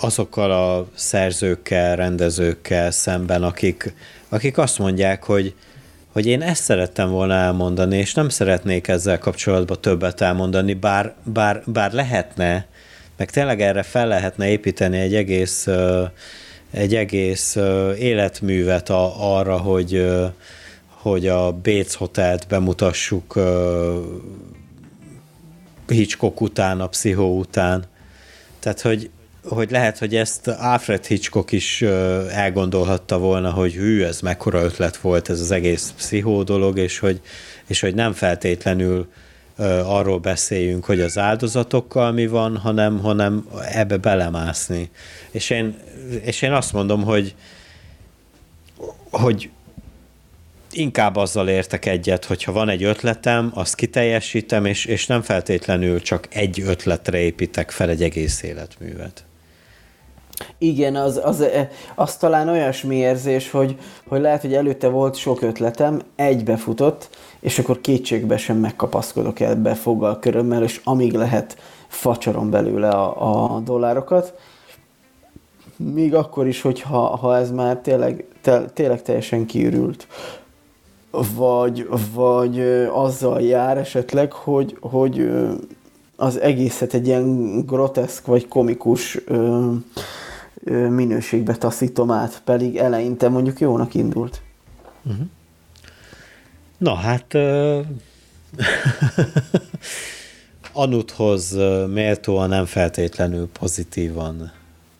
azokkal 0.00 0.50
a 0.50 0.86
szerzőkkel, 0.94 1.96
rendezőkkel 1.96 2.90
szemben, 2.90 3.42
akik, 3.42 3.94
akik 4.28 4.58
azt 4.58 4.78
mondják, 4.78 5.24
hogy, 5.24 5.54
hogy 6.12 6.26
én 6.26 6.42
ezt 6.42 6.62
szerettem 6.62 7.10
volna 7.10 7.34
elmondani, 7.34 7.96
és 7.96 8.14
nem 8.14 8.28
szeretnék 8.28 8.88
ezzel 8.88 9.18
kapcsolatban 9.18 9.80
többet 9.80 10.20
elmondani, 10.20 10.74
bár, 10.74 11.14
bár, 11.22 11.62
bár 11.66 11.92
lehetne, 11.92 12.66
meg 13.16 13.30
tényleg 13.30 13.60
erre 13.60 13.82
fel 13.82 14.06
lehetne 14.06 14.48
építeni 14.48 14.98
egy 14.98 15.14
egész, 15.14 15.68
egy 16.74 16.94
egész 16.94 17.56
életművet 17.98 18.90
a, 18.90 19.34
arra, 19.36 19.56
hogy, 19.56 20.06
hogy 20.88 21.26
a 21.26 21.52
Béc 21.52 21.94
Hotelt 21.94 22.46
bemutassuk 22.48 23.38
Hitchcock 25.86 26.40
után, 26.40 26.80
a 26.80 26.86
Pszichó 26.86 27.38
után. 27.38 27.84
Tehát, 28.58 28.80
hogy, 28.80 29.10
hogy 29.44 29.70
lehet, 29.70 29.98
hogy 29.98 30.16
ezt 30.16 30.48
Alfred 30.48 31.04
Hitchcock 31.04 31.52
is 31.52 31.82
elgondolhatta 32.30 33.18
volna, 33.18 33.50
hogy 33.50 33.72
hű, 33.72 34.02
ez 34.02 34.20
mekkora 34.20 34.62
ötlet 34.62 34.96
volt 34.96 35.30
ez 35.30 35.40
az 35.40 35.50
egész 35.50 35.92
pszichó 35.96 36.42
dolog, 36.42 36.78
és 36.78 36.98
hogy, 36.98 37.20
és 37.66 37.80
hogy 37.80 37.94
nem 37.94 38.12
feltétlenül 38.12 39.08
arról 39.84 40.18
beszéljünk, 40.18 40.84
hogy 40.84 41.00
az 41.00 41.18
áldozatokkal 41.18 42.12
mi 42.12 42.26
van, 42.26 42.56
hanem, 42.56 42.98
hanem 42.98 43.48
ebbe 43.70 43.96
belemászni. 43.96 44.90
És 45.30 45.50
én, 45.50 45.76
és 46.22 46.42
én 46.42 46.52
azt 46.52 46.72
mondom, 46.72 47.02
hogy, 47.02 47.34
hogy 49.10 49.50
inkább 50.72 51.16
azzal 51.16 51.48
értek 51.48 51.86
egyet, 51.86 52.24
hogyha 52.24 52.52
van 52.52 52.68
egy 52.68 52.82
ötletem, 52.82 53.50
azt 53.54 53.74
kiteljesítem, 53.74 54.64
és, 54.64 54.84
és 54.84 55.06
nem 55.06 55.22
feltétlenül 55.22 56.00
csak 56.00 56.28
egy 56.30 56.60
ötletre 56.60 57.18
építek 57.18 57.70
fel 57.70 57.88
egy 57.88 58.02
egész 58.02 58.42
életművet. 58.42 59.24
Igen, 60.58 60.96
az, 60.96 61.20
az, 61.24 61.44
az 61.94 62.16
talán 62.16 62.48
olyasmi 62.48 62.96
érzés, 62.96 63.50
hogy, 63.50 63.78
hogy 64.06 64.20
lehet, 64.20 64.40
hogy 64.40 64.54
előtte 64.54 64.88
volt 64.88 65.16
sok 65.16 65.42
ötletem, 65.42 66.00
egybe 66.16 66.56
futott, 66.56 67.08
és 67.40 67.58
akkor 67.58 67.80
kétségbe 67.80 68.36
sem 68.36 68.56
megkapaszkodok 68.56 69.40
ebbe 69.40 69.74
foggal 69.74 70.18
körömmel, 70.18 70.62
és 70.62 70.80
amíg 70.84 71.12
lehet 71.12 71.56
facsarom 71.88 72.50
belőle 72.50 72.88
a, 72.88 73.54
a 73.56 73.60
dollárokat. 73.60 74.34
Még 75.76 76.14
akkor 76.14 76.46
is, 76.46 76.60
hogyha 76.60 77.16
ha 77.16 77.36
ez 77.36 77.50
már 77.50 77.76
tényleg, 77.76 78.24
te, 78.40 78.64
tényleg 78.64 79.02
teljesen 79.02 79.46
kiürült 79.46 80.06
vagy, 81.34 81.88
vagy 82.14 82.60
azzal 82.92 83.40
jár 83.42 83.78
esetleg, 83.78 84.32
hogy, 84.32 84.76
hogy 84.80 85.30
az 86.16 86.40
egészet 86.40 86.94
egy 86.94 87.06
ilyen 87.06 87.60
groteszk 87.66 88.26
vagy 88.26 88.48
komikus 88.48 89.18
minőségbe 90.88 91.54
taszítom 91.54 92.10
át, 92.10 92.42
pedig 92.44 92.76
eleinte 92.76 93.28
mondjuk 93.28 93.60
jónak 93.60 93.94
indult. 93.94 94.42
Uh-huh. 95.02 95.26
Na 96.78 96.94
hát 96.94 97.34
Anuthoz 100.72 101.56
méltóan 101.92 102.48
nem 102.48 102.64
feltétlenül 102.64 103.48
pozitívan, 103.58 104.52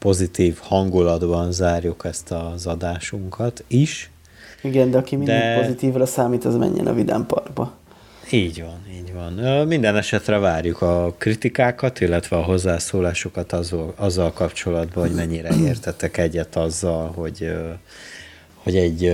pozitív 0.05 0.59
hangulatban 0.61 1.53
zárjuk 1.53 2.05
ezt 2.05 2.31
az 2.31 2.67
adásunkat 2.67 3.65
is. 3.67 4.11
Igen, 4.63 4.91
de 4.91 4.99
aki 4.99 5.17
mindig 5.17 5.35
de... 5.35 5.61
pozitívra 5.61 6.07
számít, 6.07 6.45
az 6.45 6.57
menjen 6.57 6.87
a 6.87 6.95
Vidám 6.95 7.27
Parkba. 7.27 7.73
Így 8.31 8.61
van, 8.63 8.79
így 8.95 9.13
van. 9.13 9.67
Minden 9.67 9.97
esetre 9.97 10.39
várjuk 10.39 10.83
a 10.83 11.15
kritikákat, 11.19 12.01
illetve 12.01 12.37
a 12.37 12.43
hozzászólásokat 12.43 13.53
azzal, 13.53 13.95
azzal 13.97 14.33
kapcsolatban, 14.33 15.07
hogy 15.07 15.17
mennyire 15.17 15.55
értetek 15.65 16.17
egyet 16.17 16.57
azzal, 16.57 17.13
hogy, 17.15 17.53
hogy 18.55 18.77
egy 18.77 19.13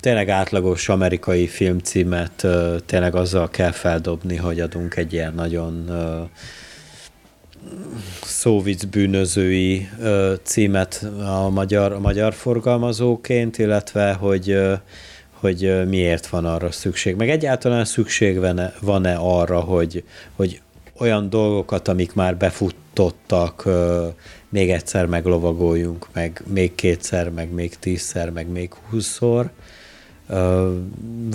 tényleg 0.00 0.28
átlagos 0.28 0.88
amerikai 0.88 1.46
filmcímet 1.46 2.46
tényleg 2.86 3.14
azzal 3.14 3.50
kell 3.50 3.72
feldobni, 3.72 4.36
hogy 4.36 4.60
adunk 4.60 4.96
egy 4.96 5.12
ilyen 5.12 5.34
nagyon 5.34 5.90
szóvic 8.22 8.84
bűnözői 8.84 9.88
címet 10.42 11.06
a 11.26 11.48
magyar, 11.48 11.92
a 11.92 12.00
magyar 12.00 12.34
forgalmazóként, 12.34 13.58
illetve 13.58 14.12
hogy, 14.12 14.58
hogy 15.30 15.88
miért 15.88 16.26
van 16.26 16.44
arra 16.44 16.70
szükség. 16.70 17.16
Meg 17.16 17.30
egyáltalán 17.30 17.84
szükség 17.84 18.40
van-e, 18.80 19.16
arra, 19.18 19.60
hogy, 19.60 20.04
hogy 20.36 20.60
olyan 20.98 21.30
dolgokat, 21.30 21.88
amik 21.88 22.14
már 22.14 22.36
befutottak, 22.36 23.68
még 24.48 24.70
egyszer 24.70 25.06
meglovagoljunk, 25.06 26.06
meg 26.12 26.42
még 26.46 26.74
kétszer, 26.74 27.30
meg 27.30 27.50
még 27.50 27.78
tízszer, 27.78 28.30
meg 28.30 28.48
még 28.48 28.72
húszszor. 28.90 29.50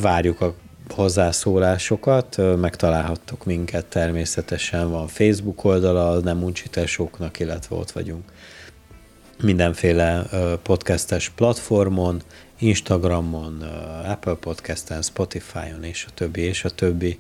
Várjuk 0.02 0.42
a 0.42 0.54
hozzászólásokat, 0.92 2.38
megtalálhattok 2.58 3.46
minket 3.46 3.86
természetesen, 3.86 4.90
van 4.90 5.08
Facebook 5.08 5.64
oldala 5.64 6.20
Nem 6.20 6.44
Uncsitásoknak, 6.44 7.40
illetve 7.40 7.76
ott 7.76 7.92
vagyunk 7.92 8.24
mindenféle 9.42 10.26
podcastes 10.64 11.30
platformon, 11.30 12.22
Instagramon, 12.60 13.62
Apple 14.06 14.34
Podcasten, 14.34 15.02
Spotify-on, 15.02 15.84
és 15.84 16.06
a 16.08 16.12
többi, 16.14 16.42
és 16.42 16.64
a 16.64 16.70
többi. 16.70 17.20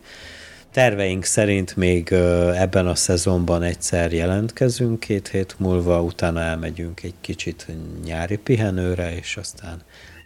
Terveink 0.71 1.23
szerint 1.23 1.75
még 1.75 2.11
ebben 2.55 2.87
a 2.87 2.95
szezonban 2.95 3.63
egyszer 3.63 4.13
jelentkezünk, 4.13 4.99
két 4.99 5.27
hét 5.27 5.55
múlva, 5.57 6.01
utána 6.01 6.39
elmegyünk 6.39 7.03
egy 7.03 7.13
kicsit 7.21 7.67
nyári 8.05 8.37
pihenőre, 8.37 9.15
és 9.15 9.37
aztán 9.37 9.81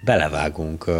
belevágunk 0.06 0.92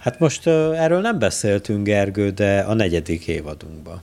Hát 0.00 0.18
most 0.18 0.46
uh, 0.46 0.82
erről 0.82 1.00
nem 1.00 1.18
beszéltünk, 1.18 1.84
Gergő, 1.84 2.30
de 2.30 2.60
a 2.60 2.74
negyedik 2.74 3.26
évadunkban. 3.26 4.02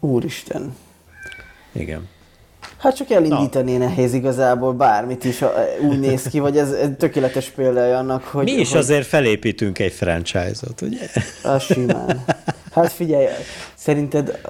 Úristen. 0.00 0.76
Igen. 1.72 2.08
Hát 2.78 2.96
csak 2.96 3.10
elindítani 3.10 3.72
Na. 3.72 3.84
nehéz 3.84 4.14
igazából 4.14 4.72
bármit 4.72 5.24
is 5.24 5.44
úgy 5.88 6.00
néz 6.00 6.22
ki, 6.22 6.38
vagy 6.38 6.56
ez, 6.56 6.70
ez 6.70 6.88
tökéletes 6.98 7.48
példája 7.48 7.98
annak, 7.98 8.24
hogy... 8.24 8.44
Mi 8.44 8.52
is 8.52 8.70
hogy... 8.70 8.78
azért 8.78 9.06
felépítünk 9.06 9.78
egy 9.78 9.92
franchise-ot, 9.92 10.80
ugye? 10.80 11.08
A 11.42 11.58
simán. 11.58 12.24
Hát 12.72 12.92
figyelj, 12.92 13.26
szerinted 13.74 14.40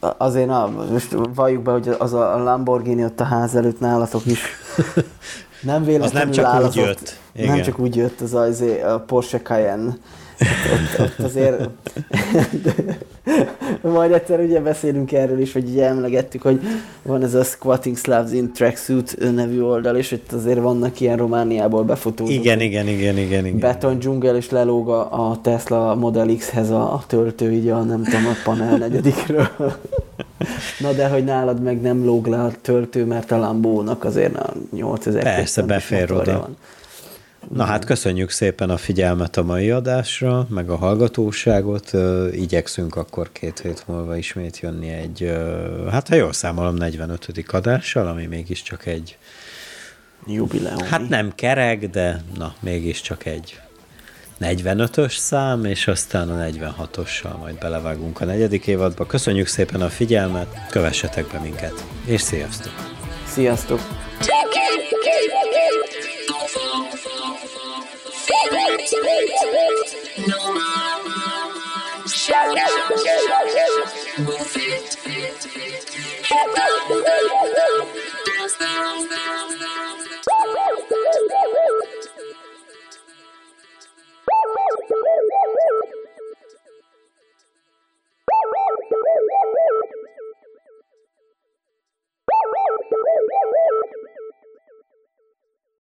azért, 0.00 0.46
na, 0.46 0.66
most 0.90 1.16
valljuk 1.34 1.62
be, 1.62 1.70
hogy 1.70 1.88
az 1.98 2.12
a 2.12 2.42
Lamborghini 2.42 3.04
ott 3.04 3.20
a 3.20 3.24
ház 3.24 3.54
előtt 3.54 3.80
nálatok 3.80 4.26
is 4.26 4.40
nem 5.60 5.84
véletlenül 5.84 6.04
az 6.04 6.12
nem 6.12 6.30
csak 6.30 6.44
állazott, 6.44 6.76
úgy 6.76 6.86
jött. 6.86 7.18
Igen. 7.32 7.54
Nem 7.54 7.62
csak 7.62 7.78
úgy 7.78 7.96
jött 7.96 8.20
az 8.20 8.34
az 8.34 8.64
a 8.84 8.98
Porsche 8.98 9.40
Cayenne 9.40 9.96
ott, 10.72 11.00
ott 11.00 11.24
azért 11.24 11.68
majd 13.82 14.12
egyszer 14.12 14.40
ugye 14.40 14.60
beszélünk 14.60 15.12
erről 15.12 15.40
is, 15.40 15.52
hogy 15.52 15.68
ugye 15.68 15.86
emlegettük, 15.86 16.42
hogy 16.42 16.60
van 17.02 17.22
ez 17.22 17.34
a 17.34 17.44
Squatting 17.44 17.96
Slavs 17.96 18.32
in 18.32 18.52
Tracksuit 18.52 19.16
nevű 19.34 19.60
oldal, 19.60 19.96
és 19.96 20.12
ott 20.12 20.32
azért 20.32 20.58
vannak 20.58 21.00
ilyen 21.00 21.16
Romániából 21.16 21.82
befotózók. 21.84 22.34
Igen, 22.34 22.60
igen, 22.60 22.88
igen, 22.88 23.18
igen, 23.18 23.46
igen. 23.46 23.58
Beton 23.58 23.98
dzsungel, 23.98 24.36
és 24.36 24.50
lelóg 24.50 24.88
a 24.88 25.38
Tesla 25.42 25.94
Model 25.94 26.36
X-hez 26.36 26.70
a 26.70 27.02
töltő, 27.06 27.52
így 27.52 27.68
a 27.68 27.82
nem 27.82 28.02
tudom, 28.02 28.26
a 28.26 28.34
panel 28.44 28.76
negyedikről. 28.76 29.48
Na 30.80 30.92
de 30.92 31.08
hogy 31.08 31.24
nálad 31.24 31.62
meg 31.62 31.80
nem 31.80 32.04
lóg 32.04 32.26
le 32.26 32.38
a 32.38 32.50
töltő, 32.62 33.04
mert 33.04 33.30
a 33.30 33.38
Lambónak 33.38 34.04
azért 34.04 34.36
a 34.36 34.52
8000 34.70 35.22
Persze, 35.22 35.62
befér 35.62 36.12
oda. 36.12 36.38
Van. 36.38 36.56
Na 37.52 37.64
hát 37.64 37.84
köszönjük 37.84 38.30
szépen 38.30 38.70
a 38.70 38.76
figyelmet 38.76 39.36
a 39.36 39.42
mai 39.42 39.70
adásra, 39.70 40.46
meg 40.50 40.70
a 40.70 40.76
hallgatóságot. 40.76 41.90
Igyekszünk 42.32 42.96
akkor 42.96 43.32
két 43.32 43.60
hét 43.60 43.82
múlva 43.86 44.16
ismét 44.16 44.58
jönni 44.58 44.88
egy, 44.88 45.32
hát 45.90 46.08
ha 46.08 46.14
jól 46.14 46.32
számolom, 46.32 46.74
45. 46.74 47.44
adással, 47.48 48.06
ami 48.06 48.26
mégiscsak 48.26 48.86
egy 48.86 49.18
Jubileum. 50.26 50.84
Hát 50.84 51.08
nem 51.08 51.32
kerek, 51.34 51.90
de 51.90 52.22
na, 52.36 52.54
mégiscsak 52.60 53.26
egy 53.26 53.60
45-ös 54.40 55.16
szám, 55.16 55.64
és 55.64 55.86
aztán 55.86 56.30
a 56.30 56.44
46-ossal 56.44 57.38
majd 57.38 57.58
belevágunk 57.58 58.20
a 58.20 58.24
negyedik 58.24 58.66
évadba. 58.66 59.06
Köszönjük 59.06 59.46
szépen 59.46 59.80
a 59.80 59.88
figyelmet, 59.88 60.66
kövessetek 60.70 61.26
be 61.32 61.38
minket, 61.38 61.84
és 62.04 62.20
sziasztok! 62.20 62.72
Sziasztok! 63.26 63.80
Woo! 68.28 68.58